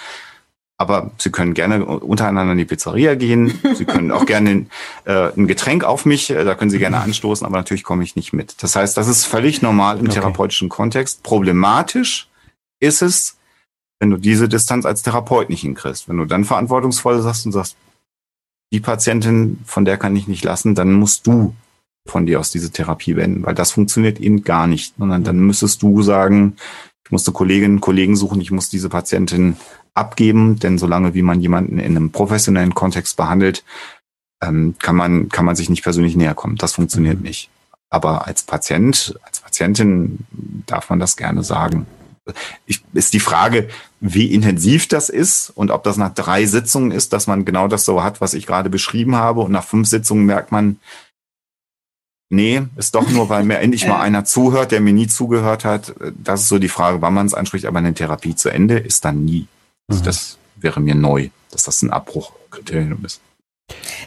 Aber 0.77 1.11
Sie 1.17 1.29
können 1.31 1.53
gerne 1.53 1.85
untereinander 1.85 2.51
in 2.51 2.57
die 2.57 2.65
Pizzeria 2.65 3.15
gehen. 3.15 3.57
Sie 3.75 3.85
können 3.85 4.11
auch 4.11 4.25
gerne 4.25 4.65
äh, 5.05 5.31
ein 5.37 5.47
Getränk 5.47 5.85
auf 5.85 6.05
mich, 6.05 6.29
äh, 6.31 6.43
da 6.43 6.53
können 6.53 6.69
Sie 6.69 6.79
gerne 6.79 6.99
anstoßen, 6.99 7.47
aber 7.47 7.55
natürlich 7.55 7.85
komme 7.85 8.03
ich 8.03 8.17
nicht 8.17 8.33
mit. 8.33 8.61
Das 8.61 8.75
heißt, 8.75 8.97
das 8.97 9.07
ist 9.07 9.23
völlig 9.23 9.61
normal 9.61 9.99
im 9.99 10.07
Okay. 10.07 10.15
therapeutischen 10.15 10.67
Kontext. 10.67 11.23
Problematisch 11.23 12.27
ist 12.81 13.01
es, 13.01 13.37
wenn 14.01 14.09
du 14.09 14.17
diese 14.17 14.49
Distanz 14.49 14.85
als 14.85 15.01
Therapeut 15.01 15.49
nicht 15.49 15.61
hinkriegst. 15.61 16.09
Wenn 16.09 16.17
du 16.17 16.25
dann 16.25 16.43
verantwortungsvoll 16.43 17.21
sagst 17.21 17.45
und 17.45 17.53
sagst, 17.53 17.77
die 18.71 18.79
Patientin, 18.79 19.59
von 19.65 19.85
der 19.85 19.97
kann 19.97 20.15
ich 20.15 20.27
nicht 20.27 20.43
lassen, 20.43 20.75
dann 20.75 20.93
musst 20.93 21.27
du 21.27 21.55
von 22.07 22.25
dir 22.25 22.39
aus 22.39 22.51
diese 22.51 22.71
Therapie 22.71 23.15
wenden, 23.15 23.45
weil 23.45 23.55
das 23.55 23.71
funktioniert 23.71 24.19
eben 24.19 24.43
gar 24.43 24.67
nicht, 24.67 24.95
sondern 24.97 25.23
dann 25.23 25.39
müsstest 25.39 25.81
du 25.81 26.01
sagen, 26.01 26.55
ich 27.03 27.11
musste 27.11 27.31
Kolleginnen 27.31 27.75
und 27.75 27.81
Kollegen 27.81 28.15
suchen, 28.15 28.41
ich 28.41 28.51
muss 28.51 28.69
diese 28.69 28.89
Patientin 28.89 29.57
abgeben, 29.93 30.59
denn 30.59 30.77
solange 30.77 31.13
wie 31.13 31.21
man 31.21 31.41
jemanden 31.41 31.79
in 31.79 31.95
einem 31.95 32.11
professionellen 32.11 32.75
Kontext 32.75 33.17
behandelt, 33.17 33.63
ähm, 34.43 34.75
kann 34.79 34.95
man, 34.95 35.29
kann 35.29 35.45
man 35.45 35.55
sich 35.55 35.69
nicht 35.69 35.83
persönlich 35.83 36.15
näher 36.15 36.35
kommen. 36.35 36.57
Das 36.57 36.73
funktioniert 36.73 37.21
nicht. 37.21 37.49
Aber 37.89 38.27
als 38.27 38.43
Patient, 38.43 39.17
als 39.23 39.39
Patientin 39.39 40.19
darf 40.65 40.89
man 40.89 40.99
das 40.99 41.15
gerne 41.15 41.43
sagen. 41.43 41.85
Ich, 42.65 42.83
ist 42.93 43.13
die 43.13 43.19
Frage, 43.19 43.69
wie 44.07 44.31
intensiv 44.33 44.87
das 44.87 45.09
ist 45.09 45.49
und 45.49 45.71
ob 45.71 45.83
das 45.83 45.97
nach 45.97 46.13
drei 46.13 46.45
Sitzungen 46.45 46.91
ist, 46.91 47.11
dass 47.11 47.25
man 47.25 47.43
genau 47.43 47.67
das 47.67 47.85
so 47.85 48.03
hat, 48.03 48.21
was 48.21 48.35
ich 48.35 48.45
gerade 48.45 48.69
beschrieben 48.69 49.15
habe. 49.15 49.41
Und 49.41 49.51
nach 49.51 49.63
fünf 49.63 49.87
Sitzungen 49.87 50.25
merkt 50.25 50.51
man, 50.51 50.79
nee, 52.29 52.61
ist 52.75 52.93
doch 52.93 53.09
nur, 53.09 53.29
weil 53.29 53.43
mir 53.43 53.59
endlich 53.59 53.87
mal 53.87 54.01
einer 54.01 54.23
zuhört, 54.23 54.71
der 54.71 54.79
mir 54.79 54.93
nie 54.93 55.07
zugehört 55.07 55.65
hat. 55.65 55.95
Das 56.23 56.41
ist 56.41 56.49
so 56.49 56.59
die 56.59 56.69
Frage, 56.69 57.01
wann 57.01 57.15
man 57.15 57.25
es 57.25 57.33
anspricht. 57.33 57.65
Aber 57.65 57.79
eine 57.79 57.95
Therapie 57.95 58.35
zu 58.35 58.49
Ende 58.49 58.77
ist 58.77 59.05
dann 59.05 59.25
nie. 59.25 59.47
Also 59.87 60.01
Mhm. 60.01 60.05
Das 60.05 60.37
wäre 60.57 60.79
mir 60.79 60.95
neu, 60.95 61.29
dass 61.51 61.63
das 61.63 61.81
ein 61.81 61.89
Abbruchkriterium 61.89 63.03
ist. 63.05 63.21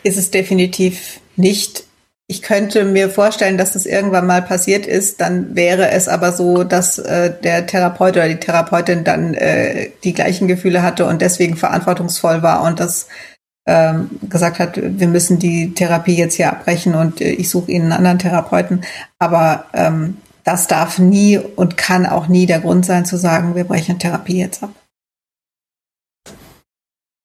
Ist 0.04 0.16
es 0.16 0.30
definitiv 0.30 1.20
nicht. 1.36 1.84
Ich 2.30 2.42
könnte 2.42 2.84
mir 2.84 3.09
vorstellen, 3.09 3.56
dass 3.56 3.72
das 3.72 3.86
irgendwann 3.86 4.26
mal 4.26 4.42
passiert 4.42 4.86
ist. 4.86 5.18
Dann 5.18 5.56
wäre 5.56 5.90
es 5.92 6.09
aber 6.09 6.32
so, 6.32 6.62
dass 6.62 6.98
äh, 6.98 7.32
der 7.42 7.66
Therapeut 7.66 8.16
oder 8.16 8.28
die 8.28 8.36
Therapeutin 8.36 9.02
dann 9.02 9.32
äh, 9.32 9.90
die 10.05 10.12
gleichen 10.12 10.46
Gefühle 10.46 10.82
hatte 10.82 11.06
und 11.06 11.22
deswegen 11.22 11.56
verantwortungsvoll 11.56 12.42
war 12.42 12.62
und 12.64 12.80
das 12.80 13.09
ähm, 13.66 14.10
gesagt 14.28 14.59
hat, 14.59 14.78
wir 14.82 15.09
müssen 15.09 15.38
die 15.38 15.72
Therapie 15.72 16.16
jetzt 16.16 16.34
hier 16.34 16.50
abbrechen 16.50 16.94
und 16.94 17.22
äh, 17.22 17.30
ich 17.30 17.48
suche 17.48 17.70
Ihnen 17.70 17.84
einen 17.84 17.92
anderen 17.92 18.18
Therapeuten. 18.18 18.82
Aber 19.18 19.64
ähm, 19.72 20.18
das 20.44 20.66
darf 20.66 20.98
nie 20.98 21.38
und 21.38 21.78
kann 21.78 22.05
auch 22.05 22.28
nie 22.28 22.44
der 22.44 22.60
Grund 22.60 22.84
sein 22.84 23.06
zu 23.06 23.16
sagen, 23.16 23.55
wir 23.55 23.64
brechen 23.64 23.98
Therapie 23.98 24.38
jetzt 24.38 24.62
ab. 24.62 24.70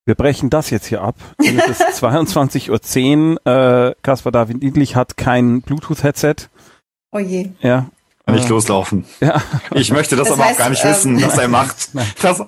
Wir 0.05 0.15
brechen 0.15 0.49
das 0.49 0.69
jetzt 0.69 0.87
hier 0.87 1.01
ab. 1.01 1.15
Denn 1.43 1.59
es 1.59 1.79
ist 1.79 2.03
22.10 2.03 3.37
Uhr. 3.45 3.87
Äh, 3.89 3.95
Kaspar 4.01 4.31
David 4.31 4.61
Niedlich 4.61 4.95
hat 4.95 5.17
kein 5.17 5.61
Bluetooth-Headset. 5.61 6.35
Oh 7.11 7.19
je. 7.19 7.49
Ja. 7.61 7.89
Kann 8.25 8.35
ich 8.35 8.45
Äh, 8.45 8.49
loslaufen. 8.49 9.05
Ja. 9.19 9.41
Ich 9.73 9.91
möchte 9.91 10.15
das, 10.15 10.27
Das 10.29 10.35
aber 10.37 10.43
auch 10.45 10.49
heißt, 10.49 10.59
gar 10.59 10.69
nicht 10.69 10.83
ähm, 10.83 10.91
wissen, 10.91 11.21
was 11.23 11.37
er 11.37 11.47
macht. 11.47 11.89
Das, 12.21 12.41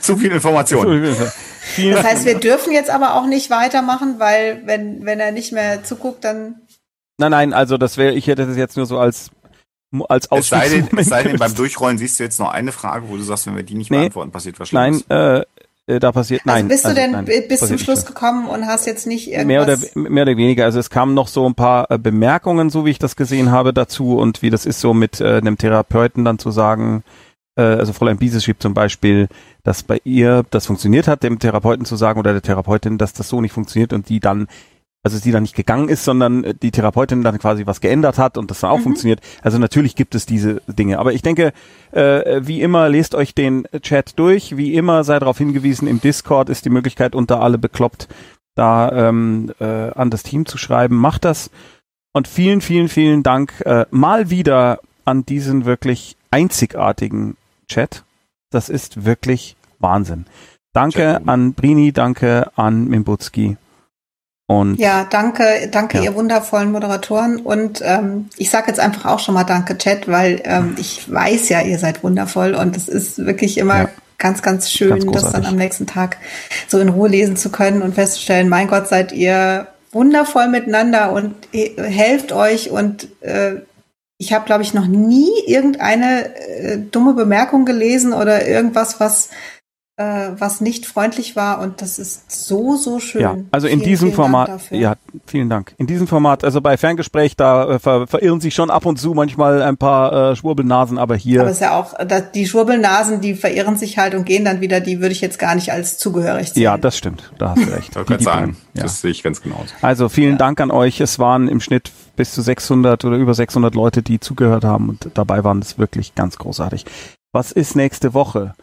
zu 0.00 0.16
viel 0.16 0.32
Information. 0.32 1.02
Das 1.76 2.02
heißt, 2.02 2.24
wir 2.24 2.38
dürfen 2.38 2.72
jetzt 2.72 2.90
aber 2.90 3.14
auch 3.14 3.26
nicht 3.26 3.50
weitermachen, 3.50 4.16
weil 4.18 4.62
wenn, 4.64 5.04
wenn 5.04 5.20
er 5.20 5.32
nicht 5.32 5.52
mehr 5.52 5.84
zuguckt, 5.84 6.24
dann 6.24 6.56
Nein, 7.20 7.32
nein, 7.32 7.52
also 7.52 7.78
das 7.78 7.96
wäre, 7.96 8.14
ich 8.14 8.28
hätte 8.28 8.46
das 8.46 8.56
jetzt 8.56 8.76
nur 8.76 8.86
so 8.86 8.98
als 8.98 9.30
als 10.08 10.28
Es 10.30 10.48
sei, 10.48 10.68
denn, 10.68 10.88
es 10.98 11.08
sei 11.08 11.22
denn, 11.24 11.36
beim. 11.36 11.54
Durchrollen 11.54 11.98
siehst 11.98 12.20
du 12.20 12.24
jetzt 12.24 12.38
noch 12.38 12.52
eine 12.52 12.70
Frage, 12.72 13.08
wo 13.08 13.16
du 13.16 13.22
sagst, 13.22 13.46
wenn 13.46 13.56
wir 13.56 13.62
die 13.64 13.74
nicht 13.74 13.90
Nee. 13.90 13.98
beantworten, 14.00 14.30
passiert 14.30 14.60
was 14.60 14.70
Nein, 14.70 15.02
Schlimmes. 15.04 15.40
äh, 15.40 15.44
äh, 15.88 15.98
da 15.98 16.12
passiert, 16.12 16.42
Also 16.44 16.56
nein. 16.58 16.68
bist 16.68 16.84
du 16.84 16.94
denn 16.94 17.10
nein, 17.12 17.24
bi- 17.24 17.44
bis 17.48 17.60
zum 17.60 17.78
Schluss 17.78 18.06
gekommen 18.06 18.46
und 18.46 18.66
hast 18.66 18.86
jetzt 18.86 19.06
nicht 19.06 19.28
Mehr 19.28 19.62
oder, 19.62 19.72
irgendwas... 19.72 19.94
mehr 19.96 20.22
oder 20.22 20.36
weniger. 20.36 20.64
Also 20.64 20.78
es 20.78 20.90
kamen 20.90 21.14
noch 21.14 21.26
so 21.28 21.46
ein 21.48 21.54
paar 21.54 21.90
äh, 21.90 21.98
Bemerkungen, 21.98 22.70
so 22.70 22.84
wie 22.86 22.90
ich 22.90 22.98
das 22.98 23.16
gesehen 23.16 23.50
habe, 23.50 23.72
dazu 23.72 24.16
und 24.18 24.42
wie 24.42 24.50
das 24.50 24.66
ist 24.66 24.80
so 24.80 24.94
mit 24.94 25.20
äh, 25.20 25.38
einem 25.38 25.58
Therapeuten 25.58 26.24
dann 26.24 26.38
zu 26.38 26.50
sagen, 26.50 27.02
äh, 27.56 27.62
also 27.62 27.92
Fräulein 27.92 28.18
Bieses 28.18 28.44
schrieb 28.44 28.62
zum 28.62 28.74
Beispiel, 28.74 29.28
dass 29.64 29.82
bei 29.82 30.00
ihr 30.04 30.44
das 30.50 30.66
funktioniert 30.66 31.08
hat, 31.08 31.22
dem 31.22 31.38
Therapeuten 31.38 31.84
zu 31.84 31.96
sagen 31.96 32.20
oder 32.20 32.32
der 32.32 32.42
Therapeutin, 32.42 32.98
dass 32.98 33.12
das 33.12 33.28
so 33.28 33.40
nicht 33.40 33.52
funktioniert 33.52 33.92
und 33.92 34.08
die 34.08 34.20
dann, 34.20 34.46
also 35.08 35.18
sie 35.18 35.32
dann 35.32 35.42
nicht 35.42 35.56
gegangen 35.56 35.88
ist, 35.88 36.04
sondern 36.04 36.44
äh, 36.44 36.54
die 36.54 36.70
Therapeutin 36.70 37.22
dann 37.22 37.38
quasi 37.38 37.66
was 37.66 37.80
geändert 37.80 38.18
hat 38.18 38.36
und 38.36 38.50
das 38.50 38.60
dann 38.60 38.70
auch 38.70 38.78
Mhm. 38.78 38.82
funktioniert. 38.82 39.20
Also 39.42 39.58
natürlich 39.58 39.96
gibt 39.96 40.14
es 40.14 40.26
diese 40.26 40.60
Dinge. 40.66 40.98
Aber 40.98 41.14
ich 41.14 41.22
denke, 41.22 41.52
äh, 41.92 42.40
wie 42.44 42.60
immer, 42.60 42.88
lest 42.90 43.14
euch 43.14 43.34
den 43.34 43.66
Chat 43.80 44.18
durch. 44.18 44.56
Wie 44.58 44.74
immer, 44.74 45.02
sei 45.04 45.18
darauf 45.18 45.38
hingewiesen, 45.38 45.88
im 45.88 46.00
Discord 46.00 46.50
ist 46.50 46.66
die 46.66 46.70
Möglichkeit 46.70 47.14
unter 47.14 47.40
alle 47.40 47.56
bekloppt, 47.56 48.06
da 48.54 49.08
ähm, 49.08 49.50
äh, 49.60 49.64
an 49.64 50.10
das 50.10 50.22
Team 50.22 50.44
zu 50.44 50.58
schreiben. 50.58 50.96
Macht 50.96 51.24
das. 51.24 51.50
Und 52.12 52.28
vielen, 52.28 52.60
vielen, 52.60 52.88
vielen 52.88 53.22
Dank 53.22 53.60
äh, 53.64 53.86
mal 53.90 54.28
wieder 54.28 54.80
an 55.06 55.24
diesen 55.24 55.64
wirklich 55.64 56.16
einzigartigen 56.30 57.36
Chat. 57.66 58.04
Das 58.50 58.68
ist 58.68 59.06
wirklich 59.06 59.56
Wahnsinn. 59.78 60.26
Danke 60.74 61.20
an 61.26 61.54
Brini, 61.54 61.92
danke 61.92 62.50
an 62.56 62.88
Mimbutski. 62.88 63.56
Und 64.50 64.76
Ja, 64.78 65.04
danke, 65.08 65.68
danke 65.70 65.98
Ja. 65.98 66.04
ihr 66.04 66.14
wundervollen 66.14 66.72
Moderatoren. 66.72 67.38
Und 67.38 67.82
ähm, 67.84 68.30
ich 68.38 68.48
sage 68.50 68.68
jetzt 68.68 68.80
einfach 68.80 69.04
auch 69.04 69.18
schon 69.18 69.34
mal 69.34 69.44
danke 69.44 69.76
Chat, 69.76 70.08
weil 70.08 70.40
ähm, 70.44 70.74
ich 70.78 71.12
weiß 71.12 71.50
ja, 71.50 71.60
ihr 71.60 71.78
seid 71.78 72.02
wundervoll. 72.02 72.54
Und 72.54 72.74
es 72.74 72.88
ist 72.88 73.18
wirklich 73.26 73.58
immer 73.58 73.76
Ja. 73.82 73.88
ganz, 74.16 74.40
ganz 74.40 74.70
schön, 74.70 75.00
Ganz 75.10 75.22
das 75.22 75.32
dann 75.32 75.44
am 75.44 75.56
nächsten 75.56 75.86
Tag 75.86 76.16
so 76.66 76.78
in 76.80 76.88
Ruhe 76.88 77.10
lesen 77.10 77.36
zu 77.36 77.50
können 77.50 77.82
und 77.82 77.94
festzustellen, 77.94 78.48
mein 78.48 78.68
Gott, 78.68 78.88
seid 78.88 79.12
ihr 79.12 79.66
wundervoll 79.92 80.48
miteinander 80.48 81.12
und 81.12 81.34
äh, 81.52 81.70
helft 81.82 82.32
euch. 82.32 82.70
Und 82.70 83.06
äh, 83.20 83.56
ich 84.16 84.32
habe, 84.32 84.46
glaube 84.46 84.62
ich, 84.62 84.72
noch 84.72 84.86
nie 84.86 85.28
irgendeine 85.46 86.34
äh, 86.36 86.78
dumme 86.78 87.12
Bemerkung 87.12 87.66
gelesen 87.66 88.14
oder 88.14 88.48
irgendwas, 88.48 88.98
was 88.98 89.28
was 90.02 90.60
nicht 90.60 90.86
freundlich 90.86 91.34
war 91.34 91.60
und 91.60 91.82
das 91.82 91.98
ist 91.98 92.30
so, 92.30 92.76
so 92.76 93.00
schön. 93.00 93.20
Ja, 93.20 93.36
also 93.50 93.66
in 93.66 93.78
Vielen, 93.80 93.88
diesem 93.88 94.06
vielen 94.08 94.16
Format, 94.16 94.50
ja, 94.70 94.94
vielen 95.26 95.48
Dank. 95.50 95.74
In 95.76 95.86
diesem 95.88 96.06
Format, 96.06 96.44
also 96.44 96.60
bei 96.60 96.76
Ferngespräch, 96.76 97.36
da 97.36 97.68
äh, 97.68 97.78
ver 97.80 98.06
verirren 98.06 98.40
sich 98.40 98.54
schon 98.54 98.70
ab 98.70 98.86
und 98.86 98.98
zu 99.00 99.12
manchmal 99.14 99.60
ein 99.62 99.76
paar 99.76 100.30
äh, 100.32 100.36
Schwurbelnasen, 100.36 100.98
aber 100.98 101.16
hier, 101.16 101.40
Aber 101.40 101.50
es 101.50 101.56
ist 101.56 101.62
ja 101.62 101.76
auch, 101.78 101.94
da- 102.06 102.20
die 102.20 102.46
Schwurbelnasen, 102.46 103.20
die 103.20 103.34
verirren 103.34 103.76
sich 103.76 103.98
halt 103.98 104.14
und 104.14 104.24
gehen 104.24 104.44
dann 104.44 104.60
wieder, 104.60 104.80
die 104.80 105.00
würde 105.00 105.12
ich 105.12 105.20
jetzt 105.20 105.38
gar 105.40 105.54
nicht 105.56 105.72
als 105.72 105.98
zugehörig 105.98 106.50
sehen. 106.52 106.62
ja, 106.62 106.76
das 106.78 106.96
stimmt, 106.96 107.32
da 107.38 107.50
hast 107.56 107.66
du 107.66 107.70
recht. 107.74 107.96
Die- 107.96 108.16
die 108.16 108.22
sagen, 108.24 108.56
ja. 108.74 108.82
das 108.84 109.00
sehe 109.00 109.10
ich 109.10 109.22
ganz 109.24 109.42
genauso. 109.42 109.66
Also 109.82 110.08
vielen 110.08 110.38
Dank 110.38 110.60
an 110.60 110.70
euch. 110.70 111.00
Es 111.00 111.18
waren 111.18 111.48
im 111.48 111.60
Schnitt 111.60 111.90
bis 112.14 112.32
zu 112.32 112.42
600 112.42 113.04
oder 113.04 113.16
über 113.16 113.34
600 113.34 113.74
Leute, 113.74 114.02
die 114.02 114.20
zugehört 114.20 114.64
haben 114.64 114.88
und 114.90 115.08
dabei 115.14 115.42
waren 115.44 115.58
es 115.60 115.78
wirklich 115.78 116.14
ganz 116.14 116.36
großartig. 116.38 116.84
Was 117.32 117.52
ist 117.52 117.74
nächste 117.76 118.14
Woche? 118.14 118.54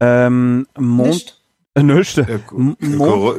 Ähm, 0.00 0.66
Mond, 0.78 1.40
Nicht? 1.76 2.18
äh. 2.18 2.34
Äh, 2.34 2.38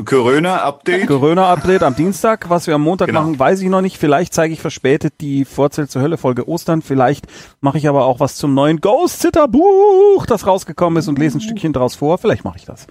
Corona-Update. 0.04 1.08
Corona-Update 1.08 1.84
am 1.84 1.96
Dienstag. 1.96 2.50
Was 2.50 2.68
wir 2.68 2.76
am 2.76 2.82
Montag 2.82 3.08
Genau. 3.08 3.22
machen, 3.22 3.40
weiß 3.40 3.62
ich 3.62 3.70
noch 3.70 3.82
nicht. 3.82 3.98
Vielleicht 3.98 4.34
zeige 4.34 4.54
ich 4.54 4.62
verspätet 4.62 5.14
die 5.22 5.46
Vorzelt 5.46 5.90
zur 5.92 6.02
Hölle 6.02 6.18
Folge 6.18 6.48
Ostern. 6.48 6.82
Vielleicht 6.82 7.28
mache 7.62 7.78
ich 7.78 7.88
aber 7.88 8.06
auch 8.06 8.20
was 8.20 8.36
zum 8.36 8.54
neuen 8.54 8.82
Ghost 8.82 9.22
Sitter 9.22 9.48
Buch, 9.48 10.26
das 10.28 10.46
rausgekommen 10.48 11.00
ist 11.00 11.08
und 11.08 11.18
lese 11.20 11.38
ein 11.38 11.42
Stückchen 11.42 11.74
draus 11.74 11.96
vor. 11.96 12.18
Vielleicht 12.18 12.44
mache 12.44 12.58
ich 12.58 12.66
das. 12.66 12.88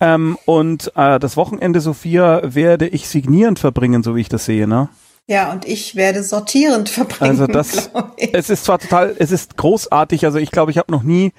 Ähm, 0.00 0.36
und 0.46 0.90
äh, 0.96 1.18
das 1.20 1.36
Wochenende, 1.36 1.80
Sophia, 1.80 2.40
werde 2.42 2.88
ich 2.88 3.08
signierend 3.08 3.58
verbringen, 3.58 4.02
so 4.02 4.16
wie 4.16 4.20
ich 4.22 4.28
das 4.28 4.44
sehe, 4.46 4.66
ne? 4.66 4.88
Ja, 5.28 5.52
und 5.52 5.66
ich 5.66 5.94
werde 5.94 6.22
sortierend 6.24 6.88
verbringen. 6.88 7.30
Also 7.30 7.46
das-. 7.46 7.90
Es 8.32 8.50
ist 8.50 8.64
zwar 8.64 8.78
total, 8.80 9.14
es 9.18 9.30
ist 9.30 9.56
großartig. 9.56 10.24
Also 10.24 10.38
ich 10.38 10.50
glaube, 10.50 10.72
ich 10.72 10.78
habe 10.78 10.90
noch 10.90 11.04
nie 11.04 11.32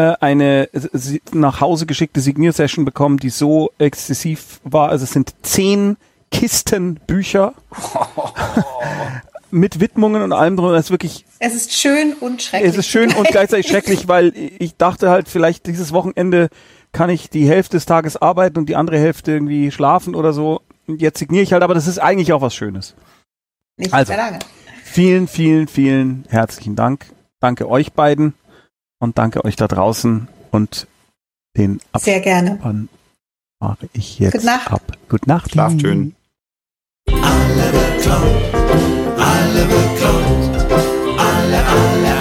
eine 0.00 0.68
si- 0.72 1.20
nach 1.32 1.60
Hause 1.60 1.86
geschickte 1.86 2.20
Signiersession 2.20 2.84
bekommen, 2.84 3.18
die 3.18 3.30
so 3.30 3.70
exzessiv 3.78 4.60
war. 4.64 4.88
Also 4.88 5.04
es 5.04 5.12
sind 5.12 5.34
zehn 5.42 5.96
Kisten 6.30 6.98
Bücher 7.06 7.52
mit 9.50 9.80
Widmungen 9.80 10.22
und 10.22 10.32
allem 10.32 10.56
drin. 10.56 10.72
Das 10.72 10.86
ist 10.86 10.90
wirklich, 10.90 11.26
Es 11.38 11.54
ist 11.54 11.72
schön 11.74 12.14
und 12.14 12.42
schrecklich. 12.42 12.70
es 12.72 12.78
ist 12.78 12.86
schön 12.88 13.12
und 13.14 13.28
gleichzeitig 13.30 13.68
schrecklich, 13.68 14.08
weil 14.08 14.32
ich 14.58 14.76
dachte 14.76 15.10
halt, 15.10 15.28
vielleicht 15.28 15.66
dieses 15.66 15.92
Wochenende 15.92 16.48
kann 16.92 17.10
ich 17.10 17.28
die 17.30 17.46
Hälfte 17.46 17.76
des 17.76 17.86
Tages 17.86 18.16
arbeiten 18.16 18.58
und 18.58 18.68
die 18.68 18.76
andere 18.76 18.98
Hälfte 18.98 19.32
irgendwie 19.32 19.70
schlafen 19.70 20.14
oder 20.14 20.32
so. 20.32 20.62
Und 20.86 21.00
jetzt 21.00 21.18
signiere 21.18 21.42
ich 21.42 21.52
halt, 21.52 21.62
aber 21.62 21.74
das 21.74 21.86
ist 21.86 21.98
eigentlich 21.98 22.32
auch 22.32 22.40
was 22.42 22.54
Schönes. 22.54 22.94
Nicht 23.76 23.92
also. 23.92 24.08
sehr 24.12 24.16
lange. 24.18 24.38
Vielen, 24.84 25.26
vielen, 25.28 25.68
vielen 25.68 26.24
herzlichen 26.28 26.76
Dank. 26.76 27.06
Danke 27.40 27.68
euch 27.68 27.92
beiden 27.92 28.34
und 29.02 29.18
danke 29.18 29.44
euch 29.44 29.56
da 29.56 29.66
draußen 29.66 30.28
und 30.52 30.86
den 31.56 31.80
Ab 31.90 32.00
Sehr 32.00 32.20
gerne. 32.20 32.60
Dann 32.62 32.88
mache 33.60 33.88
ich 33.92 34.20
jetzt 34.20 34.32
Gute 34.32 34.46
Nacht. 34.46 34.70
ab. 34.70 34.96
Gute 35.08 35.28
Nacht. 35.28 35.50
Schlaft 35.50 35.80
schön. 35.80 36.14
Alle 37.10 37.72
beklaut, 37.72 38.54
alle 39.18 39.64
beklaut, 39.64 40.72
alle, 41.18 41.66
alle. 41.66 42.11